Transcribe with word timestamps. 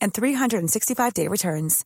and 0.00 0.12
365-day 0.12 1.28
returns. 1.28 1.84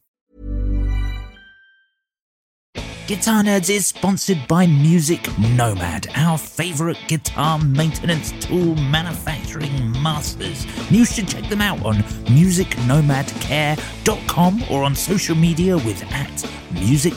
Guitar 3.06 3.42
Nerds 3.42 3.68
is 3.68 3.88
sponsored 3.88 4.48
by 4.48 4.66
Music 4.66 5.28
Nomad, 5.38 6.06
our 6.14 6.38
favorite 6.38 6.96
guitar 7.06 7.58
maintenance 7.58 8.32
tool 8.40 8.74
manufacturing 8.76 9.92
masters. 10.00 10.64
You 10.90 11.04
should 11.04 11.28
check 11.28 11.46
them 11.50 11.60
out 11.60 11.84
on 11.84 11.96
musicnomadcare.com 11.96 14.64
or 14.70 14.84
on 14.84 14.94
social 14.94 15.36
media 15.36 15.76
with 15.76 16.02
at 16.14 16.50
Music 16.72 17.12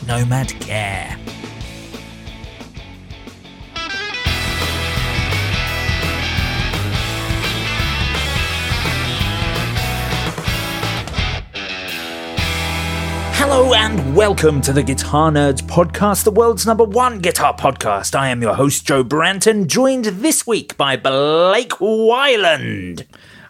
Hello 13.39 13.71
and 13.75 14.15
welcome 14.15 14.61
to 14.61 14.73
the 14.73 14.81
Guitar 14.81 15.29
Nerds 15.29 15.61
podcast, 15.61 16.23
the 16.23 16.31
world's 16.31 16.65
number 16.65 16.83
one 16.83 17.19
guitar 17.19 17.55
podcast. 17.55 18.15
I 18.15 18.29
am 18.29 18.41
your 18.41 18.55
host, 18.55 18.87
Joe 18.87 19.03
Branton, 19.03 19.67
joined 19.67 20.05
this 20.05 20.47
week 20.47 20.75
by 20.75 20.97
Blake 20.97 21.69
Wyland. 21.69 23.05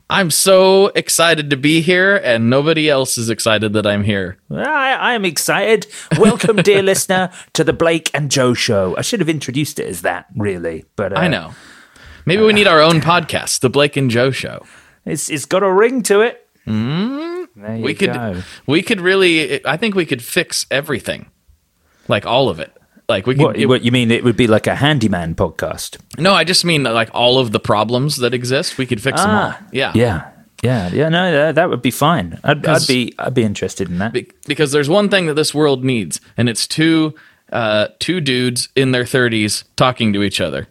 I'm 0.10 0.30
so 0.30 0.88
excited 0.88 1.50
to 1.52 1.58
be 1.58 1.80
here, 1.80 2.18
and 2.18 2.50
nobody 2.50 2.90
else 2.90 3.18
is 3.18 3.30
excited 3.30 3.72
that 3.74 3.88
I'm 3.88 4.04
here. 4.04 4.38
I, 4.52 5.14
am 5.14 5.24
excited. 5.24 5.88
Welcome, 6.20 6.58
dear 6.58 6.82
listener, 6.84 7.32
to 7.54 7.64
the 7.64 7.74
Blake 7.74 8.12
and 8.14 8.30
Joe 8.30 8.54
show. 8.54 8.94
I 8.98 9.02
should 9.02 9.22
have 9.22 9.30
introduced 9.30 9.80
it 9.80 9.88
as 9.88 10.02
that, 10.02 10.26
really, 10.36 10.84
but 10.98 11.14
uh, 11.14 11.16
I 11.16 11.30
know. 11.30 11.54
Maybe 12.26 12.44
we 12.44 12.52
need 12.52 12.68
our 12.68 12.82
own 12.82 13.00
podcast, 13.00 13.62
The 13.62 13.70
Blake 13.70 13.96
and 13.96 14.12
Joe 14.12 14.32
Show. 14.32 14.66
it's 15.06 15.30
it's 15.30 15.46
got 15.46 15.64
a 15.64 15.72
ring 15.72 16.04
to 16.04 16.20
it. 16.20 16.46
Mm, 16.68 17.37
there 17.62 17.78
We 17.78 17.94
could, 17.94 18.14
go. 18.14 18.42
we 18.66 18.82
could 18.82 19.02
really. 19.02 19.66
I 19.66 19.78
think 19.78 19.96
we 19.96 20.06
could 20.06 20.22
fix 20.24 20.66
everything, 20.72 21.30
like 22.08 22.26
all 22.26 22.50
of 22.50 22.60
it. 22.60 22.72
Like 23.10 23.26
we 23.26 23.36
could. 23.36 23.44
What, 23.44 23.66
what 23.68 23.82
you 23.84 23.92
mean? 23.92 24.12
It 24.12 24.24
would 24.24 24.36
be 24.38 24.48
like 24.48 24.68
a 24.68 24.76
handyman 24.76 25.36
podcast. 25.36 25.98
no, 26.20 26.34
I 26.34 26.44
just 26.44 26.66
mean 26.66 26.84
like 26.84 27.10
all 27.14 27.40
of 27.40 27.52
the 27.52 27.60
problems 27.60 28.18
that 28.18 28.34
exist. 28.34 28.78
We 28.78 28.86
could 28.86 29.02
fix 29.02 29.22
them 29.22 29.30
all. 29.30 29.54
Yeah, 29.72 29.90
Ah, 29.90 29.98
yeah, 29.98 30.32
yeah, 30.62 30.90
yeah. 30.94 31.10
No, 31.10 31.32
that, 31.32 31.56
that 31.56 31.70
would 31.70 31.82
be 31.82 31.92
fine. 31.92 32.40
I'd, 32.44 32.66
I'd 32.66 32.86
be 32.88 33.14
I'd 33.18 33.34
be 33.34 33.44
interested 33.44 33.90
in 33.90 34.00
that. 34.00 34.12
Be- 34.14 34.30
because 34.46 34.72
there's 34.74 34.90
one 34.90 35.08
thing 35.10 35.26
that 35.28 35.36
this 35.36 35.54
world 35.54 35.86
needs, 35.86 36.20
and 36.36 36.50
it's 36.50 36.68
two 36.68 37.16
uh, 37.54 37.88
two 38.00 38.20
dudes 38.20 38.68
in 38.76 38.92
their 38.92 39.06
30s 39.06 39.64
talking 39.78 40.12
to 40.12 40.22
each 40.22 40.42
other 40.42 40.68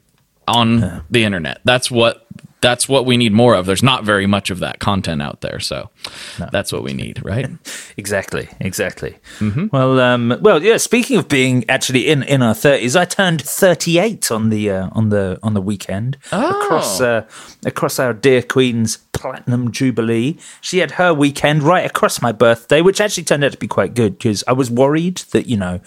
on 0.46 1.02
the 1.10 1.24
internet. 1.24 1.60
That's 1.64 1.90
what 1.90 2.25
that's 2.60 2.88
what 2.88 3.04
we 3.06 3.16
need 3.16 3.32
more 3.32 3.54
of. 3.54 3.66
There's 3.66 3.82
not 3.82 4.04
very 4.04 4.26
much 4.26 4.50
of 4.50 4.58
that 4.60 4.78
content 4.80 5.20
out 5.22 5.40
there, 5.42 5.60
so 5.60 5.90
that's 6.38 6.72
what 6.72 6.82
we 6.82 6.92
need, 6.92 7.24
right? 7.24 7.48
Exactly, 7.98 8.46
exactly. 8.60 9.16
Mm-hmm. 9.38 9.68
Well, 9.72 9.98
um, 10.00 10.36
well, 10.42 10.62
yeah. 10.62 10.76
Speaking 10.76 11.16
of 11.16 11.28
being 11.28 11.64
actually 11.68 12.08
in, 12.08 12.22
in 12.22 12.42
our 12.42 12.54
thirties, 12.54 12.94
I 12.94 13.06
turned 13.06 13.40
thirty 13.40 13.98
eight 13.98 14.30
on 14.30 14.50
the 14.50 14.70
uh, 14.70 14.88
on 14.92 15.08
the 15.08 15.38
on 15.42 15.54
the 15.54 15.62
weekend 15.62 16.18
across 16.30 17.00
Oh. 17.00 17.06
uh, 17.06 17.26
across 17.64 17.98
our 17.98 18.12
dear 18.12 18.42
Queen's 18.42 18.98
platinum 19.12 19.72
jubilee. 19.72 20.36
She 20.60 20.78
had 20.78 20.92
her 20.92 21.14
weekend 21.14 21.62
right 21.62 21.86
across 21.86 22.20
my 22.20 22.32
birthday, 22.32 22.82
which 22.82 23.00
actually 23.00 23.24
turned 23.24 23.44
out 23.44 23.52
to 23.52 23.58
be 23.58 23.66
quite 23.68 23.94
good 23.94 24.18
because 24.18 24.44
I 24.46 24.52
was 24.52 24.70
worried 24.70 25.16
that 25.32 25.46
you 25.46 25.56
know 25.56 25.80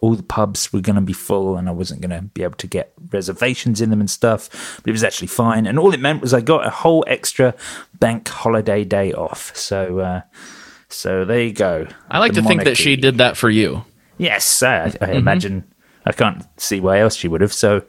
all 0.00 0.14
the 0.14 0.22
pubs 0.22 0.72
were 0.72 0.80
going 0.80 0.96
to 0.96 1.02
be 1.02 1.12
full 1.12 1.56
and 1.56 1.68
I 1.68 1.72
wasn't 1.72 2.00
going 2.00 2.10
to 2.18 2.22
be 2.22 2.42
able 2.42 2.56
to 2.56 2.66
get 2.66 2.92
reservations 3.12 3.80
in 3.80 3.90
them 3.90 4.00
and 4.00 4.10
stuff. 4.10 4.48
But 4.82 4.88
it 4.88 4.92
was 4.92 5.04
actually 5.04 5.28
fine, 5.28 5.66
and 5.66 5.78
all 5.78 5.92
it 5.94 6.00
meant 6.00 6.22
was 6.22 6.32
I 6.34 6.40
got 6.40 6.66
a 6.66 6.70
whole 6.70 7.04
extra 7.06 7.54
bank 7.98 8.28
holiday 8.28 8.84
day 8.84 9.12
off. 9.12 9.54
So. 9.56 9.98
Uh, 10.00 10.20
so 10.92 11.24
there 11.24 11.40
you 11.42 11.52
go. 11.52 11.86
I 12.10 12.18
like 12.18 12.32
The 12.34 12.40
to 12.42 12.48
think 12.48 12.64
that 12.64 12.76
she 12.76 12.96
did 12.96 13.18
that 13.18 13.36
for 13.36 13.48
you. 13.48 13.84
Yes, 14.18 14.60
I, 14.62 14.86
I 14.86 14.88
Mm-hmm. 14.88 15.12
imagine. 15.12 15.64
I 16.04 16.12
can't 16.12 16.44
see 16.56 16.80
why 16.80 17.00
else 17.00 17.14
she 17.14 17.28
would 17.28 17.40
have. 17.40 17.52
So 17.52 17.82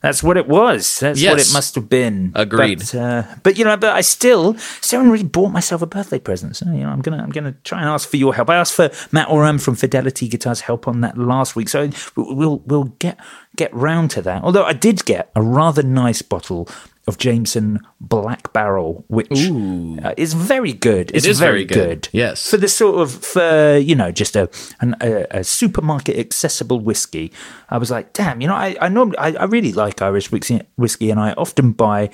that's 0.00 0.22
what 0.22 0.36
it 0.36 0.48
was. 0.48 0.98
That's 1.00 1.22
what 1.22 1.38
it 1.40 1.52
must 1.52 1.74
have 1.74 1.88
been. 1.88 2.32
Agreed. 2.34 2.78
But, 2.78 2.94
uh, 2.94 3.22
but 3.42 3.58
you 3.58 3.64
know, 3.64 3.76
but 3.76 3.94
I 3.94 4.00
still, 4.00 4.56
still 4.80 5.00
haven't 5.00 5.12
really 5.12 5.24
bought 5.24 5.50
myself 5.50 5.82
a 5.82 5.86
birthday 5.86 6.18
present. 6.18 6.56
So 6.56 6.66
you 6.66 6.80
know, 6.80 6.88
I'm 6.88 7.02
gonna, 7.02 7.22
I'm 7.22 7.30
gonna 7.30 7.52
try 7.64 7.80
and 7.80 7.88
ask 7.88 8.08
for 8.08 8.16
your 8.16 8.34
help. 8.34 8.48
I 8.48 8.56
asked 8.56 8.74
for 8.74 8.90
Matt 9.12 9.28
Oram 9.28 9.58
from 9.58 9.74
Fidelity 9.74 10.26
Guitars 10.28 10.60
help 10.60 10.88
on 10.88 11.02
that 11.02 11.18
last 11.18 11.54
week. 11.54 11.68
So 11.68 11.90
we'll, 12.16 12.58
we'll 12.66 12.84
get 12.84 13.18
get 13.56 13.72
round 13.74 14.10
to 14.12 14.22
that. 14.22 14.42
Although 14.42 14.64
I 14.64 14.72
did 14.72 15.04
get 15.04 15.30
a 15.34 15.42
rather 15.42 15.82
nice 15.82 16.22
bottle 16.22 16.68
of 17.06 17.16
Jameson 17.18 17.80
Black 18.00 18.52
Barrel, 18.52 19.04
which 19.08 19.30
uh, 19.30 20.14
is 20.16 20.34
very 20.34 20.72
good. 20.72 21.10
It's 21.14 21.26
is 21.26 21.38
very 21.40 21.64
very 21.64 21.64
good. 21.64 22.02
good. 22.02 22.08
Yes. 22.12 22.48
For 22.50 22.56
the 22.56 22.68
sort 22.68 23.00
of 23.00 23.10
for 23.24 23.76
you 23.78 23.94
know 23.94 24.12
just 24.12 24.36
a 24.36 24.48
an, 24.80 24.94
a, 25.00 25.26
a 25.40 25.44
supermarket 25.44 26.18
accessible 26.18 26.78
whiskey. 26.80 27.32
I 27.70 27.78
was 27.78 27.90
like, 27.90 28.12
damn, 28.12 28.40
you 28.40 28.48
know, 28.48 28.54
I 28.54 28.76
I 28.80 28.88
normally 28.88 29.18
I, 29.18 29.28
I 29.32 29.44
really 29.44 29.72
like 29.72 30.02
Irish 30.02 30.30
whiskey, 30.30 30.60
whiskey, 30.76 31.10
and 31.10 31.18
I 31.18 31.32
often 31.32 31.72
buy 31.72 32.10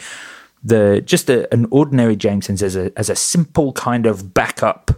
the 0.64 1.02
just 1.04 1.28
a, 1.30 1.52
an 1.52 1.66
ordinary 1.70 2.16
Jameson's 2.16 2.62
as 2.62 2.76
a 2.76 2.92
as 2.96 3.10
a 3.10 3.16
simple 3.16 3.72
kind 3.72 4.06
of 4.06 4.32
backup. 4.34 4.90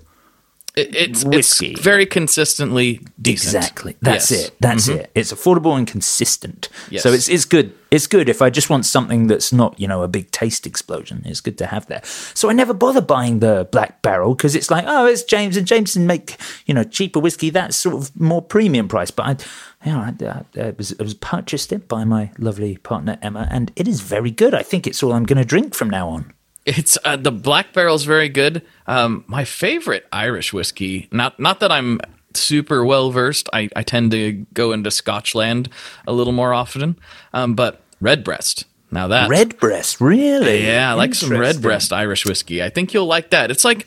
It's 0.76 1.24
Whiskey. 1.24 1.72
it's 1.72 1.80
very 1.80 2.06
consistently 2.06 3.00
decent. 3.20 3.56
Exactly. 3.56 3.96
That's 4.00 4.30
Yes. 4.30 4.46
it. 4.46 4.56
That's 4.60 4.86
it. 4.86 5.10
It's 5.12 5.32
affordable 5.32 5.76
and 5.76 5.88
consistent. 5.88 6.68
Yes. 6.88 7.02
So 7.02 7.12
it's 7.12 7.28
it's 7.28 7.44
good. 7.46 7.72
It's 7.90 8.06
good 8.06 8.28
if 8.28 8.42
I 8.42 8.50
just 8.50 8.68
want 8.68 8.84
something 8.84 9.28
that's 9.28 9.52
not, 9.52 9.78
you 9.80 9.88
know, 9.88 10.02
a 10.02 10.08
big 10.08 10.30
taste 10.30 10.66
explosion. 10.66 11.22
It's 11.24 11.40
good 11.40 11.56
to 11.58 11.66
have 11.66 11.86
that. 11.86 12.04
So 12.06 12.50
I 12.50 12.52
never 12.52 12.74
bother 12.74 13.00
buying 13.00 13.38
the 13.38 13.66
Black 13.72 14.02
Barrel 14.02 14.34
because 14.34 14.54
it's 14.54 14.70
like, 14.70 14.84
oh, 14.86 15.06
it's 15.06 15.22
James 15.22 15.56
and 15.56 15.66
Jameson 15.66 16.06
make, 16.06 16.36
you 16.66 16.74
know, 16.74 16.84
cheaper 16.84 17.18
whiskey. 17.18 17.50
That's 17.50 17.76
sort 17.76 17.94
of 17.94 18.18
more 18.20 18.42
premium 18.42 18.88
price. 18.88 19.10
But 19.10 19.26
I, 19.26 19.86
you 19.86 19.92
know, 19.92 20.00
I, 20.00 20.44
I, 20.60 20.66
I 20.66 20.70
was, 20.76 20.94
was 20.98 21.14
purchased 21.14 21.72
it 21.72 21.88
by 21.88 22.04
my 22.04 22.30
lovely 22.38 22.76
partner 22.76 23.18
Emma, 23.22 23.48
and 23.50 23.72
it 23.74 23.88
is 23.88 24.02
very 24.02 24.30
good. 24.30 24.54
I 24.54 24.62
think 24.62 24.86
it's 24.86 25.02
all 25.02 25.12
I'm 25.12 25.24
going 25.24 25.38
to 25.38 25.44
drink 25.44 25.74
from 25.74 25.88
now 25.88 26.08
on. 26.10 26.32
It's 26.66 26.98
uh, 27.02 27.16
the 27.16 27.32
Black 27.32 27.72
Barrel's 27.72 28.04
very 28.04 28.28
good. 28.28 28.62
Um, 28.86 29.24
my 29.26 29.44
favorite 29.44 30.06
Irish 30.12 30.52
whiskey. 30.52 31.08
Not 31.10 31.40
not 31.40 31.60
that 31.60 31.72
I'm 31.72 31.98
super 32.38 32.84
well 32.84 33.10
versed. 33.10 33.48
I, 33.52 33.68
I 33.76 33.82
tend 33.82 34.10
to 34.12 34.32
go 34.54 34.72
into 34.72 34.90
Scotchland 34.90 35.68
a 36.06 36.12
little 36.12 36.32
more 36.32 36.54
often. 36.54 36.98
Um, 37.32 37.54
but 37.54 37.82
Redbreast. 38.00 38.64
Now 38.90 39.08
that 39.08 39.28
Redbreast, 39.28 40.00
really? 40.00 40.64
yeah, 40.66 40.90
I 40.90 40.94
like 40.94 41.14
some 41.14 41.30
Redbreast 41.36 41.92
Irish 41.92 42.24
whiskey. 42.24 42.62
I 42.62 42.70
think 42.70 42.94
you'll 42.94 43.06
like 43.06 43.30
that. 43.30 43.50
It's 43.50 43.64
like 43.64 43.86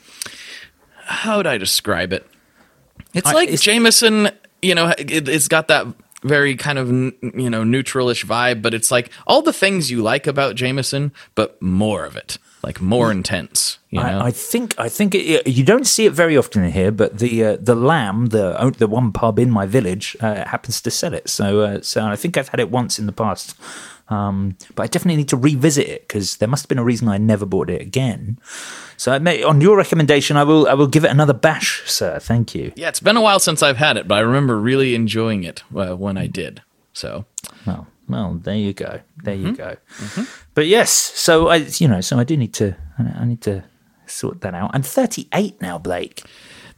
how 1.04 1.38
would 1.38 1.46
I 1.46 1.58
describe 1.58 2.12
it? 2.12 2.26
It's 3.14 3.28
I- 3.28 3.32
like 3.32 3.48
it's- 3.48 3.62
Jameson. 3.62 4.30
You 4.60 4.76
know, 4.76 4.94
it, 4.96 5.28
it's 5.28 5.48
got 5.48 5.66
that 5.68 5.86
very 6.22 6.54
kind 6.54 6.78
of 6.78 6.88
you 6.88 7.50
know 7.50 7.64
neutralish 7.64 8.24
vibe, 8.24 8.62
but 8.62 8.74
it's 8.74 8.92
like 8.92 9.10
all 9.26 9.42
the 9.42 9.52
things 9.52 9.90
you 9.90 10.02
like 10.02 10.28
about 10.28 10.54
Jameson, 10.54 11.12
but 11.34 11.60
more 11.60 12.04
of 12.04 12.14
it. 12.16 12.38
Like 12.62 12.80
more 12.80 13.10
intense. 13.10 13.78
You 13.90 14.00
know, 14.00 14.06
I, 14.20 14.26
I 14.26 14.30
think 14.30 14.74
I 14.78 14.88
think 14.88 15.14
it, 15.14 15.46
you 15.46 15.64
don't 15.64 15.86
see 15.86 16.06
it 16.06 16.12
very 16.12 16.36
often 16.36 16.64
in 16.64 16.72
here, 16.72 16.92
but 16.92 17.18
the 17.18 17.44
uh, 17.44 17.56
the 17.60 17.74
Lamb, 17.74 18.26
the 18.26 18.74
the 18.78 18.86
one 18.86 19.12
pub 19.12 19.38
in 19.38 19.50
my 19.50 19.66
village, 19.66 20.16
uh, 20.20 20.46
happens 20.46 20.80
to 20.82 20.90
sell 20.90 21.14
it. 21.14 21.28
So 21.28 21.60
uh, 21.60 21.80
so 21.82 22.04
I 22.04 22.16
think 22.16 22.36
I've 22.36 22.48
had 22.48 22.60
it 22.60 22.70
once 22.70 22.98
in 22.98 23.06
the 23.06 23.12
past, 23.12 23.56
um, 24.08 24.56
but 24.74 24.84
I 24.84 24.86
definitely 24.86 25.16
need 25.16 25.28
to 25.30 25.36
revisit 25.36 25.88
it 25.88 26.08
because 26.08 26.36
there 26.36 26.48
must 26.48 26.64
have 26.64 26.68
been 26.68 26.78
a 26.78 26.84
reason 26.84 27.08
I 27.08 27.18
never 27.18 27.46
bought 27.46 27.70
it 27.70 27.80
again. 27.80 28.38
So 28.96 29.12
I 29.12 29.18
may, 29.18 29.42
on 29.42 29.60
your 29.60 29.76
recommendation, 29.76 30.36
I 30.36 30.44
will 30.44 30.68
I 30.68 30.74
will 30.74 30.86
give 30.86 31.04
it 31.04 31.10
another 31.10 31.34
bash, 31.34 31.82
sir. 31.90 32.18
Thank 32.18 32.54
you. 32.54 32.72
yeah, 32.76 32.88
it's 32.88 33.00
been 33.00 33.16
a 33.16 33.22
while 33.22 33.40
since 33.40 33.62
I've 33.62 33.78
had 33.78 33.96
it, 33.96 34.06
but 34.06 34.16
I 34.16 34.20
remember 34.20 34.58
really 34.58 34.94
enjoying 34.94 35.44
it 35.44 35.64
uh, 35.74 35.96
when 35.96 36.16
I 36.16 36.28
did. 36.28 36.62
So 36.92 37.24
Well, 37.66 37.86
well, 38.08 38.38
there 38.42 38.56
you 38.56 38.72
go, 38.72 39.00
there 39.22 39.34
you 39.34 39.52
go. 39.56 39.76
But 40.54 40.66
yes, 40.66 40.90
so 40.92 41.48
I 41.48 41.56
you 41.56 41.88
know 41.88 42.00
so 42.00 42.18
I 42.18 42.24
do 42.24 42.36
need 42.36 42.54
to 42.54 42.76
I 42.98 43.24
need 43.24 43.40
to 43.42 43.64
sort 44.06 44.40
that 44.42 44.54
out. 44.54 44.70
I'm 44.74 44.82
38 44.82 45.60
now, 45.62 45.78
Blake. 45.78 46.22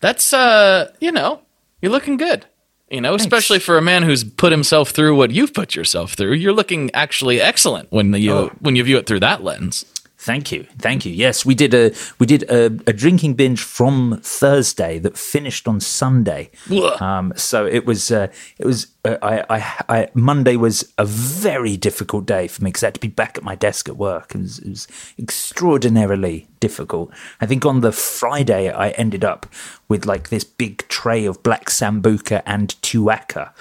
that's 0.01 0.33
uh, 0.33 0.93
you 1.01 1.11
know, 1.13 1.41
you're 1.83 1.93
looking 1.93 2.17
good. 2.17 2.47
You 2.91 3.01
know, 3.01 3.15
especially 3.15 3.59
for 3.59 3.77
a 3.79 3.83
man 3.83 4.03
who's 4.05 4.23
put 4.23 4.53
himself 4.53 4.91
through 4.91 5.17
what 5.17 5.31
you've 5.33 5.53
put 5.55 5.75
yourself 5.75 6.13
through, 6.13 6.35
you're 6.35 6.53
looking 6.53 6.91
actually 6.95 7.41
excellent 7.41 7.91
when 7.91 8.13
you 8.15 8.33
Oh. 8.33 8.51
when 8.61 8.77
you 8.77 8.85
view 8.85 8.99
it 8.99 9.07
through 9.07 9.21
that 9.21 9.43
lens. 9.43 9.85
Thank 10.25 10.53
you, 10.53 10.67
thank 10.79 11.05
you. 11.05 11.13
Yes, 11.13 11.45
we 11.45 11.55
did 11.55 11.75
a 11.75 11.93
we 12.19 12.25
did 12.25 12.45
a, 12.45 12.67
a 12.87 12.95
drinking 12.95 13.35
binge 13.35 13.63
from 13.63 14.21
Thursday 14.23 14.99
that 15.01 15.19
finished 15.19 15.69
on 15.69 15.81
Sunday. 15.81 16.51
Um, 16.99 17.35
so 17.37 17.67
it 17.67 17.85
was 17.85 18.11
uh, 18.11 18.29
it 18.57 18.65
was 18.65 18.87
uh, 19.05 19.19
I, 19.21 19.45
I 19.51 19.85
I 19.87 20.09
Monday 20.15 20.57
was 20.57 20.91
a 20.97 21.05
very 21.05 21.77
difficult 21.77 22.25
day 22.25 22.49
for 22.49 22.65
me 22.65 22.69
because 22.69 22.83
I 22.83 22.87
had 22.87 22.95
to 22.95 23.01
be 23.01 23.09
back 23.09 23.37
at 23.37 23.45
my 23.45 23.55
desk 23.55 23.87
at 23.87 23.99
work. 23.99 24.35
It 24.35 24.41
was, 24.41 24.59
it 24.61 24.69
was 24.71 24.89
extraordinarily 25.19 26.49
difficult. 26.59 27.11
I 27.43 27.45
think 27.45 27.67
on 27.67 27.83
the 27.83 27.93
Friday 27.93 28.71
I 28.71 28.93
ended 28.93 29.27
up 29.27 29.45
with 29.91 30.07
like 30.07 30.31
this 30.31 30.45
big 30.45 30.89
tray 30.89 31.27
of 31.27 31.43
black 31.43 31.67
sambuca 31.67 32.43
and 32.47 32.75
tuaca. 32.81 33.53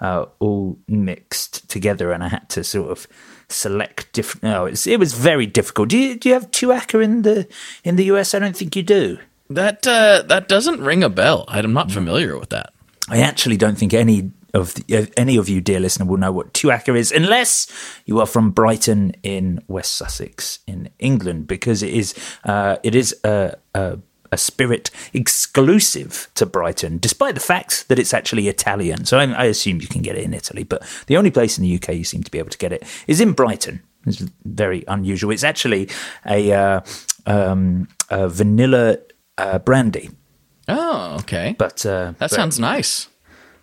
Uh, 0.00 0.24
all 0.38 0.78
mixed 0.88 1.68
together, 1.68 2.10
and 2.10 2.24
I 2.24 2.28
had 2.28 2.48
to 2.50 2.64
sort 2.64 2.90
of 2.90 3.06
select 3.52 4.12
different. 4.12 4.42
No, 4.42 4.66
it's, 4.66 4.86
it 4.86 4.98
was 4.98 5.12
very 5.12 5.46
difficult. 5.46 5.88
Do 5.88 5.98
you 5.98 6.16
do 6.16 6.28
you 6.28 6.34
have 6.34 6.50
tuaca 6.50 7.02
in 7.02 7.22
the 7.22 7.46
in 7.84 7.96
the 7.96 8.04
US? 8.04 8.34
I 8.34 8.38
don't 8.38 8.56
think 8.56 8.76
you 8.76 8.82
do. 8.82 9.18
That 9.48 9.86
uh, 9.86 10.22
that 10.28 10.48
doesn't 10.48 10.80
ring 10.80 11.02
a 11.02 11.08
bell. 11.08 11.44
I'm 11.48 11.72
not 11.72 11.90
familiar 11.90 12.38
with 12.38 12.50
that. 12.50 12.72
I 13.08 13.18
actually 13.18 13.56
don't 13.56 13.76
think 13.76 13.92
any 13.92 14.30
of 14.54 14.74
the, 14.74 14.96
uh, 14.96 15.06
any 15.16 15.36
of 15.36 15.48
you, 15.48 15.60
dear 15.60 15.80
listener, 15.80 16.06
will 16.06 16.16
know 16.16 16.32
what 16.32 16.54
tuaca 16.54 16.96
is 16.96 17.12
unless 17.12 17.66
you 18.04 18.20
are 18.20 18.26
from 18.26 18.50
Brighton 18.50 19.12
in 19.22 19.62
West 19.68 19.94
Sussex 19.94 20.60
in 20.66 20.90
England, 20.98 21.46
because 21.46 21.82
it 21.82 21.92
is 21.92 22.14
uh, 22.44 22.76
it 22.82 22.94
is 22.94 23.14
a, 23.24 23.56
a 23.74 23.98
a 24.32 24.36
spirit 24.36 24.90
exclusive 25.12 26.28
to 26.34 26.46
Brighton, 26.46 26.98
despite 26.98 27.34
the 27.34 27.40
fact 27.40 27.88
that 27.88 27.98
it's 27.98 28.14
actually 28.14 28.46
Italian. 28.48 29.04
So 29.04 29.18
I, 29.18 29.24
I 29.24 29.44
assume 29.44 29.80
you 29.80 29.88
can 29.88 30.02
get 30.02 30.16
it 30.16 30.24
in 30.24 30.34
Italy, 30.34 30.62
but 30.64 30.82
the 31.06 31.16
only 31.16 31.30
place 31.30 31.58
in 31.58 31.64
the 31.64 31.74
UK 31.74 31.94
you 31.94 32.04
seem 32.04 32.22
to 32.22 32.30
be 32.30 32.38
able 32.38 32.50
to 32.50 32.58
get 32.58 32.72
it 32.72 32.82
is 33.06 33.20
in 33.20 33.32
Brighton. 33.32 33.82
It's 34.06 34.18
very 34.44 34.84
unusual. 34.88 35.30
It's 35.32 35.44
actually 35.44 35.88
a, 36.26 36.52
uh, 36.52 36.80
um, 37.26 37.88
a 38.08 38.28
vanilla 38.28 38.98
uh, 39.38 39.58
brandy, 39.58 40.10
Oh, 40.68 41.16
okay. 41.20 41.54
but 41.58 41.84
uh, 41.84 42.12
that 42.12 42.18
but- 42.18 42.30
sounds 42.30 42.58
nice. 42.60 43.08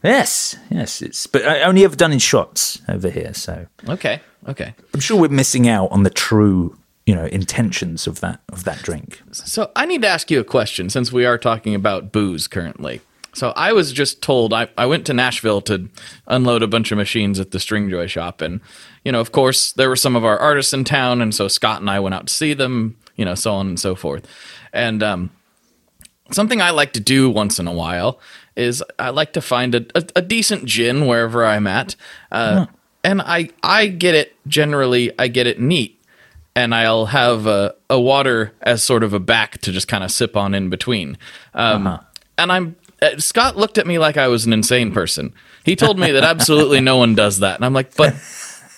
Yes, 0.03 0.55
yes. 0.69 1.01
It's 1.01 1.25
but 1.27 1.43
I 1.45 1.61
only 1.63 1.83
ever 1.83 1.95
done 1.95 2.13
in 2.13 2.19
shots 2.19 2.81
over 2.87 3.09
here, 3.09 3.33
so 3.33 3.65
Okay, 3.89 4.21
okay. 4.47 4.75
I'm 4.93 4.99
sure 4.99 5.19
we're 5.19 5.29
missing 5.29 5.67
out 5.67 5.91
on 5.91 6.03
the 6.03 6.11
true, 6.11 6.77
you 7.07 7.15
know, 7.15 7.25
intentions 7.25 8.05
of 8.05 8.19
that 8.19 8.41
of 8.51 8.65
that 8.65 8.83
drink. 8.83 9.23
So 9.31 9.71
I 9.75 9.85
need 9.85 10.01
to 10.03 10.07
ask 10.07 10.29
you 10.29 10.39
a 10.39 10.43
question 10.43 10.89
since 10.89 11.11
we 11.11 11.25
are 11.25 11.37
talking 11.37 11.73
about 11.73 12.11
booze 12.11 12.47
currently. 12.47 13.01
So 13.33 13.53
I 13.55 13.71
was 13.71 13.93
just 13.93 14.21
told 14.21 14.53
I, 14.53 14.67
I 14.77 14.85
went 14.87 15.05
to 15.05 15.13
Nashville 15.13 15.61
to 15.61 15.89
unload 16.27 16.63
a 16.63 16.67
bunch 16.67 16.91
of 16.91 16.97
machines 16.97 17.39
at 17.39 17.51
the 17.51 17.59
Stringjoy 17.59 18.09
shop, 18.09 18.41
and 18.41 18.59
you 19.05 19.11
know, 19.11 19.21
of 19.21 19.31
course, 19.31 19.71
there 19.71 19.89
were 19.89 19.95
some 19.95 20.15
of 20.15 20.25
our 20.25 20.37
artists 20.37 20.73
in 20.73 20.83
town, 20.83 21.21
and 21.21 21.33
so 21.33 21.47
Scott 21.47 21.79
and 21.79 21.89
I 21.89 21.99
went 21.99 22.13
out 22.13 22.27
to 22.27 22.33
see 22.33 22.53
them, 22.53 22.97
you 23.15 23.23
know, 23.23 23.35
so 23.35 23.53
on 23.53 23.67
and 23.67 23.79
so 23.79 23.95
forth. 23.95 24.27
And 24.73 25.01
um, 25.01 25.29
something 26.31 26.61
I 26.61 26.71
like 26.71 26.91
to 26.93 26.99
do 26.99 27.29
once 27.29 27.57
in 27.57 27.67
a 27.67 27.73
while 27.73 28.19
is 28.57 28.83
I 28.99 29.11
like 29.11 29.33
to 29.33 29.41
find 29.41 29.75
a, 29.75 29.85
a, 29.95 30.03
a 30.17 30.21
decent 30.21 30.65
gin 30.65 31.05
wherever 31.05 31.45
I'm 31.45 31.67
at, 31.67 31.95
uh, 32.31 32.65
and 33.03 33.21
I 33.21 33.49
I 33.63 33.87
get 33.87 34.13
it 34.13 34.35
generally 34.47 35.17
I 35.17 35.29
get 35.29 35.47
it 35.47 35.61
neat, 35.61 35.96
and 36.57 36.73
I'll 36.73 37.05
have 37.05 37.45
a, 37.45 37.75
a 37.87 38.01
water 38.01 38.51
as 38.63 38.81
sort 38.81 39.03
of 39.03 39.13
a 39.13 39.19
back 39.19 39.59
to 39.59 39.71
just 39.71 39.87
kind 39.87 40.03
of 40.03 40.09
sip 40.09 40.35
on 40.35 40.55
in 40.55 40.71
between. 40.71 41.19
Um, 41.53 41.99
And 42.39 42.51
I'm 42.51 42.75
uh, 42.99 43.19
Scott 43.19 43.57
looked 43.57 43.77
at 43.77 43.85
me 43.85 43.99
like 43.99 44.17
I 44.17 44.27
was 44.27 44.47
an 44.47 44.53
insane 44.53 44.91
person. 44.91 45.33
He 45.63 45.75
told 45.75 45.99
me 45.99 46.11
that 46.11 46.23
absolutely 46.23 46.81
no 46.81 46.97
one 46.97 47.13
does 47.13 47.39
that, 47.39 47.57
and 47.57 47.63
I'm 47.65 47.73
like, 47.73 47.95
but 47.95 48.15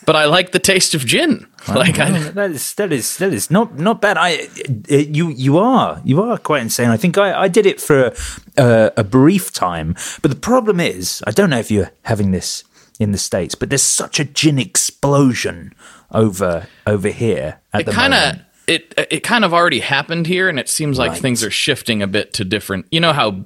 but 0.06 0.18
I 0.18 0.26
like 0.26 0.52
the 0.52 0.60
taste 0.60 0.94
of 0.94 1.06
gin. 1.06 1.48
Like 1.70 2.00
I, 2.00 2.10
that 2.32 2.52
is 2.52 2.74
that 2.74 2.92
is 2.92 3.18
that 3.18 3.32
is 3.32 3.50
not 3.50 3.80
not 3.80 4.02
bad. 4.02 4.18
I 4.18 4.50
uh, 4.92 4.96
you 4.96 5.30
you 5.30 5.58
are 5.58 6.02
you 6.04 6.22
are 6.22 6.38
quite 6.38 6.62
insane. 6.62 6.90
I 6.90 6.98
think 6.98 7.18
I, 7.18 7.44
I 7.44 7.48
did 7.48 7.66
it 7.66 7.80
for 7.80 8.14
a, 8.58 8.92
a 8.98 9.04
brief 9.06 9.54
time, 9.54 9.96
but 10.22 10.32
the 10.32 10.38
problem 10.38 10.82
is 10.82 11.24
I 11.26 11.32
don't 11.32 11.50
know 11.50 11.60
if 11.60 11.72
you're 11.72 11.92
having 12.04 12.32
this 12.32 12.66
in 13.00 13.14
the 13.14 13.18
states, 13.18 13.56
but 13.56 13.70
there's 13.70 13.84
such 13.84 14.20
a 14.20 14.26
gin 14.26 14.60
explosion 14.60 15.74
over 16.12 16.68
over 16.88 17.10
here 17.10 17.60
at 17.74 17.82
it 17.82 17.86
the 17.86 17.92
kind 17.92 18.12
moment. 18.14 18.40
of 18.40 18.46
it 18.68 18.94
it 19.12 19.20
kind 19.24 19.44
of 19.46 19.54
already 19.54 19.80
happened 19.80 20.28
here 20.28 20.50
and 20.50 20.60
it 20.60 20.70
seems 20.70 20.98
like 20.98 21.12
Right. 21.12 21.22
things 21.22 21.44
are 21.44 21.52
shifting 21.52 22.02
a 22.02 22.08
bit 22.08 22.34
to 22.34 22.46
different 22.46 22.86
you 22.92 23.00
know 23.00 23.14
how 23.14 23.46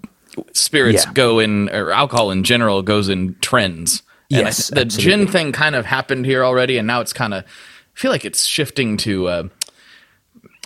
spirits 0.54 1.06
Yeah. 1.06 1.14
go 1.14 1.40
in 1.40 1.70
or 1.70 1.92
alcohol 1.92 2.32
in 2.32 2.44
general 2.44 2.82
goes 2.82 3.10
in 3.10 3.36
trends 3.42 4.02
And 4.32 4.40
I 4.40 4.44
Yes, 4.46 4.68
th- 4.68 4.76
the 4.76 4.82
absolutely. 4.82 5.12
gin 5.26 5.28
thing 5.32 5.52
kind 5.52 5.76
of 5.76 5.86
happened 5.86 6.26
here 6.26 6.44
already 6.44 6.78
and 6.78 6.88
now 6.88 7.02
it's 7.02 7.14
kind 7.14 7.34
of 7.34 7.44
I 7.44 8.00
feel 8.00 8.12
like 8.12 8.26
it's 8.26 8.46
shifting 8.46 8.98
to 8.98 9.28
uh, 9.28 9.44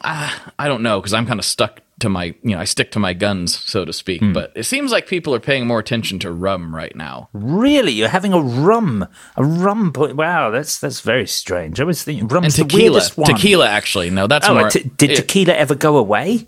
ah, 0.04 0.52
I 0.58 0.68
don't 0.68 0.82
know 0.84 1.00
because 1.00 1.14
I'm 1.14 1.26
kind 1.26 1.40
of 1.40 1.46
stuck 1.46 1.82
to 2.00 2.10
my 2.10 2.26
you 2.44 2.52
know 2.52 2.60
I 2.60 2.66
stick 2.66 2.92
to 2.92 3.00
my 3.00 3.14
guns 3.14 3.56
so 3.58 3.84
to 3.84 3.92
speak 3.92 4.22
Hmm. 4.22 4.34
but 4.34 4.52
it 4.56 4.64
seems 4.66 4.92
like 4.92 5.08
people 5.08 5.34
are 5.34 5.40
paying 5.40 5.66
more 5.66 5.80
attention 5.80 6.20
to 6.20 6.32
rum 6.32 6.76
right 6.76 6.96
now 6.96 7.30
Really, 7.34 7.92
you're 7.92 8.08
having 8.10 8.34
a 8.34 8.40
rum, 8.40 9.08
a 9.36 9.44
rum 9.44 9.92
point. 9.94 10.16
Wow, 10.16 10.50
that's 10.52 10.78
that's 10.80 11.02
very 11.02 11.26
strange. 11.28 11.80
I 11.80 11.84
was 11.86 12.04
thinking 12.04 12.28
rum's 12.28 12.58
and 12.60 12.66
the 12.68 12.70
tequila 12.74 12.92
weirdest 12.94 13.18
one. 13.18 13.34
tequila 13.34 13.68
actually 13.68 14.10
no 14.10 14.28
that's 14.28 14.48
Oh, 14.48 14.54
more 14.54 14.70
t- 14.70 14.84
did 14.98 15.16
tequila 15.16 15.54
ever 15.54 15.76
go 15.76 15.98
away? 15.98 16.48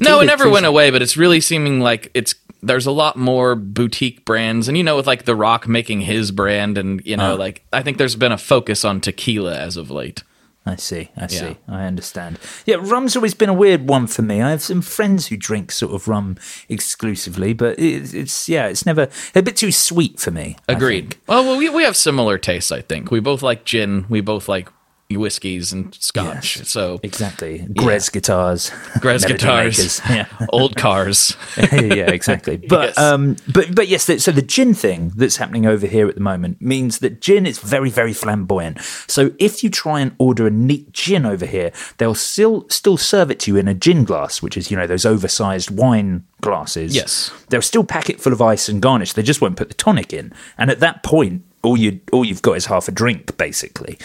No, 0.00 0.20
it 0.20 0.26
never 0.26 0.48
went 0.50 0.66
away, 0.66 0.90
but 0.90 1.02
it's 1.02 1.16
really 1.16 1.40
seeming 1.40 1.80
like 1.80 2.10
it's 2.14 2.34
there's 2.62 2.84
a 2.84 2.90
lot 2.92 3.16
more 3.16 3.54
boutique 3.54 4.26
brands, 4.26 4.68
and 4.68 4.76
you 4.76 4.84
know, 4.84 4.96
with 4.96 5.06
like 5.06 5.24
The 5.24 5.34
Rock 5.34 5.66
making 5.66 6.02
his 6.02 6.30
brand, 6.30 6.76
and 6.76 7.00
you 7.06 7.16
know, 7.16 7.34
like 7.34 7.64
I 7.72 7.82
think 7.82 7.96
there's 7.96 8.16
been 8.16 8.32
a 8.32 8.38
focus 8.38 8.84
on 8.84 9.00
tequila 9.00 9.56
as 9.56 9.78
of 9.78 9.90
late. 9.90 10.22
I 10.66 10.76
see. 10.76 11.10
I 11.16 11.26
see. 11.26 11.46
Yeah. 11.46 11.54
I 11.68 11.86
understand. 11.86 12.38
Yeah, 12.66 12.76
rum's 12.80 13.16
always 13.16 13.34
been 13.34 13.48
a 13.48 13.54
weird 13.54 13.88
one 13.88 14.06
for 14.06 14.20
me. 14.20 14.42
I 14.42 14.50
have 14.50 14.62
some 14.62 14.82
friends 14.82 15.28
who 15.28 15.36
drink 15.36 15.72
sort 15.72 15.94
of 15.94 16.06
rum 16.06 16.36
exclusively, 16.68 17.54
but 17.54 17.78
it, 17.78 18.14
it's 18.14 18.48
yeah, 18.48 18.66
it's 18.66 18.84
never 18.84 19.08
a 19.34 19.42
bit 19.42 19.56
too 19.56 19.72
sweet 19.72 20.20
for 20.20 20.30
me. 20.30 20.56
Agreed. 20.68 21.14
think. 21.14 21.22
Well, 21.26 21.56
we 21.56 21.70
we 21.70 21.82
have 21.84 21.96
similar 21.96 22.36
tastes, 22.36 22.70
I 22.70 22.82
think. 22.82 23.10
We 23.10 23.20
both 23.20 23.42
like 23.42 23.64
gin. 23.64 24.04
We 24.10 24.20
both 24.20 24.48
like 24.48 24.68
whiskeys 25.16 25.72
and 25.72 25.94
scotch. 25.94 26.56
Yes. 26.58 26.68
So 26.68 27.00
Exactly. 27.02 27.66
Grez 27.76 28.08
guitars. 28.08 28.70
Grez 29.00 29.24
guitars. 29.24 30.00
Yeah. 30.10 30.26
old 30.50 30.76
cars. 30.76 31.36
yeah, 31.56 32.10
exactly. 32.10 32.56
But 32.56 32.88
Yes. 32.90 32.98
um, 32.98 33.36
but 33.52 33.74
but 33.74 33.88
yes. 33.88 34.04
So 34.22 34.32
the 34.32 34.42
gin 34.42 34.74
thing 34.74 35.12
that's 35.16 35.36
happening 35.36 35.66
over 35.66 35.86
here 35.86 36.08
at 36.08 36.14
the 36.14 36.20
moment 36.20 36.60
means 36.60 36.98
that 37.00 37.20
gin 37.20 37.46
is 37.46 37.58
very 37.58 37.90
very 37.90 38.12
flamboyant. 38.12 38.80
So 39.08 39.32
if 39.38 39.62
you 39.64 39.70
try 39.70 40.00
and 40.00 40.14
order 40.18 40.46
a 40.46 40.50
neat 40.50 40.92
gin 40.92 41.24
over 41.26 41.46
here, 41.46 41.72
they'll 41.98 42.14
still 42.14 42.68
still 42.68 42.96
serve 42.96 43.30
it 43.30 43.40
to 43.40 43.50
you 43.52 43.56
in 43.56 43.68
a 43.68 43.74
gin 43.74 44.04
glass, 44.04 44.42
which 44.42 44.56
is 44.56 44.70
you 44.70 44.76
know 44.76 44.86
those 44.86 45.04
oversized 45.06 45.70
wine 45.70 46.24
glasses. 46.40 46.94
Yes. 46.96 47.30
they'll 47.50 47.60
still 47.60 47.84
pack 47.84 48.08
it 48.08 48.20
full 48.20 48.32
of 48.32 48.40
ice 48.40 48.68
and 48.68 48.80
garnish. 48.80 49.12
They 49.12 49.22
just 49.22 49.40
won't 49.42 49.56
put 49.56 49.68
the 49.68 49.74
tonic 49.74 50.12
in. 50.12 50.32
And 50.56 50.70
at 50.70 50.80
that 50.80 51.02
point, 51.02 51.44
all 51.62 51.76
you 51.76 52.00
all 52.12 52.24
you've 52.24 52.42
got 52.42 52.52
is 52.56 52.66
half 52.66 52.88
a 52.88 52.92
drink 52.92 53.36
basically. 53.36 53.98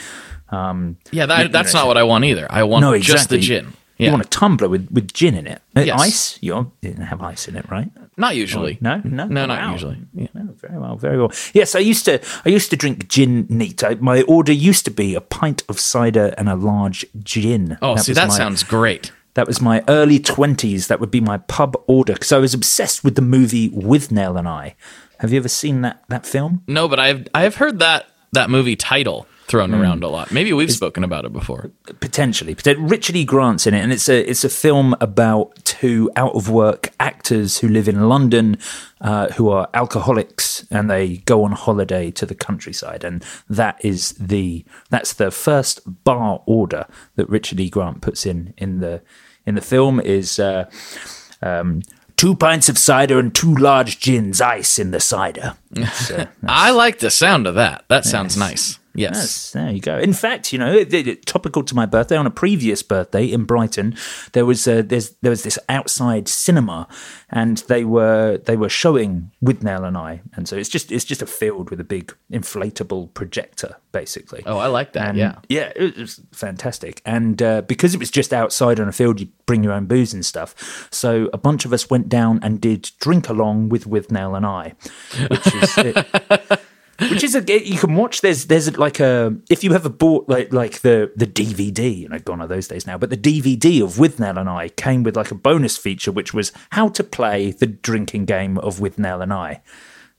Um, 0.50 0.98
Yeah, 1.12 1.26
that, 1.26 1.44
you 1.44 1.48
that's 1.50 1.74
know, 1.74 1.82
not 1.82 1.88
what 1.88 1.98
I 1.98 2.04
want 2.04 2.26
either. 2.26 2.48
I 2.50 2.64
want 2.64 2.82
no, 2.82 2.98
just 3.00 3.30
the 3.30 3.36
exactly. 3.38 3.40
gin. 3.40 3.74
You 3.98 4.12
want 4.12 4.26
a 4.26 4.28
tumbler 4.28 4.68
with, 4.68 4.90
with 4.92 5.14
gin 5.14 5.36
in 5.36 5.48
it. 5.48 5.62
Uh, 5.76 5.82
Yes. 5.82 6.02
Ice? 6.02 6.40
You 6.42 6.52
don't- 6.52 6.82
didn't 6.82 7.04
have 7.04 7.22
ice 7.22 7.48
in 7.48 7.56
it, 7.56 7.66
right? 7.72 7.90
not 8.18 8.36
usually. 8.36 8.78
No, 8.80 9.02
no, 9.04 9.26
no, 9.28 9.46
not 9.46 9.60
Wow. 9.60 9.72
usually. 9.74 9.98
Yeah. 10.14 10.28
No, 10.34 10.54
very 10.62 10.78
well, 10.78 10.96
very 10.98 11.18
well. 11.18 11.32
Yes, 11.54 11.76
I 11.76 11.80
used 11.80 12.06
to. 12.06 12.20
I 12.46 12.50
used 12.50 12.70
to 12.72 12.78
drink 12.78 13.08
gin 13.10 13.46
neat. 13.50 13.84
I, 13.84 13.96
my 13.96 14.22
order 14.24 14.54
used 14.54 14.86
to 14.86 14.92
be 14.92 15.16
a 15.16 15.22
pint 15.22 15.64
of 15.68 15.80
cider 15.80 16.34
and 16.38 16.48
a 16.50 16.56
large 16.56 17.06
gin. 17.24 17.78
Oh, 17.82 17.96
see, 17.98 18.14
that 18.14 18.30
my- 18.30 18.38
sounds 18.38 18.64
great. 18.64 19.12
That 19.34 19.48
was 19.48 19.60
my 19.62 19.84
early 19.90 20.20
twenties. 20.20 20.88
That 20.88 21.00
would 21.02 21.12
be 21.12 21.20
my 21.20 21.38
pub 21.40 21.76
order 21.88 22.14
because 22.14 22.32
I 22.32 22.38
was 22.38 22.54
obsessed 22.54 23.04
with 23.04 23.16
the 23.16 23.22
movie 23.22 23.70
Withnail 23.70 24.38
and 24.40 24.48
I. 24.48 24.76
Have 25.20 25.34
you 25.34 25.40
ever 25.40 25.50
seen 25.50 25.82
that 25.82 26.04
that 26.08 26.26
film? 26.26 26.64
No, 26.68 26.88
but 26.88 27.00
I've 27.02 27.28
I've 27.34 27.56
heard 27.56 27.80
that 27.80 28.08
that 28.32 28.50
movie 28.50 28.76
title. 28.78 29.28
Thrown 29.48 29.74
around 29.76 30.04
a 30.04 30.08
lot. 30.08 30.32
Maybe 30.32 30.52
we've 30.54 30.72
spoken 30.72 31.04
about 31.04 31.26
it 31.26 31.32
before. 31.34 31.72
potentially. 32.00 32.56
Richard 32.78 33.16
E. 33.16 33.26
Grant's 33.26 33.68
in 33.68 33.74
it, 33.74 33.82
and 33.82 33.94
it's 33.94 34.10
a 34.10 34.28
it's 34.30 34.44
a 34.44 34.50
film 34.50 34.96
about 35.00 35.56
two 35.66 36.10
out 36.16 36.34
of 36.36 36.50
work 36.50 36.90
actors 37.00 37.60
who 37.60 37.68
live 37.68 37.88
in 37.88 38.10
London, 38.10 38.58
uh, 39.02 39.28
who 39.34 39.50
are 39.50 39.70
alcoholics, 39.74 40.66
and 40.72 40.90
they 40.90 41.18
go 41.18 41.44
on 41.44 41.52
holiday 41.52 42.10
to 42.12 42.26
the 42.26 42.36
countryside, 42.36 43.04
and 43.04 43.24
that 43.50 43.78
is 43.86 44.14
the 44.14 44.66
that's 44.90 45.14
the 45.14 45.30
first 45.32 45.82
bar 46.04 46.42
order 46.46 46.88
that 47.16 47.30
Richard 47.30 47.60
E. 47.60 47.70
Grant 47.70 48.02
puts 48.02 48.26
in 48.26 48.54
in 48.58 48.80
the 48.80 49.02
in 49.46 49.56
the 49.56 49.62
film 49.62 50.00
is. 50.00 50.40
Uh, 50.40 50.70
um, 51.42 51.82
Two 52.18 52.34
pints 52.34 52.70
of 52.70 52.78
cider 52.78 53.20
and 53.20 53.36
two 53.36 53.54
large 53.54 54.00
gins, 54.00 54.40
ice 54.40 54.80
in 54.80 54.92
the 54.92 55.02
cider. 55.02 55.58
It's, 55.76 56.10
uh, 56.10 56.28
I 56.48 56.72
like 56.72 57.00
the 57.00 57.12
sound 57.12 57.46
of 57.46 57.56
that. 57.56 57.84
That 57.90 58.06
sounds 58.06 58.38
nice. 58.38 58.80
Yes. 58.96 59.16
Yes, 59.16 59.52
there 59.52 59.72
you 59.72 59.80
go. 59.82 59.98
In 59.98 60.14
fact, 60.14 60.52
you 60.54 60.60
know, 60.60 60.74
it, 60.74 60.94
it- 60.94 61.08
it- 61.08 61.26
topical 61.26 61.64
to 61.64 61.76
my 61.76 61.86
birthday, 61.86 62.16
on 62.18 62.26
a 62.26 62.32
previous 62.32 62.82
birthday 62.84 63.26
in 63.26 63.44
Brighton, 63.44 63.96
there 64.34 64.46
was 64.46 64.68
uh, 64.68 64.82
there's 64.86 65.12
there 65.22 65.30
was 65.30 65.44
this 65.44 65.60
outside 65.70 66.28
cinema, 66.28 66.88
and 67.30 67.58
they 67.68 67.84
were 67.84 68.38
they 68.38 68.56
were 68.58 68.70
showing 68.70 69.32
Withnail 69.44 69.86
and 69.88 69.98
I, 69.98 70.22
and 70.34 70.48
so 70.48 70.56
it's 70.56 70.70
just 70.70 70.92
it's 70.92 71.06
just 71.06 71.22
a 71.22 71.26
field 71.28 71.70
with 71.70 71.80
a 71.80 71.84
big 71.84 72.14
inflatable 72.32 73.14
projector, 73.14 73.76
basically. 73.92 74.44
Oh, 74.46 74.58
I 74.58 74.68
like 74.68 74.94
that. 74.94 75.10
And 75.10 75.18
yeah. 75.18 75.36
yeah, 75.50 75.72
it 75.76 75.98
was 75.98 76.22
fantastic. 76.32 77.02
And 77.06 77.42
uh, 77.42 77.62
because 77.62 77.94
it 77.94 78.00
was 78.00 78.10
just 78.12 78.34
outside 78.34 78.80
on 78.80 78.88
a 78.88 78.92
field, 78.94 79.20
you 79.20 79.28
bring 79.46 79.64
your 79.64 79.74
own 79.74 79.86
booze 79.86 80.14
and 80.14 80.26
stuff. 80.26 80.88
So 80.92 81.30
a 81.34 81.38
bunch 81.38 81.66
of 81.66 81.74
us 81.74 81.90
went 81.90 82.10
down 82.10 82.40
and 82.42 82.60
did 82.62 82.92
drink 83.00 83.30
along 83.30 83.70
with 83.70 83.86
Withnail 83.86 84.36
and 84.38 84.46
I, 84.46 84.74
which 85.30 85.48
is. 85.54 86.60
which 87.00 87.24
is 87.24 87.36
a 87.36 87.66
you 87.66 87.78
can 87.78 87.96
watch 87.96 88.22
there's 88.22 88.46
there's 88.46 88.78
like 88.78 89.00
a 89.00 89.36
if 89.50 89.64
you 89.64 89.74
ever 89.74 89.90
bought 89.90 90.28
like 90.30 90.54
like 90.54 90.80
the 90.80 91.12
the 91.16 91.28
dvd 91.28 92.00
you 92.00 92.10
know 92.10 92.20
gone 92.20 92.42
are 92.42 92.48
those 92.48 92.68
days 92.68 92.88
now 92.88 92.98
but 92.98 93.10
the 93.10 93.18
dvd 93.18 93.84
of 93.84 93.96
Withnail 93.96 94.40
and 94.40 94.50
i 94.50 94.70
came 94.70 95.04
with 95.04 95.16
like 95.16 95.32
a 95.32 95.36
bonus 95.36 95.78
feature 95.78 96.12
which 96.12 96.34
was 96.34 96.52
how 96.72 96.88
to 96.90 97.04
play 97.04 97.52
the 97.52 97.68
drinking 97.68 98.26
game 98.26 98.58
of 98.60 98.80
Withnail 98.80 99.22
and 99.22 99.34
i 99.34 99.62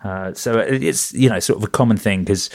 uh, 0.05 0.35
so 0.35 0.59
it's 0.59 1.13
you 1.15 1.29
know 1.29 1.41
sort 1.41 1.59
of 1.59 1.65
a 1.65 1.71
common 1.71 1.97
thing 1.97 2.21
because 2.21 2.51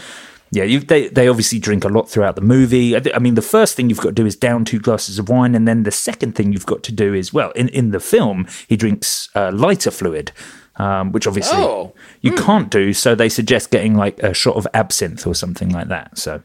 yeah, 0.54 0.66
you, 0.66 0.82
they 0.82 1.08
they 1.08 1.30
obviously 1.30 1.60
drink 1.60 1.86
a 1.86 1.88
lot 1.88 2.10
throughout 2.10 2.36
the 2.36 2.42
movie. 2.42 2.94
I, 2.96 3.00
th- 3.00 3.16
I 3.16 3.20
mean, 3.20 3.36
the 3.36 3.42
first 3.42 3.76
thing 3.76 3.90
you've 3.90 4.02
got 4.02 4.10
to 4.10 4.16
do 4.16 4.26
is 4.26 4.36
down 4.36 4.66
two 4.66 4.80
glasses 4.80 5.18
of 5.18 5.30
wine, 5.30 5.56
and 5.56 5.66
then 5.66 5.84
the 5.84 5.92
second 5.92 6.36
thing 6.36 6.52
you've 6.52 6.66
got 6.66 6.84
to 6.84 6.92
do 6.92 7.14
is 7.14 7.32
well, 7.32 7.52
in 7.52 7.70
in 7.70 7.92
the 7.92 8.02
film, 8.02 8.48
he 8.68 8.76
drinks 8.76 9.30
uh, 9.34 9.50
lighter 9.54 9.92
fluid, 9.92 10.34
um, 10.78 11.12
which 11.12 11.28
obviously 11.28 11.58
Oh. 11.60 11.94
you 12.22 12.32
can't 12.34 12.70
do. 12.70 12.94
So 12.94 13.16
they 13.16 13.30
suggest 13.30 13.72
getting 13.72 13.96
like 13.96 14.18
a 14.24 14.34
shot 14.34 14.56
of 14.56 14.68
absinthe 14.74 15.26
or 15.28 15.36
something 15.36 15.70
like 15.70 15.88
that. 15.90 16.18
So 16.18 16.42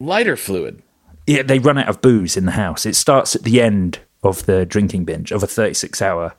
Lighter 0.00 0.36
fluid. 0.36 0.82
yeah, 1.26 1.42
they 1.42 1.58
run 1.58 1.78
out 1.78 1.88
of 1.88 2.00
booze 2.02 2.36
in 2.36 2.44
the 2.46 2.52
house. 2.52 2.84
It 2.86 2.96
starts 2.96 3.36
at 3.36 3.42
the 3.44 3.60
end 3.60 4.00
of 4.22 4.46
the 4.46 4.64
drinking 4.66 5.04
binge 5.04 5.30
of 5.32 5.42
a 5.42 5.46
thirty-six 5.46 6.00
hour 6.02 6.34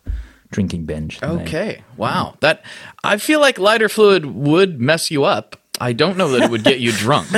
drinking 0.52 0.86
binge. 0.86 1.20
And 1.22 1.40
they- 1.40 1.44
Okay. 1.44 1.84
Wow. 1.98 2.36
That 2.42 2.64
I 3.04 3.18
feel 3.18 3.40
like 3.40 3.58
lighter 3.58 3.90
fluid 3.90 4.26
would 4.26 4.80
mess 4.80 5.10
you 5.12 5.24
up. 5.24 5.56
I 5.82 5.92
don't 5.94 6.18
know 6.18 6.30
that 6.30 6.44
it 6.44 6.52
would 6.52 6.64
get 6.64 6.80
you 6.80 6.92
drunk. 6.92 7.28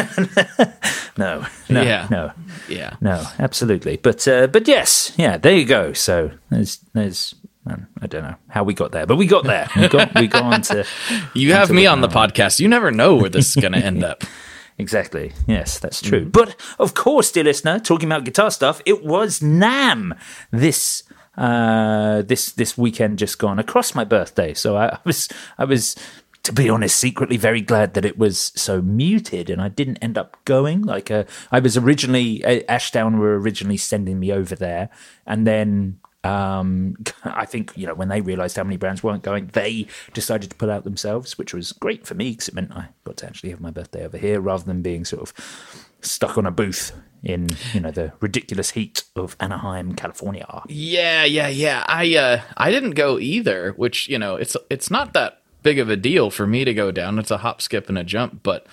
No, 1.17 1.45
no, 1.69 1.81
Yeah. 1.81 2.07
no. 2.11 2.31
Yeah. 2.67 2.95
No, 2.99 3.23
absolutely. 3.39 3.95
But 3.95 4.27
uh, 4.27 4.47
but 4.47 4.67
yes, 4.67 5.13
yeah, 5.15 5.37
there 5.37 5.55
you 5.55 5.63
go. 5.65 5.93
So 5.93 6.31
there's 6.49 6.79
there's 6.93 7.33
um, 7.67 7.87
I 8.01 8.07
don't 8.07 8.23
know 8.23 8.35
how 8.49 8.63
we 8.63 8.73
got 8.73 8.91
there, 8.91 9.05
but 9.05 9.15
we 9.15 9.25
got 9.25 9.43
there. 9.43 9.67
We 9.75 9.87
got 9.87 10.15
we 10.15 10.27
got 10.27 10.43
on 10.43 10.61
to 10.63 10.85
You 11.33 11.53
have 11.53 11.71
me 11.71 11.85
on 11.85 12.01
the 12.01 12.07
podcast. 12.07 12.59
You 12.59 12.67
never 12.67 12.91
know 12.91 13.15
where 13.15 13.29
this 13.29 13.49
is 13.49 13.55
going 13.55 13.73
to 13.73 13.79
end 13.79 14.03
up. 14.03 14.23
Exactly. 14.77 15.31
Yes, 15.47 15.79
that's 15.79 16.01
true. 16.01 16.25
But 16.25 16.57
of 16.79 16.93
course, 16.93 17.31
dear 17.31 17.45
listener, 17.45 17.79
talking 17.79 18.09
about 18.09 18.25
guitar 18.25 18.51
stuff, 18.51 18.81
it 18.85 19.05
was 19.05 19.39
NAMM 19.39 20.17
this 20.51 21.03
uh 21.37 22.21
this 22.23 22.51
this 22.51 22.77
weekend 22.77 23.17
just 23.17 23.39
gone 23.39 23.57
across 23.57 23.95
my 23.95 24.03
birthday. 24.03 24.53
So 24.53 24.75
I, 24.75 24.87
I 24.87 24.99
was 25.05 25.29
I 25.57 25.63
was 25.63 25.95
to 26.43 26.51
be 26.53 26.69
honest, 26.69 26.97
secretly 26.97 27.37
very 27.37 27.61
glad 27.61 27.95
that 27.95 28.05
it 28.05 28.17
was 28.17 28.51
so 28.55 28.81
muted 28.81 29.49
and 29.49 29.61
I 29.61 29.67
didn't 29.67 29.97
end 29.97 30.17
up 30.17 30.37
going. 30.45 30.83
Like, 30.83 31.09
uh, 31.09 31.23
I 31.51 31.59
was 31.59 31.75
originally, 31.75 32.45
uh, 32.45 32.61
Ashdown 32.69 33.17
were 33.17 33.39
originally 33.39 33.77
sending 33.77 34.19
me 34.19 34.31
over 34.31 34.55
there. 34.55 34.89
And 35.25 35.47
then 35.47 35.97
um, 36.25 36.95
I 37.23 37.45
think, 37.45 37.71
you 37.75 37.87
know, 37.87 37.93
when 37.93 38.09
they 38.09 38.21
realized 38.21 38.57
how 38.57 38.63
many 38.63 38.77
brands 38.77 39.03
weren't 39.03 39.23
going, 39.23 39.47
they 39.53 39.87
decided 40.13 40.49
to 40.49 40.55
pull 40.55 40.71
out 40.71 40.83
themselves, 40.83 41.37
which 41.37 41.53
was 41.53 41.71
great 41.71 42.05
for 42.05 42.15
me 42.15 42.31
because 42.31 42.47
it 42.47 42.55
meant 42.55 42.71
I 42.71 42.89
got 43.03 43.17
to 43.17 43.27
actually 43.27 43.51
have 43.51 43.61
my 43.61 43.71
birthday 43.71 44.05
over 44.05 44.17
here 44.17 44.39
rather 44.39 44.63
than 44.63 44.81
being 44.81 45.05
sort 45.05 45.21
of 45.21 45.85
stuck 46.01 46.37
on 46.37 46.45
a 46.45 46.51
booth 46.51 46.91
in, 47.23 47.49
you 47.73 47.79
know, 47.79 47.91
the 47.91 48.13
ridiculous 48.19 48.71
heat 48.71 49.03
of 49.15 49.35
Anaheim, 49.39 49.95
California. 49.95 50.45
Yeah, 50.67 51.25
yeah, 51.25 51.47
yeah. 51.47 51.83
I 51.87 52.15
uh 52.15 52.41
I 52.57 52.69
didn't 52.71 52.91
go 52.91 53.17
either, 53.17 53.71
which, 53.71 54.07
you 54.07 54.19
know, 54.19 54.35
it's 54.35 54.55
it's 54.69 54.91
not 54.91 55.13
that 55.13 55.41
big 55.63 55.79
of 55.79 55.89
a 55.89 55.95
deal 55.95 56.29
for 56.29 56.45
me 56.45 56.63
to 56.63 56.73
go 56.73 56.91
down. 56.91 57.17
It's 57.17 57.31
a 57.31 57.37
hop, 57.37 57.61
skip 57.61 57.89
and 57.89 57.97
a 57.97 58.03
jump, 58.03 58.43
but 58.43 58.67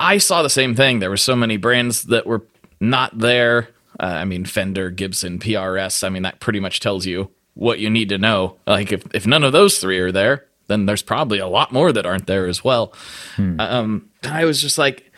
I 0.00 0.18
saw 0.18 0.42
the 0.42 0.50
same 0.50 0.74
thing. 0.74 0.98
There 0.98 1.10
were 1.10 1.16
so 1.16 1.36
many 1.36 1.56
brands 1.56 2.04
that 2.04 2.26
were 2.26 2.42
not 2.80 3.16
there. 3.18 3.68
Uh, 4.02 4.06
I 4.06 4.24
mean, 4.24 4.44
Fender, 4.44 4.90
Gibson, 4.90 5.38
PRS. 5.38 6.02
I 6.04 6.08
mean, 6.08 6.24
that 6.24 6.40
pretty 6.40 6.58
much 6.60 6.80
tells 6.80 7.06
you 7.06 7.30
what 7.54 7.78
you 7.78 7.88
need 7.88 8.08
to 8.08 8.18
know. 8.18 8.56
Like, 8.66 8.90
if, 8.92 9.04
if 9.14 9.26
none 9.26 9.44
of 9.44 9.52
those 9.52 9.78
three 9.78 9.98
are 10.00 10.10
there, 10.10 10.46
then 10.66 10.86
there's 10.86 11.02
probably 11.02 11.38
a 11.38 11.46
lot 11.46 11.70
more 11.72 11.92
that 11.92 12.04
aren't 12.04 12.26
there 12.26 12.46
as 12.48 12.64
well. 12.64 12.92
Um, 13.38 14.08
I 14.24 14.44
was 14.44 14.60
just 14.60 14.76
like, 14.78 15.12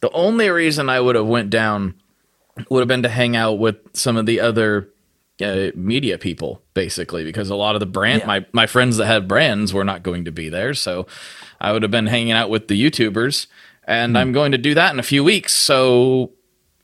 the 0.00 0.10
only 0.12 0.50
reason 0.50 0.88
I 0.90 1.00
would 1.00 1.14
have 1.16 1.26
went 1.26 1.48
down 1.50 1.94
would 2.68 2.80
have 2.80 2.88
been 2.88 3.02
to 3.04 3.08
hang 3.08 3.36
out 3.36 3.54
with 3.58 3.76
some 3.94 4.16
of 4.16 4.26
the 4.26 4.40
other 4.40 4.88
uh, 5.42 5.68
media 5.74 6.18
people, 6.18 6.60
basically, 6.74 7.24
because 7.24 7.50
a 7.50 7.54
lot 7.56 7.74
of 7.76 7.80
the 7.80 7.86
brand, 7.86 8.20
Yeah. 8.20 8.26
my 8.26 8.46
my 8.52 8.66
friends 8.66 8.96
that 8.98 9.06
had 9.06 9.28
brands 9.28 9.72
were 9.74 9.84
not 9.84 10.02
going 10.02 10.24
to 10.24 10.32
be 10.32 10.48
there, 10.48 10.72
so 10.74 11.06
I 11.60 11.72
would 11.72 11.82
have 11.82 11.90
been 11.90 12.06
hanging 12.06 12.32
out 12.32 12.48
with 12.50 12.68
the 12.68 12.82
YouTubers, 12.82 13.46
and 13.84 14.16
I'm 14.16 14.32
going 14.32 14.52
to 14.52 14.58
do 14.58 14.74
that 14.74 14.92
in 14.94 14.98
a 14.98 15.02
few 15.02 15.22
weeks. 15.22 15.52
So 15.52 16.30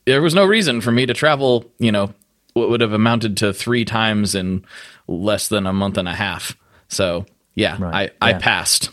there 0.05 0.21
was 0.21 0.33
no 0.33 0.45
reason 0.45 0.81
for 0.81 0.91
me 0.91 1.05
to 1.05 1.13
travel. 1.13 1.71
You 1.79 1.91
know, 1.91 2.13
what 2.53 2.69
would 2.69 2.81
have 2.81 2.93
amounted 2.93 3.37
to 3.37 3.53
three 3.53 3.85
times 3.85 4.35
in 4.35 4.65
less 5.07 5.47
than 5.47 5.67
a 5.67 5.73
month 5.73 5.97
and 5.97 6.07
a 6.07 6.15
half. 6.15 6.55
So 6.87 7.25
yeah, 7.55 7.77
Right, 7.79 8.11
I 8.21 8.29
I 8.29 8.33
passed. 8.33 8.89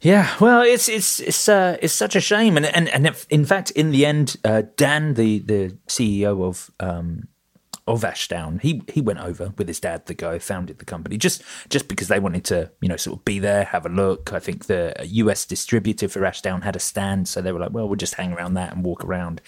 Yeah, 0.00 0.34
well, 0.38 0.60
it's 0.60 0.88
it's 0.88 1.18
it's 1.20 1.48
uh, 1.48 1.78
it's 1.80 1.94
such 1.94 2.14
a 2.14 2.20
shame, 2.20 2.58
and 2.58 2.66
and 2.66 2.90
and 2.90 3.06
if, 3.06 3.26
in 3.30 3.46
fact, 3.46 3.70
in 3.70 3.90
the 3.90 4.04
end, 4.04 4.36
uh, 4.44 4.62
Dan, 4.76 5.14
the 5.14 5.38
the 5.38 5.78
CEO 5.88 6.46
of 6.46 6.70
um, 6.78 7.28
of 7.86 8.04
Ashdown, 8.04 8.58
he 8.58 8.82
he 8.92 9.00
went 9.00 9.20
over 9.20 9.54
with 9.56 9.66
his 9.66 9.80
dad, 9.80 10.04
the 10.04 10.12
guy 10.12 10.34
who 10.34 10.38
founded 10.40 10.78
the 10.78 10.84
company, 10.84 11.16
just 11.16 11.42
just 11.70 11.88
because 11.88 12.08
they 12.08 12.18
wanted 12.18 12.44
to, 12.44 12.70
you 12.82 12.88
know, 12.88 12.96
sort 12.96 13.18
of 13.18 13.24
be 13.24 13.38
there, 13.38 13.64
have 13.64 13.86
a 13.86 13.88
look. 13.88 14.30
I 14.34 14.40
think 14.40 14.66
the 14.66 14.94
US 15.04 15.46
distributor 15.46 16.08
for 16.08 16.24
Ashdown 16.26 16.62
had 16.62 16.76
a 16.76 16.80
stand, 16.80 17.26
so 17.26 17.40
they 17.40 17.52
were 17.52 17.60
like, 17.60 17.72
well, 17.72 17.88
we'll 17.88 17.96
just 17.96 18.16
hang 18.16 18.34
around 18.34 18.54
that 18.54 18.74
and 18.74 18.84
walk 18.84 19.04
around. 19.04 19.40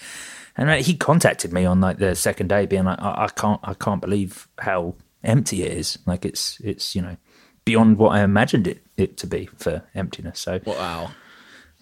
And 0.57 0.83
he 0.83 0.95
contacted 0.95 1.53
me 1.53 1.65
on 1.65 1.79
like 1.81 1.97
the 1.99 2.15
second 2.15 2.47
day, 2.49 2.65
being 2.65 2.85
like, 2.85 2.99
I, 2.99 3.25
I 3.25 3.27
can't 3.29 3.59
I 3.63 3.73
can't 3.75 4.01
believe 4.01 4.47
how 4.59 4.95
empty 5.23 5.63
it 5.63 5.71
is. 5.71 5.99
Like 6.05 6.25
it's 6.25 6.59
it's 6.61 6.95
you 6.95 7.01
know 7.03 7.17
beyond 7.65 7.97
what 7.97 8.09
I 8.09 8.21
imagined 8.23 8.67
it 8.67 8.81
it 8.97 9.17
to 9.17 9.27
be 9.27 9.47
for 9.57 9.83
emptiness. 9.93 10.39
So 10.39 10.59
Wow. 10.65 11.11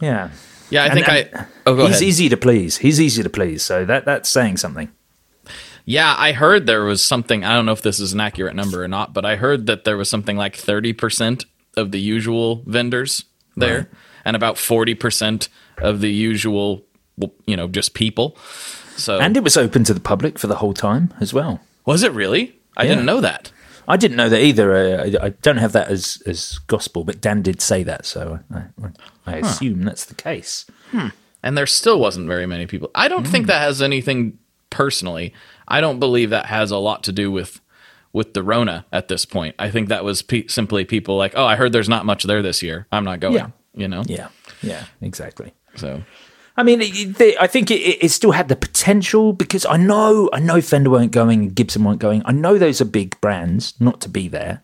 yeah. 0.01 0.29
Yeah, 0.69 0.83
I 0.83 0.85
And- 0.87 0.93
think 0.95 1.07
and 1.07 1.29
I. 1.39 1.45
Oh, 1.67 1.75
he's 1.77 1.89
ahead. 1.97 2.01
easy 2.03 2.29
to 2.29 2.37
please. 2.37 2.77
He's 2.77 2.99
easy 2.99 3.23
to 3.23 3.29
please. 3.29 3.63
So 3.63 3.85
that 3.85 4.03
that's 4.05 4.29
saying 4.29 4.57
something. 4.57 4.89
Yeah, 5.85 6.15
I 6.17 6.31
heard 6.31 6.65
there 6.65 6.83
was 6.83 7.03
something. 7.03 7.43
I 7.45 7.53
don't 7.53 7.65
know 7.67 7.71
if 7.71 7.83
this 7.83 7.99
is 7.99 8.11
an 8.11 8.19
accurate 8.19 8.55
number 8.55 8.83
or 8.83 8.87
not, 8.87 9.13
but 9.13 9.23
I 9.23 9.35
heard 9.35 9.67
that 9.67 9.83
there 9.83 9.95
was 9.97 10.09
something 10.09 10.35
like 10.35 10.57
30% 10.57 11.45
of 11.77 11.91
the 11.91 11.99
usual 11.99 12.63
vendors 12.65 13.25
there 13.55 13.87
and 14.25 14.35
about 14.35 14.55
40% 14.55 15.47
of 15.77 16.01
the 16.01 16.11
usual, 16.11 16.83
you 17.45 17.55
know, 17.55 17.67
just 17.67 17.93
people. 17.93 18.37
So, 18.97 19.19
And 19.19 19.35
it 19.35 19.43
was 19.43 19.57
open 19.57 19.83
to 19.85 19.93
the 19.93 19.99
public 19.99 20.39
for 20.39 20.47
the 20.47 20.55
whole 20.55 20.73
time 20.73 21.13
as 21.19 21.33
well. 21.33 21.61
was 21.85 22.03
it 22.03 22.11
really? 22.13 22.59
I 22.77 22.83
Yeah. 22.83 22.89
didn't 22.89 23.05
know 23.05 23.21
that. 23.21 23.51
I 23.87 23.97
didn't 23.97 24.17
know 24.17 24.29
that 24.29 24.41
either. 24.41 24.99
I, 25.21 25.25
I 25.25 25.29
don't 25.41 25.57
have 25.57 25.73
that 25.73 25.89
as 25.89 26.21
as 26.25 26.57
gospel, 26.67 27.03
but 27.03 27.21
Dan 27.21 27.41
did 27.41 27.61
say 27.61 27.83
that, 27.83 28.05
so 28.05 28.39
I, 28.51 28.63
I, 29.27 29.37
assume 29.37 29.83
that's 29.83 30.05
the 30.05 30.15
case. 30.15 30.65
Hmm. 30.91 31.09
And 31.43 31.55
there 31.55 31.67
still 31.67 31.99
wasn't 31.99 32.27
very 32.27 32.47
many 32.47 32.65
people. 32.65 32.89
I 32.95 33.07
don't 33.07 33.27
think 33.27 33.45
hmm. 33.45 33.49
that 33.49 33.61
has 33.61 33.81
anything 33.81 34.39
personally. 34.71 35.33
I 35.67 35.81
don't 35.81 35.99
believe 35.99 36.31
that 36.31 36.47
has 36.47 36.71
a 36.71 36.77
lot 36.77 37.03
to 37.03 37.11
do 37.11 37.31
with 37.31 37.61
with 38.11 38.33
the 38.33 38.41
Rona 38.41 38.85
at 38.91 39.07
this 39.07 39.25
point. 39.25 39.55
I 39.59 39.69
think 39.69 39.89
that 39.89 40.03
was 40.03 40.21
pe- 40.21 40.47
simply 40.47 40.85
people 40.85 41.17
like, 41.17 41.33
"Oh, 41.35 41.45
I 41.45 41.55
heard 41.55 41.71
there's 41.71 41.89
not 41.89 42.05
much 42.05 42.23
there 42.23 42.41
this 42.41 42.63
year. 42.63 42.87
I'm 42.91 43.03
not 43.03 43.19
going." 43.19 43.35
Yeah. 43.35 43.49
You 43.75 43.87
know. 43.87 44.03
Yeah, 44.07 44.29
yeah, 44.63 44.85
exactly. 45.01 45.53
So 45.75 46.01
I 46.57 46.63
mean, 46.63 46.81
I 46.81 47.47
think 47.47 47.69
it 47.69 47.81
it 48.03 48.09
still 48.09 48.31
had 48.31 48.47
the 48.47 48.55
potential 48.55 49.33
because 49.33 49.65
I 49.65 49.77
know, 49.77 50.29
I 50.31 50.39
know 50.39 50.61
Fender 50.61 50.89
weren't 50.89 51.11
going, 51.11 51.49
Gibson 51.49 51.83
weren't 51.83 51.99
going. 51.99 52.21
I 52.25 52.31
know 52.31 52.57
those 52.57 52.79
are 52.79 52.85
big 52.85 53.19
brands 53.19 53.73
not 53.79 53.99
to 54.01 54.09
be 54.09 54.27
there, 54.29 54.63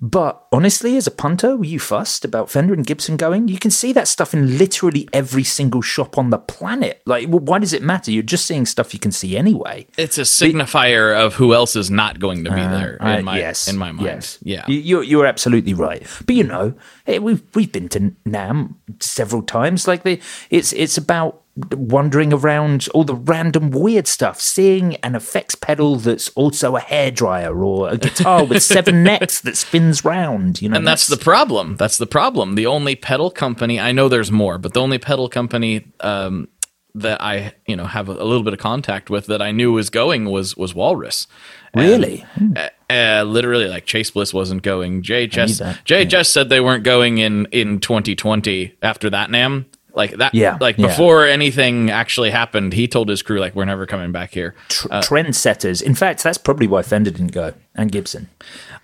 But 0.00 0.46
honestly, 0.52 0.96
as 0.96 1.08
a 1.08 1.10
punter, 1.10 1.56
were 1.56 1.64
you 1.64 1.80
fussed 1.80 2.24
about 2.24 2.48
Fender 2.50 2.72
and 2.72 2.86
Gibson 2.86 3.16
going? 3.16 3.48
You 3.48 3.58
can 3.58 3.72
see 3.72 3.92
that 3.94 4.06
stuff 4.06 4.32
in 4.32 4.56
literally 4.56 5.08
every 5.12 5.42
single 5.42 5.82
shop 5.82 6.16
on 6.16 6.30
the 6.30 6.38
planet. 6.38 7.02
Like, 7.04 7.28
well, 7.28 7.40
why 7.40 7.58
does 7.58 7.72
it 7.72 7.82
matter? 7.82 8.12
You're 8.12 8.22
just 8.22 8.46
seeing 8.46 8.64
stuff 8.64 8.94
you 8.94 9.00
can 9.00 9.10
see 9.10 9.36
anyway. 9.36 9.88
It's 9.96 10.16
a 10.16 10.20
signifier 10.22 11.16
of 11.18 11.34
who 11.34 11.52
else 11.52 11.74
is 11.74 11.90
not 11.90 12.20
going 12.20 12.44
to 12.44 12.50
be 12.50 12.60
there 12.60 12.96
in 13.00 13.06
Uh, 13.06 13.22
my 13.22 13.38
yes, 13.38 13.66
in 13.66 13.76
my 13.76 13.90
mind. 13.90 14.06
Yes. 14.06 14.38
Yeah. 14.42 14.64
You- 14.68 14.78
You're, 14.80 15.02
you're 15.02 15.26
absolutely 15.26 15.74
right. 15.74 16.06
But 16.24 16.36
you 16.36 16.44
know, 16.44 16.74
eh, 17.08 17.18
we've 17.18 17.42
we've 17.56 17.72
been 17.72 17.88
to 17.90 18.12
NAMM 18.24 18.74
several 19.00 19.42
times. 19.42 19.88
Like 19.88 20.04
the, 20.04 20.20
it's 20.50 20.72
it's 20.74 20.96
about 20.96 21.42
wandering 21.72 22.32
around 22.32 22.88
all 22.94 23.04
the 23.04 23.14
random 23.14 23.70
weird 23.70 24.06
stuff, 24.06 24.40
seeing 24.40 24.96
an 24.96 25.14
effects 25.14 25.54
pedal 25.54 25.96
that's 25.96 26.28
also 26.30 26.76
a 26.76 26.80
hairdryer 26.80 27.56
or 27.64 27.88
a 27.90 27.96
guitar 27.96 28.44
with 28.44 28.62
seven 28.62 29.02
necks 29.04 29.40
that 29.40 29.56
spins 29.56 30.04
round. 30.04 30.62
You 30.62 30.68
know, 30.68 30.76
and 30.76 30.86
that's 30.86 31.06
the 31.06 31.16
problem. 31.16 31.76
That's 31.76 31.98
the 31.98 32.06
problem. 32.06 32.54
The 32.54 32.66
only 32.66 32.94
pedal 32.96 33.30
company 33.30 33.80
I 33.80 33.92
know 33.92 34.08
there's 34.08 34.30
more, 34.30 34.58
but 34.58 34.74
the 34.74 34.80
only 34.80 34.98
pedal 34.98 35.28
company 35.28 35.92
um, 36.00 36.48
that 36.94 37.20
I 37.20 37.54
you 37.66 37.76
know 37.76 37.84
have 37.84 38.08
a, 38.08 38.12
a 38.12 38.24
little 38.24 38.42
bit 38.42 38.52
of 38.52 38.58
contact 38.58 39.10
with 39.10 39.26
that 39.26 39.42
I 39.42 39.50
knew 39.52 39.72
was 39.72 39.90
going 39.90 40.26
was 40.26 40.56
was 40.56 40.74
Walrus. 40.74 41.26
And, 41.74 41.84
Really? 41.84 42.24
uh, 42.56 42.68
uh, 42.88 43.24
literally, 43.24 43.68
like 43.68 43.84
Chase 43.84 44.10
Bliss 44.10 44.32
wasn't 44.32 44.62
going. 44.62 45.02
JHS 45.02 45.58
that. 45.58 45.84
JHS 45.84 46.26
said 46.26 46.48
they 46.48 46.60
weren't 46.60 46.84
going 46.84 47.18
in 47.18 47.46
in 47.46 47.78
2020 47.80 48.74
after 48.82 49.10
that 49.10 49.28
NAMM. 49.28 49.66
Like 49.98 50.12
that, 50.18 50.32
Yeah, 50.34 50.56
Like 50.60 50.78
yeah. 50.78 50.86
before 50.86 51.26
anything 51.26 51.90
actually 51.90 52.30
happened, 52.30 52.72
he 52.72 52.86
told 52.88 53.08
his 53.10 53.20
crew 53.20 53.38
like, 53.40 53.54
"We're 53.54 53.64
never 53.66 53.84
coming 53.84 54.12
back 54.12 54.32
here." 54.32 54.54
tr- 54.68 54.88
trendsetters. 54.88 55.82
In 55.82 55.94
fact, 55.94 56.22
that's 56.22 56.38
probably 56.38 56.66
why 56.68 56.82
Fender 56.82 57.10
didn't 57.10 57.32
go 57.32 57.52
and 57.74 57.90
Gibson. 57.92 58.28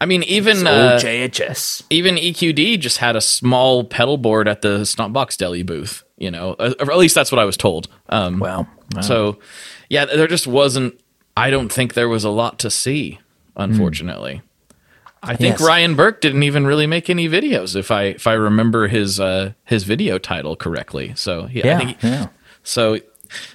I 0.01 0.07
mean, 0.07 0.23
even 0.25 0.67
uh, 0.67 0.99
JHS. 1.01 1.85
even 1.89 2.17
EQD 2.17 2.79
just 2.81 2.99
had 2.99 3.15
a 3.17 3.21
small 3.21 3.85
pedal 3.85 4.19
board 4.19 4.49
at 4.49 4.61
the 4.63 4.81
Stompbox 4.81 5.37
Deli 5.39 5.63
booth. 5.63 6.03
You 6.19 6.31
know, 6.31 6.55
Uh, 6.59 6.75
or 6.81 6.91
at 6.93 6.99
least 6.99 7.15
that's 7.15 7.33
what 7.33 7.39
I 7.41 7.45
was 7.45 7.57
told. 7.57 7.89
Um, 8.09 8.39
Wow. 8.41 8.67
Wow. 8.95 9.01
So, 9.01 9.39
yeah, 9.89 10.05
there 10.05 10.27
just 10.29 10.47
wasn't. 10.47 11.01
I 11.37 11.51
don't 11.51 11.73
think 11.73 11.95
there 11.95 12.09
was 12.09 12.25
a 12.25 12.31
lot 12.31 12.59
to 12.61 12.71
see, 12.71 13.19
unfortunately. 13.57 14.43
I 15.25 15.37
think 15.37 15.59
Yes. 15.59 15.67
Ryan 15.67 15.95
Burke 15.97 16.21
didn't 16.21 16.43
even 16.43 16.67
really 16.67 16.87
make 16.87 17.09
any 17.11 17.29
videos, 17.29 17.75
if 17.77 17.91
I 17.91 18.05
if 18.05 18.27
I 18.27 18.35
remember 18.35 18.89
his 18.89 19.19
uh, 19.21 19.53
his 19.65 19.85
video 19.85 20.19
title 20.19 20.57
correctly. 20.57 21.13
So 21.17 21.49
yeah, 21.51 21.65
I 21.65 21.69
Yeah, 21.69 21.79
think 21.79 22.03
yeah. 22.03 22.27
so 22.63 22.99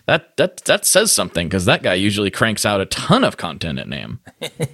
that 0.05 0.36
that 0.38 0.57
that 0.65 0.86
says 0.86 1.12
something 1.12 1.48
because 1.48 1.65
that 1.65 1.83
guy 1.83 1.93
usually 1.93 2.31
cranks 2.31 2.65
out 2.65 2.81
a 2.81 2.86
ton 2.86 3.24
of 3.24 3.38
content 3.38 3.79
at 3.79 3.88
NAMM. 3.88 4.19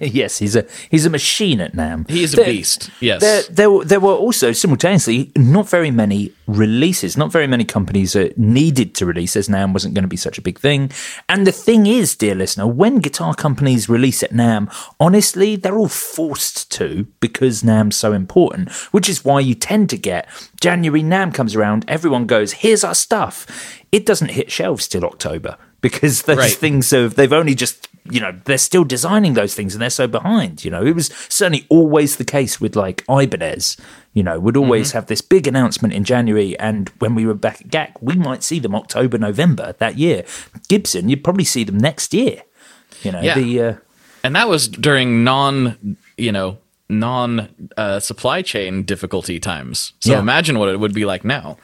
yes, 0.00 0.38
he's 0.38 0.56
a 0.56 0.66
he's 0.90 1.06
a 1.06 1.10
machine 1.10 1.60
at 1.60 1.72
NAMM. 1.72 2.08
He 2.08 2.22
is 2.22 2.34
a 2.34 2.44
beast. 2.44 2.90
Yes. 3.00 3.20
There, 3.20 3.42
there, 3.42 3.84
there 3.84 4.00
were 4.00 4.14
also 4.14 4.52
simultaneously 4.52 5.32
not 5.36 5.68
very 5.68 5.90
many 5.90 6.32
releases, 6.46 7.16
not 7.16 7.32
very 7.32 7.46
many 7.46 7.64
companies 7.64 8.12
that 8.12 8.38
needed 8.38 8.94
to 8.96 9.06
release 9.06 9.36
as 9.36 9.48
NAMM 9.48 9.72
wasn't 9.72 9.94
going 9.94 10.04
to 10.04 10.08
be 10.08 10.16
such 10.16 10.38
a 10.38 10.42
big 10.42 10.58
thing. 10.58 10.90
And 11.28 11.46
the 11.46 11.52
thing 11.52 11.86
is, 11.86 12.16
dear 12.16 12.34
listener, 12.34 12.66
when 12.66 12.98
guitar 12.98 13.34
companies 13.34 13.88
release 13.88 14.22
at 14.22 14.30
NAMM, 14.30 14.72
honestly, 15.00 15.56
they're 15.56 15.76
all 15.76 15.88
forced 15.88 16.70
to 16.72 17.06
because 17.20 17.62
NAMM's 17.62 17.96
so 17.96 18.12
important, 18.12 18.72
which 18.92 19.08
is 19.08 19.24
why 19.24 19.40
you 19.40 19.54
tend 19.54 19.90
to 19.90 19.98
get 19.98 20.28
January 20.60 21.02
NAMM 21.02 21.34
comes 21.34 21.54
around, 21.54 21.84
everyone 21.88 22.26
goes, 22.26 22.52
here's 22.52 22.82
our 22.84 22.94
stuff. 22.94 23.46
It 23.92 24.06
doesn't 24.06 24.30
hit 24.30 24.50
shelves 24.50 24.88
till 24.88 25.04
October 25.04 25.56
because 25.80 26.22
those 26.28 26.38
Right. 26.38 26.52
things 26.52 26.90
have, 26.90 27.14
they've 27.14 27.32
only 27.32 27.54
just 27.54 27.88
you 28.08 28.20
know 28.20 28.38
they're 28.44 28.56
still 28.56 28.84
designing 28.84 29.34
those 29.34 29.52
things 29.54 29.74
and 29.74 29.82
they're 29.82 29.90
so 29.90 30.06
behind 30.06 30.64
you 30.64 30.70
know 30.70 30.86
it 30.86 30.94
was 30.94 31.08
certainly 31.28 31.66
always 31.68 32.18
the 32.18 32.24
case 32.24 32.60
with 32.60 32.76
like 32.76 33.02
ibanez 33.10 33.76
you 34.12 34.22
know 34.22 34.38
would 34.38 34.56
always 34.56 34.92
have 34.92 35.06
this 35.06 35.20
big 35.20 35.48
announcement 35.48 35.92
in 35.92 36.04
january 36.04 36.56
and 36.60 36.88
when 37.00 37.16
we 37.16 37.26
were 37.26 37.34
back 37.34 37.60
at 37.62 37.66
GAK 37.68 37.96
we 38.00 38.14
might 38.14 38.44
see 38.44 38.60
them 38.60 38.76
october 38.76 39.18
november 39.18 39.74
that 39.78 39.98
year 39.98 40.24
gibson 40.68 41.08
you'd 41.08 41.24
probably 41.24 41.42
see 41.42 41.64
them 41.64 41.78
next 41.78 42.14
year 42.14 42.42
you 43.02 43.10
know 43.10 43.20
Yeah. 43.20 43.34
the 43.40 43.60
uh, 43.60 43.74
and 44.22 44.36
that 44.36 44.48
was 44.48 44.68
during 44.68 45.24
non 45.24 45.96
you 46.16 46.30
know 46.30 46.58
non 46.88 47.48
uh, 47.76 47.98
supply 48.00 48.42
chain 48.42 48.82
difficulty 48.84 49.38
times 49.40 49.92
so 50.00 50.12
Yeah. 50.12 50.20
imagine 50.20 50.58
what 50.58 50.68
it 50.68 50.78
would 50.78 50.94
be 50.94 51.04
like 51.04 51.24
now 51.24 51.56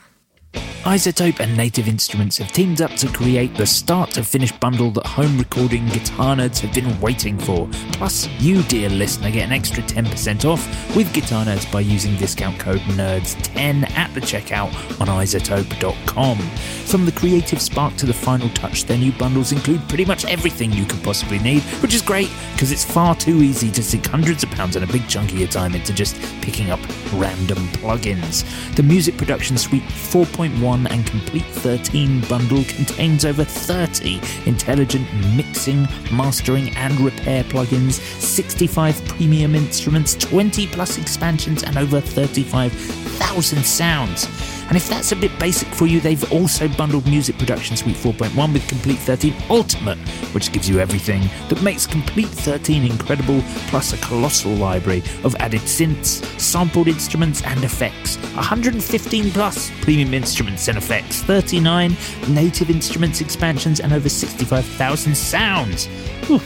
iZotope 0.53 1.39
and 1.39 1.55
Native 1.55 1.87
Instruments 1.87 2.37
have 2.37 2.51
teamed 2.51 2.81
up 2.81 2.91
to 2.95 3.07
create 3.07 3.55
the 3.55 3.65
start 3.65 4.11
to 4.11 4.23
finish 4.23 4.51
bundle 4.51 4.91
that 4.91 5.05
home 5.05 5.37
recording 5.37 5.87
guitar 5.87 6.35
nerds 6.35 6.59
have 6.59 6.73
been 6.73 6.99
waiting 6.99 7.37
for. 7.37 7.69
Plus, 7.93 8.27
you, 8.39 8.61
dear 8.63 8.89
listener, 8.89 9.31
get 9.31 9.45
an 9.45 9.53
extra 9.53 9.81
10% 9.83 10.45
off 10.45 10.95
with 10.95 11.11
Guitar 11.13 11.45
Nerds 11.45 11.71
by 11.71 11.79
using 11.79 12.15
discount 12.17 12.59
code 12.59 12.81
NERDS10 12.81 13.89
at 13.91 14.13
the 14.13 14.19
checkout 14.19 14.67
on 14.99 15.07
izotope.com. 15.07 16.37
From 16.37 17.05
the 17.05 17.11
creative 17.13 17.61
spark 17.61 17.95
to 17.95 18.05
the 18.05 18.13
final 18.13 18.49
touch, 18.49 18.83
their 18.83 18.97
new 18.97 19.13
bundles 19.13 19.51
include 19.53 19.87
pretty 19.87 20.05
much 20.05 20.25
everything 20.25 20.71
you 20.73 20.85
could 20.85 21.01
possibly 21.01 21.39
need, 21.39 21.61
which 21.81 21.93
is 21.93 22.01
great 22.01 22.29
because 22.53 22.71
it's 22.71 22.83
far 22.83 23.15
too 23.15 23.41
easy 23.41 23.71
to 23.71 23.81
sink 23.81 24.05
hundreds 24.05 24.43
of 24.43 24.51
pounds 24.51 24.75
and 24.75 24.87
a 24.87 24.91
big 24.91 25.07
chunk 25.07 25.31
of 25.31 25.39
your 25.39 25.47
time 25.47 25.73
into 25.75 25.93
just 25.93 26.15
picking 26.41 26.71
up 26.71 26.79
random 27.13 27.57
plugins. 27.69 28.43
The 28.75 28.83
Music 28.83 29.17
Production 29.17 29.57
Suite 29.57 29.83
4.1 30.49 30.91
and 30.91 31.05
Complete 31.05 31.45
13 31.45 32.21
bundle 32.21 32.63
contains 32.65 33.23
over 33.25 33.43
30 33.43 34.19
intelligent 34.45 35.07
mixing, 35.35 35.87
mastering, 36.11 36.75
and 36.75 36.99
repair 36.99 37.43
plugins, 37.45 37.93
65 38.19 39.03
premium 39.05 39.55
instruments, 39.55 40.15
20 40.15 40.67
plus 40.67 40.97
expansions, 40.97 41.63
and 41.63 41.77
over 41.77 42.01
35,000 42.01 43.63
sounds. 43.63 44.27
And 44.73 44.81
if 44.81 44.89
that's 44.89 45.11
a 45.11 45.15
bit 45.15 45.37
basic 45.37 45.67
for 45.67 45.85
you, 45.85 45.99
they've 45.99 46.33
also 46.33 46.67
bundled 46.67 47.05
Music 47.05 47.37
Production 47.37 47.77
Suite 47.77 47.95
4.1 47.95 48.53
with 48.53 48.67
Complete 48.67 48.97
13 48.97 49.35
Ultimate, 49.51 49.99
which 50.33 50.51
gives 50.51 50.67
you 50.67 50.79
everything 50.79 51.29
that 51.49 51.61
makes 51.61 51.85
Complete 51.85 52.29
13 52.29 52.91
incredible, 52.91 53.43
plus 53.67 53.93
a 53.93 53.97
colossal 53.97 54.51
library 54.53 55.03
of 55.23 55.35
added 55.35 55.61
synths, 55.61 56.25
sampled 56.39 56.87
instruments, 56.87 57.43
and 57.43 57.63
effects. 57.63 58.17
115 58.33 59.29
plus 59.29 59.69
premium 59.81 60.11
instruments 60.11 60.67
and 60.67 60.79
effects, 60.79 61.21
39 61.21 61.95
native 62.29 62.71
instruments 62.71 63.21
expansions, 63.21 63.79
and 63.79 63.93
over 63.93 64.09
65,000 64.09 65.15
sounds. 65.15 65.85
Whew. 66.25 66.41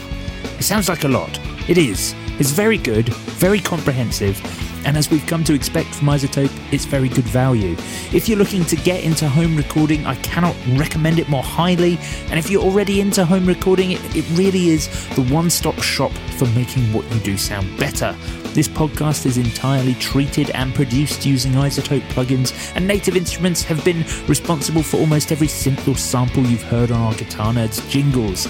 It 0.58 0.64
sounds 0.64 0.90
like 0.90 1.04
a 1.04 1.08
lot. 1.08 1.40
It 1.66 1.78
is. 1.78 2.14
It's 2.38 2.50
very 2.50 2.76
good, 2.76 3.08
very 3.08 3.60
comprehensive, 3.60 4.38
and 4.84 4.96
as 4.96 5.10
we've 5.10 5.26
come 5.26 5.44
to 5.44 5.54
expect 5.54 5.94
from 5.94 6.08
iZotope, 6.08 6.50
it's 6.72 6.84
very 6.84 7.08
good 7.08 7.24
value. 7.24 7.76
If 8.12 8.28
you're 8.28 8.38
looking 8.38 8.64
to 8.66 8.76
get 8.76 9.04
into 9.04 9.28
home 9.28 9.56
recording, 9.56 10.06
I 10.06 10.14
cannot 10.16 10.56
recommend 10.78 11.18
it 11.18 11.28
more 11.28 11.42
highly. 11.42 11.98
And 12.30 12.38
if 12.38 12.50
you're 12.50 12.62
already 12.62 13.00
into 13.00 13.24
home 13.24 13.46
recording, 13.46 13.92
it, 13.92 14.16
it 14.16 14.24
really 14.32 14.68
is 14.68 14.88
the 15.14 15.22
one 15.24 15.50
stop 15.50 15.78
shop 15.80 16.12
for 16.36 16.46
making 16.48 16.92
what 16.92 17.10
you 17.12 17.20
do 17.20 17.36
sound 17.36 17.76
better. 17.78 18.16
This 18.54 18.68
podcast 18.68 19.26
is 19.26 19.38
entirely 19.38 19.94
treated 19.94 20.50
and 20.50 20.74
produced 20.74 21.24
using 21.26 21.52
iZotope 21.52 22.08
plugins, 22.08 22.72
and 22.74 22.86
Native 22.86 23.16
Instruments 23.16 23.62
have 23.62 23.84
been 23.84 24.04
responsible 24.26 24.82
for 24.82 24.96
almost 24.96 25.30
every 25.30 25.46
or 25.46 25.96
sample 25.96 26.42
you've 26.44 26.62
heard 26.62 26.90
on 26.90 27.00
our 27.00 27.14
Guitar 27.14 27.52
Nerds 27.52 27.88
jingles. 27.88 28.46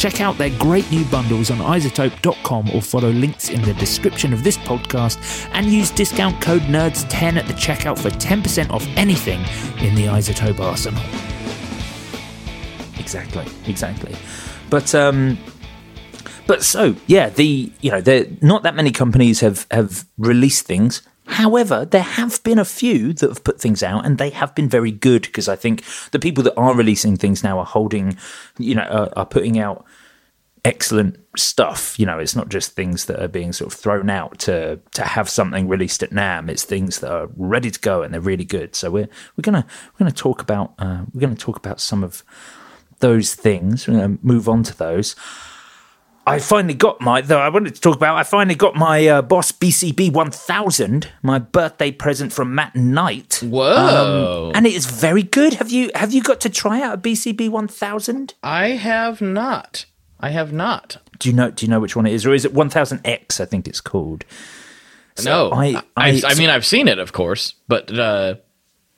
Check 0.00 0.22
out 0.22 0.38
their 0.38 0.48
great 0.58 0.90
new 0.90 1.04
bundles 1.04 1.50
on 1.50 1.58
izotope.com 1.58 2.70
or 2.70 2.80
follow 2.80 3.10
links 3.10 3.50
in 3.50 3.60
the 3.60 3.74
description 3.74 4.32
of 4.32 4.42
this 4.42 4.56
podcast 4.56 5.18
and 5.52 5.66
use 5.66 5.90
discount 5.90 6.40
code 6.40 6.62
NERDS10 6.62 7.36
at 7.36 7.46
the 7.46 7.52
checkout 7.52 7.98
for 7.98 8.08
10% 8.08 8.70
off 8.70 8.86
anything 8.96 9.40
in 9.86 9.94
the 9.94 10.06
iZotope 10.06 10.58
arsenal. 10.58 11.02
exactly 12.98 13.44
exactly 13.66 14.16
but 14.70 14.94
um 14.94 15.36
but 16.46 16.64
so 16.64 16.96
yeah 17.06 17.28
the 17.28 17.70
you 17.82 17.90
know 17.90 18.00
there 18.00 18.24
not 18.40 18.62
that 18.62 18.74
many 18.74 18.90
companies 18.90 19.40
have 19.40 19.66
have 19.70 20.06
released 20.16 20.64
things 20.64 21.02
however 21.30 21.84
there 21.84 22.02
have 22.02 22.42
been 22.42 22.58
a 22.58 22.64
few 22.64 23.12
that 23.12 23.28
have 23.28 23.44
put 23.44 23.60
things 23.60 23.82
out 23.82 24.04
and 24.04 24.18
they 24.18 24.30
have 24.30 24.54
been 24.54 24.68
very 24.68 24.90
good 24.90 25.22
because 25.22 25.48
i 25.48 25.56
think 25.56 25.84
the 26.12 26.18
people 26.18 26.42
that 26.44 26.56
are 26.56 26.74
releasing 26.74 27.16
things 27.16 27.42
now 27.42 27.58
are 27.58 27.64
holding 27.64 28.16
you 28.58 28.74
know 28.74 28.82
are, 28.82 29.12
are 29.16 29.26
putting 29.26 29.58
out 29.58 29.84
excellent 30.62 31.18
stuff 31.36 31.98
you 31.98 32.04
know 32.04 32.18
it's 32.18 32.36
not 32.36 32.50
just 32.50 32.72
things 32.72 33.06
that 33.06 33.22
are 33.22 33.28
being 33.28 33.52
sort 33.52 33.72
of 33.72 33.78
thrown 33.78 34.10
out 34.10 34.38
to 34.38 34.78
to 34.92 35.02
have 35.02 35.28
something 35.28 35.68
released 35.68 36.02
at 36.02 36.10
NAMM 36.10 36.50
it's 36.50 36.64
things 36.64 37.00
that 37.00 37.10
are 37.10 37.30
ready 37.36 37.70
to 37.70 37.80
go 37.80 38.02
and 38.02 38.12
they're 38.12 38.20
really 38.20 38.44
good 38.44 38.74
so 38.74 38.90
we're 38.90 39.08
we're 39.36 39.42
gonna 39.42 39.64
we're 39.94 39.98
gonna 40.00 40.12
talk 40.12 40.42
about 40.42 40.74
uh, 40.78 41.04
we're 41.14 41.20
gonna 41.20 41.34
talk 41.34 41.56
about 41.56 41.80
some 41.80 42.04
of 42.04 42.22
those 43.00 43.34
things. 43.34 43.88
We're 43.88 44.00
to 44.00 44.18
move 44.22 44.48
on 44.48 44.62
to 44.62 44.76
those. 44.76 45.16
I 46.26 46.38
finally 46.38 46.74
got 46.74 47.00
my, 47.00 47.20
though 47.22 47.40
I 47.40 47.48
wanted 47.48 47.74
to 47.74 47.80
talk 47.80 47.96
about, 47.96 48.16
I 48.16 48.22
finally 48.22 48.54
got 48.54 48.76
my 48.76 49.06
uh, 49.06 49.22
Boss 49.22 49.52
BCB 49.52 50.12
1000, 50.12 51.08
my 51.22 51.38
birthday 51.38 51.90
present 51.90 52.32
from 52.32 52.54
Matt 52.54 52.76
Knight. 52.76 53.40
Whoa. 53.42 54.48
Um, 54.50 54.52
and 54.56 54.66
it 54.66 54.74
is 54.74 54.86
very 54.86 55.22
good. 55.22 55.54
Have 55.54 55.70
you 55.70 55.90
have 55.94 56.12
you 56.12 56.22
got 56.22 56.40
to 56.42 56.50
try 56.50 56.82
out 56.82 56.94
a 56.94 56.98
BCB 56.98 57.48
1000? 57.48 58.34
I 58.42 58.68
have 58.68 59.20
not. 59.20 59.86
I 60.20 60.28
have 60.30 60.52
not. 60.52 60.98
Do 61.18 61.28
you 61.30 61.34
know 61.34 61.50
do 61.50 61.64
you 61.66 61.70
know 61.70 61.80
which 61.80 61.96
one 61.96 62.06
it 62.06 62.12
is 62.12 62.26
or 62.26 62.34
is 62.34 62.44
it 62.44 62.52
1000X 62.54 63.40
I 63.40 63.44
think 63.46 63.66
it's 63.66 63.80
called. 63.80 64.24
no, 65.24 65.50
I- 65.52 65.82
I, 65.96 66.10
I- 66.10 66.22
I, 66.26 66.34
mean, 66.34 66.50
I've 66.50 66.66
seen 66.66 66.86
it, 66.86 66.98
of 66.98 67.12
course, 67.12 67.54
but 67.66 67.90
uh, 67.98 68.34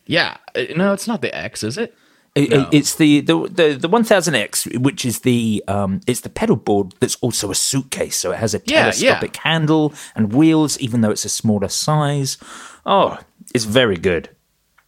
yeah, 0.07 0.37
uh, 0.55 0.65
no, 0.77 0.93
it's 0.93 1.07
not 1.09 1.23
the 1.23 1.35
X, 1.35 1.63
is 1.63 1.79
it? 1.79 1.95
It- 2.35 2.51
No. 2.51 2.69
It's 2.73 2.95
the 2.95 3.21
the 3.21 3.35
the, 3.49 3.75
the 3.79 3.89
1000X, 3.89 4.79
which 4.79 5.05
is 5.05 5.21
the 5.21 5.63
um, 5.69 6.01
it's 6.07 6.21
the 6.21 6.31
pedal 6.31 6.57
board 6.57 6.95
that's 7.01 7.17
also 7.17 7.51
a 7.51 7.55
suitcase. 7.55 8.17
So 8.17 8.33
it 8.33 8.39
has 8.39 8.55
a 8.55 8.59
Yeah, 8.65 8.77
yeah. 8.77 8.83
telescopic 8.85 9.37
handle 9.37 9.93
and 10.17 10.33
wheels, 10.33 10.79
even 10.81 11.03
though 11.03 11.11
it's 11.11 11.25
a 11.27 11.29
smaller 11.29 11.69
size. 11.69 12.39
Oh, 12.87 13.19
it's 13.55 13.65
very 13.67 13.97
good. 13.97 14.31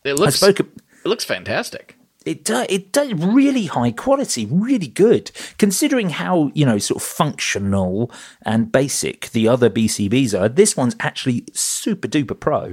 It 0.04 0.14
looks, 0.18 0.36
spoke- 0.36 0.60
it 0.60 0.68
looks 1.04 1.24
fantastic. 1.24 1.96
It 2.24 2.42
does. 2.44 2.66
It 2.70 2.92
does 2.92 3.12
really 3.12 3.66
high 3.66 3.90
quality, 3.92 4.46
really 4.46 4.86
good. 4.86 5.30
Considering 5.58 6.08
how 6.08 6.50
you 6.54 6.64
know 6.64 6.78
sort 6.78 7.02
of 7.02 7.06
functional 7.06 8.10
and 8.46 8.72
basic 8.72 9.28
the 9.32 9.46
other 9.48 9.68
BCBs 9.68 10.32
are, 10.38 10.48
this 10.48 10.74
one's 10.78 10.96
actually 11.00 11.44
super 11.52 12.08
duper 12.08 12.38
pro. 12.40 12.72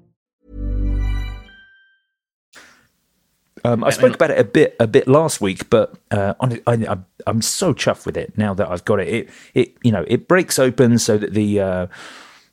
Um, 3.63 3.83
I 3.83 3.91
spoke 3.91 4.15
about 4.15 4.31
it 4.31 4.39
a 4.39 4.43
bit 4.43 4.75
a 4.79 4.87
bit 4.87 5.07
last 5.07 5.41
week, 5.41 5.69
but 5.69 5.93
uh, 6.09 6.33
I, 6.39 6.61
I'm 6.67 7.05
I'm 7.27 7.41
so 7.41 7.73
chuffed 7.73 8.05
with 8.05 8.17
it 8.17 8.37
now 8.37 8.53
that 8.53 8.69
I've 8.69 8.85
got 8.85 8.99
it. 8.99 9.07
It 9.07 9.29
it 9.53 9.75
you 9.83 9.91
know 9.91 10.05
it 10.07 10.27
breaks 10.27 10.57
open 10.57 10.97
so 10.97 11.17
that 11.17 11.33
the 11.33 11.59
uh, 11.59 11.87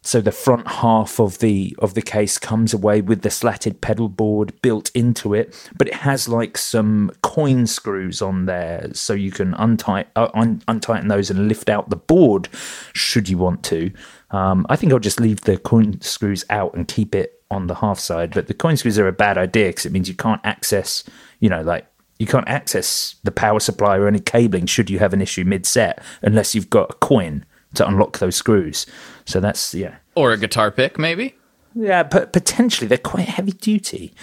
so 0.02 0.20
the 0.20 0.32
front 0.32 0.66
half 0.68 1.18
of 1.18 1.38
the 1.38 1.74
of 1.78 1.94
the 1.94 2.02
case 2.02 2.38
comes 2.38 2.72
away 2.72 3.00
with 3.00 3.22
the 3.22 3.30
slatted 3.30 3.80
pedal 3.80 4.08
board 4.08 4.60
built 4.62 4.90
into 4.94 5.34
it, 5.34 5.70
but 5.76 5.88
it 5.88 5.94
has 5.94 6.28
like 6.28 6.56
some 6.56 7.10
coin 7.22 7.66
screws 7.66 8.22
on 8.22 8.46
there, 8.46 8.88
so 8.92 9.12
you 9.12 9.30
can 9.30 9.54
untie 9.54 10.06
uh, 10.14 10.28
un, 10.34 10.62
untighten 10.68 11.08
those 11.08 11.30
and 11.30 11.48
lift 11.48 11.68
out 11.68 11.90
the 11.90 11.96
board 11.96 12.48
should 12.92 13.28
you 13.28 13.38
want 13.38 13.62
to. 13.64 13.90
Um, 14.30 14.66
I 14.68 14.76
think 14.76 14.92
I'll 14.92 14.98
just 14.98 15.20
leave 15.20 15.42
the 15.42 15.56
coin 15.56 16.00
screws 16.00 16.44
out 16.50 16.74
and 16.74 16.86
keep 16.86 17.14
it 17.14 17.37
on 17.50 17.66
the 17.66 17.76
half 17.76 17.98
side, 17.98 18.32
but 18.34 18.46
the 18.46 18.54
coin 18.54 18.76
screws 18.76 18.98
are 18.98 19.08
a 19.08 19.12
bad 19.12 19.38
idea 19.38 19.68
because 19.68 19.86
it 19.86 19.92
means 19.92 20.08
you 20.08 20.14
can't 20.14 20.40
access, 20.44 21.04
you 21.40 21.48
know, 21.48 21.62
like 21.62 21.86
you 22.18 22.26
can't 22.26 22.48
access 22.48 23.14
the 23.24 23.30
power 23.30 23.60
supply 23.60 23.96
or 23.96 24.06
any 24.06 24.20
cabling 24.20 24.66
should 24.66 24.90
you 24.90 24.98
have 24.98 25.12
an 25.12 25.22
issue 25.22 25.44
mid 25.44 25.64
set 25.66 26.02
unless 26.22 26.54
you've 26.54 26.68
got 26.70 26.90
a 26.90 26.94
coin 26.94 27.44
to 27.74 27.86
unlock 27.86 28.18
those 28.18 28.36
screws. 28.36 28.86
So 29.24 29.40
that's 29.40 29.74
yeah, 29.74 29.96
Or 30.14 30.32
a 30.32 30.36
guitar 30.36 30.70
pick, 30.70 30.98
maybe. 30.98 31.36
yeah, 31.74 32.02
but 32.02 32.32
potentially 32.32 32.86
they're 32.88 32.98
quite 32.98 33.28
heavy 33.28 33.52
duty. 33.52 34.14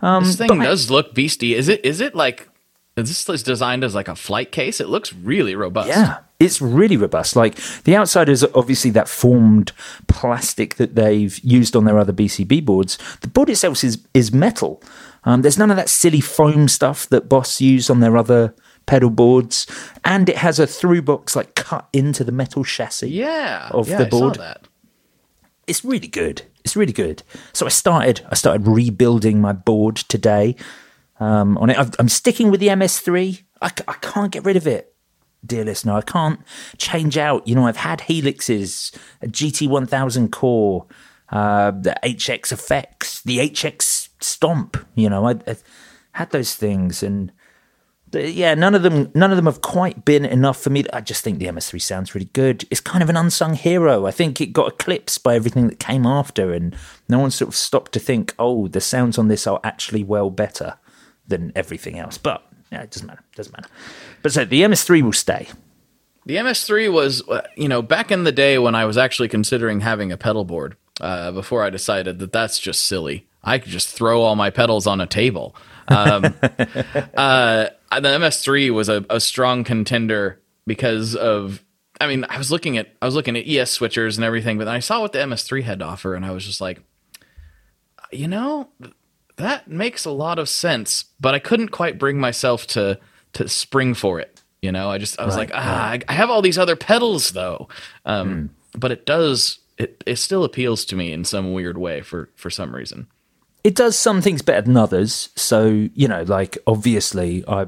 Um, 0.00 0.24
this 0.24 0.36
thing 0.36 0.48
but 0.48 0.58
I- 0.60 0.64
does 0.64 0.90
look 0.90 1.14
beastie. 1.14 1.54
Is 1.54 1.68
it? 1.68 1.84
Is 1.84 2.00
it 2.00 2.14
like? 2.14 2.48
Is 2.96 3.24
this 3.24 3.42
designed 3.42 3.84
as 3.84 3.94
like 3.94 4.08
a 4.08 4.16
flight 4.16 4.50
case? 4.50 4.80
It 4.80 4.88
looks 4.88 5.12
really 5.12 5.54
robust. 5.54 5.88
Yeah, 5.88 6.18
it's 6.40 6.60
really 6.60 6.96
robust. 6.96 7.36
Like 7.36 7.54
the 7.84 7.94
outside 7.94 8.28
is 8.28 8.44
obviously 8.54 8.90
that 8.92 9.08
formed 9.08 9.72
plastic 10.08 10.76
that 10.76 10.94
they've 10.96 11.38
used 11.40 11.76
on 11.76 11.84
their 11.84 11.98
other 11.98 12.12
BCB 12.12 12.64
boards. 12.64 12.98
The 13.20 13.28
board 13.28 13.50
itself 13.50 13.84
is 13.84 14.04
is 14.14 14.32
metal. 14.32 14.82
Um, 15.24 15.42
there's 15.42 15.58
none 15.58 15.70
of 15.70 15.76
that 15.76 15.90
silly 15.90 16.22
foam 16.22 16.66
stuff 16.66 17.06
that 17.10 17.28
Boss 17.28 17.60
used 17.60 17.90
on 17.90 18.00
their 18.00 18.16
other 18.16 18.54
pedal 18.86 19.10
boards, 19.10 19.66
and 20.04 20.28
it 20.30 20.38
has 20.38 20.58
a 20.58 20.66
through 20.66 21.02
box 21.02 21.36
like 21.36 21.54
cut 21.54 21.86
into 21.92 22.24
the 22.24 22.32
metal 22.32 22.64
chassis. 22.64 23.10
Yeah. 23.10 23.68
Of 23.70 23.88
yeah, 23.88 23.98
the 23.98 24.06
I 24.06 24.08
saw 24.08 24.18
board. 24.20 24.34
that. 24.36 24.66
it's 25.66 25.84
really 25.84 26.08
good. 26.08 26.42
It's 26.64 26.74
really 26.74 26.92
good. 26.92 27.22
So 27.52 27.66
I 27.66 27.68
started. 27.68 28.22
I 28.30 28.34
started 28.34 28.66
rebuilding 28.66 29.40
my 29.40 29.52
board 29.52 29.96
today. 29.96 30.56
Um, 31.20 31.58
on 31.58 31.68
it, 31.70 31.78
I've, 31.78 31.94
I'm 31.98 32.08
sticking 32.08 32.50
with 32.50 32.60
the 32.60 32.68
MS3. 32.68 33.42
I, 33.60 33.68
c- 33.68 33.84
I 33.86 33.92
can't 34.00 34.32
get 34.32 34.44
rid 34.44 34.56
of 34.56 34.66
it, 34.66 34.94
dear 35.44 35.64
listener. 35.64 35.94
I 35.94 36.02
can't 36.02 36.40
change 36.78 37.16
out. 37.16 37.46
You 37.46 37.54
know, 37.54 37.66
I've 37.66 37.76
had 37.76 38.00
Helixes, 38.00 38.96
a 39.22 39.26
GT1000 39.26 40.30
core, 40.30 40.86
uh, 41.30 41.70
the 41.70 41.94
HX 42.02 42.52
effects, 42.52 43.22
the 43.22 43.38
HX 43.38 44.08
Stomp. 44.20 44.76
You 44.94 45.08
know, 45.08 45.26
I, 45.26 45.32
I 45.46 45.56
had 46.12 46.30
those 46.30 46.54
things, 46.54 47.02
and 47.02 47.32
yeah, 48.12 48.54
none 48.54 48.74
of 48.74 48.82
them, 48.82 49.10
none 49.14 49.30
of 49.30 49.36
them 49.36 49.46
have 49.46 49.62
quite 49.62 50.04
been 50.04 50.24
enough 50.24 50.60
for 50.60 50.70
me. 50.70 50.84
I 50.92 51.00
just 51.00 51.22
think 51.22 51.38
the 51.38 51.46
MS3 51.46 51.80
sounds 51.80 52.14
really 52.14 52.30
good. 52.32 52.64
It's 52.70 52.80
kind 52.80 53.02
of 53.02 53.08
an 53.08 53.16
unsung 53.16 53.54
hero. 53.54 54.06
I 54.06 54.10
think 54.10 54.40
it 54.40 54.52
got 54.52 54.72
eclipsed 54.72 55.22
by 55.22 55.36
everything 55.36 55.68
that 55.68 55.78
came 55.78 56.06
after, 56.06 56.52
and 56.52 56.76
no 57.08 57.20
one 57.20 57.30
sort 57.30 57.48
of 57.48 57.54
stopped 57.54 57.92
to 57.92 58.00
think, 58.00 58.34
oh, 58.38 58.68
the 58.68 58.80
sounds 58.80 59.18
on 59.18 59.28
this 59.28 59.46
are 59.46 59.60
actually 59.62 60.04
well 60.04 60.30
better 60.30 60.76
than 61.26 61.52
everything 61.54 61.98
else. 61.98 62.18
But 62.18 62.44
yeah, 62.72 62.82
it 62.82 62.90
doesn't 62.90 63.06
matter. 63.06 63.22
Doesn't 63.34 63.56
matter. 63.56 63.68
But 64.22 64.32
so 64.32 64.44
the 64.44 64.62
MS3 64.62 65.02
will 65.02 65.12
stay. 65.12 65.48
The 66.26 66.36
MS3 66.36 66.92
was, 66.92 67.26
uh, 67.28 67.42
you 67.56 67.68
know, 67.68 67.82
back 67.82 68.10
in 68.10 68.24
the 68.24 68.32
day 68.32 68.58
when 68.58 68.74
I 68.74 68.84
was 68.84 68.98
actually 68.98 69.28
considering 69.28 69.80
having 69.80 70.12
a 70.12 70.16
pedal 70.16 70.44
board. 70.44 70.76
Uh, 71.00 71.32
before 71.32 71.64
I 71.64 71.70
decided 71.70 72.18
that 72.18 72.30
that's 72.30 72.58
just 72.58 72.86
silly. 72.86 73.26
I 73.42 73.58
could 73.58 73.72
just 73.72 73.88
throw 73.88 74.20
all 74.20 74.36
my 74.36 74.50
pedals 74.50 74.86
on 74.86 75.00
a 75.00 75.06
table. 75.06 75.56
Um, 75.88 76.24
uh, 77.16 77.68
the 77.90 78.08
MS3 78.18 78.70
was 78.70 78.90
a, 78.90 79.06
a 79.08 79.18
strong 79.18 79.64
contender 79.64 80.42
because 80.66 81.16
of. 81.16 81.64
I 82.02 82.06
mean, 82.06 82.26
I 82.28 82.36
was 82.36 82.50
looking 82.50 82.76
at 82.76 82.94
I 83.00 83.06
was 83.06 83.14
looking 83.14 83.36
at 83.36 83.46
ES 83.46 83.78
switchers 83.78 84.16
and 84.16 84.24
everything, 84.24 84.58
but 84.58 84.66
then 84.66 84.74
I 84.74 84.80
saw 84.80 85.00
what 85.00 85.12
the 85.12 85.20
MS3 85.20 85.62
had 85.62 85.78
to 85.78 85.86
offer, 85.86 86.14
and 86.14 86.24
I 86.24 86.32
was 86.32 86.44
just 86.44 86.60
like, 86.60 86.82
you 88.12 88.28
know, 88.28 88.68
that 89.36 89.68
makes 89.68 90.04
a 90.04 90.10
lot 90.10 90.38
of 90.38 90.50
sense, 90.50 91.06
but 91.18 91.34
I 91.34 91.38
couldn't 91.38 91.68
quite 91.68 91.98
bring 91.98 92.18
myself 92.18 92.66
to 92.68 92.98
to 93.34 93.48
spring 93.48 93.94
for 93.94 94.20
it. 94.20 94.40
You 94.62 94.72
know, 94.72 94.90
I 94.90 94.98
just 94.98 95.18
I 95.18 95.24
was 95.24 95.36
like, 95.36 95.50
ah, 95.54 95.90
I- 95.92 96.02
I 96.08 96.12
have 96.12 96.28
all 96.30 96.42
these 96.42 96.58
other 96.58 96.76
pedals 96.76 97.30
though, 97.30 97.68
um, 98.04 98.50
but 98.76 98.90
it 98.90 99.06
does 99.06 99.58
it 99.78 100.02
it 100.06 100.16
still 100.16 100.44
appeals 100.44 100.84
to 100.86 100.96
me 100.96 101.12
in 101.12 101.24
some 101.24 101.52
weird 101.52 101.78
way 101.78 102.02
for 102.02 102.28
for 102.36 102.50
some 102.50 102.74
reason. 102.74 103.06
it 103.64 103.74
does 103.74 103.96
some 103.98 104.20
things 104.22 104.42
better 104.42 104.62
than 104.62 104.76
others. 104.76 105.30
So 105.36 105.88
you 105.94 106.08
know, 106.08 106.22
like 106.24 106.58
obviously, 106.66 107.42
I 107.48 107.66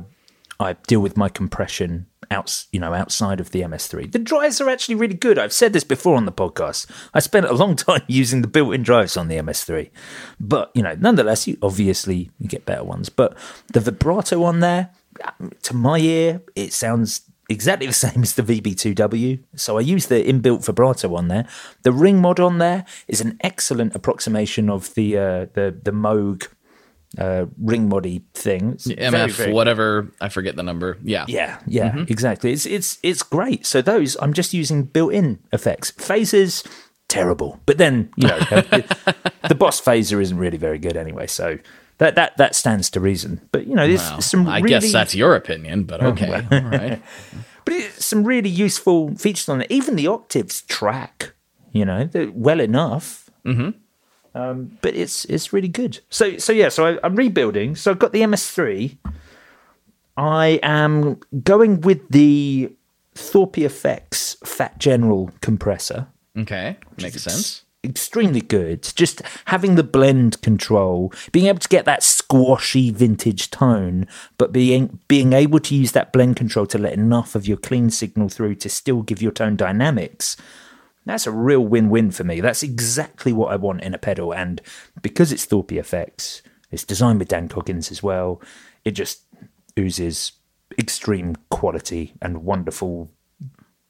I 0.61 0.75
deal 0.87 1.01
with 1.01 1.17
my 1.17 1.29
compression 1.31 2.07
outs 2.31 2.67
you 2.73 2.81
know 2.81 2.93
outside 2.95 3.41
of 3.41 3.51
the 3.51 3.61
MS3. 3.63 4.11
The 4.13 4.19
drives 4.19 4.61
are 4.61 4.69
actually 4.71 4.95
really 4.97 5.15
good. 5.15 5.39
I've 5.39 5.53
said 5.53 5.73
this 5.73 5.85
before 5.85 6.17
on 6.17 6.27
the 6.27 6.33
podcast. 6.33 6.87
I 7.15 7.21
spent 7.21 7.47
a 7.47 7.53
long 7.55 7.75
time 7.89 8.03
using 8.07 8.43
the 8.43 8.49
built-in 8.49 8.83
drives 8.83 9.17
on 9.17 9.29
the 9.29 9.37
MS3, 9.37 9.91
but 10.41 10.71
you 10.75 10.83
know, 10.83 10.95
nonetheless, 11.01 11.47
you 11.49 11.57
obviously 11.63 12.31
you 12.39 12.49
get 12.49 12.67
better 12.67 12.85
ones. 12.85 13.09
But 13.09 13.35
the 13.73 13.81
vibrato 13.81 14.43
on 14.45 14.61
there, 14.61 14.91
to 15.63 15.75
my 15.75 15.99
ear, 15.99 16.43
it 16.55 16.73
sounds 16.73 17.23
exactly 17.49 17.87
the 17.87 17.93
same 18.09 18.23
as 18.23 18.35
the 18.35 18.43
VB2W. 18.43 19.43
So 19.57 19.79
I 19.79 19.81
use 19.81 20.07
the 20.07 20.23
inbuilt 20.23 20.65
vibrato 20.65 21.15
on 21.15 21.29
there. 21.29 21.47
The 21.83 21.93
ring 21.93 22.21
mod 22.21 22.41
on 22.41 22.59
there 22.59 22.85
is 23.09 23.21
an 23.21 23.39
excellent 23.43 23.95
approximation 23.95 24.71
of 24.71 24.95
the 24.95 25.17
uh, 25.19 25.47
the 25.55 25.77
the 25.83 25.93
Moog 25.93 26.49
uh, 27.19 27.47
ring 27.61 27.91
moddy 27.91 28.23
thing. 28.35 28.73
It's 28.73 28.87
MF 28.89 29.11
very, 29.11 29.31
very- 29.31 29.53
whatever 29.53 30.11
I 30.21 30.29
forget 30.31 30.57
the 30.57 30.63
number. 30.63 30.97
Yeah, 31.03 31.27
Yeah, 31.29 31.59
yeah, 31.67 32.05
exactly. 32.09 32.53
It's 32.53 32.65
it's 32.67 32.99
it's 33.03 33.23
great. 33.23 33.67
So 33.67 33.83
those 33.83 34.17
I'm 34.21 34.33
just 34.33 34.55
using 34.55 34.85
built-in 34.85 35.39
effects. 35.53 35.93
Phasers 35.93 36.67
terrible, 37.09 37.61
but 37.67 37.77
then 37.77 38.11
you 38.17 38.29
know 38.29 38.39
the 39.49 39.55
boss 39.59 39.79
phaser 39.81 40.23
isn't 40.23 40.39
really 40.39 40.59
very 40.59 40.79
good 40.79 40.97
anyway. 40.97 41.27
So. 41.27 41.59
That, 42.03 42.17
that 42.17 42.37
that 42.37 42.57
stands 42.57 42.91
to 42.91 43.01
reason, 43.01 43.41
but 43.53 43.69
you 43.69 43.77
know, 43.77 43.87
there's 43.87 44.01
Well, 44.01 44.21
some. 44.21 44.49
I 44.49 44.57
really, 44.57 44.71
guess 44.71 44.91
that's 44.91 45.15
your 45.15 45.37
opinion, 45.37 45.85
but 45.85 46.03
okay, 46.03 46.47
all 46.51 46.61
right. 46.63 47.03
But 47.65 47.75
it's 47.75 48.05
some 48.05 48.25
really 48.25 48.49
useful 48.49 49.15
features 49.15 49.49
on 49.49 49.61
it. 49.61 49.71
Even 49.71 49.95
the 49.95 50.09
octaves 50.09 50.63
track, 50.63 51.33
you 51.71 51.85
know, 51.85 52.11
well 52.35 52.59
enough. 52.59 53.31
Mm-hmm. 53.47 53.79
Um, 54.35 54.79
but 54.83 54.97
it's 54.97 55.25
it's 55.27 55.53
really 55.53 55.69
good. 55.69 56.01
So 56.11 56.39
so 56.39 56.53
yeah. 56.53 56.71
So 56.71 56.87
I, 56.87 56.99
I'm 57.05 57.15
rebuilding. 57.15 57.77
So 57.77 57.93
I've 57.93 58.01
got 58.01 58.11
the 58.11 58.23
MS3. 58.23 58.99
I 60.17 60.59
am 60.65 61.21
going 61.45 61.83
with 61.83 62.09
the 62.09 62.73
ThorpyFX 63.15 64.45
Fat 64.45 64.77
General 64.79 65.31
compressor 65.41 66.09
Okay, 66.37 66.79
makes 67.01 67.23
sense. 67.23 67.62
Extremely 67.85 68.41
good. 68.41 68.83
Just 68.95 69.23
having 69.47 69.75
the 69.75 69.83
blend 69.83 70.41
control, 70.41 71.13
being 71.33 71.47
able 71.47 71.59
to 71.59 71.69
get 71.69 71.85
that 71.85 72.05
squashy 72.05 72.93
vintage 72.93 73.51
tone, 73.51 74.07
but 74.39 74.53
being 74.53 75.01
being 75.09 75.33
able 75.33 75.59
to 75.59 75.75
use 75.75 75.91
that 75.91 76.13
blend 76.13 76.37
control 76.37 76.65
to 76.67 76.79
let 76.79 76.93
enough 76.93 77.35
of 77.35 77.49
your 77.49 77.57
clean 77.57 77.91
signal 77.91 78.29
through 78.29 78.55
to 78.57 78.69
still 78.69 79.03
give 79.03 79.21
your 79.21 79.33
tone 79.33 79.57
dynamics. 79.57 80.37
That's 81.05 81.27
a 81.27 81.33
real 81.33 81.67
win-win 81.67 82.13
for 82.13 82.23
me. 82.23 82.41
That's 82.41 82.63
exactly 82.63 83.33
what 83.33 83.51
I 83.51 83.57
want 83.57 83.83
in 83.83 83.95
a 83.95 83.99
pedal, 83.99 84.33
and 84.33 84.61
because 85.01 85.33
it's 85.33 85.47
ThorpyFX, 85.47 86.43
it's 86.71 86.85
designed 86.85 87.19
with 87.19 87.29
Dan 87.29 87.49
Coggins 87.49 87.91
as 87.91 88.01
well. 88.01 88.41
It 88.85 88.93
just 88.93 89.23
oozes 89.77 90.33
extreme 90.79 91.35
quality 91.51 92.15
and 92.23 92.45
wonderful 92.45 93.11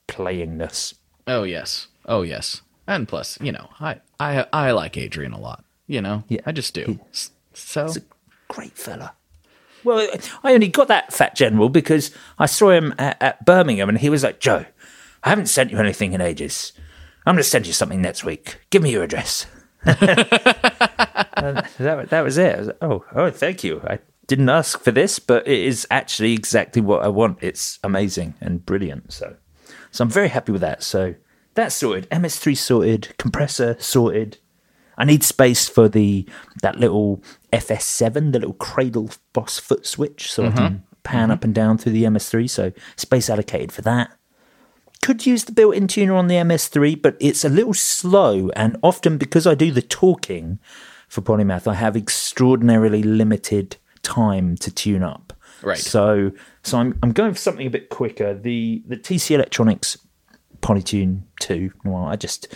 playingness. 0.08 0.94
Oh 1.26 1.42
yes, 1.42 1.88
oh 2.06 2.22
yes, 2.22 2.62
and 2.86 3.06
plus, 3.08 3.38
you 3.40 3.52
know, 3.52 3.68
I 3.80 4.00
I 4.20 4.46
I 4.52 4.70
like 4.72 4.96
Adrian 4.96 5.32
a 5.32 5.40
lot. 5.40 5.64
You 5.86 6.00
know, 6.00 6.24
Yeah. 6.28 6.40
I 6.46 6.52
just 6.52 6.74
do. 6.74 6.98
S- 7.12 7.30
So 7.54 7.92
great 8.48 8.76
fella. 8.78 9.14
Well, 9.84 10.08
I 10.44 10.54
only 10.54 10.68
got 10.68 10.88
that 10.88 11.12
fat 11.12 11.34
general 11.34 11.68
because 11.68 12.12
I 12.38 12.46
saw 12.46 12.70
him 12.70 12.94
at, 12.98 13.20
at 13.20 13.44
Birmingham 13.44 13.88
and 13.88 13.98
he 13.98 14.08
was 14.08 14.22
like, 14.22 14.38
Joe, 14.38 14.64
I 15.24 15.28
haven't 15.30 15.46
sent 15.46 15.70
you 15.72 15.78
anything 15.78 16.12
in 16.12 16.20
ages. 16.20 16.72
I'm 17.26 17.34
going 17.34 17.42
to 17.42 17.48
send 17.48 17.66
you 17.66 17.72
something 17.72 18.00
next 18.00 18.24
week. 18.24 18.58
Give 18.70 18.80
me 18.82 18.92
your 18.92 19.02
address. 19.02 19.46
And 21.34 21.56
that, 21.78 22.10
that 22.10 22.20
was 22.22 22.38
it. 22.38 22.58
Was 22.58 22.66
like, 22.68 22.76
oh, 22.82 23.04
oh, 23.14 23.30
thank 23.30 23.64
you. 23.64 23.80
I 23.84 23.98
didn't 24.28 24.48
ask 24.48 24.80
for 24.80 24.92
this, 24.92 25.18
but 25.18 25.46
it 25.48 25.58
is 25.58 25.86
actually 25.90 26.34
exactly 26.34 26.80
what 26.80 27.02
I 27.02 27.08
want. 27.08 27.38
It's 27.40 27.78
amazing 27.82 28.34
and 28.40 28.64
brilliant. 28.64 29.12
So, 29.12 29.36
so 29.90 30.04
I'm 30.04 30.10
very 30.10 30.28
happy 30.28 30.52
with 30.52 30.60
that. 30.60 30.82
So 30.84 31.14
that's 31.54 31.74
sorted. 31.74 32.08
MS3 32.10 32.56
sorted. 32.56 33.14
Compressor 33.18 33.76
sorted. 33.78 34.38
I 34.96 35.04
need 35.04 35.22
space 35.22 35.68
for 35.68 35.88
the 35.88 36.26
that 36.62 36.78
little 36.78 37.22
FS7, 37.52 38.32
the 38.32 38.38
little 38.38 38.54
cradle 38.54 39.10
boss 39.32 39.58
foot 39.58 39.86
switch, 39.86 40.32
so 40.32 40.44
I 40.44 40.50
can 40.50 40.56
mm-hmm. 40.56 40.76
pan 41.02 41.24
mm-hmm. 41.24 41.30
up 41.32 41.44
and 41.44 41.54
down 41.54 41.78
through 41.78 41.92
the 41.92 42.04
MS3. 42.04 42.48
So 42.48 42.72
space 42.96 43.30
allocated 43.30 43.72
for 43.72 43.82
that. 43.82 44.16
Could 45.02 45.26
use 45.26 45.44
the 45.44 45.52
built-in 45.52 45.88
tuner 45.88 46.14
on 46.14 46.28
the 46.28 46.36
MS3, 46.36 47.02
but 47.02 47.16
it's 47.18 47.44
a 47.44 47.48
little 47.48 47.74
slow, 47.74 48.50
and 48.50 48.76
often 48.82 49.18
because 49.18 49.46
I 49.46 49.54
do 49.54 49.72
the 49.72 49.82
talking 49.82 50.60
for 51.08 51.20
Polymath, 51.22 51.66
I 51.66 51.74
have 51.74 51.96
extraordinarily 51.96 53.02
limited 53.02 53.76
time 54.02 54.56
to 54.58 54.70
tune 54.70 55.02
up. 55.02 55.32
Right. 55.62 55.78
So, 55.78 56.32
so 56.62 56.78
I'm 56.78 56.98
I'm 57.02 57.12
going 57.12 57.32
for 57.32 57.38
something 57.38 57.66
a 57.66 57.70
bit 57.70 57.88
quicker. 57.88 58.34
The 58.34 58.82
the 58.86 58.96
TC 58.96 59.32
Electronics 59.32 59.98
Polytune 60.62 61.22
Two. 61.40 61.72
Well, 61.84 62.04
I 62.04 62.16
just 62.16 62.54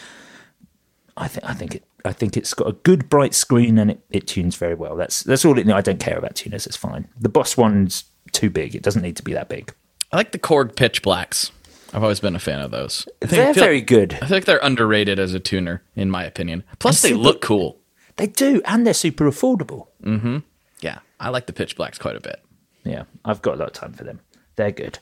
I 1.16 1.28
think 1.28 1.44
I 1.48 1.54
think 1.54 1.74
it 1.76 1.84
I 2.04 2.12
think 2.12 2.36
it's 2.36 2.54
got 2.54 2.68
a 2.68 2.72
good 2.72 3.08
bright 3.08 3.34
screen 3.34 3.78
and 3.78 3.90
it, 3.92 4.00
it 4.10 4.26
tunes 4.26 4.56
very 4.56 4.74
well. 4.74 4.96
That's 4.96 5.22
that's 5.22 5.44
all 5.44 5.58
it. 5.58 5.68
I 5.68 5.80
don't 5.80 6.00
care 6.00 6.16
about 6.18 6.36
tuners. 6.36 6.66
It's 6.66 6.76
fine. 6.76 7.08
The 7.18 7.28
boss 7.28 7.56
one's 7.56 8.04
too 8.32 8.50
big. 8.50 8.74
It 8.74 8.82
doesn't 8.82 9.02
need 9.02 9.16
to 9.16 9.22
be 9.22 9.32
that 9.34 9.48
big. 9.48 9.72
I 10.12 10.16
like 10.16 10.32
the 10.32 10.38
Korg 10.38 10.76
pitch 10.76 11.02
blacks. 11.02 11.50
I've 11.92 12.02
always 12.02 12.20
been 12.20 12.36
a 12.36 12.40
fan 12.40 12.60
of 12.60 12.70
those. 12.70 13.06
They're 13.20 13.54
feel- 13.54 13.64
very 13.64 13.80
good. 13.80 14.18
I 14.20 14.26
think 14.26 14.44
they're 14.44 14.58
underrated 14.62 15.18
as 15.18 15.34
a 15.34 15.40
tuner, 15.40 15.82
in 15.94 16.10
my 16.10 16.24
opinion. 16.24 16.64
Plus, 16.78 17.02
And 17.02 17.10
they 17.10 17.14
super- 17.14 17.22
look 17.24 17.40
cool. 17.40 17.78
They 18.16 18.26
do, 18.26 18.60
and 18.64 18.86
they're 18.86 18.94
super 18.94 19.24
affordable. 19.30 19.88
Mm-hmm. 20.02 20.38
Yeah, 20.80 20.98
I 21.20 21.28
like 21.30 21.46
the 21.46 21.52
pitch 21.52 21.76
blacks 21.76 21.98
quite 21.98 22.16
a 22.16 22.20
bit. 22.20 22.42
Yeah, 22.84 23.04
I've 23.24 23.40
got 23.42 23.54
a 23.54 23.58
lot 23.58 23.68
of 23.68 23.72
time 23.74 23.92
for 23.92 24.04
them. 24.04 24.20
They're 24.56 24.72
good. 24.72 24.98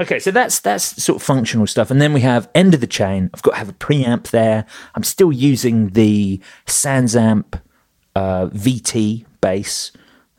Okay, 0.00 0.20
so 0.20 0.30
that's 0.30 0.60
that's 0.60 1.02
sort 1.02 1.16
of 1.16 1.22
functional 1.22 1.66
stuff, 1.66 1.90
and 1.90 2.00
then 2.00 2.12
we 2.12 2.20
have 2.20 2.48
end 2.54 2.72
of 2.72 2.80
the 2.80 2.86
chain. 2.86 3.30
I've 3.34 3.42
got 3.42 3.52
to 3.52 3.56
have 3.56 3.68
a 3.68 3.72
preamp 3.72 4.30
there. 4.30 4.64
I'm 4.94 5.02
still 5.02 5.32
using 5.32 5.88
the 5.88 6.40
Sansamp 6.66 7.60
uh, 8.14 8.46
VT 8.46 9.24
bass. 9.40 9.90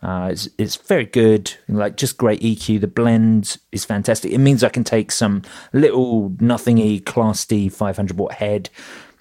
Uh, 0.02 0.30
it's, 0.32 0.48
it's 0.58 0.78
very 0.78 1.06
good, 1.06 1.54
like 1.68 1.98
just 1.98 2.18
great 2.18 2.40
EQ. 2.40 2.80
The 2.80 2.88
blend 2.88 3.58
is 3.74 3.84
fantastic. 3.84 4.32
It 4.32 4.38
means 4.38 4.64
I 4.64 4.70
can 4.70 4.86
take 4.86 5.12
some 5.12 5.42
little 5.74 6.34
nothingy 6.40 7.02
Class 7.02 7.46
D 7.46 7.68
500 7.68 8.18
watt 8.18 8.36
head 8.36 8.70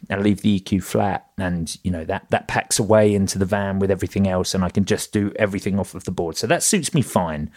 and 0.08 0.22
leave 0.22 0.42
the 0.42 0.60
EQ 0.60 0.84
flat, 0.84 1.26
and 1.36 1.76
you 1.82 1.90
know 1.90 2.04
that 2.04 2.30
that 2.30 2.46
packs 2.46 2.78
away 2.78 3.12
into 3.12 3.40
the 3.40 3.44
van 3.44 3.80
with 3.80 3.90
everything 3.90 4.28
else, 4.28 4.54
and 4.54 4.62
I 4.62 4.68
can 4.68 4.84
just 4.84 5.12
do 5.12 5.32
everything 5.34 5.80
off 5.80 5.96
of 5.96 6.04
the 6.04 6.12
board. 6.12 6.36
So 6.36 6.46
that 6.46 6.62
suits 6.62 6.94
me 6.94 7.02
fine. 7.02 7.50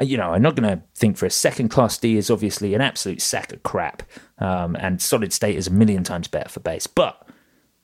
Uh, 0.00 0.04
You 0.04 0.16
know, 0.16 0.32
I'm 0.32 0.42
not 0.42 0.56
going 0.56 0.68
to 0.68 0.82
think 0.94 1.16
for 1.16 1.26
a 1.26 1.30
second. 1.30 1.68
Class 1.68 1.98
D 1.98 2.16
is 2.16 2.30
obviously 2.30 2.74
an 2.74 2.80
absolute 2.80 3.20
sack 3.20 3.52
of 3.52 3.62
crap, 3.62 4.02
um, 4.38 4.76
and 4.76 5.02
solid 5.02 5.32
state 5.32 5.56
is 5.56 5.66
a 5.66 5.72
million 5.72 6.04
times 6.04 6.28
better 6.28 6.48
for 6.48 6.60
bass, 6.60 6.86
but 6.86 7.26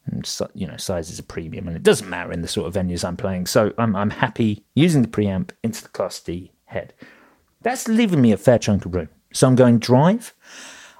and 0.06 0.26
so, 0.26 0.50
you 0.54 0.66
know, 0.66 0.76
size 0.76 1.10
is 1.10 1.18
a 1.18 1.22
premium, 1.22 1.66
and 1.66 1.76
it 1.76 1.82
doesn't 1.82 2.10
matter 2.10 2.30
in 2.30 2.42
the 2.42 2.48
sort 2.48 2.66
of 2.66 2.74
venues 2.74 3.04
I'm 3.04 3.16
playing. 3.16 3.46
So 3.46 3.72
I'm 3.78 3.96
I'm 3.96 4.10
happy 4.10 4.64
using 4.74 5.02
the 5.02 5.08
preamp 5.08 5.50
into 5.62 5.82
the 5.82 5.88
Class 5.88 6.20
D 6.20 6.52
head. 6.66 6.92
That's 7.62 7.88
leaving 7.88 8.20
me 8.20 8.32
a 8.32 8.36
fair 8.36 8.58
chunk 8.58 8.84
of 8.84 8.94
room. 8.94 9.08
So 9.32 9.46
I'm 9.46 9.56
going 9.56 9.78
drive. 9.78 10.34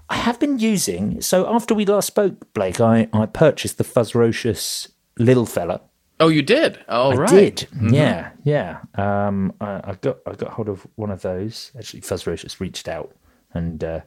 I 0.08 0.16
have 0.16 0.40
been 0.40 0.58
using. 0.58 1.20
So 1.20 1.46
after 1.54 1.74
we 1.74 1.84
last 1.84 2.06
spoke, 2.06 2.52
Blake, 2.54 2.80
I 2.80 3.08
I 3.12 3.26
purchased 3.26 3.76
the 3.78 3.84
Fuzzrocious 3.84 4.88
little 5.18 5.46
fella. 5.46 5.82
Oh, 6.20 6.28
you 6.28 6.42
did? 6.42 6.78
Oh, 6.88 7.12
I 7.12 7.16
right. 7.16 7.56
did. 7.56 7.68
Yeah, 7.92 8.30
yeah. 8.44 8.80
Um, 8.94 9.52
I, 9.60 9.80
I 9.84 9.98
got 10.00 10.18
I 10.26 10.32
got 10.34 10.52
hold 10.52 10.68
of 10.68 10.86
one 10.94 11.10
of 11.10 11.22
those. 11.22 11.72
Actually, 11.76 12.02
Fuzzrocious 12.02 12.60
reached 12.60 12.88
out 12.88 13.14
and 13.52 13.82
uh, 13.82 14.00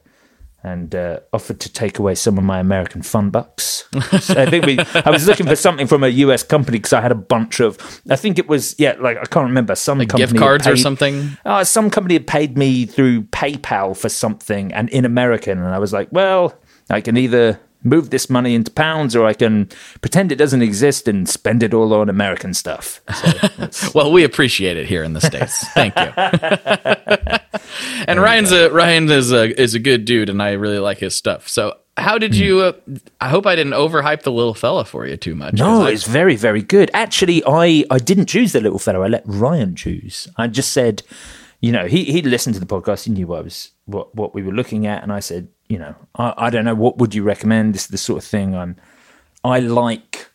and 0.63 0.95
uh, 0.95 1.19
offered 1.33 1.59
to 1.59 1.71
take 1.71 1.99
away 1.99 2.15
some 2.15 2.37
of 2.37 2.43
my 2.43 2.59
American 2.59 3.01
fun 3.01 3.29
bucks. 3.29 3.85
so 4.21 4.41
I 4.41 4.49
think 4.49 4.65
we. 4.65 4.79
I 4.79 5.09
was 5.09 5.27
looking 5.27 5.45
for 5.45 5.55
something 5.55 5.85
from 5.85 6.03
a 6.03 6.07
US 6.09 6.43
company 6.43 6.77
because 6.77 6.93
I 6.93 7.01
had 7.01 7.11
a 7.11 7.15
bunch 7.15 7.59
of. 7.59 7.77
I 8.09 8.15
think 8.15 8.39
it 8.39 8.47
was 8.47 8.75
yeah, 8.79 8.95
like 8.99 9.17
I 9.17 9.25
can't 9.25 9.47
remember 9.47 9.75
some 9.75 9.99
Like 9.99 10.09
company 10.09 10.31
gift 10.31 10.39
cards 10.39 10.67
or 10.67 10.77
something? 10.77 11.37
Oh, 11.45 11.63
some 11.63 11.89
company 11.89 12.15
had 12.15 12.27
paid 12.27 12.57
me 12.57 12.85
through 12.85 13.23
PayPal 13.23 13.95
for 13.95 14.09
something, 14.09 14.73
and 14.73 14.89
in 14.89 15.05
American, 15.05 15.57
and 15.57 15.73
I 15.73 15.79
was 15.79 15.93
like, 15.93 16.09
well, 16.11 16.57
I 16.89 17.01
can 17.01 17.17
either 17.17 17.59
move 17.83 18.09
this 18.09 18.29
money 18.29 18.53
into 18.55 18.71
pounds 18.71 19.15
or 19.15 19.25
I 19.25 19.33
can 19.33 19.69
pretend 20.01 20.31
it 20.31 20.35
doesn't 20.37 20.61
exist 20.61 21.07
and 21.07 21.27
spend 21.29 21.63
it 21.63 21.73
all 21.73 21.93
on 21.93 22.09
American 22.09 22.53
stuff. 22.53 23.01
So 23.71 23.89
Well, 23.95 24.11
we 24.11 24.23
appreciate 24.23 24.77
it 24.77 24.87
here 24.87 25.03
in 25.03 25.13
the 25.13 25.21
states. 25.21 25.65
Thank 25.69 25.95
you. 25.95 26.11
and 28.07 28.19
Ryan's 28.21 28.51
a 28.51 28.69
Ryan 28.71 29.09
is 29.09 29.31
a 29.31 29.59
is 29.59 29.73
a 29.75 29.79
good 29.79 30.05
dude, 30.05 30.29
and 30.29 30.41
I 30.41 30.53
really 30.53 30.79
like 30.79 30.99
his 30.99 31.15
stuff. 31.15 31.47
So, 31.47 31.73
how 31.97 32.17
did 32.17 32.35
you? 32.35 32.59
Uh, 32.61 32.73
I 33.21 33.29
hope 33.29 33.45
I 33.45 33.55
didn't 33.55 33.73
overhype 33.73 34.23
the 34.23 34.31
little 34.31 34.53
fella 34.53 34.85
for 34.85 35.05
you 35.07 35.17
too 35.17 35.35
much. 35.35 35.55
no, 35.55 35.83
I- 35.83 35.91
it's 35.91 36.05
very, 36.05 36.35
very 36.35 36.61
good. 36.61 36.91
Actually, 36.93 37.43
I, 37.47 37.85
I 37.89 37.97
didn't 37.99 38.27
choose 38.27 38.51
the 38.53 38.61
little 38.61 38.79
fella. 38.79 39.05
I 39.05 39.07
let 39.07 39.23
Ryan 39.25 39.75
choose. 39.75 40.27
I 40.37 40.47
just 40.47 40.71
said, 40.73 41.03
you 41.61 41.71
know, 41.71 41.85
he 41.87 42.05
he 42.05 42.21
listened 42.21 42.53
to 42.55 42.59
the 42.59 42.65
podcast. 42.67 43.05
He 43.05 43.11
knew 43.11 43.27
what 43.27 43.39
I 43.39 43.41
was 43.41 43.71
what 43.85 44.13
what 44.15 44.33
we 44.33 44.43
were 44.43 44.53
looking 44.53 44.85
at, 44.87 45.03
and 45.03 45.11
I 45.11 45.19
said, 45.19 45.47
you 45.69 45.77
know, 45.77 45.95
I, 46.15 46.33
I 46.37 46.49
don't 46.49 46.65
know 46.65 46.75
what 46.75 46.97
would 46.97 47.13
you 47.15 47.23
recommend. 47.23 47.75
This 47.75 47.83
is 47.83 47.87
the 47.87 47.97
sort 47.97 48.23
of 48.23 48.29
thing 48.29 48.55
I'm. 48.55 48.75
I 49.43 49.59
like 49.59 50.29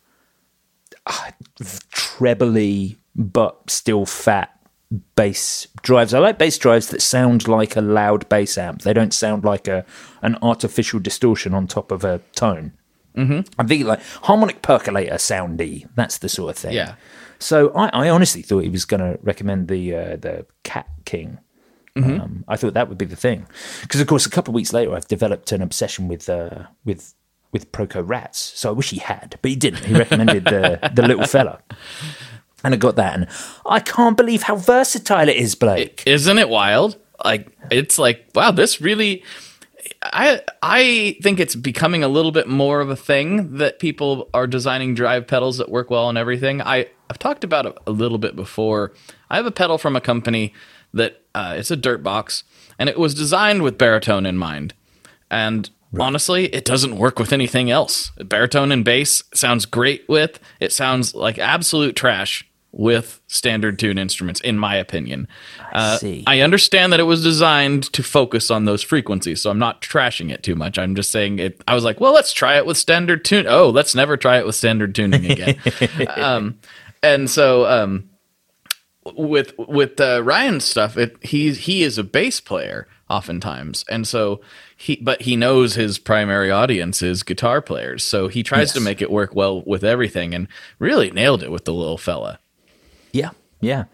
uh, 1.05 1.31
trebly 1.91 2.97
but 3.15 3.69
still 3.69 4.05
fat 4.05 4.49
bass 5.15 5.67
drives. 5.81 6.13
I 6.13 6.19
like 6.19 6.37
bass 6.37 6.57
drives 6.57 6.89
that 6.89 7.01
sound 7.01 7.47
like 7.47 7.75
a 7.75 7.81
loud 7.81 8.27
bass 8.29 8.57
amp. 8.57 8.81
They 8.81 8.93
don't 8.93 9.13
sound 9.13 9.43
like 9.43 9.67
a 9.67 9.85
an 10.21 10.37
artificial 10.41 10.99
distortion 10.99 11.53
on 11.53 11.67
top 11.67 11.91
of 11.91 12.03
a 12.03 12.19
tone. 12.35 12.73
Mm-hmm. 13.15 13.41
I 13.59 13.63
think 13.63 13.85
like 13.85 14.01
harmonic 14.23 14.61
percolator 14.61 15.15
soundy. 15.15 15.87
That's 15.95 16.17
the 16.19 16.29
sort 16.29 16.51
of 16.51 16.57
thing. 16.57 16.73
Yeah. 16.73 16.95
So 17.39 17.71
I, 17.73 17.89
I 17.89 18.09
honestly 18.09 18.41
thought 18.41 18.59
he 18.59 18.69
was 18.69 18.85
going 18.85 19.01
to 19.01 19.19
recommend 19.21 19.67
the 19.67 19.95
uh, 19.95 20.15
the 20.15 20.45
Cat 20.63 20.87
King. 21.05 21.39
Um, 21.95 22.43
I 22.47 22.57
thought 22.57 22.73
that 22.73 22.89
would 22.89 22.97
be 22.97 23.05
the 23.05 23.15
thing, 23.15 23.45
because 23.81 24.01
of 24.01 24.07
course 24.07 24.25
a 24.25 24.29
couple 24.29 24.51
of 24.51 24.55
weeks 24.55 24.73
later 24.73 24.95
I've 24.95 25.07
developed 25.07 25.51
an 25.51 25.61
obsession 25.61 26.07
with 26.07 26.27
uh, 26.27 26.63
with 26.83 27.13
with 27.51 27.71
Proco 27.71 28.01
Rats. 28.03 28.39
So 28.39 28.69
I 28.69 28.71
wish 28.73 28.89
he 28.89 28.97
had, 28.97 29.37
but 29.41 29.49
he 29.49 29.55
didn't. 29.55 29.85
He 29.85 29.93
recommended 29.93 30.45
the 30.45 30.91
the 30.93 31.07
little 31.07 31.27
fella, 31.27 31.61
and 32.63 32.73
I 32.73 32.77
got 32.77 32.95
that, 32.95 33.13
and 33.13 33.27
I 33.65 33.79
can't 33.79 34.17
believe 34.17 34.43
how 34.43 34.55
versatile 34.55 35.29
it 35.29 35.37
is, 35.37 35.53
Blake. 35.53 36.01
Isn't 36.07 36.39
it 36.39 36.49
wild? 36.49 36.97
Like 37.23 37.55
it's 37.69 37.99
like 37.99 38.29
wow, 38.33 38.51
this 38.51 38.81
really. 38.81 39.23
I 40.01 40.41
I 40.61 41.17
think 41.21 41.39
it's 41.39 41.55
becoming 41.55 42.03
a 42.03 42.07
little 42.07 42.31
bit 42.31 42.47
more 42.47 42.81
of 42.81 42.89
a 42.89 42.95
thing 42.95 43.57
that 43.57 43.79
people 43.79 44.29
are 44.33 44.47
designing 44.47 44.95
drive 44.95 45.27
pedals 45.27 45.57
that 45.57 45.69
work 45.69 45.89
well 45.89 46.09
and 46.09 46.17
everything. 46.17 46.61
I 46.61 46.87
I've 47.09 47.19
talked 47.19 47.43
about 47.43 47.65
it 47.67 47.77
a 47.85 47.91
little 47.91 48.17
bit 48.17 48.35
before. 48.35 48.93
I 49.29 49.35
have 49.35 49.45
a 49.45 49.51
pedal 49.51 49.77
from 49.77 49.95
a 49.95 50.01
company 50.01 50.53
that 50.93 51.22
uh, 51.35 51.55
it's 51.57 51.71
a 51.71 51.75
dirt 51.75 52.03
box 52.03 52.43
and 52.79 52.89
it 52.89 52.99
was 52.99 53.13
designed 53.13 53.61
with 53.61 53.77
baritone 53.77 54.25
in 54.25 54.37
mind. 54.37 54.73
And 55.29 55.69
honestly, 55.99 56.53
it 56.53 56.65
doesn't 56.65 56.97
work 56.97 57.19
with 57.19 57.33
anything 57.33 57.69
else. 57.69 58.11
Baritone 58.17 58.71
and 58.71 58.85
bass 58.85 59.23
sounds 59.33 59.65
great 59.65 60.07
with. 60.07 60.39
It 60.59 60.71
sounds 60.71 61.15
like 61.15 61.37
absolute 61.39 61.95
trash 61.95 62.47
with 62.71 63.21
standard 63.27 63.77
tune 63.77 63.99
instruments, 63.99 64.41
in 64.41 64.57
my 64.57 64.75
opinion. 64.75 65.27
Uh, 65.71 65.97
see. 65.97 66.23
I 66.25 66.41
understand 66.41 66.91
that 66.91 66.99
it 66.99 67.03
was 67.03 67.21
designed 67.21 67.83
to 67.93 68.01
focus 68.01 68.49
on 68.49 68.65
those 68.65 68.81
frequencies, 68.81 69.41
so 69.43 69.51
I'm 69.51 69.59
not 69.59 69.81
trashing 69.81 70.31
it 70.31 70.41
too 70.41 70.55
much. 70.55 70.79
I'm 70.79 70.95
just 70.95 71.11
saying 71.11 71.37
it. 71.37 71.61
I 71.67 71.75
was 71.75 71.83
like, 71.83 71.99
well, 71.99 72.13
let's 72.13 72.33
try 72.33 72.57
it 72.57 72.65
with 72.65 72.77
standard 72.77 73.23
tune. 73.23 73.45
Oh, 73.47 73.69
let's 73.69 73.93
never 73.93 74.17
try 74.17 74.39
it 74.39 74.45
with 74.45 74.55
standard 74.55 74.95
tuning 74.95 75.29
again. 75.29 75.59
um, 76.15 76.59
and 77.03 77.29
so 77.29 77.65
um, 77.67 78.09
with 79.15 79.53
with 79.57 79.99
uh, 79.99 80.21
Ryan's 80.23 80.63
stuff, 80.63 80.97
it 80.97 81.17
he 81.21 81.53
he 81.53 81.83
is 81.83 81.97
a 81.97 82.03
bass 82.03 82.39
player 82.39 82.87
oftentimes, 83.09 83.85
and 83.89 84.07
so 84.07 84.41
he 84.75 84.95
but 84.97 85.21
he 85.23 85.35
knows 85.35 85.75
his 85.75 85.99
primary 85.99 86.49
audience 86.49 87.01
is 87.01 87.23
guitar 87.23 87.61
players, 87.61 88.03
so 88.03 88.27
he 88.27 88.43
tries 88.43 88.71
to 88.73 88.79
make 88.79 89.01
it 89.01 89.11
work 89.11 89.35
well 89.35 89.61
with 89.65 89.83
everything, 89.83 90.33
and 90.33 90.47
really 90.79 91.11
nailed 91.11 91.43
it 91.43 91.51
with 91.51 91.65
the 91.65 91.73
little 91.73 91.97
fella. 91.97 92.39
Yeah, 93.11 93.31
yeah. 93.61 93.85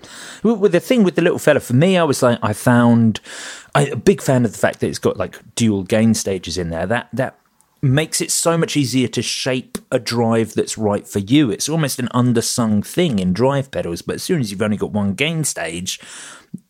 Well, 0.44 0.56
With 0.56 0.72
the 0.72 0.80
thing 0.80 1.04
with 1.04 1.16
the 1.16 1.22
little 1.22 1.40
fella, 1.40 1.60
for 1.60 1.74
me, 1.74 1.98
I 1.98 2.04
was 2.04 2.24
like, 2.24 2.40
I 2.42 2.54
found 2.54 3.20
I, 3.76 3.88
a 3.88 3.96
big 3.96 4.22
fan 4.22 4.46
of 4.46 4.52
the 4.52 4.58
fact 4.58 4.80
that 4.80 4.88
it's 4.88 5.00
got 5.00 5.18
like 5.18 5.40
dual 5.56 5.84
gain 5.84 6.14
stages 6.14 6.58
in 6.58 6.70
there. 6.70 6.86
That 6.88 7.10
that 7.14 7.38
makes 7.82 8.20
it 8.22 8.32
so 8.32 8.58
much 8.58 8.76
easier 8.76 9.08
to 9.08 9.22
shape 9.22 9.78
a 9.92 10.00
drive 10.00 10.54
that's 10.54 10.78
right 10.78 11.08
for 11.08 11.20
you. 11.20 11.50
It's 11.50 11.70
almost 11.70 12.00
an 12.00 12.10
undersung 12.14 12.86
thing 12.86 13.20
in 13.20 13.34
drive 13.34 13.72
pedals, 13.72 14.02
but 14.02 14.16
as 14.16 14.24
soon 14.24 14.42
as 14.42 14.52
you've 14.52 14.62
only 14.62 14.78
got 14.78 14.92
one 14.92 15.14
gain 15.14 15.44
stage, 15.44 16.00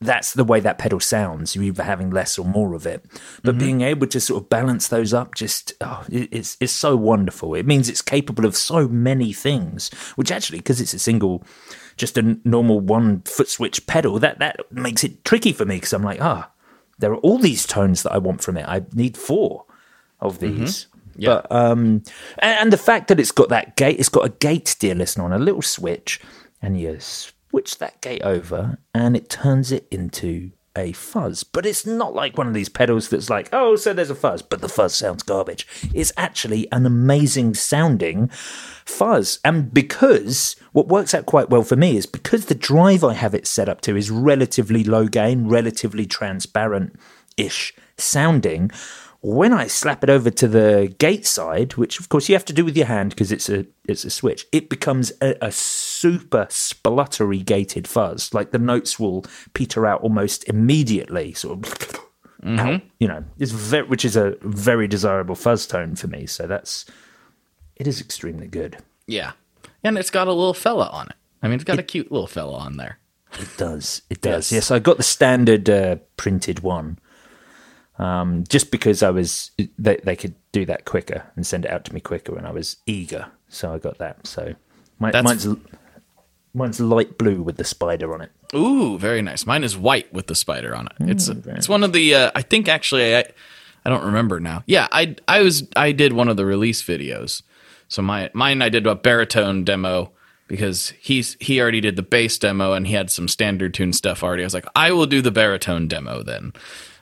that's 0.02 0.34
the 0.34 0.44
way 0.44 0.60
that 0.60 0.78
pedal 0.78 1.00
sounds. 1.00 1.56
You're 1.56 1.66
either 1.66 1.84
having 1.84 2.10
less 2.10 2.38
or 2.38 2.46
more 2.46 2.74
of 2.74 2.86
it. 2.86 3.06
But 3.44 3.58
being 3.58 3.82
able 3.82 4.08
to 4.08 4.20
sort 4.20 4.44
of 4.44 4.50
balance 4.50 4.88
those 4.88 5.14
up 5.14 5.36
just 5.36 5.74
oh, 5.82 6.06
it's 6.10 6.58
it's 6.60 6.74
so 6.74 6.96
wonderful. 6.96 7.56
It 7.56 7.66
means 7.66 7.90
it's 7.90 8.02
capable 8.02 8.46
of 8.46 8.56
so 8.56 8.88
many 8.88 9.32
things, 9.34 9.90
which 10.16 10.32
actually, 10.32 10.60
because 10.60 10.82
it's 10.82 10.94
a 10.94 11.00
single, 11.00 11.44
just 11.96 12.18
a 12.18 12.38
normal 12.44 12.80
one 12.82 13.22
foot 13.22 13.48
switch 13.48 13.88
pedal, 13.88 14.20
that 14.20 14.40
that 14.40 14.60
makes 14.72 15.04
it 15.04 15.24
tricky 15.24 15.54
for 15.54 15.66
me 15.66 15.78
because 15.78 15.94
I'm 15.94 16.04
like, 16.04 16.22
ah, 16.22 16.52
there 16.98 17.12
are 17.12 17.18
all 17.18 17.38
these 17.40 17.66
tones 17.66 18.04
that 18.04 18.12
I 18.12 18.18
want 18.18 18.42
from 18.42 18.58
it. 18.58 18.66
I 18.68 18.84
need 18.94 19.18
four 19.18 19.66
of 20.20 20.40
these. 20.40 20.88
But 21.28 21.52
um, 21.52 22.04
and, 22.40 22.60
and 22.60 22.74
the 22.74 22.78
fact 22.78 23.08
that 23.08 23.20
it's 23.20 23.32
got 23.32 23.50
that 23.50 23.76
gate, 23.76 24.00
it's 24.00 24.10
got 24.10 24.26
a 24.26 24.30
gate, 24.30 24.76
dear 24.80 24.96
listener, 24.96 25.26
on 25.26 25.34
a 25.34 25.40
little 25.40 25.62
switch, 25.62 26.20
and 26.62 26.80
you 26.80 26.98
switch 27.00 27.78
that 27.80 28.02
gate 28.02 28.22
over, 28.24 28.78
and 28.94 29.16
it 29.16 29.30
turns 29.30 29.72
it 29.72 29.88
into 29.92 30.52
a 30.76 30.92
fuzz. 30.94 31.44
But 31.44 31.66
it's 31.66 31.86
not 31.86 32.14
like 32.14 32.38
one 32.38 32.48
of 32.48 32.54
these 32.54 32.70
pedals 32.70 33.10
that's 33.10 33.30
like, 33.30 33.50
oh, 33.52 33.76
so 33.76 33.94
there's 33.94 34.10
a 34.10 34.16
fuzz, 34.16 34.42
but 34.42 34.62
the 34.62 34.70
fuzz 34.70 34.96
sounds 34.96 35.24
garbage. 35.24 35.68
It's 35.94 36.14
actually 36.16 36.72
an 36.72 36.86
amazing 36.86 37.56
sounding 37.56 38.30
fuzz, 38.86 39.40
and 39.44 39.74
because 39.74 40.56
what 40.72 40.88
works 40.88 41.14
out 41.14 41.26
quite 41.26 41.50
well 41.50 41.64
for 41.64 41.76
me 41.76 41.98
is 41.98 42.06
because 42.06 42.46
the 42.46 42.56
drive 42.56 43.04
I 43.04 43.14
have 43.14 43.34
it 43.34 43.48
set 43.48 43.70
up 43.70 43.82
to 43.82 43.96
is 43.96 44.12
relatively 44.12 44.84
low 44.84 45.08
gain, 45.08 45.48
relatively 45.48 46.06
transparent 46.06 46.98
ish 47.38 47.74
sounding 47.98 48.72
when 49.22 49.52
I 49.52 49.68
slap 49.68 50.04
it 50.04 50.10
over 50.10 50.30
to 50.30 50.48
the 50.48 50.94
gate 50.98 51.26
side, 51.26 51.74
which 51.74 52.00
of 52.00 52.10
course 52.10 52.30
you 52.30 52.36
have 52.36 52.46
to 52.46 52.54
do 52.54 52.64
with 52.64 52.78
your 52.78 52.86
hand 52.86 53.12
because 53.12 53.32
it's 53.32 53.50
a 53.50 53.66
it's 53.86 54.06
a 54.06 54.10
switch, 54.10 54.46
it 54.52 54.70
becomes 54.70 55.12
a, 55.22 55.36
a 55.42 55.52
super 55.52 56.46
spluttery 56.50 57.44
gated 57.44 57.88
fuzz. 57.88 58.34
Like 58.34 58.52
the 58.52 58.60
notes 58.60 59.00
will 59.00 59.26
peter 59.54 59.86
out 59.86 60.02
almost 60.02 60.48
immediately, 60.48 61.34
sort 61.34 61.66
of. 61.68 62.06
out, 62.46 62.82
you 63.00 63.08
know, 63.10 63.26
it's 63.38 63.52
very, 63.52 63.86
which 63.86 64.06
is 64.06 64.16
a 64.16 64.38
very 64.42 64.88
desirable 64.88 65.36
fuzz 65.36 65.68
tone 65.68 65.98
for 65.98 66.08
me. 66.08 66.26
So 66.26 66.48
that's 66.48 66.86
it 67.76 67.86
is 67.88 68.00
extremely 68.00 68.48
good. 68.48 68.78
Yeah, 69.08 69.34
and 69.84 69.98
it's 69.98 70.10
got 70.12 70.28
a 70.28 70.34
little 70.34 70.54
fella 70.54 70.88
on 70.88 71.08
it. 71.08 71.16
I 71.42 71.48
mean, 71.48 71.56
it's 71.56 71.66
got 71.66 71.80
a 71.80 71.84
cute 71.84 72.12
little 72.12 72.28
fella 72.28 72.58
on 72.58 72.78
there. 72.78 73.00
It 73.38 73.50
does. 73.58 74.02
It 74.10 74.22
does. 74.22 74.52
Yes. 74.52 74.70
Yes, 74.70 74.72
I 74.72 74.80
got 74.80 74.98
the 74.98 75.04
standard 75.04 75.70
uh, 75.70 75.98
printed 76.16 76.62
one. 76.62 77.00
Um, 78.00 78.46
just 78.48 78.72
because 78.72 79.04
I 79.04 79.10
was, 79.10 79.52
they, 79.78 79.98
they 79.98 80.16
could 80.16 80.34
do 80.54 80.66
that 80.66 80.86
quicker 80.86 81.26
and 81.36 81.46
send 81.46 81.66
it 81.66 81.72
out 81.72 81.84
to 81.86 81.94
me 81.94 82.00
quicker, 82.00 82.36
and 82.38 82.48
I 82.48 82.52
was 82.52 82.78
eager, 82.86 83.28
so 83.50 83.74
I 83.74 83.78
got 83.78 83.98
that. 83.98 84.26
So 84.26 84.56
my, 85.00 85.12
mine's 85.22 85.48
mine's 86.54 86.80
light 86.80 87.18
blue 87.18 87.42
with 87.42 87.58
the 87.58 87.64
spider 87.64 88.14
on 88.14 88.22
it. 88.22 88.32
Ooh, 88.56 88.98
very 88.98 89.22
nice. 89.22 89.46
Mine 89.46 89.64
is 89.64 89.78
white 89.78 90.12
with 90.14 90.28
the 90.28 90.36
spider 90.36 90.76
on 90.76 90.88
it. 90.88 90.94
It's 91.00 91.28
it's 91.28 91.70
one 91.70 91.84
of 91.84 91.94
the. 91.94 92.16
Uh, 92.16 92.32
I 92.34 92.42
think 92.42 92.68
actually, 92.68 93.16
I 93.16 93.26
I 93.86 93.90
don't 93.90 94.06
remember 94.06 94.40
now. 94.40 94.64
Yeah, 94.66 94.88
I 94.92 95.16
I 95.28 95.42
was 95.42 95.68
I 95.76 95.92
did 95.92 96.14
one 96.14 96.30
of 96.30 96.38
the 96.38 96.46
release 96.46 96.82
videos. 96.82 97.42
So 97.88 98.02
my 98.02 98.30
mine 98.34 98.62
I 98.62 98.70
did 98.70 98.88
a 98.88 98.96
baritone 98.96 99.64
demo 99.64 100.12
because 100.48 100.94
he's 101.00 101.38
he 101.40 101.62
already 101.62 101.82
did 101.82 101.96
the 101.96 102.02
bass 102.02 102.38
demo 102.38 102.74
and 102.74 102.88
he 102.88 102.94
had 102.94 103.12
some 103.12 103.28
standard 103.28 103.74
tune 103.74 103.94
stuff 103.94 104.24
already. 104.24 104.44
I 104.44 104.46
was 104.46 104.54
like, 104.54 104.68
I 104.76 104.92
will 104.92 105.06
do 105.06 105.22
the 105.22 105.32
baritone 105.32 105.88
demo 105.88 106.24
then. 106.24 106.54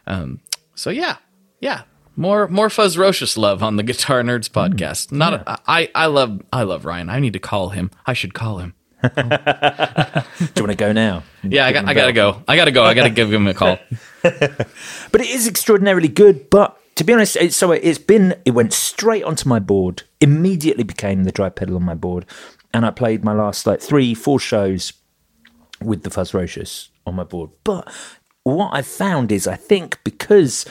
Um, 0.05 0.39
so 0.77 0.89
yeah, 0.91 1.17
yeah. 1.59 1.83
More 2.15 2.47
more 2.47 2.69
Fuzzrocious 2.69 3.37
love 3.37 3.61
on 3.61 3.75
the 3.75 3.83
Guitar 3.83 4.21
Nerds 4.21 4.47
hmm. 4.47 4.57
podcast. 4.57 5.11
Not 5.11 5.33
a, 5.33 5.59
I 5.67 5.89
I 5.93 6.05
love 6.05 6.41
I 6.53 6.63
love 6.63 6.85
Ryan. 6.85 7.09
I 7.09 7.19
need 7.19 7.33
to 7.33 7.39
call 7.39 7.69
him. 7.69 7.91
I 8.05 8.13
should 8.13 8.33
call 8.33 8.59
him. 8.59 8.73
Do 9.03 9.09
you 9.11 10.63
want 10.63 10.71
to 10.71 10.75
go 10.75 10.91
now? 10.91 11.23
Yeah, 11.43 11.65
I 11.65 11.73
got 11.73 11.85
I 11.85 11.93
gotta 11.93 12.13
go. 12.13 12.43
I 12.47 12.55
gotta 12.55 12.71
go. 12.71 12.83
I 12.83 12.93
gotta 12.93 13.09
give 13.09 13.31
him 13.31 13.47
a 13.47 13.53
call. 13.53 13.77
But 14.23 15.21
it 15.21 15.29
is 15.29 15.47
extraordinarily 15.47 16.09
good. 16.09 16.49
But 16.49 16.77
to 16.95 17.03
be 17.03 17.13
honest, 17.13 17.37
it, 17.37 17.53
so 17.53 17.71
it's 17.71 17.99
been 17.99 18.35
it 18.43 18.51
went 18.51 18.73
straight 18.73 19.23
onto 19.23 19.47
my 19.47 19.59
board. 19.59 20.03
Immediately 20.19 20.83
became 20.83 21.23
the 21.23 21.31
dry 21.31 21.49
pedal 21.49 21.77
on 21.77 21.83
my 21.83 21.93
board, 21.95 22.25
and 22.73 22.85
I 22.85 22.91
played 22.91 23.23
my 23.23 23.33
last 23.33 23.65
like 23.65 23.79
three, 23.79 24.13
four 24.13 24.39
shows 24.39 24.93
with 25.81 26.03
the 26.03 26.09
Fuzzrocious 26.09 26.89
on 27.05 27.15
my 27.15 27.23
board. 27.23 27.51
But 27.63 27.87
what 28.55 28.73
I've 28.73 28.87
found 28.87 29.31
is, 29.31 29.47
I 29.47 29.55
think 29.55 29.99
because 30.03 30.65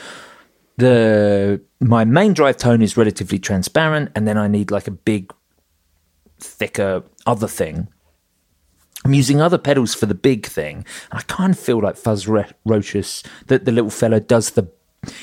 the 0.77 1.61
my 1.79 2.05
main 2.05 2.33
drive 2.33 2.57
tone 2.57 2.81
is 2.81 2.97
relatively 2.97 3.39
transparent, 3.39 4.11
and 4.15 4.27
then 4.27 4.37
I 4.37 4.47
need 4.47 4.71
like 4.71 4.87
a 4.87 4.91
big, 4.91 5.33
thicker 6.39 7.03
other 7.25 7.47
thing. 7.47 7.87
I'm 9.05 9.13
using 9.13 9.41
other 9.41 9.57
pedals 9.57 9.93
for 9.93 10.05
the 10.05 10.15
big 10.15 10.45
thing. 10.45 10.85
And 11.11 11.19
I 11.19 11.21
kind 11.21 11.53
of 11.53 11.59
feel 11.59 11.79
like 11.79 11.95
Fuzz 11.95 12.27
Ro- 12.27 12.43
Rocious, 12.67 13.25
that 13.45 13.63
the 13.63 13.71
little 13.71 13.89
fella 13.89 14.19
does 14.19 14.51
the, 14.51 14.69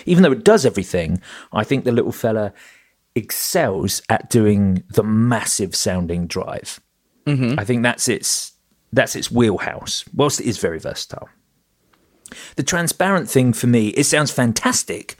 even 0.07 0.23
though 0.23 0.33
it 0.33 0.45
does 0.45 0.65
everything, 0.65 1.21
I 1.53 1.65
think 1.65 1.85
the 1.85 1.93
little 1.93 2.13
fella 2.13 2.55
excels 3.15 4.01
at 4.09 4.31
doing 4.31 4.85
the 4.89 5.03
massive 5.03 5.75
sounding 5.75 6.27
drive. 6.27 6.81
Mm-hmm. 7.27 7.59
I 7.59 7.65
think 7.65 7.83
that's 7.83 8.09
its 8.09 8.53
that's 8.93 9.17
its 9.17 9.31
wheelhouse. 9.31 10.05
Whilst 10.15 10.41
it 10.41 10.47
is 10.47 10.59
very 10.59 10.79
versatile, 10.79 11.29
the 12.57 12.63
transparent 12.63 13.29
thing 13.29 13.53
for 13.53 13.67
me, 13.67 13.89
it 13.89 14.05
sounds 14.05 14.31
fantastic, 14.31 15.17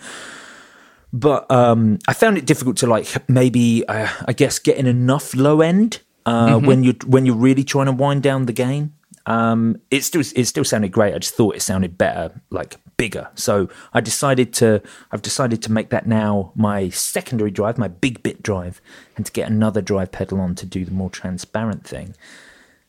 but 1.13 1.49
um, 1.51 2.01
I 2.09 2.13
found 2.13 2.39
it 2.39 2.45
difficult 2.45 2.77
to 2.79 2.89
like 2.89 3.29
maybe 3.29 3.87
uh, 3.87 4.09
I 4.27 4.33
guess 4.33 4.59
getting 4.59 4.87
enough 4.87 5.35
low 5.35 5.61
end 5.61 6.01
uh, 6.27 6.59
when 6.59 6.83
you 6.83 6.95
when 7.07 7.25
you're 7.25 7.37
really 7.37 7.65
trying 7.65 7.87
to 7.87 7.93
wind 7.93 8.23
down 8.23 8.47
the 8.47 8.53
gain. 8.53 8.95
Um, 9.27 9.81
it 9.91 10.03
still 10.03 10.23
it 10.35 10.45
still 10.47 10.65
sounded 10.65 10.93
great. 10.93 11.15
I 11.15 11.19
just 11.19 11.35
thought 11.35 11.57
it 11.57 11.63
sounded 11.63 11.97
better, 11.97 12.41
like 12.51 12.77
bigger. 12.97 13.29
So 13.35 13.69
I 13.93 14.01
decided 14.01 14.53
to 14.55 14.83
I've 15.13 15.23
decided 15.23 15.63
to 15.63 15.73
make 15.73 15.91
that 15.91 16.07
now 16.07 16.53
my 16.55 16.89
secondary 16.91 17.51
drive, 17.51 17.79
my 17.79 17.89
big 17.89 18.23
bit 18.23 18.43
drive, 18.43 18.81
and 19.17 19.25
to 19.25 19.33
get 19.33 19.49
another 19.49 19.81
drive 19.81 20.13
pedal 20.13 20.41
on 20.41 20.55
to 20.57 20.67
do 20.67 20.85
the 20.85 20.91
more 20.91 21.11
transparent 21.11 21.87
thing. 21.87 22.15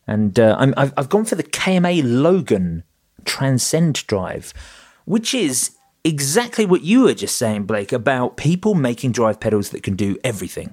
And 0.06 0.38
uh, 0.38 0.56
I'm, 0.58 0.74
I've 0.76 0.92
I've 0.96 1.08
gone 1.08 1.24
for 1.24 1.36
the 1.36 1.44
KMA 1.44 2.02
Logan 2.04 2.84
Transcend 3.26 4.06
drive, 4.06 4.54
which 5.04 5.34
is 5.34 5.76
exactly 6.04 6.64
what 6.64 6.82
you 6.82 7.02
were 7.02 7.14
just 7.14 7.36
saying, 7.36 7.64
Blake, 7.64 7.92
about 7.92 8.36
people 8.36 8.74
making 8.74 9.12
drive 9.12 9.40
pedals 9.40 9.70
that 9.70 9.82
can 9.82 9.96
do 9.96 10.16
everything. 10.24 10.72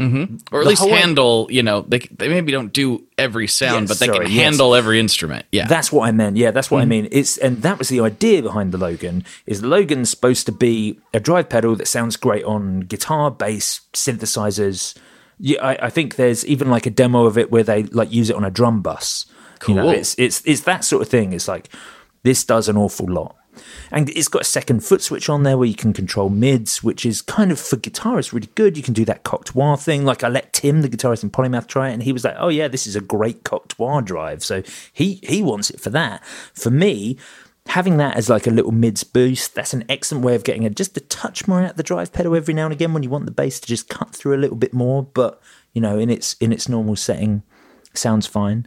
Mm-hmm. 0.00 0.36
or 0.50 0.60
at 0.60 0.64
The 0.64 0.68
least 0.70 0.82
whole- 0.82 0.90
handle. 0.94 1.46
You 1.48 1.62
know, 1.62 1.82
they 1.86 2.00
they 2.00 2.28
maybe 2.28 2.50
don't 2.50 2.72
do 2.72 3.04
every 3.16 3.46
sound, 3.46 3.82
Yes, 3.82 3.88
but 3.90 3.98
they 4.00 4.12
sorry, 4.12 4.26
can 4.26 4.34
yes. 4.34 4.44
handle 4.44 4.74
every 4.74 4.98
instrument. 4.98 5.46
Yeah, 5.52 5.66
That's 5.68 5.92
what 5.92 6.08
I 6.08 6.12
meant. 6.12 6.36
Yeah, 6.36 6.50
that's 6.50 6.72
what 6.72 6.78
I 6.78 6.82
mm-hmm. 6.82 6.88
mean. 6.88 7.08
It's 7.12 7.36
and 7.38 7.62
that 7.62 7.78
was 7.78 7.88
the 7.88 8.00
idea 8.00 8.42
behind 8.42 8.72
the 8.72 8.78
Logan. 8.78 9.22
Is 9.46 9.60
the 9.60 9.68
Logan's 9.68 10.10
supposed 10.10 10.46
to 10.46 10.52
be 10.52 10.98
a 11.14 11.20
drive 11.20 11.48
pedal 11.48 11.76
that 11.76 11.86
sounds 11.86 12.16
great 12.16 12.42
on 12.44 12.80
guitar, 12.80 13.30
bass, 13.30 13.82
synthesizers. 13.92 14.96
Yeah, 15.38 15.62
I, 15.64 15.86
I 15.86 15.90
think 15.90 16.16
there's 16.16 16.44
even 16.46 16.68
like 16.68 16.86
a 16.86 16.90
demo 16.90 17.26
of 17.26 17.38
it 17.38 17.52
where 17.52 17.62
they 17.62 17.84
like 17.84 18.12
use 18.12 18.28
it 18.30 18.34
on 18.36 18.44
a 18.44 18.50
drum 18.50 18.82
bus. 18.82 19.26
You 19.68 19.74
know, 19.74 19.90
it's 19.90 20.14
it's 20.18 20.42
it's 20.44 20.62
that 20.62 20.84
sort 20.84 21.02
of 21.02 21.08
thing. 21.08 21.32
It's 21.32 21.48
like 21.48 21.68
this 22.22 22.44
does 22.44 22.68
an 22.68 22.76
awful 22.76 23.06
lot. 23.06 23.36
And 23.90 24.08
it's 24.10 24.28
got 24.28 24.42
a 24.42 24.46
second 24.46 24.82
foot 24.82 25.02
switch 25.02 25.28
on 25.28 25.42
there 25.42 25.58
where 25.58 25.68
you 25.68 25.74
can 25.74 25.92
control 25.92 26.30
mids, 26.30 26.82
which 26.82 27.04
is 27.04 27.20
kind 27.20 27.52
of 27.52 27.60
for 27.60 27.76
guitarists 27.76 28.32
really 28.32 28.48
good. 28.54 28.76
You 28.76 28.82
can 28.82 28.94
do 28.94 29.04
that 29.04 29.24
cocked 29.24 29.52
coctoir 29.52 29.82
thing. 29.82 30.04
Like 30.04 30.24
I 30.24 30.28
let 30.28 30.52
Tim, 30.52 30.80
the 30.80 30.88
guitarist 30.88 31.22
in 31.22 31.30
Polymath, 31.30 31.66
try 31.66 31.90
it, 31.90 31.92
and 31.92 32.02
he 32.02 32.12
was 32.12 32.24
like, 32.24 32.36
"Oh 32.38 32.48
yeah, 32.48 32.68
this 32.68 32.86
is 32.86 32.96
a 32.96 33.00
great 33.00 33.44
cocked 33.44 33.76
coctoir 33.76 34.04
drive." 34.04 34.42
So 34.42 34.62
he 34.92 35.20
he 35.22 35.42
wants 35.42 35.68
it 35.70 35.80
for 35.80 35.90
that. 35.90 36.24
For 36.54 36.70
me, 36.70 37.18
having 37.66 37.98
that 37.98 38.16
as 38.16 38.30
like 38.30 38.46
a 38.46 38.50
little 38.50 38.72
mids 38.72 39.04
boost, 39.04 39.54
that's 39.54 39.74
an 39.74 39.84
excellent 39.88 40.24
way 40.24 40.34
of 40.34 40.44
getting 40.44 40.64
a 40.64 40.70
just 40.70 40.96
a 40.96 41.00
touch 41.00 41.46
more 41.46 41.60
out 41.60 41.72
of 41.72 41.76
the 41.76 41.82
drive 41.82 42.12
pedal 42.12 42.34
every 42.34 42.54
now 42.54 42.64
and 42.64 42.72
again 42.72 42.94
when 42.94 43.02
you 43.02 43.10
want 43.10 43.26
the 43.26 43.30
bass 43.30 43.60
to 43.60 43.68
just 43.68 43.88
cut 43.88 44.14
through 44.14 44.34
a 44.34 44.40
little 44.40 44.56
bit 44.56 44.72
more. 44.72 45.02
But 45.02 45.40
you 45.74 45.80
know, 45.82 45.98
in 45.98 46.08
its 46.08 46.34
in 46.34 46.52
its 46.52 46.68
normal 46.68 46.96
setting, 46.96 47.42
sounds 47.94 48.26
fine. 48.26 48.66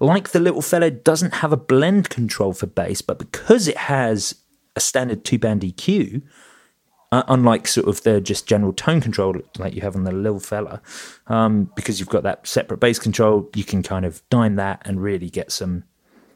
Like 0.00 0.30
the 0.30 0.40
little 0.40 0.62
fella 0.62 0.90
doesn't 0.90 1.34
have 1.34 1.52
a 1.52 1.56
blend 1.56 2.10
control 2.10 2.52
for 2.52 2.66
bass, 2.66 3.02
but 3.02 3.18
because 3.18 3.68
it 3.68 3.76
has 3.76 4.34
a 4.76 4.80
standard 4.80 5.24
two 5.24 5.38
band 5.38 5.62
EQ, 5.62 6.22
uh, 7.12 7.22
unlike 7.28 7.68
sort 7.68 7.86
of 7.86 8.02
the 8.02 8.20
just 8.20 8.46
general 8.46 8.72
tone 8.72 9.00
control 9.00 9.36
like 9.58 9.74
you 9.74 9.82
have 9.82 9.94
on 9.94 10.04
the 10.04 10.12
little 10.12 10.40
fella, 10.40 10.82
um, 11.28 11.70
because 11.76 12.00
you've 12.00 12.08
got 12.08 12.24
that 12.24 12.46
separate 12.46 12.80
bass 12.80 12.98
control, 12.98 13.48
you 13.54 13.64
can 13.64 13.82
kind 13.82 14.04
of 14.04 14.22
dime 14.30 14.56
that 14.56 14.82
and 14.84 15.02
really 15.02 15.30
get 15.30 15.52
some 15.52 15.84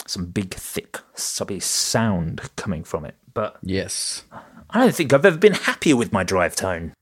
some 0.07 0.27
big, 0.27 0.55
thick, 0.55 0.99
subby 1.15 1.61
sound 1.61 2.41
coming 2.57 2.83
from 2.83 3.05
it. 3.05 3.15
But 3.35 3.59
yes. 3.63 4.25
I 4.71 4.81
don't 4.81 4.95
think 4.95 5.13
I've 5.13 5.25
ever 5.25 5.37
been 5.37 5.55
happier 5.55 5.97
with 5.97 6.13
my 6.13 6.23
drive 6.23 6.57
tone. 6.57 6.95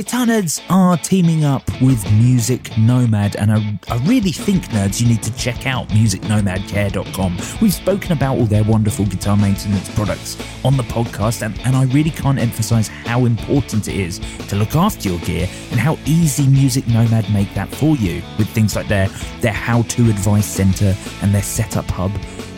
Guitar 0.00 0.24
Nerds 0.24 0.62
are 0.70 0.96
teaming 0.96 1.44
up 1.44 1.62
with 1.82 2.10
Music 2.12 2.70
Nomad, 2.78 3.36
and 3.36 3.52
I, 3.52 3.78
I 3.90 3.98
really 4.06 4.32
think, 4.32 4.64
nerds, 4.68 4.98
you 4.98 5.06
need 5.06 5.22
to 5.22 5.36
check 5.36 5.66
out 5.66 5.88
musicnomadcare.com. 5.88 7.36
We've 7.60 7.74
spoken 7.74 8.12
about 8.12 8.38
all 8.38 8.46
their 8.46 8.64
wonderful 8.64 9.04
guitar 9.04 9.36
maintenance 9.36 9.94
products 9.94 10.42
on 10.64 10.78
the 10.78 10.84
podcast, 10.84 11.42
and, 11.42 11.60
and 11.66 11.76
I 11.76 11.84
really 11.92 12.08
can't 12.08 12.38
emphasize 12.38 12.88
how 12.88 13.26
important 13.26 13.88
it 13.88 13.94
is 13.94 14.20
to 14.48 14.56
look 14.56 14.74
after 14.74 15.10
your 15.10 15.18
gear 15.18 15.46
and 15.70 15.78
how 15.78 15.98
easy 16.06 16.46
Music 16.46 16.88
Nomad 16.88 17.30
make 17.30 17.52
that 17.52 17.68
for 17.68 17.94
you 17.96 18.22
with 18.38 18.48
things 18.48 18.74
like 18.74 18.88
their, 18.88 19.08
their 19.42 19.52
how 19.52 19.82
to 19.82 20.08
advice 20.08 20.46
center 20.46 20.96
and 21.20 21.34
their 21.34 21.42
setup 21.42 21.90
hub. 21.90 22.10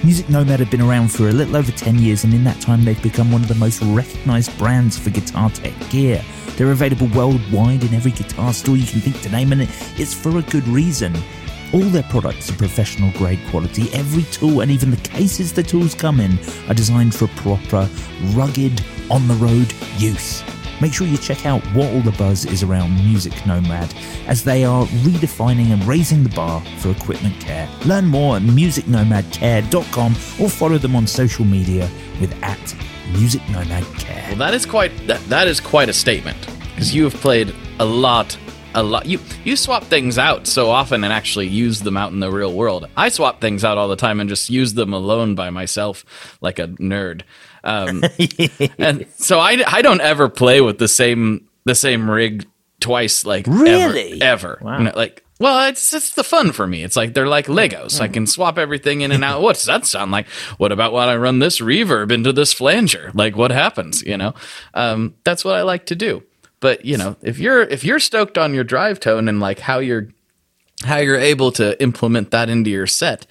Music 0.05 0.28
Nomad 0.30 0.61
have 0.61 0.70
been 0.70 0.80
around 0.80 1.11
for 1.11 1.28
a 1.28 1.32
little 1.32 1.57
over 1.57 1.72
10 1.72 1.99
years, 1.99 2.22
and 2.22 2.32
in 2.34 2.45
that 2.45 2.61
time, 2.61 2.84
they've 2.84 3.03
become 3.03 3.32
one 3.32 3.43
of 3.43 3.49
the 3.49 3.57
most 3.57 3.82
recognized 3.82 4.57
brands 4.59 4.97
for 4.97 5.11
guitar 5.11 5.51
tech 5.51 5.72
gear. 5.90 6.24
They're 6.57 6.73
available 6.73 7.09
worldwide 7.09 7.85
in 7.85 7.95
every 7.95 8.13
guitar 8.13 8.53
store 8.53 8.77
you 8.77 8.87
can 8.87 9.01
think 9.01 9.21
to 9.23 9.31
name, 9.31 9.53
and 9.53 9.63
it's 9.63 10.15
for 10.15 10.39
a 10.39 10.43
good 10.43 10.67
reason. 10.69 11.15
All 11.73 11.81
their 11.81 12.03
products 12.05 12.51
are 12.51 12.57
professional 12.57 13.11
grade 13.13 13.41
quality. 13.49 13.93
Every 13.95 14.25
tool 14.25 14.61
and 14.61 14.71
even 14.71 14.91
the 14.91 14.97
cases 14.99 15.53
the 15.53 15.63
tools 15.63 15.95
come 15.95 16.21
in 16.21 16.39
are 16.69 16.75
designed 16.75 17.15
for 17.15 17.29
proper, 17.29 17.89
rugged, 18.33 18.85
on 19.11 19.27
the 19.27 19.35
road 19.35 19.73
use. 19.97 20.43
Make 20.83 20.93
sure 20.93 21.07
you 21.07 21.17
check 21.17 21.47
out 21.47 21.63
what 21.75 21.93
all 21.95 22.01
the 22.01 22.11
buzz 22.13 22.45
is 22.45 22.63
around 22.63 22.93
Music 22.97 23.35
Nomad 23.47 23.95
as 24.27 24.43
they 24.43 24.65
are 24.65 24.85
redefining 24.87 25.71
and 25.71 25.83
raising 25.85 26.25
the 26.25 26.29
bar 26.31 26.61
for 26.79 26.91
equipment 26.91 27.39
care. 27.41 27.69
Learn 27.85 28.07
more 28.07 28.37
at 28.37 28.43
musicnomadcare.com 28.43 30.13
or 30.41 30.51
follow 30.51 30.79
them 30.79 30.97
on 30.97 31.07
social 31.07 31.45
media 31.45 31.89
with 32.21 32.35
at 32.43 32.75
Music 33.13 33.43
Nomad 33.51 33.85
Care. 33.99 34.25
Well, 34.31 34.39
that 34.39 34.55
is 34.55 34.65
quite 34.67 34.93
that, 35.07 35.21
that 35.29 35.47
is 35.47 35.61
quite 35.61 35.89
a 35.89 35.93
statement 35.93 36.39
because 36.71 36.95
you 36.95 37.05
have 37.05 37.15
played 37.15 37.55
a 37.79 37.85
lot, 37.85 38.37
a 38.75 38.83
lot. 38.83 39.07
You 39.07 39.19
you 39.45 39.57
swap 39.57 39.85
things 39.85 40.19
out 40.19 40.47
so 40.47 40.71
often 40.71 41.05
and 41.05 41.13
actually 41.13 41.49
use 41.49 41.81
them 41.81 41.97
out 41.97 42.13
in 42.13 42.21
the 42.21 42.31
real 42.31 42.53
world. 42.55 42.87
I 42.97 43.09
swap 43.11 43.41
things 43.41 43.65
out 43.65 43.77
all 43.79 43.89
the 43.89 43.97
time 43.97 44.21
and 44.21 44.29
just 44.29 44.49
use 44.51 44.75
them 44.75 44.93
alone 44.93 45.35
by 45.35 45.51
myself 45.51 46.05
like 46.41 46.59
a 46.59 46.69
nerd. 46.69 47.23
Um, 47.65 48.03
and 48.79 49.07
so 49.17 49.39
I 49.39 49.63
I 49.67 49.83
don't 49.83 50.01
ever 50.01 50.29
play 50.29 50.61
with 50.61 50.79
the 50.79 50.89
same 50.89 51.49
the 51.65 51.75
same 51.75 52.09
rig 52.11 52.47
twice 52.81 53.25
like 53.27 53.47
ever- 53.47 53.63
Really? 53.63 54.23
ever. 54.23 54.59
You 54.63 54.85
know, 54.85 54.93
like. 54.97 55.22
Well, 55.43 55.68
it's 55.68 55.93
it's 55.93 56.11
the 56.11 56.22
fun 56.22 56.53
for 56.53 56.68
me. 56.68 56.84
It's 56.84 56.95
like 56.95 57.14
they're 57.14 57.26
like 57.26 57.47
Legos. 57.47 58.01
I 58.01 58.07
can 58.07 58.28
swap 58.28 58.59
everything 58.59 59.01
in 59.01 59.11
and 59.11 59.24
out. 59.24 59.43
What's 59.43 59.64
that 59.64 59.84
sound 59.86 60.12
like? 60.12 60.28
What 60.57 60.70
about 60.70 60.93
when 60.93 61.09
I 61.09 61.16
run 61.16 61.40
this 61.40 61.59
reverb 61.59 62.12
into 62.12 62.32
this 62.32 62.53
flanger? 62.53 63.11
Like 63.12 63.34
what 63.34 63.51
happens? 63.51 64.03
You 64.03 64.16
know, 64.16 64.34
um, 64.72 65.16
that's 65.24 65.45
what 65.45 65.57
I 65.57 65.62
like 65.62 65.86
to 65.86 65.97
do. 65.97 66.22
But 66.61 66.84
you 66.84 66.97
know, 66.97 67.16
if 67.22 67.40
you're 67.40 67.62
if 67.62 67.82
you're 67.82 67.99
stoked 67.99 68.38
on 68.38 68.55
your 68.55 68.62
drive 68.62 69.01
tone 69.01 69.28
and 69.28 69.40
like 69.40 69.59
how 69.59 69.80
you're 69.80 70.11
how 70.84 70.99
you're 70.99 71.16
able 71.16 71.51
to 71.53 71.80
implement 71.82 72.30
that 72.30 72.49
into 72.49 72.70
your 72.70 72.86
set, 72.86 73.26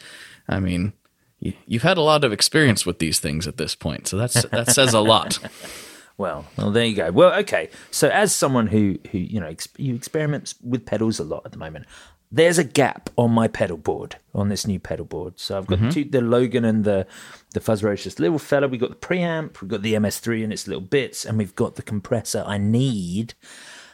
I 0.50 0.60
mean, 0.60 0.92
you, 1.40 1.54
you've 1.66 1.84
had 1.84 1.98
a 1.98 2.02
lot 2.02 2.26
of 2.26 2.34
experience 2.34 2.86
with 2.86 3.00
these 3.00 3.20
things 3.20 3.48
at 3.48 3.56
this 3.56 3.74
point, 3.74 4.10
so 4.10 4.18
that's 4.18 4.44
that 4.50 4.68
says 4.68 4.94
a 4.94 5.00
lot. 5.00 5.40
Well, 6.22 6.46
well, 6.58 6.72
there 6.72 6.86
you 6.86 6.96
go. 6.96 7.12
Well, 7.12 7.34
okay. 7.40 7.70
So, 7.92 8.08
as 8.10 8.34
someone 8.34 8.68
who 8.68 8.98
who 9.12 9.18
you 9.18 9.40
know 9.40 9.48
ex- 9.48 9.68
you 9.78 9.96
experiments 9.96 10.56
with 10.64 10.86
pedals 10.86 11.20
a 11.20 11.24
lot 11.24 11.42
at 11.46 11.52
the 11.52 11.58
moment, 11.58 11.86
there's 12.32 12.58
a 12.58 12.64
gap 12.64 13.10
on 13.18 13.32
my 13.32 13.48
pedal 13.48 13.78
board 13.78 14.16
on 14.34 14.50
this 14.50 14.66
new 14.68 14.80
pedal 14.80 15.06
board. 15.06 15.40
So 15.40 15.58
I've 15.58 15.68
got 15.68 15.80
Mm-hmm. 15.80 15.90
two, 15.90 16.04
the 16.06 16.22
Logan 16.22 16.64
and 16.66 16.84
the 16.86 17.08
the 17.54 17.60
Fuzzrocious 17.60 18.20
little 18.20 18.40
fella. 18.40 18.68
We've 18.68 18.80
got 18.80 18.92
the 18.92 19.08
preamp, 19.08 19.60
we've 19.62 19.70
got 19.70 19.82
the 19.82 19.94
MS3 19.96 20.44
and 20.44 20.54
its 20.54 20.68
little 20.68 20.82
bits, 20.98 21.26
and 21.26 21.38
we've 21.38 21.56
got 21.56 21.76
the 21.76 21.82
compressor. 21.82 22.44
I 22.48 22.58
need 22.58 23.34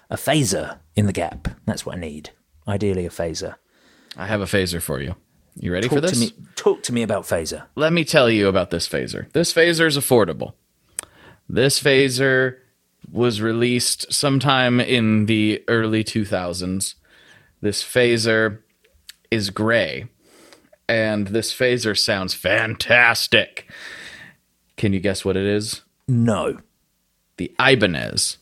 a 0.09 0.17
phaser 0.17 0.77
in 0.95 1.05
the 1.07 1.13
gap. 1.13 1.47
That's 1.65 1.85
what 1.85 1.95
I 1.95 1.99
need. 1.99 2.31
Ideally, 2.67 3.05
a 3.05 3.09
phaser. 3.09 3.55
I 4.17 4.27
have 4.27 4.41
a 4.41 4.45
phaser 4.45 4.81
for 4.81 4.99
you. 5.01 5.15
You 5.59 5.73
ready 5.73 5.87
Talk 5.87 5.95
for 5.97 6.01
this? 6.01 6.11
to 6.11 6.19
me. 6.19 6.33
Talk 6.55 6.83
to 6.83 6.93
me 6.93 7.01
about 7.03 7.23
phaser. 7.23 7.63
let 7.75 7.91
me 7.93 8.03
tell 8.05 8.29
you 8.29 8.47
about 8.47 8.69
this 8.69 8.87
phaser. 8.87 9.31
This 9.31 9.51
phaser 9.53 9.87
is 9.87 9.97
affordable. 9.97 10.53
This 11.49 11.81
phaser 11.81 12.57
was 13.11 13.41
released 13.41 14.11
sometime 14.11 14.79
in 14.79 15.25
the 15.27 15.63
early 15.67 16.03
2000s. 16.03 16.95
This 17.61 17.83
phaser 17.83 18.59
is 19.31 19.49
gray, 19.49 20.07
and 20.87 21.27
this 21.27 21.53
phaser 21.53 21.97
sounds 21.97 22.33
fantastic. 22.33 23.69
Can 24.75 24.93
you 24.93 24.99
guess 24.99 25.23
what 25.25 25.37
it 25.37 25.45
is? 25.45 25.81
No. 26.07 26.59
The 27.37 27.53
Ibanez 27.59 28.37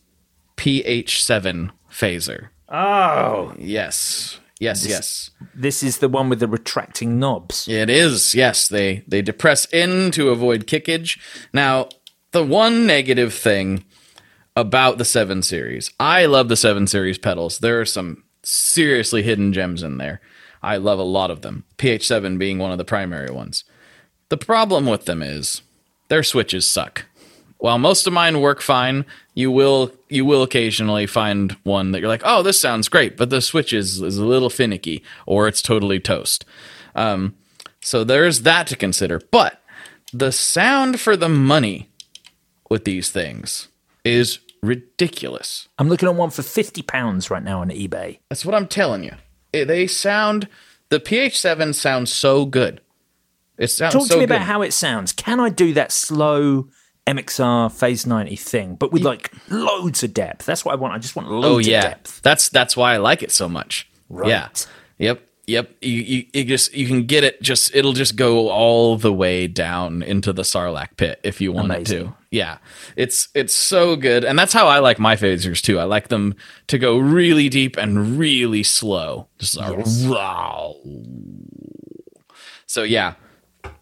PH7 0.58 1.72
phaser. 1.92 2.50
Oh, 2.70 3.54
Yes. 3.58 4.40
Yes, 4.58 4.88
yes. 4.88 5.32
this 5.54 5.84
is 5.84 5.98
the 5.98 6.08
one 6.08 6.30
with 6.30 6.40
the 6.40 6.48
retracting 6.48 7.20
knobs. 7.20 7.68
It 7.68 7.90
is, 7.90 8.34
yes. 8.34 8.70
They 8.70 9.04
they 9.06 9.22
depress 9.22 9.66
in 9.66 10.12
to 10.12 10.30
avoid 10.30 10.66
kickage. 10.66 11.20
Now, 11.52 11.90
the 12.36 12.44
one 12.44 12.86
negative 12.86 13.34
thing 13.34 13.86
about 14.58 14.98
the 14.98 15.06
7 15.06 15.42
series, 15.42 15.90
I 16.02 16.26
love 16.26 16.50
the 16.50 16.58
7 16.58 16.86
series 16.86 17.18
pedals. 17.18 17.60
There 17.60 17.80
are 17.80 17.86
some 17.86 18.26
seriously 18.44 19.24
hidden 19.24 19.54
gems 19.54 19.82
in 19.82 20.00
there. 20.00 20.20
I 20.62 20.76
love 20.76 21.00
a 21.00 21.04
lot 21.04 21.32
of 21.32 21.44
them. 21.44 21.64
PH7 21.78 22.38
being 22.38 22.60
one 22.60 22.74
of 22.74 22.78
the 22.78 22.84
primary 22.84 23.32
ones. 23.32 23.64
The 24.28 24.36
problem 24.36 24.86
with 24.86 25.06
them 25.06 25.24
is 25.24 25.62
their 26.10 26.24
switches 26.24 26.66
suck. 26.66 27.06
While 27.58 27.78
most 27.78 28.06
of 28.06 28.12
mine 28.12 28.42
work 28.42 28.62
fine, 28.62 29.06
you 29.34 29.50
will 29.50 29.94
you 30.10 30.26
will 30.26 30.44
occasionally 30.44 31.08
find 31.08 31.54
one 31.64 31.94
that 31.94 32.02
you're 32.02 32.10
like, 32.10 32.24
oh, 32.26 32.44
this 32.44 32.60
sounds 32.60 32.90
great, 32.90 33.16
but 33.16 33.30
the 33.30 33.40
switch 33.40 33.72
is, 33.72 34.02
is 34.02 34.18
a 34.18 34.26
little 34.26 34.50
finicky, 34.50 35.04
or 35.26 35.48
it's 35.48 35.62
totally 35.62 36.02
toast. 36.02 36.44
Um, 36.96 37.38
so 37.80 38.04
there's 38.04 38.42
that 38.42 38.68
to 38.68 38.76
consider. 38.76 39.22
But 39.32 39.62
the 40.12 40.34
sound 40.34 41.00
for 41.00 41.16
the 41.16 41.30
money 41.30 41.88
with 42.70 42.86
these 42.86 43.10
things 43.10 43.68
is 44.04 44.40
ridiculous. 44.62 45.68
I'm 45.78 45.90
looking 45.90 46.10
at 46.10 46.16
one 46.16 46.30
for 46.30 46.42
fifty 46.44 46.82
pounds 46.82 47.30
right 47.30 47.44
now 47.44 47.62
on 47.62 47.70
eBay. 47.70 48.20
That's 48.30 48.46
what 48.46 48.56
I'm 48.56 48.68
telling 48.68 49.04
you. 49.04 49.14
Eh, 49.54 49.64
they 49.64 49.88
sound 49.88 50.48
the 50.90 51.00
PH7 51.00 51.74
sounds 51.74 52.12
so 52.12 52.46
good. 52.46 52.82
It 53.58 53.68
sounds 53.68 53.94
so 53.94 54.00
good. 54.00 54.04
Talk 54.04 54.08
so 54.10 54.16
to 54.16 54.20
me 54.20 54.26
good. 54.28 54.36
about 54.36 54.46
how 54.46 54.62
it 54.62 54.72
sounds. 54.72 55.14
Can 55.14 55.40
I 55.40 55.50
do 55.50 55.74
that 55.74 55.92
slow 55.92 56.68
MXR 57.08 57.72
Phase 57.72 58.06
90 58.06 58.36
thing, 58.36 58.76
but 58.76 58.92
with 58.92 59.04
like 59.04 59.32
loads 59.50 60.04
of 60.04 60.14
depth? 60.14 60.46
That's 60.46 60.66
what 60.66 60.74
I 60.74 60.76
want. 60.76 60.94
I 60.94 60.98
just 60.98 61.16
want 61.16 61.28
oh, 61.30 61.40
loads 61.40 61.68
Oh 61.68 61.76
of 61.76 61.82
depth. 61.82 62.22
that's 62.22 62.50
that's 62.50 62.76
why 62.76 62.94
I 62.94 62.98
like 62.98 63.24
it 63.24 63.32
so 63.32 63.48
much. 63.48 63.90
Right. 64.10 64.30
Yeah. 64.30 64.50
Yep. 64.98 65.22
Yep. 65.48 65.76
You, 65.82 65.92
you 66.02 66.26
you 66.34 66.44
just 66.46 66.74
you 66.74 66.88
can 66.88 67.06
get 67.06 67.24
it. 67.24 67.42
Just 67.42 67.76
it'll 67.76 67.94
just 67.94 68.16
go 68.16 68.50
all 68.50 68.98
the 68.98 69.14
way 69.14 69.48
down 69.48 70.02
into 70.02 70.34
the 70.34 70.42
Sarlacc 70.42 70.98
pit 70.98 71.20
if 71.24 71.40
you 71.40 71.52
want 71.52 71.72
it 71.72 71.86
to. 71.88 72.14
Yeah. 72.32 72.58
It's 72.96 73.30
it's 73.36 73.54
so 73.56 73.96
good, 73.96 74.24
and 74.26 74.38
that's 74.40 74.54
how 74.54 74.68
I 74.68 74.80
like 74.80 74.98
my 75.00 75.16
phasers 75.16 75.62
too. 75.62 75.78
I 75.80 75.84
like 75.84 76.08
them 76.08 76.34
to 76.68 76.78
go 76.80 76.98
really 76.98 77.48
deep 77.50 77.78
and 77.78 78.18
really 78.18 78.64
slow. 78.64 79.28
Just 79.38 79.58
wow. 80.08 80.76
So 82.66 82.84
yeah, 82.84 83.14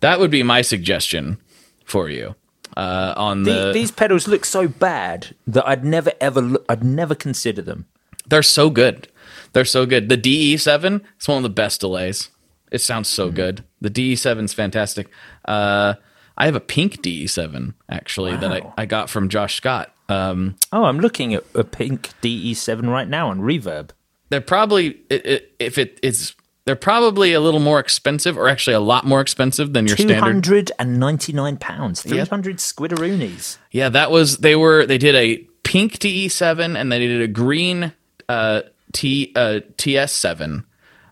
that 0.02 0.20
would 0.20 0.32
be 0.32 0.44
my 0.44 0.62
suggestion 0.62 1.38
for 1.86 2.10
you. 2.10 2.36
Uh, 2.76 3.14
on 3.16 3.44
the, 3.44 3.52
The- 3.68 3.72
these 3.74 3.92
pedals 3.92 4.28
look 4.28 4.46
so 4.46 4.68
bad 4.68 5.36
that 5.48 5.68
I'd 5.68 5.86
never 5.86 6.12
ever 6.20 6.42
look, 6.42 6.66
I'd 6.68 6.84
never 6.84 7.16
consider 7.16 7.62
them. 7.62 7.86
They're 8.28 8.44
so 8.44 8.70
good. 8.70 9.08
They're 9.54 9.66
so 9.66 9.86
good. 9.86 10.10
The 10.10 10.18
DE7 10.18 11.02
is 11.20 11.28
one 11.28 11.38
of 11.38 11.44
the 11.44 11.50
best 11.50 11.80
delays. 11.82 12.30
It 12.72 12.82
sounds 12.82 13.08
so 13.08 13.30
Hmm. 13.30 13.36
good. 13.36 13.64
The 13.82 13.90
DE7 13.90 14.46
is 14.46 14.54
fantastic. 14.54 15.08
Uh, 15.46 15.94
I 16.38 16.46
have 16.46 16.56
a 16.56 16.60
pink 16.60 17.02
DE7 17.04 17.74
actually 17.90 18.36
that 18.38 18.52
I, 18.52 18.62
I 18.78 18.86
got 18.88 19.10
from 19.10 19.30
Josh 19.30 19.56
Scott. 19.56 19.94
Um, 20.10 20.56
Oh, 20.72 20.86
I'm 20.86 21.00
looking 21.00 21.34
at 21.36 21.44
a 21.56 21.64
pink 21.64 22.10
DE7 22.22 22.90
right 22.90 23.08
now 23.08 23.30
on 23.30 23.40
Reverb. 23.42 23.92
they're 24.30 24.42
probably 24.42 24.98
if 25.10 25.78
it 25.78 26.00
is 26.02 26.34
they're 26.66 26.76
probably 26.78 27.34
a 27.34 27.42
little 27.42 27.60
more 27.60 27.78
expensive, 27.80 28.38
or 28.38 28.48
actually 28.48 28.74
a 28.74 28.80
lot 28.80 29.06
more 29.06 29.20
expensive 29.22 29.74
than 29.74 29.86
your 29.86 29.98
Two 29.98 30.04
standard. 30.04 30.22
hundred 30.22 30.72
and 30.80 30.98
ninety 31.00 31.34
nine 31.34 31.58
pounds. 31.58 32.02
Three 32.02 32.18
hundred 32.20 32.58
squidaroonies. 32.58 33.58
Yeah, 33.72 33.90
that 33.90 34.10
was 34.12 34.38
they 34.38 34.56
were 34.56 34.86
they 34.86 34.98
did 34.98 35.14
a 35.14 35.38
pink 35.64 36.00
DE7 36.00 36.76
and 36.78 36.92
they 36.92 37.00
did 37.00 37.22
a 37.22 37.28
green 37.28 37.92
uh, 38.30 38.62
T 38.94 39.32
uh, 39.36 39.60
TS7, 39.78 40.64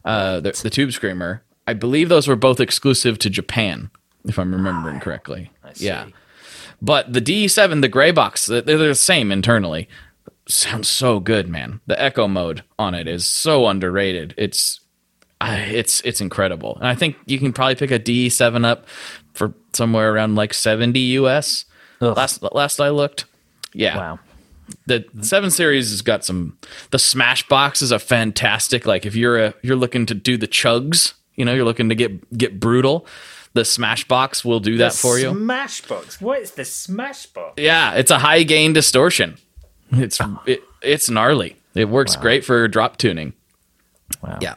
uh, 0.05 0.39
the, 0.39 0.51
the 0.63 0.69
Tube 0.69 0.91
Screamer. 0.91 1.43
I 1.67 1.73
believe 1.73 2.09
those 2.09 2.27
were 2.27 2.35
both 2.35 2.59
exclusive 2.59 3.19
to 3.19 3.29
Japan, 3.29 3.91
if 4.25 4.39
I'm 4.39 4.53
remembering 4.53 4.99
correctly. 4.99 5.51
Yeah, 5.75 6.07
but 6.81 7.11
the 7.13 7.21
DE7, 7.21 7.81
the 7.81 7.87
gray 7.87 8.11
box, 8.11 8.45
they're 8.47 8.61
the 8.61 8.95
same 8.95 9.31
internally. 9.31 9.87
Sounds 10.47 10.87
so 10.87 11.19
good, 11.19 11.47
man. 11.47 11.79
The 11.85 12.01
Echo 12.01 12.27
mode 12.27 12.63
on 12.79 12.95
it 12.95 13.07
is 13.07 13.27
so 13.27 13.67
underrated. 13.67 14.33
It's 14.37 14.79
I 15.39 15.57
it's 15.57 16.01
it's 16.01 16.21
incredible, 16.21 16.75
and 16.77 16.87
I 16.87 16.95
think 16.95 17.17
you 17.25 17.39
can 17.39 17.53
probably 17.53 17.75
pick 17.75 17.91
a 17.91 17.99
DE7 17.99 18.65
up 18.65 18.85
for 19.33 19.53
somewhere 19.73 20.13
around 20.13 20.35
like 20.35 20.53
70 20.53 20.99
US. 20.99 21.65
Ugh. 22.01 22.17
Last 22.17 22.43
last 22.53 22.81
I 22.81 22.89
looked, 22.89 23.25
yeah. 23.73 23.97
Wow. 23.97 24.19
The 24.85 25.05
seven 25.21 25.51
series 25.51 25.91
has 25.91 26.01
got 26.01 26.23
some. 26.25 26.57
The 26.91 26.99
Smash 26.99 27.47
box 27.47 27.81
is 27.81 27.91
a 27.91 27.99
fantastic. 27.99 28.85
Like 28.85 29.05
if 29.05 29.15
you're 29.15 29.37
a 29.37 29.53
you're 29.61 29.75
looking 29.75 30.05
to 30.07 30.13
do 30.13 30.37
the 30.37 30.47
chugs, 30.47 31.13
you 31.35 31.45
know, 31.45 31.53
you're 31.53 31.65
looking 31.65 31.89
to 31.89 31.95
get 31.95 32.37
get 32.37 32.59
brutal. 32.59 33.05
The 33.53 33.65
Smash 33.65 34.07
box 34.07 34.45
will 34.45 34.61
do 34.61 34.77
that 34.77 34.93
for 34.93 35.19
you. 35.19 35.31
Smashbox. 35.31 36.21
What 36.21 36.41
is 36.41 36.51
the 36.51 36.61
Smashbox? 36.61 37.53
Yeah, 37.57 37.93
it's 37.95 38.09
a 38.11 38.19
high 38.19 38.43
gain 38.43 38.71
distortion. 38.73 39.37
It's 39.91 40.19
it, 40.45 40.63
it's 40.81 41.09
gnarly. 41.09 41.57
It 41.75 41.89
works 41.89 42.15
great 42.15 42.45
for 42.45 42.67
drop 42.67 42.97
tuning. 42.97 43.33
Wow. 44.23 44.39
Yeah. 44.41 44.55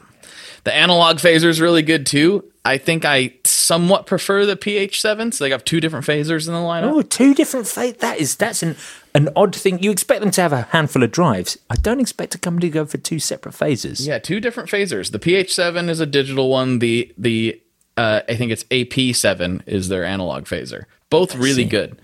The 0.65 0.75
analog 0.75 1.19
phaser 1.19 1.45
is 1.47 1.61
really 1.61 1.83
good 1.83 2.07
too. 2.07 2.45
I 2.65 2.79
think 2.79 3.05
I 3.05 3.35
somewhat 3.45 4.07
prefer 4.07 4.47
the 4.47 4.57
PH7. 4.57 5.35
So 5.35 5.45
they 5.45 5.51
got 5.51 5.67
two 5.67 5.81
different 5.81 6.07
phasers 6.07 6.47
in 6.47 6.55
the 6.55 6.61
lineup. 6.61 6.91
Oh, 6.91 7.03
two 7.03 7.35
different 7.35 7.67
fa- 7.67 7.95
That 7.99 8.19
is 8.19 8.37
that's 8.37 8.63
an 8.63 8.77
an 9.15 9.29
odd 9.37 9.55
thing. 9.55 9.83
You 9.83 9.91
expect 9.91 10.21
them 10.21 10.31
to 10.33 10.43
have 10.43 10.53
a 10.53 10.63
handful 10.63 11.03
of 11.03 11.13
drives. 11.13 11.57
I 11.71 11.77
don't 11.77 12.01
expect 12.01 12.35
a 12.35 12.39
company 12.39 12.69
to 12.69 12.75
go 12.75 12.85
for 12.85 12.99
two 12.99 13.19
separate 13.19 13.53
phases. 13.53 14.07
Yeah, 14.07 14.19
two 14.19 14.41
different 14.41 14.69
phasers. 14.69 15.13
The 15.13 15.19
PH7 15.19 15.89
is 15.89 16.01
a 16.01 16.07
digital 16.07 16.49
one. 16.51 16.81
The 16.81 17.13
the 17.17 17.61
uh, 17.97 18.21
I 18.29 18.35
think 18.35 18.51
it's 18.51 18.65
AP7 18.65 19.63
is 19.67 19.89
their 19.89 20.05
analog 20.05 20.45
phaser. 20.45 20.85
Both 21.11 21.37
really 21.37 21.65
good. 21.65 22.01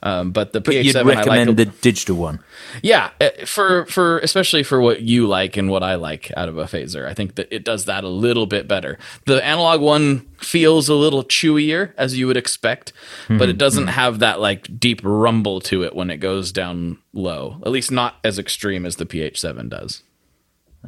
Um, 0.00 0.30
but 0.30 0.52
the 0.52 0.60
But 0.60 0.74
PH7 0.74 0.84
you'd 0.84 0.96
I 0.96 1.02
like 1.02 1.16
recommend 1.18 1.50
a- 1.50 1.54
the 1.54 1.64
digital 1.66 2.16
one. 2.16 2.38
Yeah, 2.82 3.10
uh, 3.20 3.30
for 3.46 3.84
for 3.86 4.18
especially 4.20 4.62
for 4.62 4.80
what 4.80 5.00
you 5.02 5.26
like 5.26 5.56
and 5.56 5.68
what 5.70 5.82
I 5.82 5.96
like 5.96 6.30
out 6.36 6.48
of 6.48 6.56
a 6.56 6.64
phaser, 6.66 7.04
I 7.08 7.14
think 7.14 7.34
that 7.34 7.48
it 7.52 7.64
does 7.64 7.86
that 7.86 8.04
a 8.04 8.08
little 8.08 8.46
bit 8.46 8.68
better. 8.68 8.96
The 9.26 9.44
analog 9.44 9.80
one 9.80 10.20
feels 10.38 10.88
a 10.88 10.94
little 10.94 11.24
chewier, 11.24 11.94
as 11.98 12.16
you 12.16 12.28
would 12.28 12.36
expect, 12.36 12.92
but 13.28 13.48
it 13.48 13.58
doesn't 13.58 13.88
have 13.88 14.20
that 14.20 14.38
like 14.40 14.78
deep 14.78 15.00
rumble 15.02 15.60
to 15.62 15.82
it 15.82 15.96
when 15.96 16.10
it 16.10 16.18
goes 16.18 16.52
down 16.52 16.98
low. 17.12 17.60
At 17.66 17.72
least 17.72 17.90
not 17.90 18.18
as 18.22 18.38
extreme 18.38 18.86
as 18.86 18.96
the 18.96 19.06
PH7 19.06 19.68
does. 19.68 20.04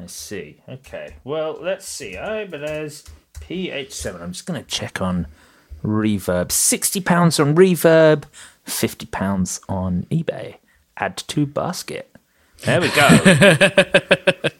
I 0.00 0.06
see. 0.06 0.62
Okay. 0.68 1.16
Well, 1.24 1.58
let's 1.60 1.84
see. 1.88 2.16
Oh, 2.16 2.46
but 2.46 2.60
there's 2.60 3.02
PH7. 3.40 4.20
I'm 4.22 4.30
just 4.32 4.46
going 4.46 4.62
to 4.62 4.68
check 4.70 5.00
on 5.02 5.26
Reverb. 5.82 6.52
Sixty 6.52 7.00
pounds 7.00 7.40
on 7.40 7.54
Reverb. 7.56 8.24
Fifty 8.64 9.06
pounds 9.06 9.60
on 9.68 10.06
eBay. 10.10 10.56
Add 10.96 11.16
to 11.18 11.46
basket. 11.46 12.14
There 12.64 12.80
we 12.80 12.88
go. 12.90 13.08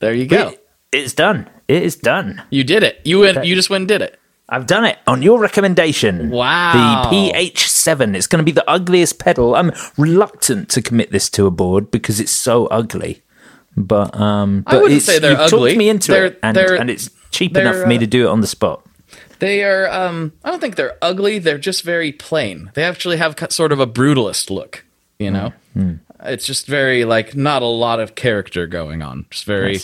There 0.00 0.12
you 0.14 0.26
go. 0.26 0.48
It- 0.48 0.66
it's 0.92 1.12
done. 1.12 1.48
It 1.68 1.84
is 1.84 1.94
done. 1.94 2.42
You 2.50 2.64
did 2.64 2.82
it. 2.82 3.00
You 3.04 3.20
went. 3.20 3.44
You 3.44 3.54
just 3.54 3.70
went 3.70 3.82
and 3.82 3.88
did 3.88 4.02
it. 4.02 4.18
I've 4.48 4.66
done 4.66 4.84
it 4.84 4.98
on 5.06 5.22
your 5.22 5.38
recommendation. 5.38 6.30
Wow. 6.30 7.08
The 7.08 7.16
PH7. 7.30 8.16
It's 8.16 8.26
going 8.26 8.40
to 8.40 8.44
be 8.44 8.50
the 8.50 8.68
ugliest 8.68 9.20
pedal. 9.20 9.54
I'm 9.54 9.70
reluctant 9.96 10.68
to 10.70 10.82
commit 10.82 11.12
this 11.12 11.30
to 11.30 11.46
a 11.46 11.52
board 11.52 11.92
because 11.92 12.18
it's 12.18 12.32
so 12.32 12.66
ugly. 12.66 13.22
But 13.76 14.18
um, 14.20 14.64
I 14.66 14.78
wouldn't 14.78 15.02
say 15.02 15.20
they're 15.20 15.40
you've 15.40 15.48
talked 15.50 15.76
me 15.76 15.88
into 15.88 16.10
They're- 16.10 16.24
it, 16.26 16.40
and, 16.42 16.56
and 16.58 16.90
it's 16.90 17.08
cheap 17.30 17.56
enough 17.56 17.76
for 17.76 17.86
me 17.86 17.94
uh, 17.94 18.00
to 18.00 18.06
do 18.08 18.26
it 18.26 18.30
on 18.30 18.40
the 18.40 18.48
spot. 18.48 18.84
They 19.40 19.64
are. 19.64 19.88
Um, 19.90 20.32
I 20.44 20.50
don't 20.50 20.60
think 20.60 20.76
they're 20.76 20.96
ugly. 21.02 21.38
They're 21.38 21.58
just 21.58 21.82
very 21.82 22.12
plain. 22.12 22.70
They 22.74 22.84
actually 22.84 23.16
have 23.16 23.36
sort 23.50 23.72
of 23.72 23.80
a 23.80 23.86
brutalist 23.86 24.50
look. 24.50 24.84
You 25.18 25.30
know, 25.30 25.52
it's 26.24 26.46
just 26.46 26.66
very 26.66 27.04
like 27.04 27.34
not 27.36 27.62
a 27.62 27.66
lot 27.66 28.00
of 28.00 28.14
character 28.14 28.66
going 28.66 29.02
on. 29.02 29.26
Just 29.30 29.44
very 29.44 29.80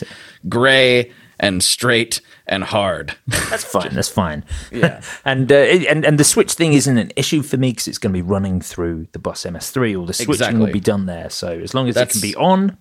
gray 0.48 1.12
and 1.38 1.62
straight 1.62 2.22
and 2.46 2.64
hard. 2.64 3.14
That's 3.26 3.64
fine. 3.64 3.92
That's 3.92 4.08
fine. 4.08 4.44
Yeah. 4.72 5.02
and, 5.26 5.52
uh, 5.52 5.54
and 5.56 6.06
and 6.06 6.18
the 6.18 6.24
switch 6.24 6.52
thing 6.54 6.72
isn't 6.72 6.96
an 6.96 7.12
issue 7.16 7.42
for 7.42 7.58
me 7.58 7.72
because 7.72 7.88
it's 7.88 7.98
going 7.98 8.12
to 8.14 8.16
be 8.16 8.22
running 8.22 8.62
through 8.62 9.08
the 9.12 9.18
Boss 9.18 9.44
MS3. 9.44 9.98
All 9.98 10.06
the 10.06 10.14
switching 10.14 10.32
Exactly. 10.32 10.60
will 10.60 10.72
be 10.72 10.80
done 10.80 11.04
there. 11.06 11.28
So 11.28 11.48
as 11.48 11.74
long 11.74 11.88
as 11.88 11.94
That's- 11.94 12.16
it 12.16 12.20
can 12.20 12.30
be 12.30 12.36
on, 12.36 12.78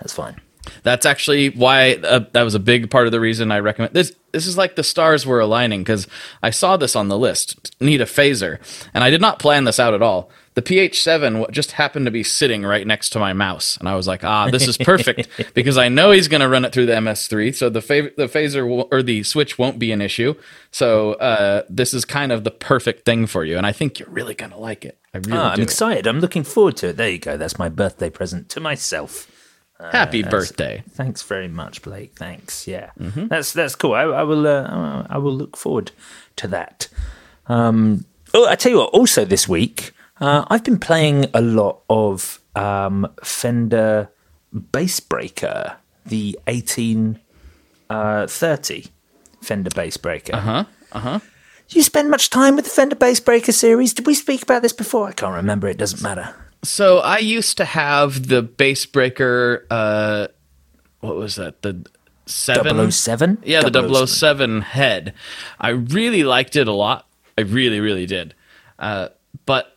that's 0.00 0.14
fine. 0.14 0.40
That's 0.82 1.06
actually 1.06 1.50
why 1.50 1.94
uh, 1.94 2.20
that 2.32 2.42
was 2.42 2.54
a 2.54 2.58
big 2.60 2.90
part 2.90 3.06
of 3.06 3.12
the 3.12 3.20
reason 3.20 3.50
I 3.50 3.58
recommend 3.60 3.94
this. 3.94 4.12
This 4.32 4.46
is 4.46 4.58
like 4.58 4.76
the 4.76 4.82
stars 4.84 5.24
were 5.24 5.40
aligning 5.40 5.80
because 5.80 6.06
I 6.42 6.50
saw 6.50 6.76
this 6.76 6.94
on 6.94 7.08
the 7.08 7.16
list. 7.18 7.74
Need 7.80 8.02
a 8.02 8.04
phaser, 8.04 8.58
and 8.92 9.02
I 9.02 9.08
did 9.10 9.20
not 9.22 9.38
plan 9.38 9.64
this 9.64 9.80
out 9.80 9.94
at 9.94 10.02
all. 10.02 10.30
The 10.54 10.60
PH7 10.62 11.50
just 11.50 11.72
happened 11.72 12.04
to 12.06 12.10
be 12.10 12.22
sitting 12.22 12.64
right 12.64 12.86
next 12.86 13.10
to 13.10 13.18
my 13.18 13.32
mouse, 13.32 13.76
and 13.78 13.88
I 13.88 13.94
was 13.94 14.06
like, 14.06 14.24
"Ah, 14.24 14.50
this 14.50 14.68
is 14.68 14.76
perfect," 14.92 15.28
because 15.54 15.78
I 15.78 15.88
know 15.88 16.10
he's 16.10 16.28
going 16.28 16.40
to 16.42 16.48
run 16.48 16.64
it 16.66 16.72
through 16.72 16.86
the 16.86 16.92
MS3, 16.94 17.54
so 17.54 17.70
the 17.70 17.80
fav- 17.80 18.14
the 18.16 18.26
phaser 18.26 18.68
will, 18.68 18.88
or 18.92 19.02
the 19.02 19.22
switch 19.22 19.56
won't 19.58 19.78
be 19.78 19.92
an 19.92 20.02
issue. 20.02 20.34
So 20.70 21.14
uh, 21.14 21.62
this 21.70 21.94
is 21.94 22.04
kind 22.04 22.30
of 22.32 22.44
the 22.44 22.50
perfect 22.50 23.06
thing 23.06 23.26
for 23.26 23.44
you, 23.44 23.56
and 23.56 23.64
I 23.66 23.72
think 23.72 23.98
you're 23.98 24.10
really 24.10 24.34
going 24.34 24.52
to 24.52 24.58
like 24.58 24.84
it. 24.84 24.98
I 25.14 25.18
really 25.18 25.32
Ah, 25.38 25.50
I'm 25.52 25.56
do. 25.56 25.62
excited. 25.62 26.06
I'm 26.06 26.20
looking 26.20 26.42
forward 26.44 26.76
to 26.78 26.88
it. 26.88 26.96
There 26.98 27.08
you 27.08 27.18
go. 27.18 27.36
That's 27.38 27.58
my 27.58 27.68
birthday 27.70 28.10
present 28.10 28.48
to 28.50 28.60
myself. 28.60 29.30
Happy 29.80 30.22
birthday! 30.22 30.82
Thanks 30.90 31.22
very 31.22 31.46
much, 31.48 31.82
Blake. 31.82 32.14
Thanks. 32.16 32.66
Yeah, 32.66 32.90
Mm-hmm. 32.98 33.28
that's 33.28 33.52
that's 33.52 33.74
cool. 33.76 33.94
I, 33.94 34.02
I 34.02 34.22
will. 34.24 34.46
Uh, 34.46 35.06
I 35.08 35.18
will 35.18 35.34
look 35.34 35.56
forward 35.56 35.92
to 36.36 36.48
that. 36.48 36.88
Um, 37.46 38.04
oh, 38.34 38.46
I 38.48 38.56
tell 38.56 38.72
you 38.72 38.78
what. 38.78 38.90
Also, 38.90 39.24
this 39.24 39.48
week 39.48 39.92
uh, 40.20 40.44
I've 40.48 40.64
been 40.64 40.80
playing 40.80 41.26
a 41.32 41.40
lot 41.40 41.82
of 41.88 42.40
um, 42.56 43.06
Fender 43.22 44.10
Bass 44.52 44.98
Breaker, 45.00 45.76
the 46.04 46.38
eighteen 46.48 47.20
thirty 47.88 48.84
uh, 48.86 48.88
Fender 49.42 49.70
Bass 49.70 49.96
Breaker. 49.96 50.34
Uh 50.34 50.40
huh. 50.40 50.64
Uh 50.92 50.98
huh. 51.00 51.18
You 51.70 51.82
spend 51.82 52.10
much 52.10 52.30
time 52.30 52.56
with 52.56 52.64
the 52.64 52.70
Fender 52.70 52.96
Bass 52.96 53.20
Breaker 53.20 53.52
series? 53.52 53.92
Did 53.94 54.06
we 54.06 54.14
speak 54.14 54.42
about 54.42 54.62
this 54.62 54.72
before? 54.72 55.06
I 55.08 55.12
can't 55.12 55.34
remember. 55.34 55.68
It 55.68 55.76
doesn't 55.76 56.02
matter. 56.02 56.34
So 56.62 56.98
I 56.98 57.18
used 57.18 57.56
to 57.58 57.64
have 57.64 58.28
the 58.28 58.42
bass 58.42 58.86
breaker. 58.86 59.66
Uh, 59.70 60.28
what 61.00 61.16
was 61.16 61.36
that? 61.36 61.62
The 61.62 61.86
seven. 62.26 62.90
007? 62.90 63.42
Yeah, 63.44 63.68
the 63.68 64.06
007 64.06 64.62
head. 64.62 65.14
I 65.60 65.70
really 65.70 66.24
liked 66.24 66.56
it 66.56 66.68
a 66.68 66.72
lot. 66.72 67.06
I 67.36 67.42
really, 67.42 67.80
really 67.80 68.06
did. 68.06 68.34
Uh, 68.78 69.08
but 69.46 69.76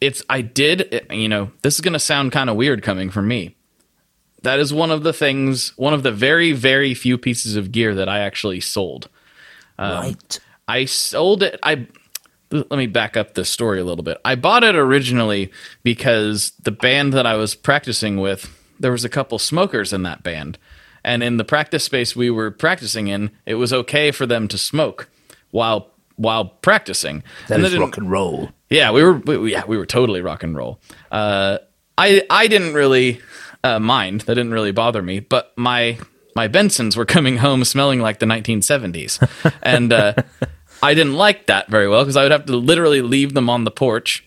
it's 0.00 0.22
I 0.28 0.40
did. 0.40 1.06
You 1.10 1.28
know, 1.28 1.52
this 1.62 1.74
is 1.74 1.80
going 1.80 1.92
to 1.92 1.98
sound 1.98 2.32
kind 2.32 2.50
of 2.50 2.56
weird 2.56 2.82
coming 2.82 3.10
from 3.10 3.28
me. 3.28 3.56
That 4.42 4.58
is 4.58 4.74
one 4.74 4.90
of 4.90 5.04
the 5.04 5.12
things. 5.12 5.76
One 5.76 5.94
of 5.94 6.02
the 6.02 6.10
very, 6.10 6.52
very 6.52 6.94
few 6.94 7.16
pieces 7.16 7.54
of 7.56 7.70
gear 7.70 7.94
that 7.94 8.08
I 8.08 8.20
actually 8.20 8.60
sold. 8.60 9.08
right. 9.78 10.40
I 10.66 10.84
sold 10.86 11.42
it. 11.42 11.58
I 11.62 11.86
let 12.52 12.70
me 12.72 12.86
back 12.86 13.16
up 13.16 13.34
this 13.34 13.48
story 13.50 13.80
a 13.80 13.84
little 13.84 14.04
bit. 14.04 14.18
I 14.24 14.34
bought 14.34 14.62
it 14.64 14.74
originally 14.76 15.50
because 15.82 16.52
the 16.62 16.70
band 16.70 17.12
that 17.14 17.26
I 17.26 17.34
was 17.34 17.54
practicing 17.54 18.18
with, 18.20 18.48
there 18.78 18.92
was 18.92 19.04
a 19.04 19.08
couple 19.08 19.38
smokers 19.38 19.92
in 19.92 20.02
that 20.02 20.22
band. 20.22 20.58
And 21.04 21.22
in 21.22 21.36
the 21.36 21.44
practice 21.44 21.82
space 21.84 22.14
we 22.14 22.30
were 22.30 22.50
practicing 22.50 23.08
in, 23.08 23.30
it 23.46 23.54
was 23.54 23.72
okay 23.72 24.10
for 24.12 24.26
them 24.26 24.46
to 24.48 24.58
smoke 24.58 25.08
while 25.50 25.88
while 26.16 26.44
practicing. 26.44 27.22
That 27.48 27.56
And 27.56 27.64
is 27.66 27.76
rock 27.76 27.96
and 27.96 28.10
roll. 28.10 28.50
yeah, 28.70 28.92
we 28.92 29.02
were. 29.02 29.14
We, 29.14 29.50
yeah, 29.52 29.64
we 29.66 29.76
were 29.78 29.86
totally 29.86 30.20
rock 30.20 30.42
and 30.44 30.54
roll. 30.56 30.78
Uh, 31.10 31.58
I 31.98 32.22
I 32.30 32.46
didn't 32.46 32.74
really 32.74 33.20
uh, 33.64 33.80
mind. 33.80 34.20
That 34.22 34.34
didn't 34.36 34.52
really 34.52 34.70
bother 34.72 35.02
me. 35.02 35.18
But 35.20 35.52
my 35.56 35.98
my 36.36 36.46
Bensons 36.48 36.96
were 36.96 37.04
coming 37.06 37.38
home 37.38 37.64
smelling 37.64 37.98
like 38.00 38.20
the 38.20 38.26
1970s, 38.26 39.18
and 39.62 39.92
uh, 39.92 40.14
I 40.82 40.94
didn't 40.94 41.14
like 41.14 41.46
that 41.46 41.68
very 41.68 41.88
well 41.88 42.02
because 42.02 42.16
I 42.16 42.24
would 42.24 42.32
have 42.32 42.46
to 42.46 42.56
literally 42.56 43.02
leave 43.02 43.34
them 43.34 43.48
on 43.48 43.64
the 43.64 43.70
porch 43.70 44.24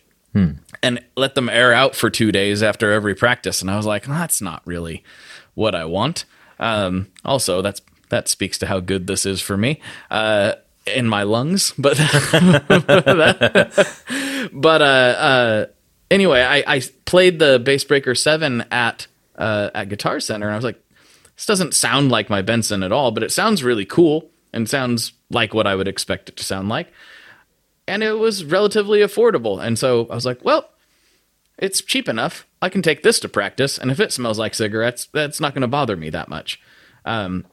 and 0.83 0.99
let 1.15 1.35
them 1.35 1.49
air 1.49 1.73
out 1.73 1.95
for 1.95 2.09
two 2.09 2.31
days 2.31 2.61
after 2.63 2.91
every 2.91 3.15
practice. 3.15 3.61
And 3.61 3.71
I 3.71 3.77
was 3.77 3.85
like, 3.85 4.05
that's 4.05 4.41
not 4.41 4.61
really 4.65 5.03
what 5.53 5.73
I 5.75 5.85
want. 5.85 6.25
Um, 6.59 7.07
also, 7.23 7.61
that's 7.61 7.81
that 8.09 8.27
speaks 8.27 8.57
to 8.59 8.67
how 8.67 8.79
good 8.79 9.07
this 9.07 9.25
is 9.25 9.41
for 9.41 9.57
me 9.57 9.81
uh, 10.11 10.53
in 10.85 11.07
my 11.07 11.23
lungs. 11.23 11.73
But 11.77 11.97
but 14.53 14.81
uh, 14.81 14.85
uh, 14.85 15.65
anyway, 16.11 16.41
I, 16.41 16.75
I 16.75 16.81
played 17.05 17.39
the 17.39 17.59
Bass 17.59 17.83
Breaker 17.83 18.15
Seven 18.15 18.65
at 18.71 19.07
uh, 19.37 19.69
at 19.73 19.89
Guitar 19.89 20.19
Center, 20.19 20.47
and 20.47 20.53
I 20.53 20.57
was 20.57 20.65
like, 20.65 20.81
this 21.35 21.45
doesn't 21.45 21.73
sound 21.73 22.11
like 22.11 22.29
my 22.29 22.41
Benson 22.41 22.83
at 22.83 22.91
all, 22.91 23.11
but 23.11 23.23
it 23.23 23.31
sounds 23.31 23.63
really 23.63 23.85
cool 23.85 24.29
and 24.53 24.69
sounds 24.69 25.13
like 25.29 25.53
what 25.53 25.67
I 25.67 25.75
would 25.75 25.87
expect 25.87 26.29
it 26.29 26.37
to 26.37 26.43
sound 26.43 26.69
like. 26.69 26.91
And 27.87 28.01
it 28.03 28.13
was 28.13 28.43
relatively 28.43 28.99
affordable, 28.99 29.63
and 29.63 29.77
so 29.77 30.07
I 30.09 30.15
was 30.15 30.25
like, 30.25 30.43
well, 30.43 30.69
it's 31.57 31.81
cheap 31.81 32.09
enough. 32.09 32.47
I 32.61 32.69
can 32.69 32.81
take 32.81 33.03
this 33.03 33.19
to 33.19 33.29
practice, 33.29 33.77
and 33.77 33.91
if 33.91 33.99
it 33.99 34.11
smells 34.11 34.39
like 34.39 34.55
cigarettes, 34.55 35.07
that's 35.13 35.39
not 35.39 35.53
going 35.53 35.61
to 35.61 35.67
bother 35.67 35.95
me 35.95 36.09
that 36.09 36.27
much. 36.27 36.59
Um, 37.05 37.45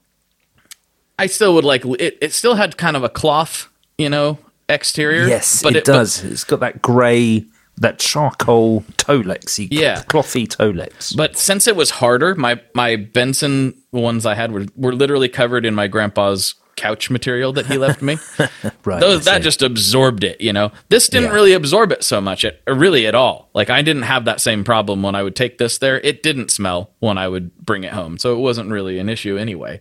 I 1.18 1.27
still 1.27 1.55
would 1.55 1.64
like 1.64 1.85
it. 1.85 2.16
It 2.20 2.33
still 2.33 2.55
had 2.55 2.77
kind 2.79 2.97
of 2.97 3.05
a 3.05 3.09
cloth, 3.11 3.68
you 3.99 4.09
know, 4.09 4.39
exterior. 4.68 5.27
Yes, 5.29 5.62
but 5.62 5.77
it, 5.77 5.85
does. 5.85 6.25
it's 6.25 6.45
got 6.45 6.61
that 6.61 6.81
grey, 6.81 7.45
that 7.77 7.99
charcoal 7.99 8.81
Tolexy, 8.97 9.68
Yeah. 9.70 10.03
clothy 10.05 10.49
Tolex. 10.49 11.14
But 11.14 11.37
since 11.37 11.68
it 11.68 11.77
was 11.77 11.91
harder, 11.91 12.35
my 12.35 12.61
my 12.75 12.97
Benson 12.97 13.75
ones 13.93 14.25
I 14.25 14.35
had 14.35 14.51
were 14.53 14.64
were 14.75 14.95
literally 14.95 15.29
covered 15.29 15.66
in 15.66 15.75
my 15.75 15.87
grandpa's 15.87 16.55
couch 16.83 17.11
material 17.11 17.53
that 17.53 17.66
he 17.66 17.78
left 17.78 18.03
me. 18.03 18.18
right, 18.85 19.01
Those 19.01 19.24
that 19.26 19.43
just 19.43 19.62
absorbed 19.62 20.24
it, 20.24 20.41
you 20.41 20.53
know. 20.53 20.72
This 20.89 21.09
didn't 21.09 21.28
Yeah. 21.30 21.35
really 21.35 21.53
absorb 21.53 21.93
it 21.93 22.03
so 22.03 22.20
much, 22.20 22.45
it, 22.45 22.61
really 22.66 23.07
at 23.07 23.14
all. 23.14 23.49
Like 23.55 23.70
I 23.70 23.83
didn't 23.83 24.03
have 24.03 24.24
that 24.24 24.41
same 24.41 24.64
problem 24.64 25.03
when 25.03 25.14
I 25.14 25.22
would 25.22 25.37
take 25.37 25.59
this 25.59 25.78
there. 25.78 26.01
It 26.01 26.22
didn't 26.22 26.51
smell 26.51 26.91
when 26.99 27.18
I 27.18 27.28
would 27.28 27.57
bring 27.64 27.85
it 27.85 27.93
home, 27.93 28.18
so 28.18 28.35
it 28.35 28.39
wasn't 28.39 28.70
really 28.70 28.99
an 28.99 29.09
issue 29.09 29.37
anyway. 29.37 29.80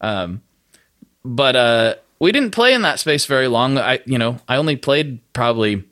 Um, 0.00 0.42
but 1.24 1.56
uh, 1.56 1.94
we 2.18 2.32
didn't 2.32 2.50
play 2.50 2.74
in 2.74 2.82
that 2.82 2.98
space 3.00 3.24
very 3.26 3.48
long. 3.48 3.78
I, 3.78 4.00
you 4.04 4.18
know, 4.18 4.38
I 4.48 4.56
only 4.56 4.76
played 4.76 5.20
probably 5.32 5.84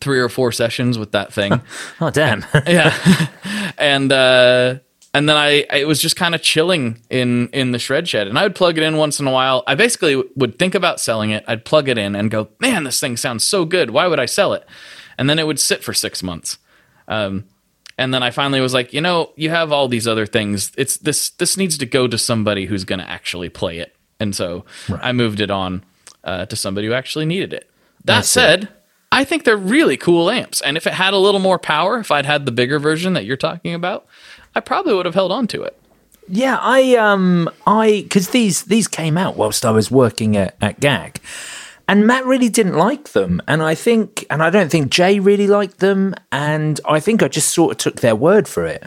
three 0.00 0.18
or 0.20 0.28
four 0.28 0.52
sessions 0.52 0.98
with 0.98 1.12
that 1.12 1.32
thing. 1.32 1.60
Oh 2.00 2.10
damn! 2.10 2.44
yeah 2.66 2.94
and 3.78 4.12
uh 4.12 4.78
and 5.14 5.28
then 5.28 5.36
I, 5.36 5.66
I 5.70 5.84
was 5.84 6.00
just 6.00 6.16
kind 6.16 6.34
of 6.34 6.42
chilling 6.42 7.00
in 7.10 7.48
in 7.48 7.72
the 7.72 7.78
shred 7.78 8.08
shed. 8.08 8.28
And 8.28 8.38
i 8.38 8.42
would 8.42 8.54
plug 8.54 8.76
it 8.76 8.84
in 8.84 8.96
once 8.96 9.18
in 9.18 9.26
a 9.26 9.32
while. 9.32 9.64
I 9.66 9.74
basically 9.74 10.22
would 10.36 10.58
think 10.58 10.74
about 10.74 11.00
selling 11.00 11.30
it. 11.30 11.44
I'd 11.46 11.64
plug 11.64 11.88
it 11.88 11.98
in 11.98 12.14
and 12.14 12.30
go 12.30 12.48
man 12.60 12.84
this 12.84 13.00
thing 13.00 13.16
sounds 13.16 13.44
so 13.44 13.64
good. 13.64 13.90
Why 13.90 14.06
would 14.06 14.20
i 14.20 14.26
sell 14.26 14.52
it? 14.52 14.66
And 15.16 15.28
then 15.28 15.38
it 15.38 15.46
would 15.46 15.58
sit 15.58 15.82
for 15.82 15.92
six 15.92 16.22
months. 16.22 16.58
Um 17.06 17.44
and 17.96 18.14
then 18.14 18.22
i 18.22 18.30
finally 18.30 18.60
was 18.60 18.74
like 18.74 18.92
you 18.92 19.00
know 19.00 19.32
you 19.34 19.50
have 19.50 19.72
all 19.72 19.88
these 19.88 20.06
other 20.06 20.26
things. 20.26 20.72
It's 20.76 20.96
this 20.98 21.30
this 21.30 21.56
needs 21.56 21.78
to 21.78 21.86
go 21.86 22.06
to 22.06 22.18
somebody 22.18 22.66
who's 22.66 22.84
going 22.84 23.00
to 23.00 23.08
actually 23.08 23.48
play 23.48 23.78
it. 23.78 23.96
And 24.20 24.34
so 24.34 24.64
i 25.00 25.12
moved 25.12 25.40
it 25.40 25.50
on 25.50 25.84
uh, 26.24 26.44
to 26.46 26.56
somebody 26.56 26.86
who 26.86 26.92
actually 26.92 27.24
needed 27.24 27.52
it. 27.52 27.70
That 28.04 28.24
said 28.24 28.68
I 29.10 29.24
think 29.24 29.44
they're 29.44 29.56
really 29.56 29.96
cool 29.96 30.30
amps. 30.30 30.60
And 30.60 30.76
if 30.76 30.86
it 30.86 30.92
had 30.92 31.14
a 31.14 31.18
little 31.18 31.40
more 31.40 31.58
power, 31.58 31.98
if 31.98 32.10
I'd 32.10 32.26
had 32.26 32.44
the 32.44 32.52
bigger 32.52 32.78
version 32.78 33.14
that 33.14 33.24
you're 33.24 33.38
talking 33.38 33.72
about, 33.72 34.06
I 34.58 34.60
probably 34.60 34.92
would 34.92 35.06
have 35.06 35.14
held 35.14 35.30
on 35.30 35.46
to 35.48 35.62
it. 35.62 35.80
Yeah, 36.26 36.58
I 36.60 36.96
um 36.96 37.48
I 37.64 38.02
because 38.02 38.30
these 38.30 38.64
these 38.64 38.88
came 38.88 39.16
out 39.16 39.36
whilst 39.36 39.64
I 39.64 39.70
was 39.70 39.88
working 39.88 40.36
at, 40.36 40.56
at 40.60 40.80
GAK. 40.80 41.20
And 41.86 42.08
Matt 42.08 42.26
really 42.26 42.48
didn't 42.48 42.76
like 42.76 43.10
them. 43.10 43.40
And 43.46 43.62
I 43.62 43.76
think 43.76 44.26
and 44.28 44.42
I 44.42 44.50
don't 44.50 44.68
think 44.68 44.90
Jay 44.90 45.20
really 45.20 45.46
liked 45.46 45.78
them. 45.78 46.16
And 46.32 46.80
I 46.84 46.98
think 46.98 47.22
I 47.22 47.28
just 47.28 47.54
sort 47.54 47.70
of 47.70 47.78
took 47.78 48.00
their 48.00 48.16
word 48.16 48.48
for 48.48 48.66
it. 48.66 48.82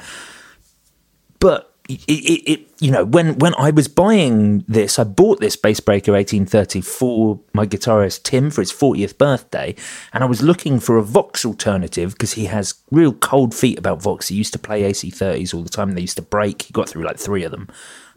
But 1.39 1.70
it, 1.89 2.03
it, 2.07 2.51
it 2.51 2.67
you 2.79 2.91
know, 2.91 3.05
when 3.05 3.37
when 3.37 3.53
I 3.55 3.71
was 3.71 3.87
buying 3.87 4.63
this, 4.67 4.97
I 4.97 5.03
bought 5.03 5.39
this 5.39 5.55
Bass 5.55 5.79
Breaker 5.79 6.13
1830 6.13 6.81
for 6.81 7.39
my 7.53 7.65
guitarist 7.65 8.23
Tim 8.23 8.49
for 8.49 8.61
his 8.61 8.71
40th 8.71 9.17
birthday, 9.17 9.75
and 10.13 10.23
I 10.23 10.27
was 10.27 10.41
looking 10.41 10.79
for 10.79 10.97
a 10.97 11.03
Vox 11.03 11.45
alternative 11.45 12.13
because 12.13 12.33
he 12.33 12.45
has 12.45 12.75
real 12.91 13.13
cold 13.13 13.53
feet 13.53 13.77
about 13.77 14.01
Vox. 14.01 14.29
He 14.29 14.35
used 14.35 14.53
to 14.53 14.59
play 14.59 14.83
AC30s 14.83 15.53
all 15.53 15.63
the 15.63 15.69
time. 15.69 15.91
They 15.91 16.01
used 16.01 16.17
to 16.17 16.23
break. 16.23 16.63
He 16.63 16.73
got 16.73 16.89
through 16.89 17.03
like 17.03 17.17
three 17.17 17.43
of 17.43 17.51
them. 17.51 17.67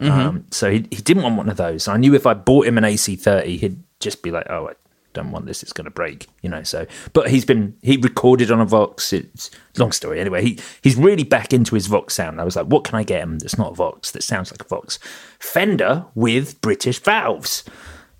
Um, 0.01 0.47
so 0.51 0.71
he, 0.71 0.87
he 0.91 1.03
didn't 1.03 1.23
want 1.23 1.37
one 1.37 1.49
of 1.49 1.57
those. 1.57 1.87
I 1.87 1.97
knew 1.97 2.15
if 2.15 2.27
I 2.27 2.35
bought 2.35 2.67
him 2.67 2.79
an 2.79 2.85
AC30, 2.85 3.59
he'd 3.59 3.83
just 4.01 4.23
be 4.23 4.31
like, 4.31 4.47
"Oh, 4.51 4.69
I 4.69 4.73
don't 5.15 5.31
want 5.31 5.47
this. 5.47 5.62
It's 5.62 5.73
going 5.73 5.87
to 5.87 5.91
break," 5.91 6.27
you 6.43 6.51
know. 6.51 6.62
So, 6.62 6.87
but 7.15 7.31
he's 7.31 7.45
been 7.47 7.75
he 7.83 7.97
recorded 7.97 8.51
on 8.51 8.61
a 8.61 8.67
Vox. 8.67 9.12
It's 9.12 9.51
long 9.79 9.93
story 9.93 10.21
anyway. 10.21 10.43
He 10.45 10.59
he's 10.83 10.97
really 10.97 11.25
back 11.25 11.53
into 11.55 11.75
his 11.75 11.87
Vox 11.87 12.15
sound. 12.15 12.41
I 12.41 12.45
was 12.45 12.57
like, 12.57 12.67
"What 12.67 12.85
can 12.85 12.97
I 12.97 13.03
get 13.05 13.23
him 13.23 13.39
that's 13.39 13.57
not 13.57 13.73
a 13.73 13.75
Vox 13.75 14.11
that 14.11 14.23
sounds 14.23 14.51
like 14.51 14.61
a 14.62 14.69
Vox?" 14.69 14.99
Fender 15.39 16.05
with 16.15 16.61
British 16.61 16.99
valves. 17.01 17.65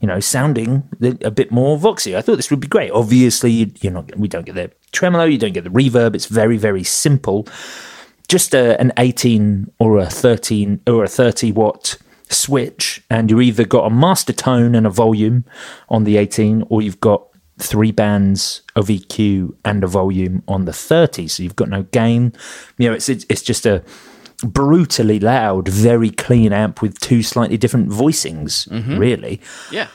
You 0.01 0.09
know, 0.09 0.21
sounding 0.21 0.83
a 1.23 1.31
bit 1.31 1.51
more 1.51 1.79
voxy. 1.79 2.15
I 2.15 2.21
thought 2.21 2.37
this 2.37 2.51
would 2.51 2.61
be 2.61 2.67
great. 2.69 2.91
Obviously, 2.91 3.51
you- 3.51 3.73
you're 3.81 3.93
not. 3.93 4.15
We 4.19 4.29
don't 4.29 4.45
get 4.45 4.55
the 4.55 4.71
tremolo. 4.93 5.25
You 5.25 5.39
don't 5.39 5.53
get 5.55 5.65
the 5.65 5.71
reverb. 5.71 6.15
It's 6.15 6.27
very, 6.27 6.59
very 6.59 6.85
simple 6.85 7.47
just 8.27 8.55
a, 8.55 8.81
an 8.81 8.91
18 8.97 9.71
or 9.79 9.99
a 9.99 10.07
13 10.07 10.81
or 10.87 11.05
a 11.05 11.09
30 11.09 11.53
watt 11.53 11.97
switch 12.31 13.03
and 13.11 13.31
you 13.31 13.41
either 13.41 13.65
got 13.65 13.87
a 13.87 13.91
master 13.91 14.33
tone 14.33 14.75
and 14.75 14.87
a 14.87 14.91
volume 14.91 15.45
on 15.89 16.05
the 16.05 16.17
18 16.17 16.65
or 16.69 16.83
you've 16.83 17.01
got 17.01 17.27
three 17.59 17.93
bands 17.93 18.63
of 18.75 18.89
EQ 18.89 19.55
and 19.65 19.85
a 19.85 19.87
volume 19.87 20.43
on 20.49 20.65
the 20.65 20.73
30 20.73 21.29
so 21.29 21.43
you've 21.43 21.57
got 21.57 21.69
no 21.69 21.83
gain 21.85 22.33
you 22.79 22.89
know 22.89 22.95
it's 22.95 23.09
it's, 23.09 23.25
it's 23.29 23.43
just 23.43 23.67
a 23.67 23.83
brutally 24.43 25.21
loud 25.21 25.69
very 25.69 26.11
clean 26.11 26.53
amp 26.53 26.83
with 26.83 26.99
two 26.99 27.23
slightly 27.23 27.57
different 27.57 27.89
voicings 27.89 28.69
mm-hmm. 28.69 28.99
really 28.99 29.41
Yeah. 29.71 29.87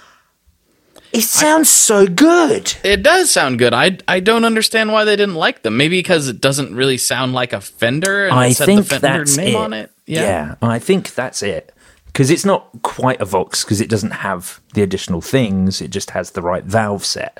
it 1.11 1.21
sounds 1.23 1.69
so 1.69 2.07
good 2.07 2.75
It 2.83 3.03
does 3.03 3.29
sound 3.31 3.59
good. 3.59 3.73
I, 3.73 3.97
I 4.07 4.19
don't 4.21 4.45
understand 4.45 4.91
why 4.93 5.03
they 5.03 5.15
didn't 5.15 5.35
like 5.35 5.63
them. 5.63 5.75
Maybe 5.75 5.99
because 5.99 6.27
it 6.29 6.39
doesn't 6.39 6.73
really 6.75 6.97
sound 6.97 7.33
like 7.33 7.51
a 7.51 7.59
Fender 7.59 8.25
and 8.27 8.35
I 8.35 8.47
it 8.47 8.53
said 8.55 8.65
think 8.67 8.87
the 8.87 8.99
Fender 8.99 9.19
that's 9.19 9.35
name 9.37 9.55
it. 9.55 9.57
on 9.57 9.73
it. 9.73 9.91
Yeah. 10.05 10.55
I 10.61 10.79
think 10.79 11.13
that's 11.15 11.43
it. 11.43 11.73
Because 12.19 12.31
it's 12.31 12.43
not 12.43 12.67
quite 12.81 13.21
a 13.21 13.25
Vox 13.25 13.63
because 13.63 13.79
it 13.79 13.89
doesn't 13.89 14.11
have 14.11 14.59
the 14.73 14.81
additional 14.81 15.21
things. 15.21 15.81
It 15.81 15.87
just 15.87 16.09
has 16.09 16.31
the 16.31 16.41
right 16.41 16.65
valve 16.65 17.05
set. 17.05 17.37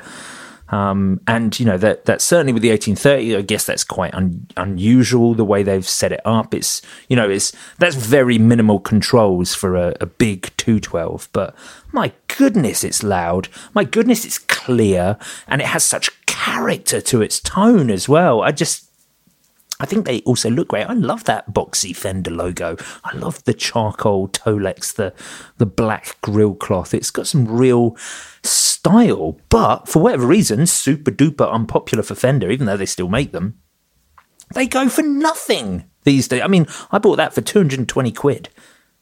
Um, 0.70 1.20
and 1.28 1.60
you 1.60 1.66
know 1.66 1.78
that 1.78 2.06
that's 2.06 2.24
certainly 2.24 2.54
with 2.54 2.62
the 2.62 2.70
1830. 2.70 3.36
I 3.36 3.42
guess 3.42 3.66
that's 3.66 3.84
quite 3.84 4.14
un- 4.14 4.48
unusual 4.56 5.34
the 5.34 5.44
way 5.44 5.64
they've 5.64 5.86
set 5.86 6.14
it 6.14 6.22
up. 6.24 6.54
It's 6.54 6.82
you 7.10 7.18
know 7.18 7.30
it's 7.30 7.52
that's 7.78 7.98
very 7.98 8.38
minimal 8.38 8.80
controls 8.80 9.54
for 9.54 9.76
a, 9.76 9.96
a 10.00 10.06
big 10.06 10.56
212. 10.56 11.28
But 11.34 11.54
my 11.92 12.14
goodness, 12.38 12.86
it's 12.86 13.04
loud. 13.04 13.50
My 13.74 13.84
goodness, 13.84 14.24
it's 14.24 14.40
clear, 14.40 15.18
and 15.46 15.60
it 15.60 15.68
has 15.68 15.84
such 15.84 16.26
character 16.26 17.02
to 17.02 17.22
its 17.22 17.42
tone 17.42 17.92
as 17.92 18.08
well. 18.08 18.42
I 18.42 18.54
just 18.54 18.89
I 19.82 19.86
think 19.86 20.06
they 20.06 20.20
also 20.22 20.50
look 20.50 20.68
great. 20.70 20.84
I 20.90 20.94
love 20.94 21.24
that 21.24 21.54
boxy 21.54 21.96
Fender 21.96 22.32
logo. 22.32 22.76
I 23.06 23.16
love 23.16 23.42
the 23.46 23.54
charcoal 23.54 24.28
Tolex, 24.28 24.94
the 24.94 25.14
the 25.58 25.66
black 25.66 26.18
grill 26.22 26.54
cloth. 26.56 26.94
It's 26.94 27.12
got 27.12 27.28
some 27.28 27.46
real 27.48 27.96
style, 28.44 29.40
but 29.50 29.88
for 29.88 30.02
whatever 30.02 30.26
reason, 30.28 30.66
super 30.68 31.12
duper 31.12 31.50
unpopular 31.52 32.04
for 32.04 32.16
Fender, 32.16 32.50
even 32.52 32.66
though 32.68 32.78
they 32.78 32.86
still 32.86 33.10
make 33.10 33.32
them. 33.32 33.58
They 34.54 34.68
go 34.68 34.90
for 34.90 35.02
nothing 35.04 35.86
these 36.04 36.28
days. 36.28 36.42
I 36.42 36.48
mean, 36.48 36.66
I 36.92 36.98
bought 36.98 37.18
that 37.18 37.34
for 37.34 37.42
220 37.42 38.12
quid. 38.12 38.50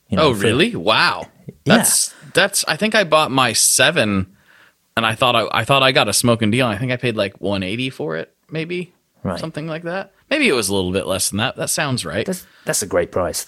You 0.10 0.18
know, 0.18 0.24
Oh, 0.28 0.34
for- 0.36 0.42
really? 0.44 0.76
Wow. 0.76 1.28
That's 1.66 2.14
that's. 2.34 2.64
I 2.68 2.76
think 2.76 2.94
I 2.94 3.04
bought 3.04 3.32
my 3.32 3.54
seven, 3.54 4.36
and 4.96 5.06
I 5.06 5.16
thought 5.16 5.36
I, 5.36 5.48
I 5.52 5.64
thought 5.64 5.82
I 5.82 5.92
got 5.92 6.08
a 6.10 6.14
smoking 6.14 6.52
deal. 6.52 6.68
I 6.68 6.78
think 6.78 6.92
I 6.92 6.98
paid 6.98 7.16
like 7.16 7.40
one 7.42 7.64
eighty 7.64 7.90
for 7.90 8.16
it, 8.18 8.36
maybe 8.52 8.94
Right. 9.24 9.40
something 9.40 9.66
like 9.68 9.84
that. 9.84 10.12
Maybe 10.30 10.48
it 10.48 10.54
was 10.54 10.70
a 10.70 10.76
little 10.76 10.92
bit 10.92 11.08
less 11.08 11.30
than 11.30 11.38
that. 11.38 11.56
That 11.56 11.70
sounds 11.70 12.06
right. 12.06 12.26
That's, 12.26 12.46
that's 12.66 12.82
a 12.82 12.88
great 12.88 13.12
price. 13.12 13.46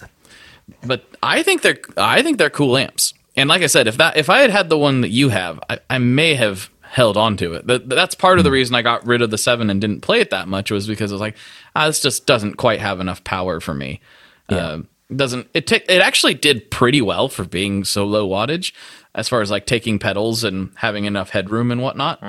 but 0.84 1.04
I 1.22 1.42
think 1.42 1.62
they're 1.62 1.78
I 1.96 2.22
think 2.22 2.38
they're 2.38 2.50
cool 2.50 2.76
amps. 2.76 3.14
And 3.36 3.48
like 3.48 3.62
I 3.62 3.66
said, 3.66 3.86
if 3.86 3.96
that 3.98 4.16
if 4.16 4.28
I 4.30 4.40
had 4.40 4.50
had 4.50 4.68
the 4.68 4.78
one 4.78 5.00
that 5.02 5.10
you 5.10 5.28
have, 5.28 5.60
I, 5.68 5.78
I 5.88 5.98
may 5.98 6.34
have 6.34 6.70
held 6.82 7.16
on 7.16 7.36
to 7.36 7.54
it. 7.54 7.66
That, 7.68 7.88
that's 7.88 8.14
part 8.16 8.38
of 8.38 8.44
the 8.44 8.50
reason 8.50 8.74
I 8.74 8.82
got 8.82 9.06
rid 9.06 9.22
of 9.22 9.30
the 9.30 9.38
seven 9.38 9.70
and 9.70 9.80
didn't 9.80 10.00
play 10.00 10.20
it 10.20 10.30
that 10.30 10.48
much 10.48 10.70
was 10.72 10.88
because 10.88 11.12
I 11.12 11.14
was 11.14 11.20
like, 11.20 11.36
ah, 11.76 11.86
this 11.86 12.00
just 12.00 12.26
doesn't 12.26 12.54
quite 12.54 12.80
have 12.80 12.98
enough 12.98 13.22
power 13.22 13.60
for 13.60 13.74
me. 13.74 14.00
Uh, 14.48 14.80
doesn't 15.14 15.48
it? 15.54 15.68
ta- 15.68 15.76
it 15.88 16.02
actually 16.02 16.34
did 16.34 16.70
pretty 16.70 17.00
well 17.00 17.28
for 17.28 17.44
being 17.44 17.84
so 17.84 18.04
low 18.04 18.28
wattage, 18.28 18.72
as 19.14 19.28
far 19.28 19.40
as 19.40 19.50
like 19.50 19.66
taking 19.66 19.98
pedals 20.00 20.42
and 20.42 20.72
having 20.76 21.04
enough 21.04 21.30
headroom 21.30 21.70
and 21.70 21.80
whatnot. 21.82 22.20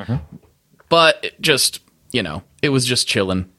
But 0.89 1.19
it 1.23 1.41
just 1.41 1.79
you 2.11 2.21
know, 2.21 2.43
it 2.61 2.69
was 2.69 2.85
just 2.85 3.07
chilling, 3.07 3.49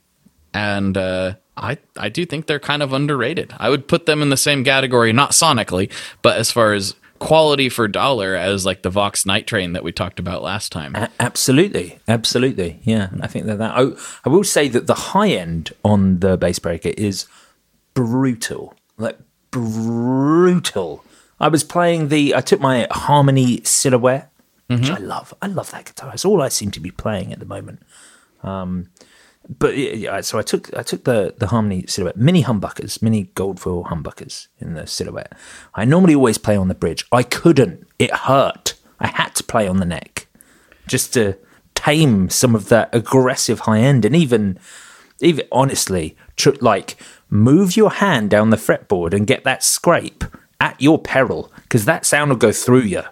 and 0.54 0.96
uh, 0.96 1.34
I 1.56 1.78
I 1.96 2.08
do 2.08 2.24
think 2.26 2.46
they're 2.46 2.58
kind 2.58 2.82
of 2.82 2.92
underrated. 2.92 3.54
I 3.58 3.70
would 3.70 3.88
put 3.88 4.06
them 4.06 4.22
in 4.22 4.30
the 4.30 4.36
same 4.36 4.64
category, 4.64 5.12
not 5.12 5.32
sonically, 5.32 5.90
but 6.22 6.36
as 6.38 6.50
far 6.50 6.72
as 6.72 6.94
quality 7.18 7.68
for 7.68 7.86
dollar 7.86 8.34
as 8.34 8.66
like 8.66 8.82
the 8.82 8.90
Vox 8.90 9.24
Night 9.24 9.46
Train 9.46 9.74
that 9.74 9.84
we 9.84 9.92
talked 9.92 10.18
about 10.18 10.42
last 10.42 10.72
time. 10.72 10.94
A- 10.96 11.10
absolutely, 11.20 12.00
absolutely. 12.08 12.80
Yeah, 12.82 13.10
I 13.20 13.28
think 13.28 13.46
that 13.46 13.58
that. 13.58 13.76
I, 13.76 13.92
I 14.24 14.28
will 14.28 14.44
say 14.44 14.68
that 14.68 14.86
the 14.86 14.94
high 14.94 15.28
end 15.30 15.72
on 15.84 16.18
the 16.18 16.36
bass 16.36 16.58
breaker 16.58 16.92
is 16.96 17.26
brutal, 17.94 18.74
like 18.98 19.18
brutal. 19.50 21.04
I 21.38 21.48
was 21.48 21.62
playing 21.64 22.08
the. 22.08 22.34
I 22.34 22.40
took 22.40 22.60
my 22.60 22.88
Harmony 22.90 23.60
Silhouette, 23.64 24.30
which 24.68 24.90
I 24.90 24.98
love. 24.98 25.32
I 25.42 25.46
love 25.46 25.70
that 25.70 25.84
guitar. 25.84 26.10
It's 26.14 26.24
all 26.24 26.42
I 26.42 26.48
seem 26.48 26.70
to 26.72 26.80
be 26.80 26.90
playing 26.90 27.32
at 27.32 27.38
the 27.38 27.46
moment. 27.46 27.82
Um, 28.42 28.90
but 29.48 29.76
yeah, 29.76 30.20
so 30.20 30.38
I 30.38 30.42
took 30.42 30.74
I 30.76 30.82
took 30.82 31.04
the 31.04 31.34
the 31.36 31.48
Harmony 31.48 31.84
Silhouette 31.86 32.16
mini 32.16 32.44
humbuckers, 32.44 33.02
mini 33.02 33.24
gold 33.34 33.60
foil 33.60 33.84
humbuckers 33.84 34.48
in 34.58 34.74
the 34.74 34.86
Silhouette. 34.86 35.32
I 35.74 35.84
normally 35.84 36.14
always 36.14 36.38
play 36.38 36.56
on 36.56 36.68
the 36.68 36.74
bridge. 36.74 37.06
I 37.10 37.22
couldn't. 37.22 37.86
It 37.98 38.12
hurt. 38.12 38.74
I 39.00 39.08
had 39.08 39.34
to 39.36 39.44
play 39.44 39.66
on 39.66 39.78
the 39.78 39.84
neck 39.84 40.28
just 40.86 41.12
to 41.14 41.36
tame 41.74 42.30
some 42.30 42.54
of 42.54 42.68
that 42.68 42.88
aggressive 42.94 43.60
high 43.60 43.80
end 43.80 44.04
and 44.04 44.14
even 44.14 44.58
even 45.20 45.46
honestly 45.50 46.16
tr- 46.36 46.50
like 46.60 46.96
move 47.28 47.76
your 47.76 47.90
hand 47.90 48.30
down 48.30 48.50
the 48.50 48.56
fretboard 48.56 49.12
and 49.12 49.26
get 49.26 49.42
that 49.44 49.64
scrape 49.64 50.24
at 50.60 50.80
your 50.80 50.98
peril 50.98 51.50
because 51.62 51.84
that 51.84 52.06
sound 52.06 52.30
will 52.30 52.36
go 52.36 52.52
through 52.52 52.82
you 52.82 53.02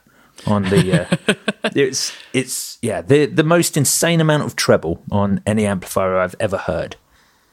on 0.46 0.62
the 0.64 1.02
uh, 1.02 1.34
it's 1.74 2.12
it's 2.32 2.78
yeah 2.82 3.00
the 3.02 3.26
the 3.26 3.44
most 3.44 3.76
insane 3.76 4.20
amount 4.20 4.42
of 4.44 4.56
treble 4.56 5.02
on 5.10 5.40
any 5.46 5.66
amplifier 5.66 6.16
I've 6.18 6.36
ever 6.40 6.56
heard 6.58 6.96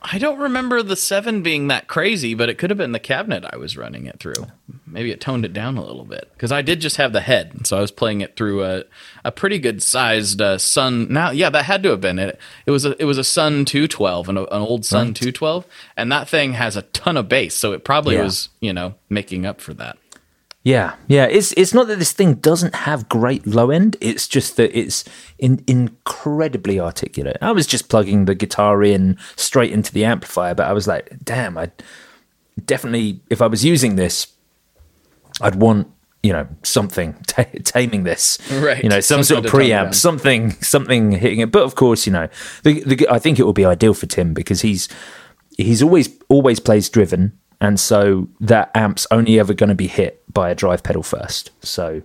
I 0.09 0.19
don't 0.19 0.37
remember 0.39 0.83
the 0.83 0.95
seven 0.95 1.41
being 1.41 1.67
that 1.67 1.87
crazy, 1.87 2.35
but 2.35 2.49
it 2.49 2.57
could 2.59 2.69
have 2.69 2.77
been 2.77 2.91
the 2.91 2.99
cabinet 2.99 3.43
I 3.51 3.57
was 3.57 3.75
running 3.75 4.05
it 4.05 4.19
through. 4.19 4.45
Maybe 4.85 5.11
it 5.11 5.19
toned 5.19 5.43
it 5.43 5.53
down 5.53 5.75
a 5.75 5.83
little 5.83 6.05
bit 6.05 6.29
because 6.33 6.51
I 6.51 6.61
did 6.61 6.79
just 6.79 6.97
have 6.97 7.13
the 7.13 7.19
head, 7.19 7.65
so 7.65 7.77
I 7.77 7.81
was 7.81 7.91
playing 7.91 8.21
it 8.21 8.37
through 8.37 8.63
a 8.63 8.83
a 9.25 9.31
pretty 9.31 9.57
good 9.57 9.81
sized 9.81 10.39
uh, 10.39 10.59
Sunn. 10.59 11.11
Now, 11.11 11.31
yeah, 11.31 11.49
that 11.49 11.65
had 11.65 11.81
to 11.83 11.89
have 11.89 11.99
been 11.99 12.19
it. 12.19 12.39
It 12.67 12.71
was 12.71 12.85
a 12.85 12.95
it 13.01 13.05
was 13.05 13.17
a 13.17 13.23
Sunn 13.23 13.65
two 13.65 13.87
twelve, 13.87 14.29
an, 14.29 14.37
an 14.37 14.47
old 14.51 14.85
Sunn 14.85 15.15
two 15.15 15.31
twelve, 15.31 15.65
and 15.97 16.11
that 16.11 16.29
thing 16.29 16.53
has 16.53 16.77
a 16.77 16.83
ton 16.83 17.17
of 17.17 17.27
bass, 17.27 17.55
so 17.55 17.73
it 17.73 17.83
probably 17.83 18.15
Yeah. 18.15 18.23
was 18.23 18.49
you 18.61 18.73
know 18.73 18.93
making 19.09 19.47
up 19.47 19.59
for 19.59 19.73
that. 19.73 19.97
Yeah, 20.67 20.95
yeah. 21.07 21.27
It's 21.27 21.53
it's 21.53 21.73
not 21.73 21.87
that 21.87 21.97
this 21.97 22.11
thing 22.11 22.33
doesn't 22.33 22.75
have 22.75 23.07
great 23.07 23.47
low 23.47 23.69
end. 23.71 23.95
It's 24.01 24.27
just 24.27 24.57
that 24.57 24.77
it's 24.77 25.05
in, 25.39 25.63
incredibly 25.65 26.77
articulate. 26.77 27.37
I 27.41 27.53
was 27.53 27.65
just 27.65 27.87
plugging 27.87 28.25
the 28.25 28.35
guitar 28.35 28.83
in 28.83 29.17
straight 29.37 29.71
into 29.71 29.93
the 29.93 30.03
amplifier, 30.03 30.53
but 30.55 30.67
I 30.67 30.73
was 30.73 30.85
like, 30.85 31.23
damn, 31.23 31.57
I 31.57 31.71
definitely 32.65 33.21
if 33.29 33.41
I 33.41 33.47
was 33.47 33.63
using 33.63 33.95
this, 33.95 34.27
I'd 35.39 35.55
want 35.55 35.87
you 36.21 36.33
know 36.33 36.49
something 36.63 37.13
ta 37.27 37.45
taming 37.63 38.03
this, 38.03 38.37
Right. 38.51 38.83
You 38.83 38.89
know, 38.89 38.99
some 38.99 39.23
Something 39.23 39.23
sort 39.23 39.45
of 39.45 39.45
to 39.45 39.51
tone 39.51 39.61
it 39.61 39.69
down. 39.69 39.87
preamp, 39.87 39.95
something 39.95 40.51
something 40.59 41.11
hitting 41.13 41.39
it. 41.39 41.49
But 41.49 41.63
of 41.63 41.75
course, 41.75 42.05
you 42.05 42.11
know, 42.11 42.27
the, 42.63 42.83
the, 42.83 43.07
I 43.09 43.19
think 43.19 43.39
it 43.39 43.43
will 43.43 43.53
be 43.53 43.63
ideal 43.63 43.93
for 43.93 44.05
Tim 44.05 44.33
because 44.33 44.63
he's 44.63 44.89
he's 45.57 45.81
always 45.81 46.09
always 46.27 46.59
plays 46.59 46.89
driven, 46.89 47.39
and 47.59 47.79
so 47.79 48.27
that 48.39 48.71
amp's 48.75 49.07
only 49.11 49.39
ever 49.39 49.53
going 49.53 49.69
to 49.69 49.75
be 49.75 49.87
hit 49.87 50.23
by 50.31 50.49
a 50.49 50.55
drive 50.55 50.83
pedal 50.83 51.03
first. 51.03 51.51
So 51.65 52.01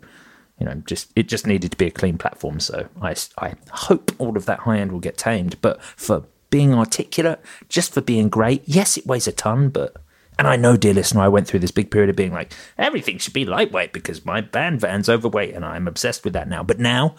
you 0.62 0.66
know, 0.66 0.74
just 0.86 1.10
it 1.16 1.28
just 1.28 1.44
needed 1.44 1.72
to 1.72 1.76
be 1.76 1.86
a 1.86 1.90
clean 1.90 2.18
platform. 2.18 2.60
So 2.60 2.86
I 3.00 3.16
I 3.38 3.54
hope 3.70 4.12
all 4.18 4.36
of 4.36 4.46
that 4.46 4.60
high 4.60 4.78
end 4.78 4.92
will 4.92 5.00
get 5.00 5.18
tamed. 5.18 5.60
But 5.60 5.82
for 5.82 6.24
being 6.50 6.72
articulate, 6.72 7.40
just 7.68 7.92
for 7.92 8.00
being 8.00 8.28
great, 8.28 8.62
yes, 8.64 8.96
it 8.96 9.06
weighs 9.06 9.26
a 9.26 9.32
ton, 9.32 9.70
but. 9.70 9.96
And 10.38 10.48
I 10.48 10.56
know, 10.56 10.78
dear 10.78 10.94
listener, 10.94 11.20
I 11.20 11.28
went 11.28 11.46
through 11.46 11.60
this 11.60 11.70
big 11.70 11.90
period 11.90 12.08
of 12.08 12.16
being 12.16 12.32
like, 12.32 12.54
everything 12.78 13.18
should 13.18 13.34
be 13.34 13.44
lightweight 13.44 13.92
because 13.92 14.24
my 14.24 14.40
band 14.40 14.80
van's 14.80 15.10
overweight 15.10 15.54
and 15.54 15.62
I'm 15.62 15.86
obsessed 15.86 16.24
with 16.24 16.32
that 16.32 16.48
now. 16.48 16.62
But 16.62 16.78
now, 16.78 17.16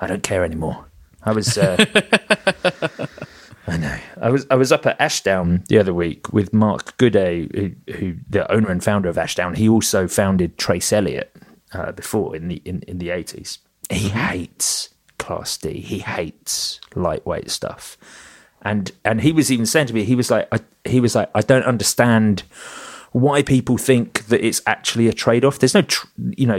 I 0.00 0.08
don't 0.08 0.24
care 0.24 0.44
anymore. 0.44 0.86
I 1.22 1.32
was, 1.32 1.56
uh, 1.56 1.76
I 3.66 3.76
know. 3.76 3.98
I 4.20 4.30
was 4.30 4.46
I 4.50 4.54
was 4.54 4.70
up 4.70 4.86
at 4.86 5.00
Ashdown 5.00 5.64
the 5.68 5.78
other 5.78 5.92
week 5.92 6.32
with 6.32 6.52
Mark 6.52 6.96
Gooday, 6.98 7.54
who, 7.54 7.92
who 7.92 8.14
the 8.28 8.50
owner 8.50 8.70
and 8.70 8.82
founder 8.82 9.08
of 9.08 9.18
Ashdown. 9.18 9.54
He 9.54 9.68
also 9.68 10.06
founded 10.06 10.56
Trace 10.56 10.92
Elliot 10.92 11.34
uh, 11.72 11.92
before 11.92 12.36
in 12.36 12.48
the 12.48 12.62
in, 12.64 12.82
in 12.82 12.98
the 12.98 13.10
eighties. 13.10 13.58
He 13.90 14.08
hates 14.08 14.90
Class 15.18 15.56
D. 15.56 15.80
He 15.80 15.98
hates 15.98 16.80
lightweight 16.94 17.50
stuff, 17.50 17.98
and 18.62 18.92
and 19.04 19.20
he 19.20 19.32
was 19.32 19.50
even 19.50 19.66
saying 19.66 19.88
to 19.88 19.94
me, 19.94 20.04
he 20.04 20.14
was 20.14 20.30
like, 20.30 20.48
I, 20.52 20.60
he 20.88 21.00
was 21.00 21.16
like, 21.16 21.30
I 21.34 21.40
don't 21.40 21.64
understand 21.64 22.44
why 23.12 23.42
people 23.42 23.78
think 23.78 24.26
that 24.26 24.44
it's 24.46 24.60
actually 24.66 25.08
a 25.08 25.12
trade 25.12 25.42
off. 25.42 25.58
There's 25.58 25.72
no, 25.72 25.80
tr- 25.80 26.06
you 26.36 26.46
know, 26.46 26.56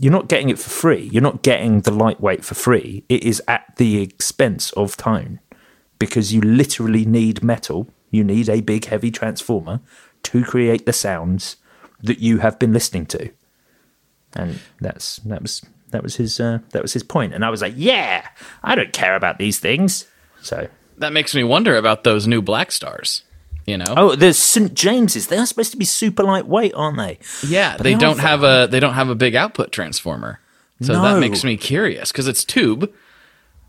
you're 0.00 0.12
not 0.12 0.26
getting 0.26 0.48
it 0.48 0.58
for 0.58 0.68
free. 0.68 1.08
You're 1.12 1.22
not 1.22 1.42
getting 1.42 1.82
the 1.82 1.92
lightweight 1.92 2.44
for 2.44 2.56
free. 2.56 3.04
It 3.08 3.22
is 3.22 3.40
at 3.46 3.76
the 3.76 4.02
expense 4.02 4.72
of 4.72 4.96
tone 4.96 5.38
because 6.00 6.34
you 6.34 6.40
literally 6.40 7.04
need 7.04 7.44
metal. 7.44 7.86
You 8.10 8.24
need 8.24 8.48
a 8.48 8.60
big, 8.60 8.86
heavy 8.86 9.12
transformer 9.12 9.78
to 10.24 10.42
create 10.42 10.84
the 10.84 10.92
sounds 10.92 11.56
that 12.02 12.18
you 12.18 12.38
have 12.38 12.58
been 12.58 12.72
listening 12.72 13.06
to, 13.06 13.30
and 14.34 14.58
that's 14.80 15.16
that 15.18 15.42
was 15.42 15.62
that 15.90 16.02
was 16.02 16.16
his 16.16 16.40
uh, 16.40 16.58
that 16.70 16.82
was 16.82 16.92
his 16.92 17.04
point. 17.04 17.32
And 17.34 17.44
I 17.44 17.50
was 17.50 17.62
like, 17.62 17.74
yeah, 17.76 18.26
I 18.64 18.74
don't 18.74 18.92
care 18.92 19.14
about 19.14 19.38
these 19.38 19.60
things. 19.60 20.06
So 20.42 20.66
That 20.98 21.12
makes 21.12 21.34
me 21.34 21.44
wonder 21.44 21.76
about 21.76 22.02
those 22.02 22.26
new 22.26 22.42
Blackstars. 22.42 23.22
You 23.66 23.76
know, 23.78 23.94
oh, 23.96 24.16
there's 24.16 24.38
St 24.38 24.74
James's. 24.74 25.28
They 25.28 25.36
are 25.36 25.46
supposed 25.46 25.70
to 25.70 25.76
be 25.76 25.84
super 25.84 26.24
lightweight, 26.24 26.72
aren't 26.74 26.96
they? 26.96 27.18
Yeah, 27.46 27.76
But 27.76 27.84
they 27.84 27.94
they 27.94 28.00
don't 28.00 28.18
have 28.18 28.42
a 28.42 28.66
they 28.68 28.80
don't 28.80 28.94
have 28.94 29.10
a 29.10 29.14
big 29.14 29.36
output 29.36 29.70
transformer. 29.70 30.40
So 30.80 30.94
No. 30.94 31.02
that 31.02 31.20
makes 31.20 31.44
me 31.44 31.56
curious 31.56 32.10
because 32.10 32.26
it's 32.26 32.42
tube 32.44 32.90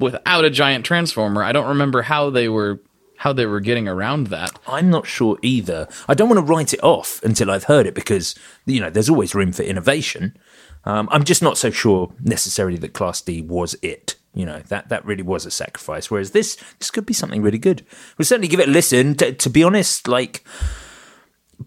without 0.01 0.45
a 0.45 0.49
giant 0.49 0.85
transformer. 0.85 1.43
I 1.43 1.51
don't 1.51 1.67
remember 1.67 2.01
how 2.01 2.29
they 2.29 2.49
were 2.49 2.81
how 3.17 3.31
they 3.31 3.45
were 3.45 3.59
getting 3.59 3.87
around 3.87 4.27
that. 4.27 4.51
I'm 4.67 4.89
not 4.89 5.05
sure 5.05 5.37
either. 5.43 5.87
I 6.07 6.15
don't 6.15 6.27
want 6.27 6.39
to 6.39 6.53
write 6.53 6.73
it 6.73 6.83
off 6.83 7.21
until 7.23 7.51
I've 7.51 7.65
heard 7.65 7.85
it 7.85 7.93
because 7.93 8.35
you 8.65 8.79
know 8.79 8.89
there's 8.89 9.09
always 9.09 9.35
room 9.35 9.51
for 9.51 9.63
innovation. 9.63 10.37
Um, 10.85 11.07
I'm 11.11 11.23
just 11.23 11.43
not 11.43 11.57
so 11.57 11.69
sure 11.69 12.11
necessarily 12.19 12.77
that 12.79 12.93
Class 12.93 13.21
D 13.21 13.41
was 13.41 13.75
it. 13.83 14.15
You 14.33 14.45
know 14.45 14.61
that 14.69 14.89
that 14.89 15.05
really 15.05 15.23
was 15.23 15.45
a 15.45 15.51
sacrifice. 15.51 16.09
Whereas 16.09 16.31
this 16.31 16.57
this 16.79 16.89
could 16.89 17.05
be 17.05 17.13
something 17.13 17.41
really 17.41 17.59
good. 17.59 17.85
We'll 18.17 18.25
certainly 18.25 18.47
give 18.47 18.59
it 18.59 18.69
a 18.69 18.71
listen. 18.71 19.15
To, 19.15 19.33
to 19.33 19.49
be 19.49 19.63
honest, 19.63 20.07
like 20.07 20.43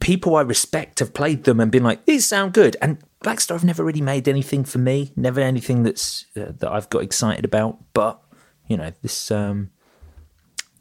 people 0.00 0.36
I 0.36 0.40
respect 0.42 0.98
have 0.98 1.14
played 1.14 1.44
them 1.44 1.60
and 1.60 1.70
been 1.70 1.84
like 1.84 2.04
these 2.04 2.26
sound 2.26 2.52
good. 2.52 2.76
And 2.82 2.98
Blackstar 3.24 3.52
have 3.52 3.64
never 3.64 3.84
really 3.84 4.00
made 4.00 4.28
anything 4.28 4.64
for 4.64 4.78
me. 4.78 5.12
Never 5.16 5.40
anything 5.40 5.82
that's 5.82 6.26
uh, 6.36 6.52
that 6.58 6.70
I've 6.70 6.90
got 6.90 7.02
excited 7.02 7.44
about. 7.44 7.78
But 7.94 8.20
you 8.68 8.76
know 8.76 8.92
this. 9.02 9.30
Um, 9.30 9.70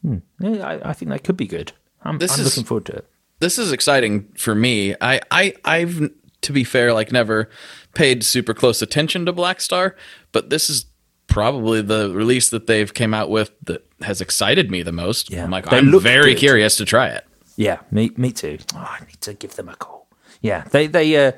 hmm, 0.01 0.17
yeah, 0.39 0.65
I, 0.67 0.89
I 0.89 0.93
think 0.93 1.09
that 1.09 1.23
could 1.23 1.38
be 1.38 1.47
good. 1.47 1.71
I'm, 2.03 2.17
This 2.17 2.34
I'm 2.36 2.41
is- 2.41 2.45
looking 2.45 2.65
forward 2.67 2.86
to 2.88 2.93
it. 2.97 3.09
This 3.39 3.57
is 3.59 3.71
exciting 3.73 4.29
for 4.38 4.55
me. 4.55 4.95
I 5.01 5.19
I 5.29 5.53
I've 5.65 6.11
to 6.41 6.53
be 6.53 6.63
fair 6.63 6.93
like 6.93 7.11
never 7.11 7.49
paid 7.93 8.23
super 8.23 8.53
close 8.53 8.81
attention 8.81 9.25
to 9.25 9.34
Blackstar, 9.34 9.95
but 10.31 10.49
this 10.49 10.69
is 10.69 10.86
probably 11.27 11.81
the 11.81 12.11
release 12.13 12.49
that 12.49 12.67
they've 12.67 12.93
came 12.93 13.13
out 13.13 13.29
with 13.29 13.51
that 13.63 13.86
has 14.01 14.21
excited 14.21 14.71
me 14.71 14.81
the 14.81 14.91
most. 14.93 15.29
Yeah. 15.29 15.43
I'm 15.43 15.49
like 15.51 15.69
They 15.69 15.77
I'm 15.77 15.99
very 15.99 16.34
good. 16.34 16.39
curious 16.39 16.77
to 16.77 16.86
try 16.86 17.09
it. 17.09 17.25
Yeah, 17.57 17.79
me 17.91 18.11
me 18.15 18.31
too. 18.31 18.59
Oh, 18.73 18.77
I 18.77 19.03
need 19.05 19.19
to 19.21 19.34
give 19.34 19.55
them 19.55 19.67
a 19.67 19.75
call. 19.75 20.07
Yeah, 20.41 20.63
they 20.71 20.88
they 20.88 21.27
uh, 21.27 21.34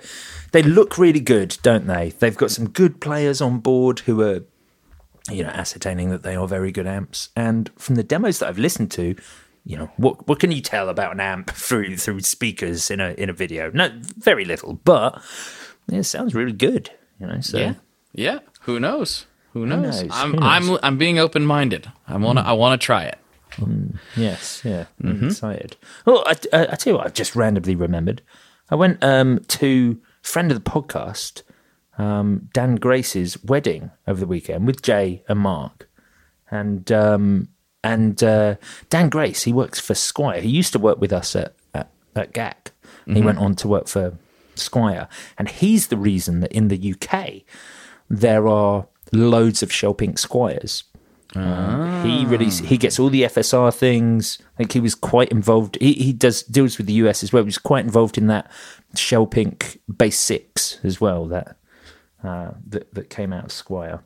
they 0.51 0.61
look 0.61 0.97
really 0.99 1.19
good, 1.19 1.57
don't 1.63 1.87
they? 1.87 2.09
They've 2.11 2.37
got 2.37 2.51
some 2.51 2.69
good 2.69 3.01
players 3.01 3.41
on 3.41 3.59
board 3.59 3.99
who 4.01 4.21
are, 4.21 4.43
you 5.29 5.43
know, 5.43 5.49
ascertaining 5.49 6.09
that 6.09 6.23
they 6.23 6.35
are 6.35 6.47
very 6.47 6.71
good 6.71 6.87
amps. 6.87 7.29
And 7.35 7.71
from 7.77 7.95
the 7.95 8.03
demos 8.03 8.39
that 8.39 8.49
I've 8.49 8.59
listened 8.59 8.91
to, 8.91 9.15
you 9.63 9.77
know, 9.77 9.89
what 9.97 10.27
what 10.27 10.39
can 10.39 10.51
you 10.51 10.61
tell 10.61 10.89
about 10.89 11.13
an 11.13 11.19
amp 11.19 11.51
through 11.55 11.97
through 11.97 12.21
speakers 12.21 12.91
in 12.91 12.99
a 12.99 13.11
in 13.11 13.29
a 13.29 13.33
video? 13.33 13.71
No, 13.73 13.89
very 14.17 14.45
little, 14.45 14.73
but 14.73 15.21
it 15.91 16.03
sounds 16.03 16.35
really 16.35 16.53
good. 16.53 16.91
You 17.19 17.27
know, 17.27 17.41
so 17.41 17.57
Yeah. 17.57 17.73
Yeah. 18.13 18.39
Who 18.61 18.79
knows? 18.79 19.25
Who 19.53 19.65
knows? 19.65 20.03
knows? 20.03 20.11
I'm 20.11 20.31
Who 20.31 20.39
knows? 20.39 20.49
I'm 20.49 20.79
I'm 20.83 20.97
being 20.97 21.17
open 21.17 21.45
minded. 21.45 21.91
I 22.07 22.17
wanna 22.17 22.43
hmm. 22.43 22.49
I 22.49 22.53
wanna 22.53 22.77
try 22.77 23.03
it. 23.03 23.17
Hmm. 23.53 23.91
Yes, 24.17 24.61
yeah, 24.65 24.85
I'm 25.01 25.15
mm-hmm. 25.15 25.27
excited. 25.27 25.77
Oh, 26.05 26.23
I, 26.25 26.31
I, 26.51 26.61
I 26.63 26.75
tell 26.75 26.91
you 26.91 26.97
what, 26.97 27.05
I've 27.05 27.13
just 27.13 27.37
randomly 27.37 27.73
remembered. 27.73 28.21
I 28.69 28.75
went 28.75 29.01
um, 29.01 29.39
to 29.47 29.97
friend 30.21 30.51
of 30.51 30.61
the 30.61 30.69
podcast, 30.69 31.43
um, 31.97 32.49
Dan 32.53 32.75
Grace's 32.75 33.41
wedding 33.43 33.91
over 34.07 34.19
the 34.19 34.27
weekend 34.27 34.67
with 34.67 34.81
Jay 34.81 35.23
and 35.27 35.39
Mark, 35.39 35.89
and 36.51 36.91
um, 36.91 37.49
and 37.83 38.21
uh, 38.23 38.55
Dan 38.89 39.09
Grace. 39.09 39.43
He 39.43 39.53
works 39.53 39.79
for 39.79 39.93
Squier. 39.93 40.41
He 40.41 40.49
used 40.49 40.73
to 40.73 40.79
work 40.79 40.99
with 40.99 41.13
us 41.13 41.35
at 41.35 41.55
at, 41.73 41.89
at 42.15 42.33
GAK. 42.33 42.71
He 43.07 43.21
went 43.21 43.37
on 43.37 43.55
to 43.57 43.67
work 43.67 43.87
for 43.87 44.17
Squier, 44.55 45.07
and 45.37 45.47
he's 45.47 45.87
the 45.87 45.97
reason 45.97 46.39
that 46.39 46.51
in 46.51 46.69
the 46.69 46.93
UK 46.93 47.43
there 48.09 48.47
are 48.47 48.87
loads 49.11 49.61
of 49.61 49.71
Shell 49.71 49.93
Pink 49.93 50.17
Squiers. 50.17 50.83
Um, 51.35 52.05
he 52.05 52.25
really 52.25 52.49
he 52.49 52.77
gets 52.77 52.97
all 52.97 53.09
the 53.09 53.23
FSR 53.23 53.73
things. 53.73 54.39
I 54.53 54.57
think 54.57 54.71
he 54.71 54.79
was 54.79 54.95
quite 54.95 55.29
involved. 55.29 55.77
He 55.81 55.93
he 55.93 56.13
does 56.13 56.43
deals 56.43 56.77
with 56.77 56.87
the 56.87 56.93
US 56.93 57.23
as 57.23 57.33
well. 57.33 57.43
He 57.43 57.47
was 57.47 57.57
quite 57.57 57.83
involved 57.83 58.17
in 58.17 58.27
that 58.27 58.49
Shell 58.95 59.27
Pink 59.27 59.79
Bass 59.87 60.17
Six 60.17 60.79
as 60.83 61.01
well. 61.01 61.25
That 61.25 61.57
uh, 62.27 62.53
that 62.67 62.93
that 62.93 63.09
came 63.09 63.33
out 63.33 63.45
of 63.45 63.51
Squier. 63.51 64.01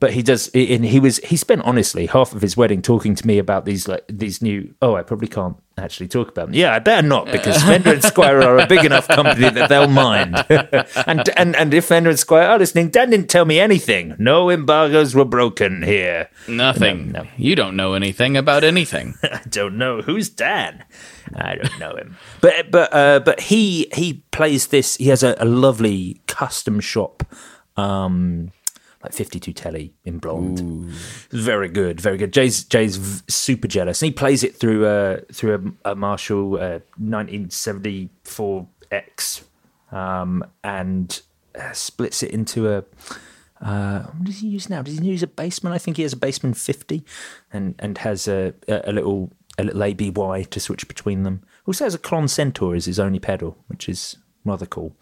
But 0.00 0.14
he 0.14 0.22
does, 0.22 0.48
and 0.54 0.84
he 0.84 0.98
was 0.98 1.18
he 1.18 1.36
spent 1.36 1.62
honestly 1.62 2.06
half 2.06 2.34
of 2.34 2.40
his 2.40 2.56
wedding 2.56 2.80
talking 2.80 3.14
to 3.14 3.26
me 3.26 3.38
about 3.38 3.66
these 3.66 3.86
like 3.86 4.02
these 4.08 4.40
new. 4.40 4.74
Oh, 4.80 4.96
I 4.96 5.02
probably 5.02 5.28
can't 5.28 5.56
actually 5.76 6.08
talk 6.08 6.30
about 6.30 6.46
them. 6.46 6.54
Yeah, 6.54 6.74
I 6.74 6.78
better 6.78 7.06
not 7.06 7.26
because 7.26 7.62
Fender 7.62 7.92
and 7.92 8.02
Squier 8.02 8.42
are 8.42 8.58
a 8.58 8.66
big 8.66 8.84
enough 8.84 9.08
company 9.18 9.50
that 9.50 9.68
they'll 9.68 9.88
mind. 9.88 10.42
and 11.06 11.28
and 11.36 11.54
and 11.54 11.74
if 11.74 11.84
Fender 11.84 12.08
and 12.10 12.18
Squier 12.18 12.48
are 12.48 12.58
listening, 12.58 12.88
Dan 12.88 13.10
didn't 13.10 13.28
tell 13.28 13.44
me 13.44 13.60
anything. 13.60 14.16
No 14.18 14.48
embargoes 14.48 15.14
were 15.14 15.26
broken 15.26 15.82
here. 15.82 16.28
Nothing. 16.48 17.12
No, 17.12 17.22
no. 17.22 17.28
You 17.36 17.54
don't 17.54 17.76
know 17.76 17.92
anything 17.92 18.36
about 18.38 18.64
anything. 18.64 19.16
I 19.22 19.42
don't 19.48 19.76
know 19.76 20.00
who's 20.00 20.30
Dan. 20.30 20.84
I 21.34 21.56
don't 21.56 21.78
know 21.78 21.94
him, 21.94 22.16
but 22.40 22.70
but 22.70 22.92
uh, 22.94 23.20
but 23.20 23.40
he 23.40 23.88
he 23.92 24.24
plays 24.30 24.68
this. 24.68 24.96
He 24.96 25.08
has 25.08 25.22
a, 25.22 25.36
a 25.38 25.44
lovely 25.44 26.20
custom 26.26 26.80
shop, 26.80 27.22
um, 27.76 28.50
like 29.02 29.12
fifty 29.12 29.40
two 29.40 29.52
telly 29.52 29.94
in 30.04 30.18
blonde. 30.18 30.60
Very 31.30 31.68
good, 31.68 32.00
very 32.00 32.18
good. 32.18 32.32
Jay's 32.32 32.64
Jay's 32.64 33.22
super 33.28 33.68
jealous, 33.68 34.02
and 34.02 34.08
he 34.08 34.12
plays 34.12 34.44
it 34.44 34.56
through 34.56 34.86
a 34.86 35.20
through 35.32 35.74
a, 35.84 35.92
a 35.92 35.94
Marshall 35.94 36.58
uh, 36.60 36.80
nineteen 36.98 37.50
seventy 37.50 38.10
four 38.24 38.68
X, 38.90 39.44
um, 39.90 40.44
and 40.62 41.22
uh, 41.58 41.72
splits 41.72 42.22
it 42.22 42.30
into 42.30 42.70
a. 42.70 42.84
Uh, 43.60 44.04
what 44.04 44.24
does 44.24 44.40
he 44.40 44.48
use 44.48 44.70
now? 44.70 44.82
Does 44.82 44.98
he 44.98 45.06
use 45.06 45.22
a 45.22 45.26
Bassman? 45.26 45.72
I 45.72 45.78
think 45.78 45.96
he 45.96 46.02
has 46.02 46.12
a 46.12 46.16
Bassman 46.16 46.56
fifty, 46.56 47.04
and 47.52 47.74
and 47.78 47.98
has 47.98 48.28
a 48.28 48.54
a, 48.68 48.90
a 48.90 48.92
little 48.92 49.32
a 49.58 49.64
little 49.64 49.82
ABY 49.82 50.44
to 50.50 50.60
switch 50.60 50.88
between 50.88 51.22
them. 51.22 51.42
Also 51.66 51.84
has 51.84 51.94
a 51.94 51.98
Klon 51.98 52.28
Centaur 52.28 52.74
as 52.74 52.86
his 52.86 52.98
only 52.98 53.18
pedal, 53.18 53.56
which 53.68 53.88
is 53.88 54.16
rather 54.44 54.66
cool. 54.66 54.96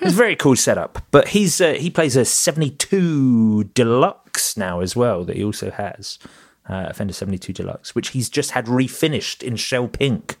It's 0.00 0.12
a 0.12 0.16
very 0.16 0.36
cool 0.36 0.56
setup. 0.56 1.04
But 1.10 1.28
he's 1.28 1.60
uh, 1.60 1.74
he 1.74 1.90
plays 1.90 2.16
a 2.16 2.24
seventy 2.24 2.70
two 2.70 3.64
deluxe 3.64 4.56
now 4.56 4.80
as 4.80 4.94
well 4.94 5.24
that 5.24 5.36
he 5.36 5.44
also 5.44 5.70
has 5.70 6.18
uh, 6.68 6.92
Fender 6.92 7.14
seventy 7.14 7.38
two 7.38 7.52
deluxe, 7.52 7.94
which 7.94 8.08
he's 8.08 8.28
just 8.28 8.52
had 8.52 8.66
refinished 8.66 9.42
in 9.42 9.56
shell 9.56 9.88
pink, 9.88 10.36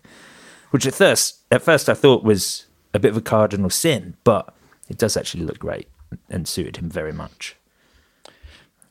which 0.70 0.86
at 0.86 0.94
first 0.94 1.40
at 1.50 1.62
first 1.62 1.88
I 1.88 1.94
thought 1.94 2.22
was 2.22 2.66
a 2.92 2.98
bit 2.98 3.10
of 3.10 3.16
a 3.16 3.22
cardinal 3.22 3.70
sin, 3.70 4.16
but 4.24 4.54
it 4.88 4.98
does 4.98 5.16
actually 5.16 5.44
look 5.44 5.58
great 5.58 5.88
and 6.28 6.46
suited 6.46 6.76
him 6.76 6.88
very 6.88 7.12
much. 7.12 7.56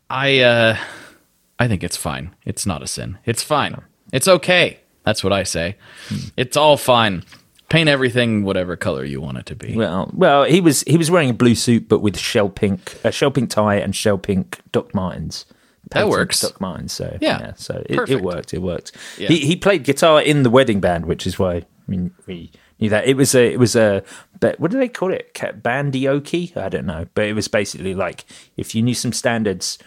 I 0.09 0.39
uh 0.39 0.77
I 1.57 1.67
think 1.67 1.83
it's 1.83 1.97
fine. 1.97 2.35
It's 2.45 2.65
not 2.65 2.83
a 2.83 2.87
sin. 2.87 3.17
It's 3.25 3.43
fine. 3.43 3.81
It's 4.11 4.27
okay. 4.27 4.79
That's 5.03 5.23
what 5.23 5.33
I 5.33 5.43
say. 5.43 5.77
It's 6.35 6.57
all 6.57 6.77
fine. 6.77 7.23
Paint 7.69 7.89
everything 7.89 8.43
whatever 8.43 8.75
color 8.75 9.03
you 9.03 9.19
want 9.21 9.37
it 9.39 9.45
to 9.47 9.55
be. 9.55 9.75
Well, 9.75 10.11
well, 10.13 10.43
he 10.43 10.61
was 10.61 10.83
he 10.83 10.97
was 10.97 11.09
wearing 11.09 11.31
a 11.31 11.33
blue 11.33 11.55
suit, 11.55 11.89
but 11.89 11.99
with 11.99 12.17
shell 12.17 12.49
pink, 12.49 12.95
a 13.03 13.11
shell 13.11 13.31
pink 13.31 13.49
tie 13.49 13.75
and 13.77 13.95
shell 13.95 14.17
pink 14.17 14.59
Doc 14.71 14.93
Martens. 14.93 15.45
That 15.91 16.07
works. 16.07 16.41
Doc 16.41 16.59
Martens. 16.61 16.93
So 16.93 17.17
Yeah. 17.21 17.53
so 17.55 17.83
it, 17.87 18.09
it 18.09 18.21
worked. 18.21 18.53
It 18.53 18.61
worked. 18.61 18.91
Yeah. 19.17 19.29
He 19.29 19.39
he 19.39 19.55
played 19.55 19.83
guitar 19.83 20.21
in 20.21 20.43
the 20.43 20.49
wedding 20.49 20.79
band, 20.79 21.05
which 21.05 21.25
is 21.25 21.39
why 21.39 21.55
I 21.55 21.63
mean 21.87 22.11
we 22.27 22.51
knew 22.79 22.89
that 22.89 23.07
it 23.07 23.17
was 23.17 23.33
a 23.33 23.53
it 23.53 23.59
was 23.59 23.75
a 23.75 24.03
but 24.39 24.59
what 24.59 24.69
do 24.71 24.77
they 24.77 24.87
call 24.89 25.11
it? 25.11 25.33
Bandioki? 25.33 26.55
I 26.57 26.69
don't 26.69 26.85
know, 26.85 27.07
but 27.15 27.25
it 27.25 27.33
was 27.33 27.47
basically 27.47 27.93
like 27.95 28.25
if 28.57 28.75
you 28.75 28.81
knew 28.83 28.93
some 28.95 29.13
standards, 29.13 29.77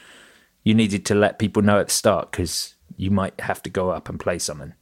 you 0.65 0.75
needed 0.75 1.05
to 1.07 1.15
let 1.15 1.39
people 1.39 1.63
know 1.63 1.79
at 1.79 1.89
the 1.89 1.93
start 1.95 2.31
because 2.33 2.75
you 2.97 3.11
might 3.11 3.41
have 3.41 3.63
to 3.63 3.71
go 3.71 3.91
up 3.91 4.09
and 4.09 4.19
play 4.19 4.39
something, 4.39 4.75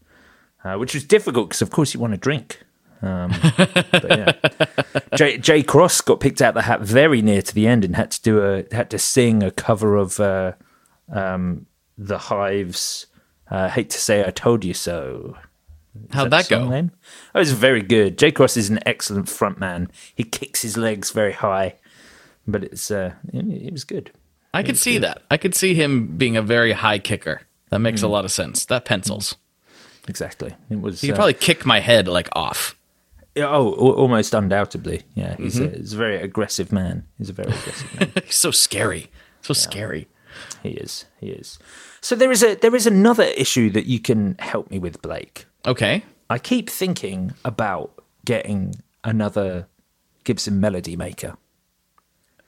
uh, 0.65 0.77
which 0.77 0.95
was 0.95 1.05
difficult 1.05 1.49
because 1.49 1.63
of 1.63 1.71
course 1.71 1.93
you 1.95 2.01
want 2.01 2.13
to 2.15 2.19
drink. 2.19 2.63
Um, 3.03 3.33
but 3.93 4.05
yeah. 4.09 4.33
Jay, 5.17 5.39
Jay 5.39 5.63
Cross 5.63 6.01
got 6.03 6.21
picked 6.21 6.41
out 6.43 6.55
the 6.55 6.63
hat 6.63 6.81
very 6.81 7.23
near 7.23 7.43
to 7.43 7.55
the 7.55 7.67
end 7.67 7.85
and 7.85 7.95
had 7.97 8.11
to 8.13 8.23
do 8.23 8.41
a 8.43 8.65
had 8.75 8.91
to 8.91 8.99
sing 8.99 9.43
a 9.43 9.51
cover 9.51 9.97
of 9.97 10.19
uh, 10.21 10.53
um, 11.13 11.67
the 11.99 12.19
Hives. 12.19 13.07
Uh, 13.51 13.69
hate 13.69 13.91
to 13.91 13.99
say 13.99 14.25
I 14.27 14.31
told 14.31 14.65
you 14.65 14.75
so. 14.75 15.37
How'd 16.11 16.27
the 16.27 16.31
that 16.31 16.49
go? 16.49 16.69
Name? 16.69 16.91
That 17.33 17.39
was 17.41 17.53
very 17.53 17.83
good. 17.83 18.19
Jay 18.19 18.31
Cross 18.33 18.57
is 18.57 18.71
an 18.71 18.81
excellent 18.87 19.27
frontman. 19.27 19.89
He 20.15 20.25
kicks 20.25 20.63
his 20.63 20.77
legs 20.77 21.11
very 21.11 21.33
high, 21.33 21.77
but 22.47 22.65
it's 22.65 22.91
uh, 22.91 23.13
it, 23.33 23.47
it 23.47 23.73
was 23.73 23.85
good. 23.85 24.11
I 24.53 24.63
could 24.63 24.79
see 24.79 24.99
that. 24.99 25.23
I 25.31 25.37
could 25.37 25.55
see 25.55 25.75
him 25.75 26.17
being 26.17 26.37
a 26.37 26.43
very 26.43 26.73
high 26.73 26.99
kicker. 26.99 27.43
That 27.71 27.81
makes 27.81 28.01
Hmm. 28.01 28.07
a 28.07 28.09
lot 28.11 28.25
of 28.25 28.33
sense. 28.33 28.65
That 28.65 28.85
pencils. 28.85 29.37
Exactly. 30.09 30.55
It 30.71 30.81
was. 30.81 31.01
He 31.01 31.09
could 31.09 31.15
uh, 31.15 31.17
probably 31.17 31.35
kick 31.35 31.67
my 31.67 31.81
head 31.81 32.09
like 32.09 32.29
off. 32.33 32.75
Yeah, 33.37 33.49
oh, 33.49 33.71
almost 33.73 34.35
undoubtedly. 34.35 35.03
Yeah, 35.15 35.37
he's, 35.37 35.57
Mm-hmm. 35.61 35.75
a, 35.75 35.79
he's 35.79 35.93
a 35.93 35.97
very 35.97 36.17
aggressive 36.21 36.73
man. 36.73 37.07
He's 37.19 37.31
a 37.31 37.33
very 37.33 37.53
aggressive 37.53 38.01
man. 38.01 38.13
He's 38.25 38.35
so 38.47 38.51
scary. 38.51 39.11
So 39.43 39.55
scary. 39.55 40.09
He 40.63 40.71
is. 40.71 41.05
He 41.21 41.29
is. 41.29 41.59
So 42.01 42.15
there 42.17 42.31
is 42.33 42.43
a 42.43 42.55
there 42.57 42.75
is 42.75 42.87
another 42.87 43.25
issue 43.25 43.71
that 43.71 43.87
you 43.87 44.01
can 44.01 44.37
help 44.39 44.71
me 44.71 44.79
with, 44.79 45.01
Blake. 45.03 45.47
Okay. 45.65 46.05
I 46.29 46.39
keep 46.39 46.69
thinking 46.69 47.33
about 47.45 47.93
getting 48.25 48.75
another 49.05 49.67
Gibson 50.25 50.61
Melody 50.61 50.97
Maker. 50.97 51.37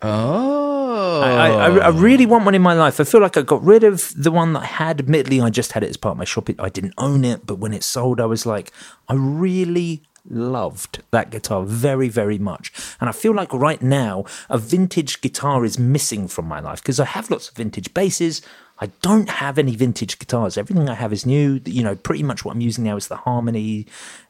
Oh. 0.03 1.21
I, 1.23 1.49
I, 1.51 1.77
I 1.79 1.89
really 1.89 2.27
want 2.27 2.45
one 2.45 2.55
in 2.55 2.63
my 2.63 2.75
life. 2.75 3.01
I 3.01 3.05
feel 3.05 3.21
like 3.21 3.37
I 3.37 3.43
got 3.43 3.63
rid 3.63 3.85
of 3.85 4.13
the 4.17 4.31
one 4.31 4.53
that 4.53 4.61
I 4.63 4.67
had. 4.67 5.01
Admittedly, 5.01 5.41
I 5.41 5.51
just 5.51 5.73
had 5.73 5.83
it 5.83 5.91
as 5.91 5.97
part 5.97 6.13
of 6.13 6.19
my 6.19 6.25
shop. 6.25 6.49
I 6.59 6.69
didn't 6.69 6.95
own 6.99 7.25
it, 7.25 7.47
but 7.47 7.59
when 7.59 7.73
it 7.73 7.83
sold, 7.83 8.21
I 8.21 8.27
was 8.27 8.47
like, 8.47 8.73
I 9.09 9.15
really 9.15 10.03
loved 10.31 11.03
that 11.11 11.31
guitar 11.31 11.65
very, 11.65 12.09
very 12.09 12.39
much. 12.39 12.73
And 13.01 13.09
I 13.09 13.13
feel 13.13 13.35
like 13.35 13.53
right 13.53 13.83
now, 13.83 14.25
a 14.49 14.59
vintage 14.59 15.21
guitar 15.21 15.65
is 15.65 15.79
missing 15.79 16.29
from 16.29 16.47
my 16.47 16.61
life 16.61 16.83
because 16.83 17.01
I 17.01 17.05
have 17.05 17.31
lots 17.31 17.49
of 17.49 17.57
vintage 17.57 17.93
basses. 17.95 18.43
I 18.81 18.87
don't 19.03 19.29
have 19.29 19.59
any 19.59 19.75
vintage 19.75 20.19
guitars. 20.19 20.57
Everything 20.57 20.89
I 20.89 20.95
have 20.95 21.13
is 21.13 21.27
new. 21.27 21.61
You 21.65 21.83
know, 21.83 21.97
pretty 21.97 22.23
much 22.23 22.45
what 22.45 22.55
I'm 22.55 22.61
using 22.61 22.85
now 22.85 22.97
is 22.97 23.09
the 23.09 23.17
Harmony, 23.17 23.87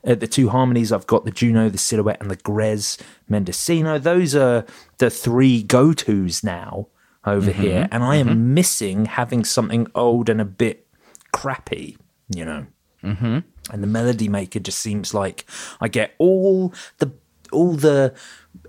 uh, 0.07 0.15
the 0.15 0.27
two 0.27 0.49
Harmonies. 0.49 0.91
I've 0.91 1.07
got 1.07 1.25
the 1.25 1.31
Juno, 1.31 1.69
the 1.69 1.79
Silhouette, 1.79 2.21
and 2.21 2.31
the 2.31 2.37
Grez 2.37 2.97
Mendocino. 3.29 3.99
Those 3.99 4.35
are 4.35 4.65
the 4.99 5.11
three 5.11 5.63
go 5.63 5.93
tos 5.93 6.43
now 6.43 6.89
over 7.27 7.51
here. 7.51 7.89
And 7.93 8.03
I 8.03 8.17
am 8.17 8.55
missing 8.55 9.05
having 9.05 9.45
something 9.45 9.87
old 9.95 10.31
and 10.31 10.41
a 10.41 10.47
bit 10.47 10.87
crappy, 11.33 11.99
you 12.35 12.45
know. 12.45 12.67
Mm-hmm. 13.03 13.39
And 13.71 13.83
the 13.83 13.87
Melody 13.87 14.29
Maker 14.29 14.61
just 14.61 14.79
seems 14.79 15.15
like 15.15 15.45
I 15.81 15.89
get 15.89 16.15
all 16.19 16.73
the 16.99 17.13
all 17.53 17.73
the 17.73 18.15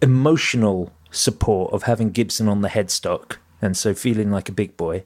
emotional 0.01 0.93
support 1.11 1.73
of 1.73 1.83
having 1.83 2.11
Gibson 2.11 2.47
on 2.47 2.61
the 2.61 2.69
headstock, 2.69 3.37
and 3.61 3.75
so 3.75 3.93
feeling 3.93 4.31
like 4.31 4.49
a 4.49 4.53
big 4.53 4.77
boy 4.77 5.05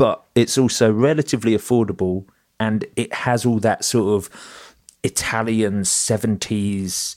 but 0.00 0.24
it's 0.34 0.56
also 0.56 0.90
relatively 0.90 1.54
affordable 1.54 2.24
and 2.58 2.86
it 2.96 3.12
has 3.12 3.44
all 3.44 3.58
that 3.58 3.84
sort 3.84 4.14
of 4.14 4.66
Italian 5.02 5.82
70s, 5.82 7.16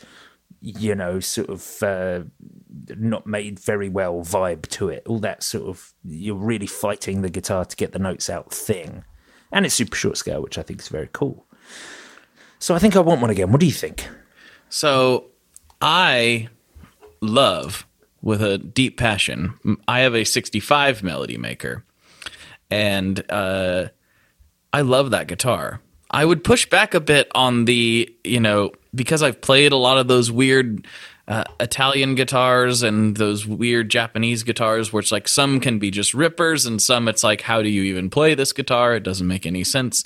you 0.61 0.93
know, 0.93 1.21
sort 1.21 1.49
of 1.49 1.81
uh, 1.81 2.23
not 2.97 3.25
made 3.25 3.57
very 3.57 3.87
well 3.87 4.21
vibe 4.21 4.67
to 4.67 4.89
it. 4.89 5.03
All 5.05 5.19
that 5.19 5.43
sort 5.43 5.69
of, 5.69 5.93
you're 6.03 6.35
really 6.35 6.67
fighting 6.67 7.21
the 7.21 7.29
guitar 7.29 7.63
to 7.63 7.75
get 7.75 7.93
the 7.93 7.99
notes 7.99 8.29
out 8.29 8.53
thing. 8.53 9.05
And 9.53 9.65
it's 9.65 9.75
super 9.75 9.95
short 9.95 10.17
scale, 10.17 10.41
which 10.41 10.57
I 10.57 10.63
think 10.63 10.81
is 10.81 10.89
very 10.89 11.07
cool. 11.13 11.45
So 12.59 12.75
I 12.75 12.79
think 12.79 12.95
I 12.95 12.99
want 12.99 13.21
one 13.21 13.29
again. 13.29 13.51
What 13.51 13.59
do 13.59 13.65
you 13.65 13.71
think? 13.71 14.07
So 14.69 15.27
I 15.81 16.49
love 17.21 17.85
with 18.21 18.41
a 18.41 18.57
deep 18.57 18.97
passion. 18.97 19.53
I 19.87 19.99
have 19.99 20.15
a 20.15 20.23
65 20.23 21.03
Melody 21.03 21.37
Maker, 21.37 21.83
and 22.71 23.23
uh, 23.29 23.89
I 24.71 24.81
love 24.81 25.11
that 25.11 25.27
guitar. 25.27 25.81
I 26.09 26.25
would 26.25 26.43
push 26.43 26.67
back 26.67 26.93
a 26.93 26.99
bit 26.99 27.29
on 27.35 27.65
the, 27.65 28.15
you 28.23 28.39
know, 28.39 28.71
because 28.95 29.21
I've 29.21 29.41
played 29.41 29.71
a 29.71 29.77
lot 29.77 29.97
of 29.97 30.07
those 30.07 30.31
weird 30.31 30.87
uh, 31.27 31.43
Italian 31.59 32.15
guitars 32.15 32.83
and 32.83 33.17
those 33.17 33.45
weird 33.47 33.89
Japanese 33.89 34.43
guitars, 34.43 34.91
where 34.91 34.99
it's 34.99 35.11
like 35.11 35.27
some 35.27 35.59
can 35.59 35.79
be 35.79 35.91
just 35.91 36.13
rippers 36.13 36.65
and 36.65 36.81
some 36.81 37.07
it's 37.07 37.23
like, 37.23 37.41
how 37.41 37.61
do 37.61 37.69
you 37.69 37.83
even 37.83 38.09
play 38.09 38.35
this 38.35 38.53
guitar? 38.53 38.95
It 38.95 39.03
doesn't 39.03 39.27
make 39.27 39.45
any 39.45 39.63
sense. 39.63 40.03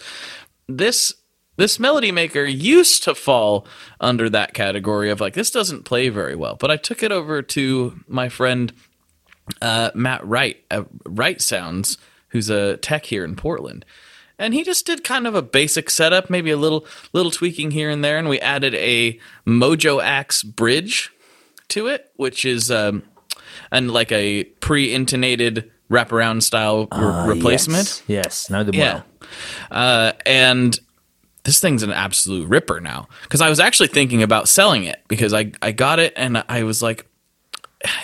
This 0.68 1.14
this 1.56 1.80
melody 1.80 2.12
maker 2.12 2.44
used 2.44 3.04
to 3.04 3.16
fall 3.16 3.66
under 4.00 4.30
that 4.30 4.54
category 4.54 5.10
of 5.10 5.20
like 5.20 5.34
this 5.34 5.50
doesn't 5.50 5.86
play 5.86 6.08
very 6.08 6.36
well 6.36 6.56
but 6.56 6.70
i 6.70 6.78
took 6.78 7.02
it 7.02 7.12
over 7.12 7.42
to 7.42 8.00
my 8.08 8.30
friend 8.30 8.74
uh, 9.60 9.90
matt 9.96 10.24
wright 10.24 10.64
uh, 10.70 10.84
wright 11.08 11.42
sounds 11.42 11.98
who's 12.30 12.50
a 12.50 12.78
tech 12.78 13.06
here 13.06 13.24
in 13.24 13.36
Portland. 13.36 13.86
And 14.40 14.54
he 14.54 14.64
just 14.64 14.86
did 14.86 15.04
kind 15.04 15.26
of 15.26 15.34
a 15.36 15.42
basic 15.42 15.90
setup, 15.90 16.30
maybe 16.30 16.52
a 16.52 16.58
little 16.58 16.86
little 17.14 17.32
tweaking 17.32 17.72
here 17.72 17.90
and 17.90 18.04
there, 18.04 18.18
and 18.18 18.30
we 18.30 18.40
added 18.40 18.76
a 18.76 19.20
Mojo 19.46 20.02
Axe 20.04 20.44
bridge 20.44 21.12
to 21.70 21.88
it, 21.88 22.12
which 22.16 22.46
is 22.46 22.70
um, 22.72 23.04
and 23.72 23.92
like 23.92 24.12
a 24.12 24.44
pre-intonated 24.60 25.72
wraparound 25.90 26.44
style 26.44 26.82
re- 26.82 26.88
Ah, 26.92 27.26
replacement. 27.26 28.04
Yes, 28.08 28.26
yes 28.26 28.50
know 28.50 28.64
them 28.64 28.76
Yeah. 28.76 28.94
well. 28.94 29.06
Uh, 29.72 30.12
and 30.26 30.78
this 31.44 31.60
thing's 31.60 31.82
an 31.84 31.92
absolute 31.92 32.48
ripper 32.48 32.80
now. 32.80 33.08
Because 33.24 33.42
I 33.42 33.50
was 33.50 33.60
actually 33.60 33.88
thinking 33.88 34.22
about 34.22 34.48
selling 34.50 34.84
it 34.84 35.02
because 35.08 35.34
I, 35.34 35.52
I 35.62 35.72
got 35.72 36.00
it 36.00 36.14
and 36.16 36.44
I 36.50 36.64
was 36.64 36.82
like, 36.82 37.06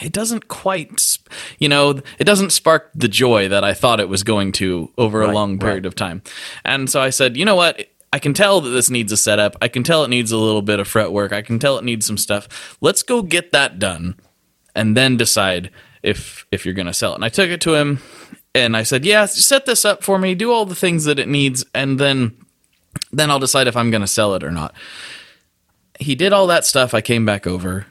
it 0.02 0.14
doesn't 0.14 0.48
quite, 0.48 1.18
you 1.60 1.68
know, 1.68 2.02
it 2.20 2.24
doesn't 2.26 2.52
spark 2.52 2.92
the 2.94 3.08
joy 3.08 3.50
that 3.50 3.64
I 3.64 3.74
thought 3.74 4.00
it 4.00 4.10
was 4.10 4.24
going 4.24 4.52
to 4.54 4.92
over 4.98 5.22
a 5.24 5.28
Right, 5.28 5.34
long 5.34 5.60
period 5.60 5.84
right. 5.84 5.86
of 5.86 5.96
time. 5.96 6.22
And 6.64 6.90
so 6.90 7.02
I 7.02 7.10
said, 7.10 7.36
you 7.38 7.46
know 7.46 7.56
what? 7.56 7.88
I 8.12 8.20
can 8.20 8.36
tell 8.36 8.62
that 8.62 8.70
this 8.70 8.92
needs 8.92 9.12
a 9.12 9.18
setup. 9.18 9.56
I 9.62 9.68
can 9.68 9.82
tell 9.82 10.04
it 10.04 10.10
needs 10.10 10.32
a 10.32 10.38
little 10.38 10.62
bit 10.62 10.80
of 10.80 10.88
fret 10.88 11.12
work. 11.12 11.34
I 11.34 11.42
can 11.42 11.58
tell 11.58 11.80
it 11.80 11.84
needs 11.84 12.06
some 12.06 12.18
stuff. 12.18 12.78
Let's 12.80 13.02
go 13.02 13.24
get 13.24 13.52
that 13.52 13.80
done 13.80 14.16
and 14.76 14.96
then 14.96 15.18
decide 15.18 15.72
if 16.04 16.46
if 16.52 16.64
you're 16.66 16.76
going 16.76 16.86
to 16.86 16.94
sell 16.94 17.14
it. 17.14 17.16
And 17.16 17.26
I 17.26 17.30
took 17.30 17.50
it 17.50 17.62
to 17.62 17.74
him 17.74 18.00
and 18.54 18.78
I 18.78 18.84
said, 18.84 19.04
"Yeah, 19.04 19.26
set 19.26 19.66
this 19.66 19.84
up 19.84 20.04
for 20.04 20.20
me. 20.20 20.36
Do 20.36 20.52
all 20.52 20.66
the 20.66 20.76
things 20.76 21.06
that 21.06 21.18
it 21.18 21.28
needs 21.28 21.66
and 21.74 22.00
then 22.00 22.36
then 23.12 23.32
I'll 23.32 23.40
decide 23.40 23.66
if 23.68 23.76
I'm 23.76 23.90
going 23.90 24.02
to 24.02 24.08
sell 24.08 24.36
it 24.36 24.44
or 24.44 24.52
not." 24.52 24.76
He 26.00 26.14
did 26.14 26.34
all 26.34 26.46
that 26.48 26.66
stuff. 26.66 26.94
I 26.94 27.02
came 27.02 27.26
back 27.26 27.48
over. 27.48 27.88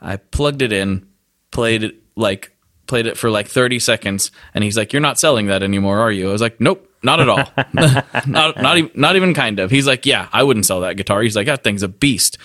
I 0.00 0.16
plugged 0.16 0.62
it 0.62 0.72
in, 0.72 1.06
played 1.50 1.82
it 1.82 1.96
like 2.16 2.52
played 2.86 3.06
it 3.06 3.16
for 3.16 3.30
like 3.30 3.46
30 3.46 3.78
seconds 3.78 4.30
and 4.54 4.64
he's 4.64 4.76
like, 4.76 4.92
"You're 4.92 5.00
not 5.00 5.18
selling 5.18 5.46
that 5.46 5.62
anymore, 5.62 6.00
are 6.00 6.10
you?" 6.10 6.28
I 6.28 6.32
was 6.32 6.42
like, 6.42 6.60
"Nope." 6.60 6.86
Not 7.02 7.18
at 7.20 7.30
all. 7.30 7.38
not 8.26 8.60
not 8.60 8.76
even 8.76 8.90
not 8.94 9.16
even 9.16 9.32
kind 9.32 9.58
of. 9.58 9.70
He's 9.70 9.86
like, 9.86 10.04
"Yeah, 10.04 10.28
I 10.32 10.42
wouldn't 10.42 10.66
sell 10.66 10.80
that 10.80 10.96
guitar." 10.96 11.22
He's 11.22 11.36
like, 11.36 11.46
"That 11.46 11.64
thing's 11.64 11.82
a 11.82 11.88
beast." 11.88 12.36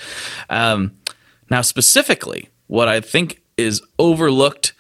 Um, 0.49 0.97
now, 1.49 1.62
specifically, 1.62 2.49
what 2.68 2.88
I 2.88 3.01
think 3.01 3.41
is 3.58 3.82
overlooked, 3.99 4.74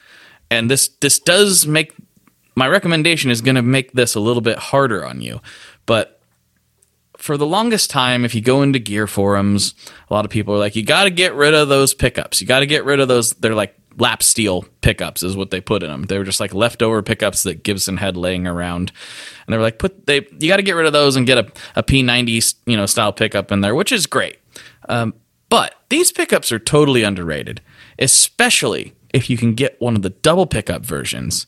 and 0.49 0.71
this 0.71 0.87
this 0.87 1.19
does 1.19 1.67
make 1.67 1.93
my 2.55 2.67
recommendation 2.67 3.31
is 3.31 3.41
going 3.41 3.55
to 3.55 3.61
make 3.61 3.91
this 3.91 4.15
a 4.15 4.19
little 4.21 4.41
bit 4.41 4.57
harder 4.57 5.05
on 5.05 5.21
you, 5.21 5.41
but 5.85 6.21
for 7.17 7.37
the 7.37 7.45
longest 7.45 7.89
time, 7.89 8.23
if 8.23 8.35
you 8.35 8.41
go 8.41 8.61
into 8.61 8.79
gear 8.79 9.07
forums, 9.07 9.73
a 10.09 10.13
lot 10.13 10.25
of 10.25 10.31
people 10.31 10.53
are 10.53 10.59
like, 10.59 10.75
you 10.75 10.83
got 10.83 11.05
to 11.05 11.09
get 11.09 11.33
rid 11.33 11.53
of 11.53 11.69
those 11.69 11.93
pickups. 11.93 12.39
You 12.39 12.45
got 12.45 12.59
to 12.59 12.65
get 12.65 12.85
rid 12.85 12.99
of 12.99 13.07
those. 13.07 13.31
They're 13.31 13.55
like 13.55 13.75
lap 13.97 14.21
steel 14.23 14.65
pickups, 14.81 15.23
is 15.23 15.35
what 15.37 15.51
they 15.51 15.61
put 15.61 15.83
in 15.83 15.89
them. 15.89 16.03
They 16.03 16.17
were 16.17 16.23
just 16.23 16.39
like 16.39 16.53
leftover 16.53 17.01
pickups 17.01 17.43
that 17.43 17.63
Gibson 17.63 17.97
had 17.97 18.17
laying 18.17 18.45
around, 18.47 18.91
and 19.45 19.53
they 19.53 19.57
were 19.57 19.63
like, 19.63 19.79
put 19.79 20.05
they 20.07 20.27
you 20.39 20.47
got 20.47 20.57
to 20.57 20.63
get 20.63 20.75
rid 20.75 20.85
of 20.85 20.93
those 20.93 21.15
and 21.15 21.25
get 21.25 21.37
a, 21.37 21.51
a 21.75 21.83
P90 21.83 22.55
you 22.65 22.77
know 22.77 22.85
style 22.85 23.13
pickup 23.13 23.51
in 23.51 23.61
there, 23.61 23.75
which 23.75 23.91
is 23.91 24.05
great. 24.07 24.37
Um, 24.89 25.13
but 25.49 25.75
these 25.89 26.11
pickups 26.11 26.51
are 26.51 26.59
totally 26.59 27.03
underrated, 27.03 27.61
especially 27.99 28.93
if 29.13 29.29
you 29.29 29.37
can 29.37 29.53
get 29.53 29.79
one 29.79 29.95
of 29.95 30.01
the 30.01 30.09
double 30.09 30.45
pickup 30.47 30.83
versions. 30.85 31.47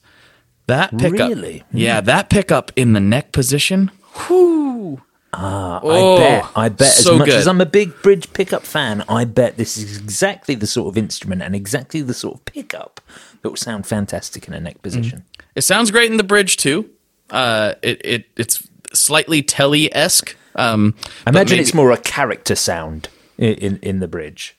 That 0.68 0.98
pickup, 0.98 1.30
Really? 1.30 1.64
yeah, 1.72 2.02
that 2.02 2.30
pickup 2.30 2.72
in 2.76 2.94
the 2.94 3.00
neck 3.00 3.32
position. 3.32 3.90
Whoo! 4.30 5.02
I 5.38 5.80
Oh, 5.84 6.18
bet. 6.18 6.46
I 6.56 6.70
bet. 6.70 6.88
so 6.92 7.14
as 7.14 7.20
much 7.20 7.26
good. 7.28 7.36
as 7.36 7.48
I'm 7.48 7.62
a 7.62 7.66
big 7.66 8.02
bridge 8.02 8.32
pickup 8.34 8.64
fan, 8.64 9.04
I 9.08 9.26
bet 9.26 9.58
this 9.58 9.78
is 9.78 9.98
exactly 9.98 10.56
the 10.56 10.68
sort 10.68 10.88
of 10.92 10.98
instrument 10.98 11.42
and 11.44 11.56
exactly 11.56 12.02
the 12.02 12.14
sort 12.14 12.36
of 12.36 12.46
pickup 12.46 13.02
that 13.42 13.50
will 13.50 13.56
sound 13.56 13.86
fantastic 13.86 14.48
in 14.48 14.54
a 14.54 14.60
neck 14.60 14.82
position. 14.82 15.24
It 15.56 15.62
sounds 15.62 15.92
great 15.92 16.10
in 16.12 16.18
the 16.18 16.24
bridge 16.24 16.58
too. 16.58 16.90
Uh, 17.30 17.74
it, 17.84 18.02
it 18.06 18.26
it's 18.38 18.68
slightly 18.94 19.42
telly 19.44 19.94
esque. 19.94 20.36
Um, 20.56 20.96
I 21.26 21.30
imagine 21.30 21.56
maybe- 21.58 21.62
it's 21.62 21.74
more 21.74 21.92
a 21.92 21.98
character 21.98 22.56
sound 22.56 23.10
in, 23.38 23.54
in, 23.56 23.80
in 23.84 24.00
the 24.00 24.08
bridge. 24.08 24.58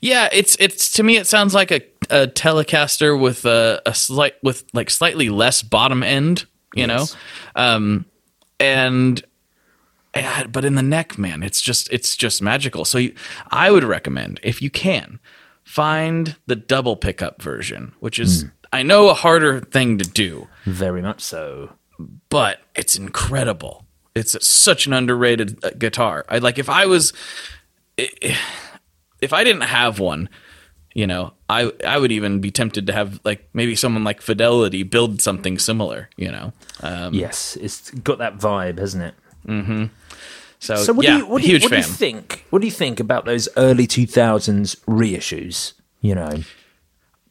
Yeah, 0.00 0.28
it's 0.32 0.56
it's 0.60 0.90
to 0.92 1.02
me 1.02 1.16
it 1.16 1.26
sounds 1.26 1.54
like 1.54 1.70
a, 1.70 1.80
a 2.10 2.26
Telecaster 2.26 3.18
with 3.18 3.46
a, 3.46 3.80
a 3.86 3.94
slight 3.94 4.34
with 4.42 4.64
like 4.74 4.90
slightly 4.90 5.28
less 5.30 5.62
bottom 5.62 6.02
end, 6.02 6.44
you 6.74 6.86
Yes. 6.86 7.16
know, 7.56 7.60
um, 7.62 8.04
and 8.60 9.22
but 10.50 10.64
in 10.64 10.74
the 10.74 10.82
neck, 10.82 11.18
man, 11.18 11.42
it's 11.42 11.60
just 11.60 11.92
it's 11.92 12.16
just 12.16 12.42
magical. 12.42 12.84
So 12.84 12.98
you, 12.98 13.14
I 13.50 13.70
would 13.70 13.84
recommend 13.84 14.40
if 14.42 14.60
you 14.62 14.70
can 14.70 15.20
find 15.64 16.36
the 16.46 16.56
double 16.56 16.96
pickup 16.96 17.40
version, 17.42 17.92
which 18.00 18.18
is 18.18 18.46
I 18.72 18.82
know 18.82 19.08
a 19.08 19.14
harder 19.14 19.60
thing 19.60 19.98
to 19.98 20.04
do. 20.04 20.48
Very 20.64 21.02
much 21.02 21.20
so. 21.20 21.70
but 22.28 22.60
it's 22.74 22.96
incredible. 22.96 23.84
It's 24.14 24.34
such 24.46 24.86
an 24.86 24.92
underrated 24.92 25.64
uh, 25.64 25.70
guitar. 25.78 26.24
I 26.28 26.38
like 26.38 26.58
if 26.58 26.68
I 26.68 26.86
was 26.86 27.12
if 27.98 29.32
I 29.32 29.44
didn't 29.44 29.62
have 29.62 29.98
one, 30.00 30.28
you 30.94 31.06
know, 31.06 31.34
I 31.48 31.70
I 31.86 31.98
would 31.98 32.10
even 32.12 32.40
be 32.40 32.50
tempted 32.50 32.86
to 32.88 32.92
have 32.92 33.20
like 33.24 33.48
maybe 33.52 33.76
someone 33.76 34.02
like 34.04 34.20
Fidelity 34.20 34.82
build 34.82 35.20
something 35.20 35.58
similar, 35.58 36.08
you 36.16 36.30
know. 36.32 36.52
Um, 36.80 37.14
Yes, 37.14 37.56
it's 37.60 37.90
got 37.92 38.18
that 38.18 38.38
vibe, 38.38 38.78
hasn't 38.78 39.04
it? 39.04 39.14
So, 40.60 40.76
So 40.76 40.92
what 40.92 41.04
yeah, 41.04 41.12
do 41.12 41.18
you 41.18 41.26
what, 41.26 41.42
do 41.42 41.48
you, 41.48 41.54
huge 41.54 41.62
what 41.62 41.70
do 41.70 41.76
you 41.78 41.82
think? 41.82 42.44
What 42.50 42.60
do 42.60 42.66
you 42.66 42.72
think 42.72 43.00
about 43.00 43.24
those 43.24 43.48
early 43.56 43.86
two 43.86 44.06
thousands 44.06 44.76
reissues? 44.86 45.72
You 46.02 46.14
know, 46.14 46.30
could 46.30 46.44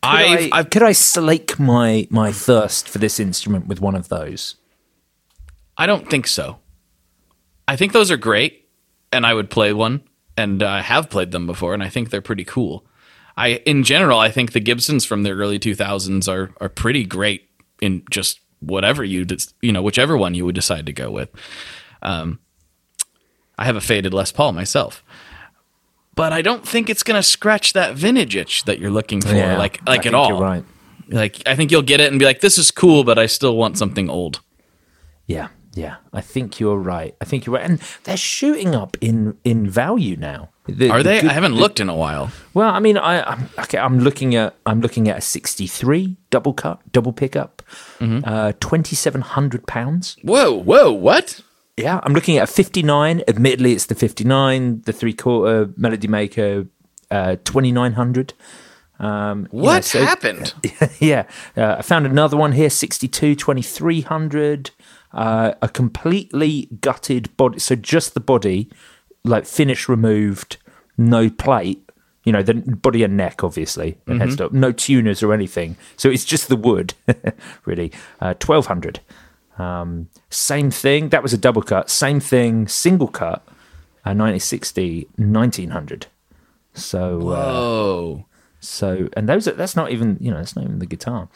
I, 0.02 0.50
I've 0.52 0.70
could 0.70 0.84
I 0.84 0.92
slake 0.92 1.60
my 1.60 2.08
my 2.10 2.32
thirst 2.32 2.90
for 2.90 2.98
this 2.98 3.20
instrument 3.20 3.68
with 3.68 3.80
one 3.80 3.96
of 3.96 4.10
those? 4.10 4.56
I 5.78 5.86
don't 5.86 6.10
think 6.10 6.26
so. 6.26 6.60
I 7.68 7.76
think 7.76 7.94
those 7.94 8.10
are 8.10 8.18
great, 8.18 8.68
and 9.12 9.26
I 9.26 9.36
would 9.36 9.52
play 9.52 9.74
one, 9.74 10.02
and 10.36 10.64
I 10.64 10.82
have 10.82 11.10
played 11.10 11.32
them 11.32 11.46
before, 11.46 11.76
and 11.76 11.84
I 11.84 11.90
think 11.90 12.10
they're 12.10 12.22
pretty 12.22 12.44
cool. 12.44 12.84
I, 13.38 13.62
in 13.66 13.84
general, 13.84 14.20
I 14.20 14.32
think 14.32 14.52
the 14.52 14.60
Gibsons 14.60 15.06
from 15.06 15.24
the 15.24 15.32
early 15.32 15.60
2000s 15.60 16.28
are 16.28 16.52
are 16.60 16.70
pretty 16.70 17.06
great 17.06 17.48
in 17.80 18.04
just 18.10 18.40
whatever 18.60 19.04
you 19.04 19.26
you 19.62 19.72
know 19.72 19.84
whichever 19.84 20.18
one 20.18 20.34
you 20.34 20.46
would 20.46 20.56
decide 20.56 20.88
to 20.88 20.94
go 20.94 21.12
with. 21.12 21.30
Um, 22.02 22.40
I 23.60 23.66
have 23.66 23.76
a 23.76 23.82
faded 23.82 24.14
Les 24.14 24.32
Paul 24.32 24.54
myself, 24.54 25.04
but 26.16 26.34
I 26.34 26.42
don't 26.42 26.68
think 26.68 26.90
it's 26.90 27.04
gonna 27.04 27.24
scratch 27.24 27.74
that 27.74 27.96
vintage 27.96 28.36
itch 28.36 28.64
that 28.66 28.80
you're 28.80 28.90
looking 28.92 29.22
for, 29.22 29.34
like 29.34 29.80
like 29.86 30.02
think 30.04 30.06
at 30.08 30.14
all. 30.16 30.30
You're 30.30 30.40
right. 30.42 30.64
Like 31.10 31.42
I 31.46 31.56
think 31.56 31.72
you'll 31.72 31.82
get 31.82 32.00
it 32.00 32.10
and 32.12 32.20
be 32.20 32.26
like, 32.26 32.40
this 32.42 32.58
is 32.58 32.72
cool, 32.72 33.04
but 33.04 33.18
I 33.20 33.26
still 33.28 33.56
want 33.56 33.78
something 33.78 34.10
old. 34.10 34.42
Yeah, 35.28 35.48
yeah. 35.76 35.98
I 36.14 36.22
think 36.22 36.60
you're 36.60 36.78
right. 36.78 37.16
I 37.22 37.26
think 37.26 37.46
you're 37.46 37.56
right. 37.56 37.66
And 37.70 37.80
they're 38.04 38.18
shooting 38.18 38.74
up 38.76 38.98
in 39.02 39.38
in 39.44 39.70
value 39.70 40.16
now. 40.18 40.50
The- 40.68 40.90
Are 40.92 41.00
the 41.02 41.10
they? 41.10 41.22
good- 41.22 41.32
I 41.32 41.34
haven't 41.34 41.56
looked 41.56 41.80
in 41.80 41.90
a 41.90 41.96
while. 41.96 42.30
Well, 42.54 42.70
I 42.70 42.80
mean, 42.80 42.98
I, 42.98 43.22
I'm 43.24 43.50
okay. 43.60 43.78
I'm 43.80 44.00
looking 44.00 44.36
at 44.36 44.56
I'm 44.66 44.82
looking 44.82 45.08
at 45.10 45.18
a 45.18 45.22
63 45.22 46.16
double 46.30 46.54
cut 46.54 46.80
double 46.92 47.12
pickup, 47.14 47.62
Mm-hmm. 48.00 48.22
uh, 48.24 48.52
2,700 48.60 49.66
pounds. 49.68 50.16
Whoa, 50.22 50.54
whoa, 50.54 50.92
what? 50.92 51.42
Yeah, 51.80 52.00
I'm 52.04 52.14
looking 52.14 52.38
at 52.38 52.44
a 52.44 52.52
59. 52.52 53.24
Admittedly, 53.28 53.74
it's 53.74 53.86
the 53.86 53.96
59, 53.96 54.82
the 54.86 54.94
three 54.94 55.14
quarter 55.14 55.72
Melody 55.78 56.08
Maker, 56.08 56.68
uh, 57.10 57.38
2,900. 57.44 58.34
Um, 59.00 59.48
yeah, 59.52 59.62
What 59.62 59.86
so- 59.86 60.04
happened? 60.04 60.54
yeah, 61.00 61.24
uh, 61.56 61.76
I 61.80 61.82
found 61.82 62.06
another 62.06 62.36
one 62.36 62.52
here, 62.52 62.70
62, 62.70 63.36
2300. 63.36 64.72
Uh, 65.12 65.54
a 65.62 65.68
completely 65.70 66.68
gutted 66.82 67.36
body, 67.38 67.58
so 67.60 67.76
just 67.76 68.14
the 68.14 68.20
body, 68.20 68.70
like 69.24 69.46
finish 69.46 69.90
removed, 69.90 70.58
no 70.98 71.30
plate. 71.30 71.84
You 72.26 72.34
know, 72.34 72.44
the 72.44 72.54
body 72.56 73.04
and 73.04 73.16
neck, 73.18 73.44
obviously, 73.44 73.98
and 74.06 74.22
headstock, 74.22 74.52
no 74.52 74.72
tuners 74.72 75.24
or 75.24 75.34
anything. 75.34 75.78
So 75.98 76.10
it's 76.10 76.26
just 76.26 76.48
the 76.50 76.56
wood, 76.58 76.94
really. 77.66 77.92
Uh, 78.22 78.36
1200. 78.36 79.00
Um, 79.60 80.08
same 80.30 80.72
thing. 80.72 81.10
That 81.10 81.22
was 81.22 81.34
a 81.34 81.38
double 81.38 81.62
cut. 81.62 81.90
Same 81.90 82.20
thing, 82.20 82.68
single 82.68 83.08
cut. 83.08 83.44
Uh, 84.06 84.16
1960, 84.16 85.08
1900. 85.18 86.08
So, 86.74 87.30
uh, 87.30 87.52
Oh, 87.54 88.26
so, 88.62 89.10
and 89.16 89.28
those 89.28 89.48
are, 89.48 89.52
that's 89.52 89.76
not 89.76 89.92
even, 89.92 90.18
you 90.22 90.32
know, 90.32 90.38
that's 90.38 90.56
not 90.56 90.64
even 90.66 90.80
the 90.80 90.86
guitar. 90.86 91.28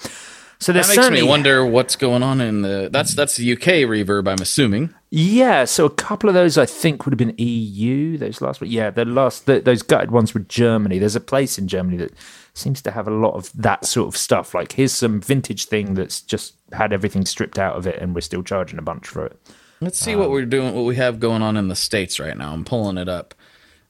So 0.59 0.71
that 0.71 0.87
makes 0.87 1.09
me 1.09 1.23
wonder 1.23 1.65
what's 1.65 1.97
going 1.97 2.23
on 2.23 2.39
in 2.39 2.61
the. 2.61 2.87
That's 2.89 3.13
that's 3.15 3.35
the 3.35 3.51
UK 3.51 3.83
reverb, 3.89 4.29
I'm 4.29 4.41
assuming. 4.41 4.93
yeah. 5.11 5.65
So 5.65 5.83
a 5.85 5.89
couple 5.89 6.29
of 6.29 6.35
those 6.35 6.57
I 6.57 6.65
think 6.65 7.05
would 7.05 7.11
have 7.11 7.17
been 7.17 7.35
EU. 7.37 8.17
Those 8.17 8.39
last, 8.39 8.59
but 8.59 8.69
yeah, 8.69 8.89
the 8.89 9.03
last, 9.03 9.45
the, 9.45 9.59
those 9.59 9.81
gutted 9.81 10.11
ones 10.11 10.33
were 10.33 10.39
Germany. 10.39 10.99
There's 10.99 11.17
a 11.17 11.21
place 11.21 11.57
in 11.57 11.67
Germany 11.67 11.97
that 11.97 12.13
seems 12.53 12.81
to 12.83 12.91
have 12.91 13.07
a 13.07 13.11
lot 13.11 13.33
of 13.33 13.51
that 13.53 13.85
sort 13.85 14.07
of 14.07 14.17
stuff. 14.17 14.53
Like 14.53 14.73
here's 14.73 14.93
some 14.93 15.21
vintage 15.21 15.65
thing 15.65 15.95
that's 15.95 16.21
just 16.21 16.55
had 16.71 16.93
everything 16.93 17.25
stripped 17.25 17.57
out 17.59 17.75
of 17.75 17.87
it, 17.87 17.99
and 18.01 18.13
we're 18.13 18.21
still 18.21 18.43
charging 18.43 18.79
a 18.79 18.83
bunch 18.83 19.07
for 19.07 19.25
it. 19.25 19.39
Let's 19.81 19.99
see 19.99 20.15
what 20.15 20.29
we're 20.31 20.45
doing, 20.45 20.73
what 20.73 20.85
we 20.85 20.95
have 20.95 21.19
going 21.19 21.41
on 21.41 21.57
in 21.57 21.67
the 21.67 21.75
states 21.75 22.19
right 22.19 22.37
now. 22.37 22.53
I'm 22.53 22.63
pulling 22.63 22.97
it 22.97 23.09
up. 23.09 23.33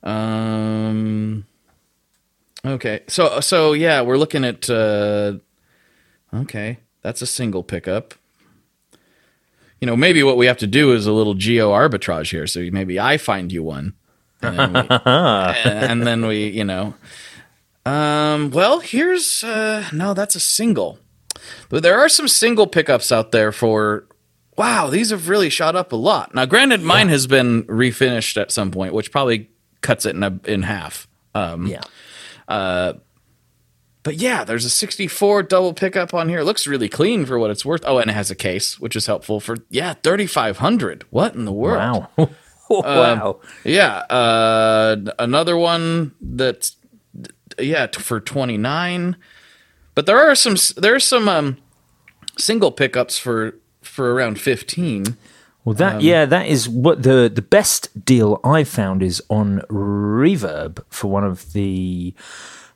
Um. 0.02 1.46
Okay, 2.66 3.02
so 3.08 3.40
so 3.42 3.74
yeah, 3.74 4.02
we're 4.02 4.18
looking 4.18 4.44
at. 4.46 4.70
Uh, 4.70 5.34
okay, 6.34 6.80
that's 7.02 7.22
a 7.22 7.28
single 7.28 7.62
pickup. 7.64 8.14
you 9.82 9.86
know, 9.86 9.98
maybe 9.98 10.24
what 10.24 10.38
we 10.38 10.46
have 10.46 10.58
to 10.58 10.68
do 10.68 10.94
is 10.94 11.06
a 11.06 11.12
little 11.12 11.34
geo 11.34 11.72
arbitrage 11.72 12.32
here. 12.32 12.48
So 12.48 12.68
maybe 12.72 13.00
I 13.00 13.18
find 13.18 13.52
you 13.52 13.64
one, 13.64 13.94
and 14.42 14.58
then 14.58 14.74
we, 14.74 14.88
and 15.06 16.08
then 16.08 16.26
we 16.26 16.48
you 16.48 16.64
know, 16.64 16.96
um, 17.86 18.52
well, 18.52 18.80
here's 18.80 19.44
uh, 19.44 19.86
no, 19.94 20.14
that's 20.14 20.36
a 20.36 20.40
single. 20.40 21.00
But 21.70 21.84
there 21.84 22.00
are 22.00 22.10
some 22.10 22.28
single 22.28 22.68
pickups 22.68 23.12
out 23.12 23.32
there 23.32 23.52
for. 23.52 24.08
Wow, 24.56 24.90
these 24.92 25.10
have 25.10 25.30
really 25.30 25.50
shot 25.50 25.76
up 25.76 25.92
a 25.94 25.96
lot. 25.96 26.36
Now, 26.36 26.46
granted, 26.46 26.82
mine 26.84 27.10
has 27.10 27.26
been 27.26 27.64
refinished 27.64 28.40
at 28.40 28.52
some 28.52 28.70
point, 28.70 28.94
which 28.94 29.12
probably 29.12 29.50
cuts 29.82 30.06
it 30.06 30.16
in 30.16 30.22
a, 30.22 30.40
in 30.46 30.62
half. 30.62 31.08
Um, 31.34 31.66
Yeah. 31.66 31.82
but 32.48 34.16
yeah, 34.16 34.44
there's 34.44 34.66
a 34.66 34.70
64 34.70 35.44
double 35.44 35.74
pickup 35.74 36.14
on 36.14 36.30
here. 36.30 36.40
It 36.40 36.46
looks 36.46 36.68
really 36.68 36.88
clean 36.88 37.26
for 37.26 37.40
what 37.40 37.50
it's 37.50 37.66
worth. 37.66 37.82
Oh, 37.86 37.98
and 37.98 38.12
it 38.12 38.14
has 38.14 38.30
a 38.30 38.36
case, 38.36 38.80
which 38.80 38.96
is 38.96 39.08
helpful 39.08 39.40
for 39.40 39.58
yeah, 39.70 39.94
3500. 40.04 41.06
What 41.10 41.34
in 41.34 41.46
the 41.46 41.52
world? 41.52 42.06
Wow. 42.16 42.30
wow. 42.70 43.40
Yeah, 43.64 43.96
uh 44.10 44.98
another 45.18 45.58
one 45.58 46.14
that's 46.22 46.76
yeah, 47.60 47.88
t- 47.88 48.02
for 48.02 48.20
29. 48.20 49.16
But 49.96 50.06
there 50.06 50.18
are 50.18 50.36
some 50.36 50.56
there 50.78 50.96
are 50.96 51.00
some 51.00 51.30
um 51.30 51.58
single 52.38 52.72
pickups 52.72 53.18
for 53.18 53.56
for 53.82 54.14
around 54.14 54.40
15. 54.40 55.18
Well, 55.66 55.76
that 55.76 56.02
yeah, 56.02 56.26
that 56.26 56.48
is 56.48 56.68
what 56.68 57.04
the 57.04 57.32
the 57.34 57.42
best 57.42 58.04
deal 58.06 58.40
I 58.44 58.64
found 58.64 59.02
is 59.02 59.22
on 59.30 59.62
Reverb 59.70 60.84
for 60.90 61.10
one 61.10 61.24
of 61.24 61.54
the 61.54 62.14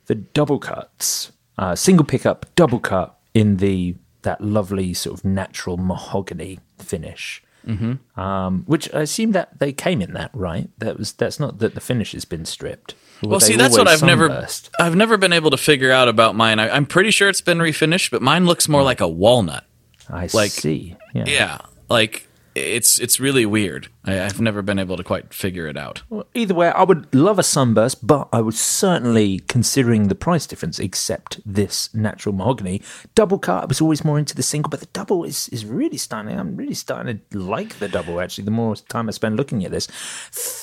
the 0.06 0.14
double 0.14 0.58
cuts, 0.58 1.32
uh, 1.58 1.74
single 1.74 2.06
pickup 2.06 2.46
double 2.54 2.80
cut 2.80 3.18
in 3.34 3.58
the 3.58 3.96
that 4.22 4.40
lovely 4.40 4.94
sort 4.94 5.18
of 5.18 5.24
natural 5.24 5.76
mahogany 5.76 6.60
finish. 6.78 7.42
Mm-hmm. 7.66 8.18
Um, 8.18 8.62
which 8.66 8.92
I 8.94 9.02
assume 9.02 9.32
that 9.32 9.58
they 9.58 9.72
came 9.72 10.00
in 10.00 10.14
that 10.14 10.30
right. 10.32 10.70
That 10.78 10.96
was 10.96 11.12
that's 11.12 11.38
not 11.38 11.58
that 11.58 11.74
the 11.74 11.80
finish 11.80 12.12
has 12.12 12.24
been 12.24 12.46
stripped. 12.46 12.94
Well, 13.22 13.40
see, 13.40 13.56
that's 13.56 13.76
what 13.76 13.88
I've 13.88 14.02
never 14.02 14.46
I've 14.78 14.96
never 14.96 15.16
been 15.16 15.32
able 15.32 15.50
to 15.50 15.56
figure 15.56 15.90
out 15.90 16.08
about 16.08 16.34
mine. 16.34 16.58
I, 16.58 16.70
I'm 16.70 16.86
pretty 16.86 17.10
sure 17.10 17.28
it's 17.28 17.40
been 17.40 17.58
refinished, 17.58 18.10
but 18.10 18.22
mine 18.22 18.46
looks 18.46 18.68
more 18.68 18.82
like 18.82 19.00
a 19.00 19.08
walnut. 19.08 19.64
I 20.08 20.28
like- 20.32 20.50
see. 20.50 20.96
Yeah. 21.14 21.24
Yeah, 21.26 21.58
like 21.88 22.28
it's 22.54 22.98
it's 22.98 23.20
really 23.20 23.46
weird. 23.46 23.88
I, 24.04 24.22
I've 24.22 24.40
never 24.40 24.62
been 24.62 24.78
able 24.78 24.96
to 24.96 25.04
quite 25.04 25.32
figure 25.32 25.66
it 25.66 25.76
out. 25.76 26.02
Well, 26.08 26.26
either 26.34 26.54
way, 26.54 26.68
I 26.70 26.82
would 26.82 27.12
love 27.14 27.38
a 27.38 27.42
sunburst, 27.42 28.06
but 28.06 28.28
I 28.32 28.40
would 28.40 28.54
certainly, 28.54 29.40
considering 29.40 30.08
the 30.08 30.14
price 30.14 30.46
difference, 30.46 30.78
accept 30.78 31.40
this 31.46 31.92
natural 31.94 32.34
mahogany. 32.34 32.82
Double 33.14 33.38
cut, 33.38 33.62
I 33.64 33.66
was 33.66 33.80
always 33.80 34.04
more 34.04 34.18
into 34.18 34.34
the 34.34 34.42
single, 34.42 34.70
but 34.70 34.80
the 34.80 34.86
double 34.86 35.24
is, 35.24 35.48
is 35.50 35.64
really 35.64 35.98
stunning. 35.98 36.38
I'm 36.38 36.56
really 36.56 36.74
starting 36.74 37.20
to 37.30 37.38
like 37.38 37.78
the 37.78 37.88
double, 37.88 38.20
actually, 38.20 38.44
the 38.44 38.50
more 38.50 38.74
time 38.76 39.08
I 39.08 39.12
spend 39.12 39.36
looking 39.36 39.64
at 39.64 39.70
this. 39.70 39.86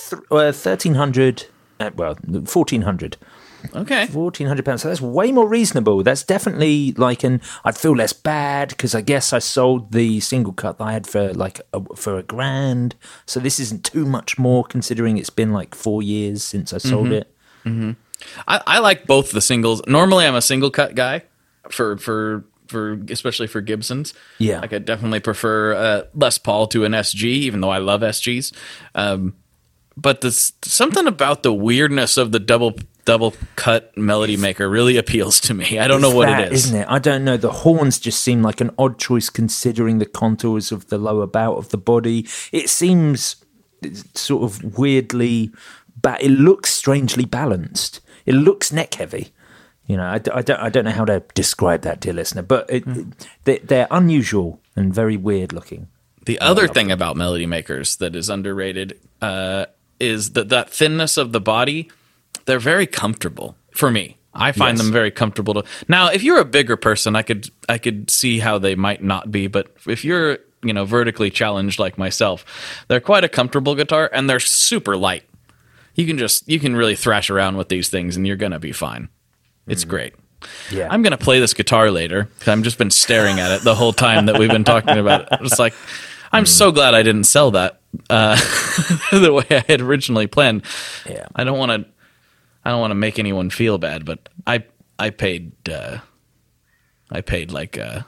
Th- 0.09 0.21
uh, 0.31 0.51
1300 0.51 1.47
uh, 1.79 1.91
well, 1.95 2.15
1400 2.25 3.17
Okay. 3.73 4.07
Fourteen 4.07 4.47
hundred 4.47 4.65
pounds. 4.65 4.81
So 4.81 4.89
that's 4.89 5.01
way 5.01 5.31
more 5.31 5.47
reasonable. 5.47 6.03
That's 6.03 6.23
definitely 6.23 6.91
like 6.93 7.23
an. 7.23 7.41
I'd 7.63 7.77
feel 7.77 7.95
less 7.95 8.13
bad 8.13 8.69
because 8.69 8.93
I 8.93 9.01
guess 9.01 9.33
I 9.33 9.39
sold 9.39 9.91
the 9.91 10.19
single 10.19 10.53
cut 10.53 10.77
that 10.77 10.83
I 10.83 10.93
had 10.93 11.07
for 11.07 11.33
like 11.33 11.61
a, 11.73 11.81
for 11.95 12.17
a 12.17 12.23
grand. 12.23 12.95
So 13.25 13.39
this 13.39 13.59
isn't 13.59 13.83
too 13.83 14.05
much 14.05 14.37
more 14.37 14.63
considering 14.63 15.17
it's 15.17 15.29
been 15.29 15.51
like 15.51 15.75
four 15.75 16.03
years 16.03 16.43
since 16.43 16.73
I 16.73 16.77
sold 16.77 17.11
it. 17.11 17.33
I, 18.47 18.61
I 18.67 18.79
like 18.79 19.07
both 19.07 19.31
the 19.31 19.41
singles. 19.41 19.81
Normally, 19.87 20.25
I'm 20.25 20.35
a 20.35 20.41
single 20.41 20.69
cut 20.69 20.95
guy 20.95 21.23
for 21.69 21.97
for 21.97 22.45
for 22.67 22.99
especially 23.09 23.47
for 23.47 23.61
Gibsons. 23.61 24.13
Yeah. 24.37 24.55
Like 24.55 24.65
I 24.65 24.67
could 24.67 24.85
definitely 24.85 25.19
prefer 25.19 25.73
uh, 25.73 26.03
Les 26.13 26.37
Paul 26.37 26.67
to 26.67 26.85
an 26.85 26.91
SG, 26.93 27.23
even 27.23 27.61
though 27.61 27.69
I 27.69 27.77
love 27.79 28.01
SGs. 28.01 28.53
Um, 28.93 29.35
but 29.97 30.21
this 30.21 30.53
something 30.63 31.07
about 31.07 31.43
the 31.43 31.53
weirdness 31.53 32.17
of 32.17 32.31
the 32.31 32.39
double 32.39 32.75
double 33.05 33.33
cut 33.55 33.95
melody 33.97 34.35
maker 34.37 34.67
really 34.69 34.97
appeals 35.03 35.39
to 35.41 35.53
me. 35.53 35.77
I 35.79 35.87
don't 35.87 36.01
know 36.01 36.13
what 36.15 36.25
that, 36.27 36.47
it 36.47 36.53
is. 36.53 36.65
isn't 36.65 36.81
it? 36.81 36.87
I 36.89 36.99
don't 36.99 37.23
know. 37.23 37.37
The 37.37 37.51
horns 37.51 37.99
just 37.99 38.21
seem 38.21 38.41
like 38.41 38.61
an 38.61 38.71
odd 38.77 38.97
choice 38.99 39.29
considering 39.29 39.99
the 39.99 40.05
contours 40.05 40.71
of 40.71 40.87
the 40.87 40.97
lower 40.97 41.27
bout 41.27 41.57
of 41.57 41.69
the 41.69 41.77
body. 41.77 42.27
It 42.51 42.69
seems 42.69 43.37
sort 44.15 44.43
of 44.43 44.77
weirdly, 44.77 45.51
but 46.01 46.21
it 46.23 46.31
looks 46.31 46.73
strangely 46.73 47.25
balanced. 47.25 48.01
It 48.25 48.33
looks 48.33 48.71
neck 48.71 48.95
heavy. 48.95 49.31
You 49.85 49.97
know, 49.97 50.03
I, 50.05 50.15
I 50.15 50.41
don't, 50.41 50.59
I 50.59 50.69
don't 50.69 50.85
know 50.85 50.91
how 50.91 51.05
to 51.05 51.21
describe 51.35 51.83
that, 51.83 51.99
dear 51.99 52.13
listener, 52.13 52.41
but 52.41 52.67
it, 52.71 52.83
Hmm. 52.85 53.11
they, 53.43 53.59
they're 53.59 53.87
unusual 53.91 54.59
and 54.75 54.91
very 54.91 55.15
weird 55.15 55.53
looking. 55.53 55.89
The 56.25 56.39
other 56.39 56.67
thing 56.67 56.91
about 56.91 57.15
melody 57.17 57.45
makers 57.45 57.97
that 57.97 58.15
is 58.15 58.29
underrated 58.29 58.99
uh, 59.21 59.67
is 59.99 60.31
that 60.31 60.49
that 60.49 60.69
thinness 60.69 61.17
of 61.17 61.31
the 61.31 61.41
body. 61.41 61.89
They're 62.45 62.59
very 62.59 62.85
comfortable 62.85 63.55
for 63.71 63.89
me. 63.89 64.17
I 64.33 64.51
find 64.51 64.77
Yes. 64.77 64.83
them 64.85 64.93
very 64.93 65.09
comfortable 65.11 65.53
to. 65.55 65.63
Now, 65.87 66.09
if 66.09 66.21
you're 66.21 66.39
a 66.39 66.45
bigger 66.45 66.75
person, 66.77 67.15
I 67.15 67.21
could 67.21 67.49
I 67.69 67.77
could 67.77 68.09
see 68.11 68.39
how 68.39 68.57
they 68.59 68.75
might 68.75 69.01
not 69.03 69.31
be, 69.31 69.47
but 69.47 69.67
if 69.87 70.03
you're 70.05 70.37
you 70.63 70.73
know 70.73 70.85
vertically 70.85 71.29
challenged 71.29 71.79
like 71.79 71.97
myself, 71.97 72.45
they're 72.87 72.99
quite 72.99 73.23
a 73.23 73.29
comfortable 73.29 73.75
guitar 73.75 74.09
and 74.13 74.29
they're 74.29 74.39
super 74.39 74.95
light. 74.97 75.23
You 75.95 76.05
can 76.05 76.17
just 76.17 76.47
you 76.49 76.59
can 76.59 76.75
really 76.75 76.95
thrash 76.95 77.29
around 77.29 77.55
with 77.57 77.69
these 77.69 77.87
things 77.89 78.17
and 78.17 78.27
you're 78.27 78.35
gonna 78.35 78.59
be 78.59 78.73
fine. 78.73 79.09
It's 79.67 79.85
mm. 79.85 79.89
great. 79.89 80.13
Yeah. 80.69 80.89
I'm 80.91 81.01
gonna 81.01 81.17
play 81.17 81.39
this 81.39 81.53
guitar 81.53 81.89
later. 81.89 82.27
'cause 82.39 82.49
I've 82.49 82.61
just 82.61 82.77
been 82.77 82.91
staring 82.91 83.39
at 83.39 83.51
it 83.51 83.61
the 83.63 83.73
whole 83.75 83.93
time 83.93 84.25
that 84.27 84.37
we've 84.37 84.51
been 84.51 84.65
talking 84.65 84.97
about 84.99 85.21
it. 85.21 85.27
It's 85.41 85.57
like 85.57 85.73
I'm 86.35 86.45
so 86.45 86.71
glad 86.71 86.93
I 86.93 87.01
didn't 87.03 87.23
sell 87.25 87.51
that 87.51 87.81
uh, 88.09 88.35
the 89.11 89.31
way 89.33 89.45
I 89.57 89.63
had 89.67 89.81
originally 89.81 90.27
planned. 90.27 90.63
Yeah. 91.09 91.27
I 91.35 91.43
don't 91.43 91.57
want 91.57 91.71
to. 91.71 91.89
I 92.63 92.71
don't 92.71 92.79
want 92.79 92.91
to 92.91 92.95
make 92.95 93.19
anyone 93.19 93.49
feel 93.49 93.77
bad, 93.77 94.05
but 94.05 94.27
I 94.47 94.63
I 94.99 95.11
paid 95.11 95.51
uh, 95.69 95.99
I 97.11 97.21
paid 97.21 97.51
like 97.51 97.77
uh, 97.77 98.01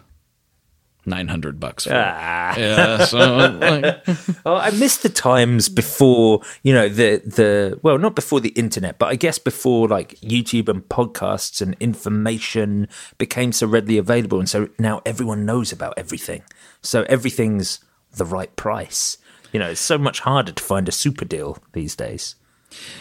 nine 1.06 1.28
hundred 1.28 1.60
bucks 1.60 1.86
for 1.86 1.94
Ah. 1.96 2.54
it. 2.56 2.60
Yeah, 2.60 3.06
so 3.06 3.18
like, 3.62 4.06
Oh, 4.46 4.56
I 4.56 4.72
missed 4.72 5.04
the 5.04 5.10
times 5.10 5.70
before, 5.70 6.42
you 6.64 6.74
know, 6.74 6.90
the 6.90 7.22
the 7.24 7.80
well, 7.84 7.98
not 8.00 8.16
before 8.16 8.40
the 8.42 8.50
internet, 8.50 8.98
but 9.00 9.08
I 9.08 9.16
guess 9.16 9.38
before 9.38 9.88
like 9.88 10.16
YouTube 10.22 10.68
and 10.70 10.82
podcasts 10.90 11.62
and 11.62 11.76
information 11.80 12.88
became 13.20 13.52
so 13.52 13.68
readily 13.68 13.98
available, 13.98 14.40
and 14.40 14.50
so 14.50 14.70
now 14.80 15.02
everyone 15.06 15.46
knows 15.46 15.72
about 15.72 15.94
everything. 15.98 16.42
So 16.82 17.04
everything's 17.04 17.80
the 18.16 18.26
right 18.26 18.54
price. 18.56 19.18
You 19.52 19.60
know, 19.60 19.70
it's 19.70 19.82
so 19.82 19.98
much 19.98 20.20
harder 20.22 20.52
to 20.52 20.64
find 20.64 20.88
a 20.90 20.92
super 20.92 21.26
deal 21.26 21.58
these 21.74 21.96
days. 21.96 22.36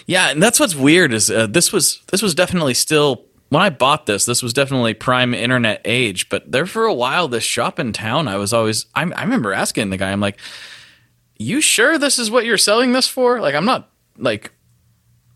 Yeah, 0.06 0.30
and 0.30 0.42
that's 0.42 0.60
what's 0.60 0.74
weird 0.74 1.12
is 1.12 1.30
uh, 1.30 1.46
this 1.46 1.72
was 1.72 2.02
this 2.10 2.22
was 2.22 2.34
definitely 2.34 2.74
still 2.74 3.24
when 3.48 3.62
I 3.62 3.70
bought 3.70 4.06
this. 4.06 4.24
This 4.24 4.42
was 4.42 4.52
definitely 4.52 4.94
prime 4.94 5.34
internet 5.34 5.80
age, 5.84 6.28
but 6.28 6.50
there 6.50 6.66
for 6.66 6.84
a 6.84 6.94
while, 6.94 7.28
this 7.28 7.44
shop 7.44 7.78
in 7.78 7.92
town, 7.92 8.28
I 8.28 8.36
was 8.36 8.52
always 8.52 8.86
I, 8.94 9.02
I 9.02 9.22
remember 9.22 9.52
asking 9.52 9.90
the 9.90 9.96
guy, 9.96 10.12
I'm 10.12 10.20
like, 10.20 10.38
"You 11.36 11.60
sure 11.60 11.98
this 11.98 12.18
is 12.18 12.30
what 12.30 12.44
you're 12.44 12.58
selling 12.58 12.92
this 12.92 13.08
for?" 13.08 13.40
Like, 13.40 13.54
I'm 13.54 13.64
not 13.64 13.90
like, 14.16 14.52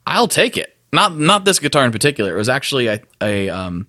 I'll 0.06 0.28
take 0.28 0.56
it. 0.56 0.76
Not 0.92 1.16
not 1.16 1.44
this 1.44 1.58
guitar 1.58 1.84
in 1.84 1.92
particular. 1.92 2.34
It 2.34 2.38
was 2.38 2.48
actually 2.48 2.86
a, 2.86 3.00
a 3.20 3.48
um, 3.48 3.88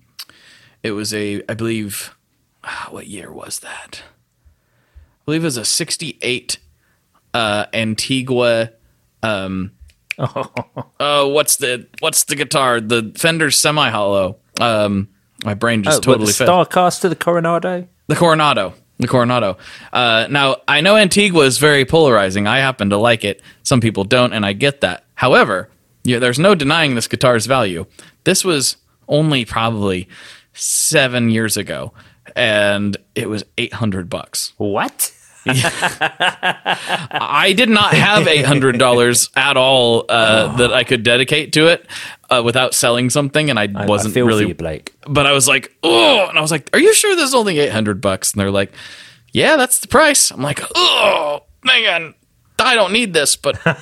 it 0.82 0.92
was 0.92 1.14
a 1.14 1.42
I 1.48 1.54
believe, 1.54 2.14
ah, 2.64 2.88
what 2.90 3.06
year 3.06 3.32
was 3.32 3.60
that? 3.60 4.02
I 5.22 5.24
believe 5.24 5.42
it 5.42 5.46
was 5.46 5.56
a 5.56 5.64
'68 5.64 6.58
uh, 7.34 7.66
Antigua. 7.72 8.72
Um, 9.22 9.72
Oh, 10.18 11.28
what's 11.32 11.56
the 11.56 11.86
what's 12.00 12.24
the 12.24 12.36
guitar? 12.36 12.80
The 12.80 13.12
Fender 13.16 13.50
semi 13.50 13.88
hollow. 13.88 14.36
Um, 14.60 15.08
my 15.44 15.54
brain 15.54 15.82
just 15.82 15.98
Oh, 15.98 16.00
totally 16.12 16.26
the 16.26 16.32
failed. 16.34 16.68
Starcaster, 16.68 17.08
the 17.08 17.16
Coronado. 17.16 17.88
The 18.08 18.16
Coronado. 18.16 18.74
The 18.98 19.08
Coronado. 19.08 19.56
Uh, 19.92 20.26
now 20.30 20.56
I 20.68 20.80
know 20.82 20.96
Antigua 20.96 21.44
is 21.44 21.58
very 21.58 21.84
polarizing. 21.86 22.46
I 22.46 22.58
happen 22.58 22.90
to 22.90 22.98
like 22.98 23.24
it. 23.24 23.40
Some 23.62 23.80
people 23.80 24.04
don't, 24.04 24.32
and 24.34 24.44
I 24.44 24.52
get 24.52 24.82
that. 24.82 25.04
However, 25.14 25.70
yeah, 26.04 26.18
there's 26.18 26.38
no 26.38 26.54
denying 26.54 26.94
this 26.94 27.08
guitar's 27.08 27.46
value. 27.46 27.86
This 28.24 28.44
was 28.44 28.76
only 29.08 29.44
probably 29.46 30.08
seven 30.52 31.30
years 31.30 31.56
ago, 31.56 31.92
and 32.36 32.96
it 33.14 33.28
was 33.28 33.44
eight 33.58 33.74
hundred 33.74 34.08
bucks. 34.08 34.52
What? 34.56 35.12
I 35.48 37.52
did 37.56 37.68
not 37.68 37.94
have 37.94 38.28
eight 38.28 38.44
hundred 38.44 38.78
dollars 38.78 39.28
at 39.34 39.56
all 39.56 40.04
uh, 40.08 40.56
that 40.56 40.72
I 40.72 40.84
could 40.84 41.02
dedicate 41.02 41.52
to 41.54 41.66
it 41.66 41.84
uh, 42.30 42.42
without 42.44 42.74
selling 42.74 43.10
something, 43.10 43.50
and 43.50 43.58
I 43.58 43.68
I, 43.74 43.86
wasn't 43.86 44.16
I 44.16 44.20
really. 44.20 44.46
you, 44.46 44.54
Blake. 44.54 44.94
But 45.06 45.26
I 45.26 45.32
was 45.32 45.48
like, 45.48 45.74
oh, 45.82 46.28
and 46.28 46.38
I 46.38 46.40
was 46.40 46.52
like, 46.52 46.70
are 46.72 46.78
you 46.78 46.94
sure 46.94 47.16
this 47.16 47.28
is 47.28 47.34
only 47.34 47.58
eight 47.58 47.72
hundred 47.72 48.00
bucks? 48.00 48.32
And 48.32 48.40
they're 48.40 48.52
like, 48.52 48.72
yeah, 49.32 49.56
that's 49.56 49.80
the 49.80 49.88
price. 49.88 50.30
I'm 50.30 50.42
like, 50.42 50.60
oh 50.76 51.42
man, 51.64 52.14
I 52.58 52.76
don't 52.76 52.92
need 52.92 53.12
this, 53.12 53.34
but 53.34 53.58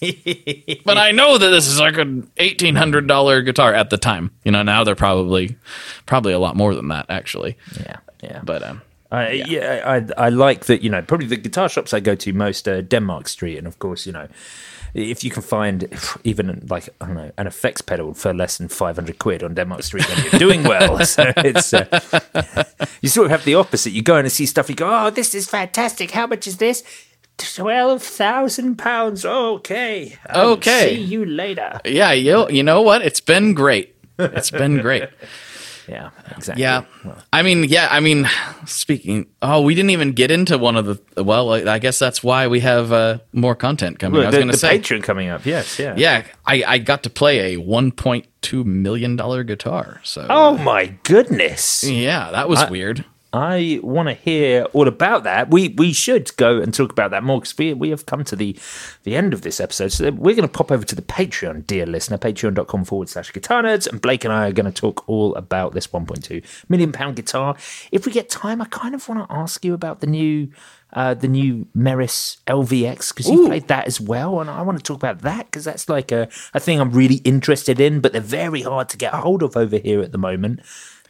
but 0.84 0.98
I 0.98 1.10
know 1.12 1.38
that 1.38 1.50
this 1.50 1.66
is 1.66 1.78
like 1.80 1.98
an 1.98 2.30
eighteen 2.36 2.76
hundred 2.76 3.06
dollar 3.06 3.42
guitar 3.42 3.74
at 3.74 3.90
the 3.90 3.98
time. 3.98 4.30
You 4.44 4.52
know, 4.52 4.62
now 4.62 4.84
they're 4.84 4.94
probably 4.96 5.56
probably 6.06 6.32
a 6.32 6.38
lot 6.38 6.56
more 6.56 6.74
than 6.74 6.88
that 6.88 7.06
actually. 7.08 7.56
Yeah, 7.80 7.96
yeah. 8.22 8.40
But 8.44 8.62
um, 8.62 8.82
Uh, 9.10 9.28
yeah, 9.32 9.82
I, 9.86 10.26
I 10.26 10.28
like 10.28 10.66
that. 10.66 10.82
You 10.82 10.90
know, 10.90 11.02
probably 11.02 11.26
the 11.28 11.36
guitar 11.36 11.68
shops 11.68 11.94
I 11.94 12.00
go 12.00 12.14
to 12.14 12.32
most 12.32 12.68
are 12.68 12.82
Denmark 12.82 13.28
Street, 13.28 13.56
and 13.58 13.66
of 13.66 13.78
course, 13.78 14.06
you 14.06 14.12
know, 14.12 14.28
if 14.94 15.24
you 15.24 15.30
can 15.30 15.42
find 15.42 15.88
even 16.24 16.66
like 16.68 16.88
I 17.00 17.06
don't 17.06 17.14
know 17.16 17.30
an 17.38 17.46
effects 17.46 17.80
pedal 17.82 18.14
for 18.14 18.34
less 18.34 18.58
than 18.58 18.68
five 18.68 18.96
hundred 18.96 19.18
quid 19.18 19.42
on 19.42 19.54
Denmark 19.54 19.82
Street, 19.82 20.06
then 20.08 20.24
you're 20.24 20.38
doing 20.38 20.62
well. 20.62 21.04
so 21.16 21.32
it's 21.38 21.72
uh, 21.72 21.86
you 23.02 23.08
sort 23.08 23.26
of 23.26 23.30
have 23.30 23.44
the 23.44 23.54
opposite. 23.54 23.92
You 23.92 24.02
go 24.02 24.16
in 24.16 24.24
and 24.26 24.32
see 24.32 24.46
stuff, 24.46 24.68
you 24.68 24.76
go, 24.76 24.88
"Oh, 24.90 25.10
this 25.10 25.34
is 25.34 25.48
fantastic! 25.48 26.10
How 26.10 26.26
much 26.26 26.46
is 26.46 26.56
this?" 26.58 26.82
Twelve 27.38 28.02
thousand 28.02 28.76
pounds. 28.76 29.24
Okay. 29.24 30.16
I'll 30.28 30.50
Okay. 30.50 30.96
See 30.96 31.02
you 31.02 31.24
later. 31.24 31.80
Yeah, 31.84 32.12
you 32.12 32.48
you 32.50 32.62
know 32.62 32.82
what? 32.82 33.02
It's 33.02 33.20
been 33.20 33.54
great. 33.54 33.94
It's 34.18 34.50
been 34.50 34.78
great. 34.82 35.08
Yeah. 35.88 36.10
Exactly. 36.36 36.62
Yeah. 36.62 36.82
I 37.32 37.40
mean, 37.42 37.64
yeah, 37.64 37.88
I 37.90 38.00
mean, 38.00 38.28
speaking, 38.66 39.26
oh, 39.40 39.62
we 39.62 39.74
didn't 39.74 39.88
even 39.90 40.12
get 40.12 40.30
into 40.30 40.58
one 40.58 40.76
of 40.76 40.84
the, 41.14 41.24
well, 41.24 41.50
I 41.66 41.78
guess 41.78 41.98
that's 41.98 42.22
why 42.22 42.46
we 42.46 42.60
have 42.60 42.92
uh, 42.92 43.18
more 43.32 43.54
content 43.54 43.98
coming. 43.98 44.20
I 44.20 44.26
was 44.26 44.34
going 44.34 44.48
to 44.48 44.56
say, 44.58 44.78
Patreon 44.78 45.02
coming 45.02 45.30
up. 45.30 45.46
Yes. 45.46 45.78
Yeah. 45.78 45.94
yeah, 45.96 46.24
I, 46.44 46.62
I 46.66 46.78
got 46.78 47.04
to 47.04 47.10
play 47.10 47.54
a 47.54 47.58
$1.2 47.58 48.64
million 48.66 49.16
guitar. 49.46 50.00
So, 50.04 50.26
Oh 50.28 50.58
my 50.58 50.86
goodness. 51.04 51.84
yeah, 51.84 52.32
that 52.32 52.50
was 52.50 52.68
weird. 52.68 53.06
I 53.38 53.78
want 53.84 54.08
to 54.08 54.14
hear 54.14 54.64
all 54.72 54.88
about 54.88 55.22
that. 55.22 55.50
We 55.50 55.68
we 55.68 55.92
should 55.92 56.36
go 56.36 56.60
and 56.60 56.74
talk 56.74 56.90
about 56.90 57.12
that 57.12 57.22
more 57.22 57.38
because 57.38 57.56
we 57.56 57.72
we 57.72 57.90
have 57.90 58.04
come 58.04 58.24
to 58.24 58.34
the 58.34 58.58
the 59.04 59.14
end 59.14 59.32
of 59.32 59.42
this 59.42 59.60
episode. 59.60 59.92
So 59.92 60.10
we're 60.10 60.34
going 60.34 60.48
to 60.48 60.48
pop 60.48 60.72
over 60.72 60.84
to 60.84 60.94
the 60.96 61.02
Patreon, 61.02 61.64
dear 61.66 61.86
listener, 61.86 62.18
patreon.com 62.18 62.84
forward 62.84 63.08
slash 63.08 63.32
guitar 63.32 63.62
nerds. 63.62 63.86
And 63.86 64.00
Blake 64.00 64.24
and 64.24 64.32
I 64.32 64.48
are 64.48 64.52
going 64.52 64.70
to 64.70 64.72
talk 64.72 65.08
all 65.08 65.36
about 65.36 65.72
this 65.72 65.86
1.2 65.86 66.44
million 66.68 66.90
pound 66.90 67.14
guitar. 67.14 67.56
If 67.92 68.06
we 68.06 68.12
get 68.12 68.28
time, 68.28 68.60
I 68.60 68.64
kind 68.64 68.96
of 68.96 69.08
want 69.08 69.28
to 69.28 69.34
ask 69.34 69.64
you 69.64 69.72
about 69.72 70.00
the 70.00 70.08
new. 70.08 70.50
Uh, 70.90 71.12
the 71.12 71.28
new 71.28 71.66
Meris 71.76 72.38
LVX 72.46 73.14
because 73.14 73.28
you 73.28 73.46
played 73.46 73.68
that 73.68 73.86
as 73.86 74.00
well, 74.00 74.40
and 74.40 74.48
I 74.48 74.62
want 74.62 74.78
to 74.78 74.82
talk 74.82 74.96
about 74.96 75.20
that 75.20 75.44
because 75.44 75.64
that's 75.64 75.86
like 75.86 76.10
a, 76.10 76.30
a 76.54 76.60
thing 76.60 76.80
I'm 76.80 76.92
really 76.92 77.16
interested 77.26 77.78
in. 77.78 78.00
But 78.00 78.14
they're 78.14 78.22
very 78.22 78.62
hard 78.62 78.88
to 78.88 78.96
get 78.96 79.12
a 79.12 79.18
hold 79.18 79.42
of 79.42 79.54
over 79.54 79.76
here 79.76 80.00
at 80.00 80.12
the 80.12 80.18
moment 80.18 80.60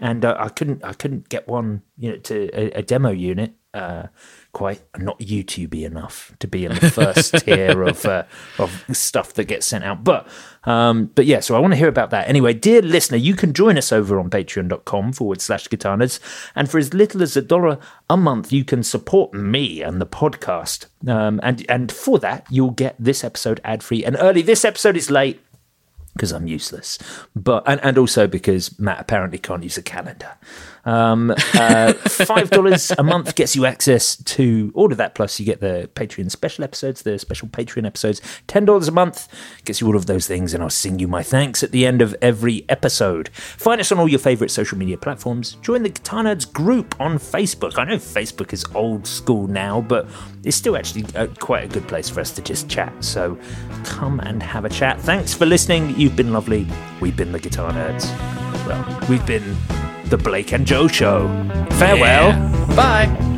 and 0.00 0.24
uh, 0.24 0.36
I 0.38 0.48
couldn't 0.48 0.84
I 0.84 0.92
couldn't 0.92 1.28
get 1.28 1.48
one 1.48 1.82
you 1.96 2.12
know 2.12 2.16
to 2.18 2.50
a, 2.52 2.78
a 2.78 2.82
demo 2.82 3.10
unit 3.10 3.54
uh, 3.74 4.06
quite 4.52 4.82
not 4.96 5.18
YouTubey 5.18 5.84
enough 5.84 6.34
to 6.38 6.48
be 6.48 6.64
in 6.64 6.74
the 6.74 6.90
first 6.90 7.34
tier 7.44 7.82
of 7.82 8.04
uh, 8.06 8.24
of 8.58 8.84
stuff 8.92 9.34
that 9.34 9.44
gets 9.44 9.66
sent 9.66 9.84
out. 9.84 10.02
But 10.02 10.26
um, 10.64 11.06
but 11.14 11.26
yeah, 11.26 11.40
so 11.40 11.54
I 11.54 11.58
want 11.58 11.72
to 11.72 11.76
hear 11.76 11.88
about 11.88 12.10
that. 12.10 12.28
Anyway, 12.28 12.54
dear 12.54 12.82
listener, 12.82 13.18
you 13.18 13.34
can 13.34 13.52
join 13.52 13.76
us 13.76 13.92
over 13.92 14.18
on 14.18 14.30
patreon.com 14.30 15.12
forward 15.12 15.40
slash 15.40 15.68
Guitarnerds. 15.68 16.18
And 16.54 16.70
for 16.70 16.78
as 16.78 16.94
little 16.94 17.22
as 17.22 17.36
a 17.36 17.42
dollar 17.42 17.78
a 18.08 18.16
month, 18.16 18.52
you 18.52 18.64
can 18.64 18.82
support 18.82 19.34
me 19.34 19.82
and 19.82 20.00
the 20.00 20.06
podcast. 20.06 20.86
Um, 21.06 21.38
and 21.42 21.64
and 21.68 21.92
for 21.92 22.18
that, 22.20 22.46
you'll 22.50 22.70
get 22.70 22.96
this 22.98 23.22
episode 23.22 23.60
ad 23.64 23.82
free 23.82 24.04
and 24.04 24.16
early. 24.18 24.42
This 24.42 24.64
episode 24.64 24.96
is 24.96 25.10
late 25.10 25.40
because 26.18 26.32
I'm 26.32 26.48
useless, 26.48 26.98
but 27.34 27.62
and, 27.66 27.80
and 27.82 27.96
also 27.96 28.26
because 28.26 28.78
Matt 28.78 29.00
apparently 29.00 29.38
can't 29.38 29.62
use 29.62 29.78
a 29.78 29.82
calendar. 29.82 30.36
Um, 30.84 31.34
uh, 31.54 31.92
Five 31.92 32.50
dollars 32.50 32.92
a 32.98 33.02
month 33.02 33.34
gets 33.34 33.54
you 33.54 33.66
access 33.66 34.16
to 34.16 34.72
all 34.74 34.90
of 34.90 34.98
that. 34.98 35.14
Plus, 35.14 35.38
you 35.38 35.46
get 35.46 35.60
the 35.60 35.90
Patreon 35.94 36.30
special 36.30 36.64
episodes, 36.64 37.02
the 37.02 37.18
special 37.18 37.48
Patreon 37.48 37.86
episodes. 37.86 38.20
Ten 38.46 38.64
dollars 38.64 38.88
a 38.88 38.92
month 38.92 39.28
gets 39.64 39.80
you 39.80 39.86
all 39.86 39.96
of 39.96 40.06
those 40.06 40.26
things, 40.26 40.54
and 40.54 40.62
I'll 40.62 40.70
sing 40.70 40.98
you 40.98 41.08
my 41.08 41.22
thanks 41.22 41.62
at 41.62 41.72
the 41.72 41.86
end 41.86 42.02
of 42.02 42.14
every 42.22 42.64
episode. 42.68 43.28
Find 43.30 43.80
us 43.80 43.92
on 43.92 43.98
all 43.98 44.08
your 44.08 44.18
favorite 44.18 44.50
social 44.50 44.78
media 44.78 44.96
platforms. 44.96 45.56
Join 45.62 45.82
the 45.82 45.90
Guitar 45.90 46.24
Nerds 46.24 46.50
group 46.50 46.98
on 47.00 47.18
Facebook. 47.18 47.78
I 47.78 47.84
know 47.84 47.96
Facebook 47.96 48.52
is 48.52 48.64
old 48.74 49.06
school 49.06 49.46
now, 49.46 49.80
but 49.80 50.08
it's 50.44 50.56
still 50.56 50.76
actually 50.76 51.04
uh, 51.14 51.26
quite 51.38 51.64
a 51.64 51.68
good 51.68 51.86
place 51.88 52.08
for 52.08 52.20
us 52.20 52.30
to 52.32 52.42
just 52.42 52.68
chat. 52.68 52.92
So 53.04 53.38
come 53.84 54.20
and 54.20 54.42
have 54.42 54.64
a 54.64 54.68
chat. 54.68 55.00
Thanks 55.00 55.34
for 55.34 55.46
listening. 55.46 55.94
You've 55.98 56.16
been 56.16 56.32
lovely. 56.32 56.66
We've 57.00 57.16
been 57.16 57.32
the 57.32 57.40
Guitar 57.40 57.72
Nerds. 57.72 58.06
Well, 58.66 59.06
we've 59.08 59.24
been 59.26 59.56
the 60.08 60.18
Blake 60.18 60.52
and 60.52 60.66
Joe 60.66 60.88
Show. 60.88 61.28
Farewell. 61.72 62.32
Bye. 62.74 63.37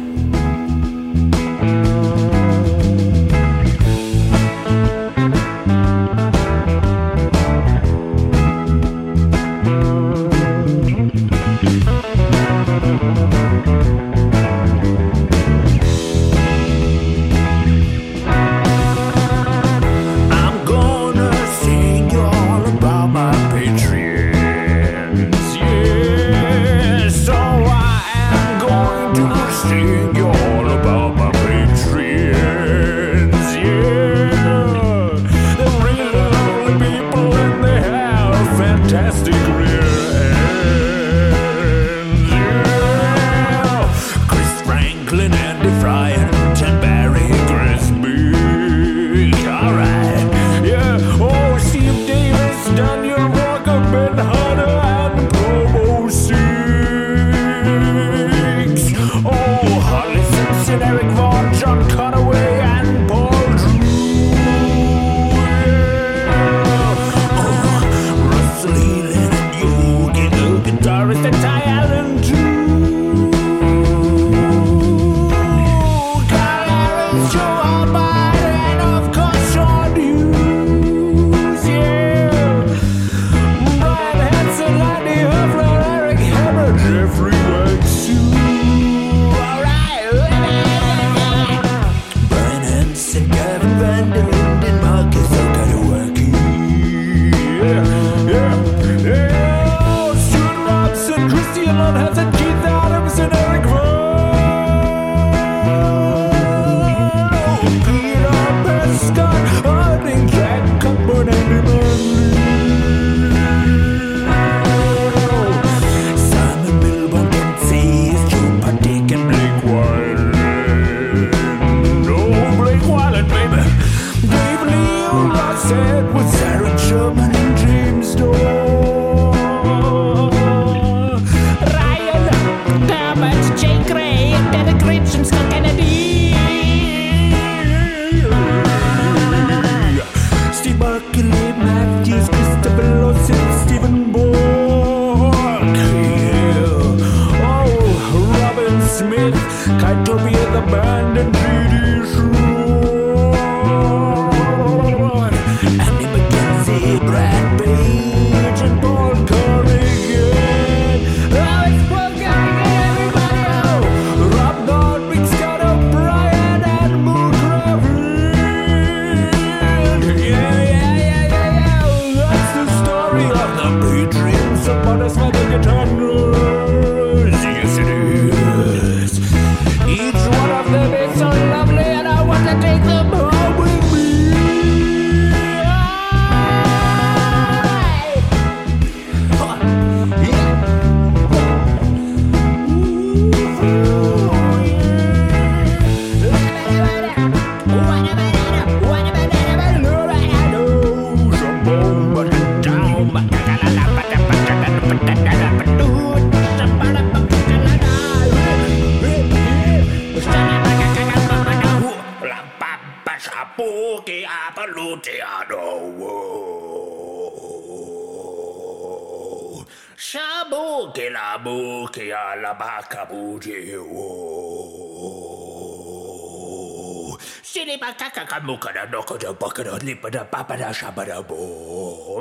katakanmu 228.21 228.55
kada 228.61 228.85
no 228.93 229.01
kada 229.01 229.33
bakada 229.33 229.81
lipada 229.81 230.21
papada 230.29 230.69
sabada 230.77 231.25
bo. 231.25 232.21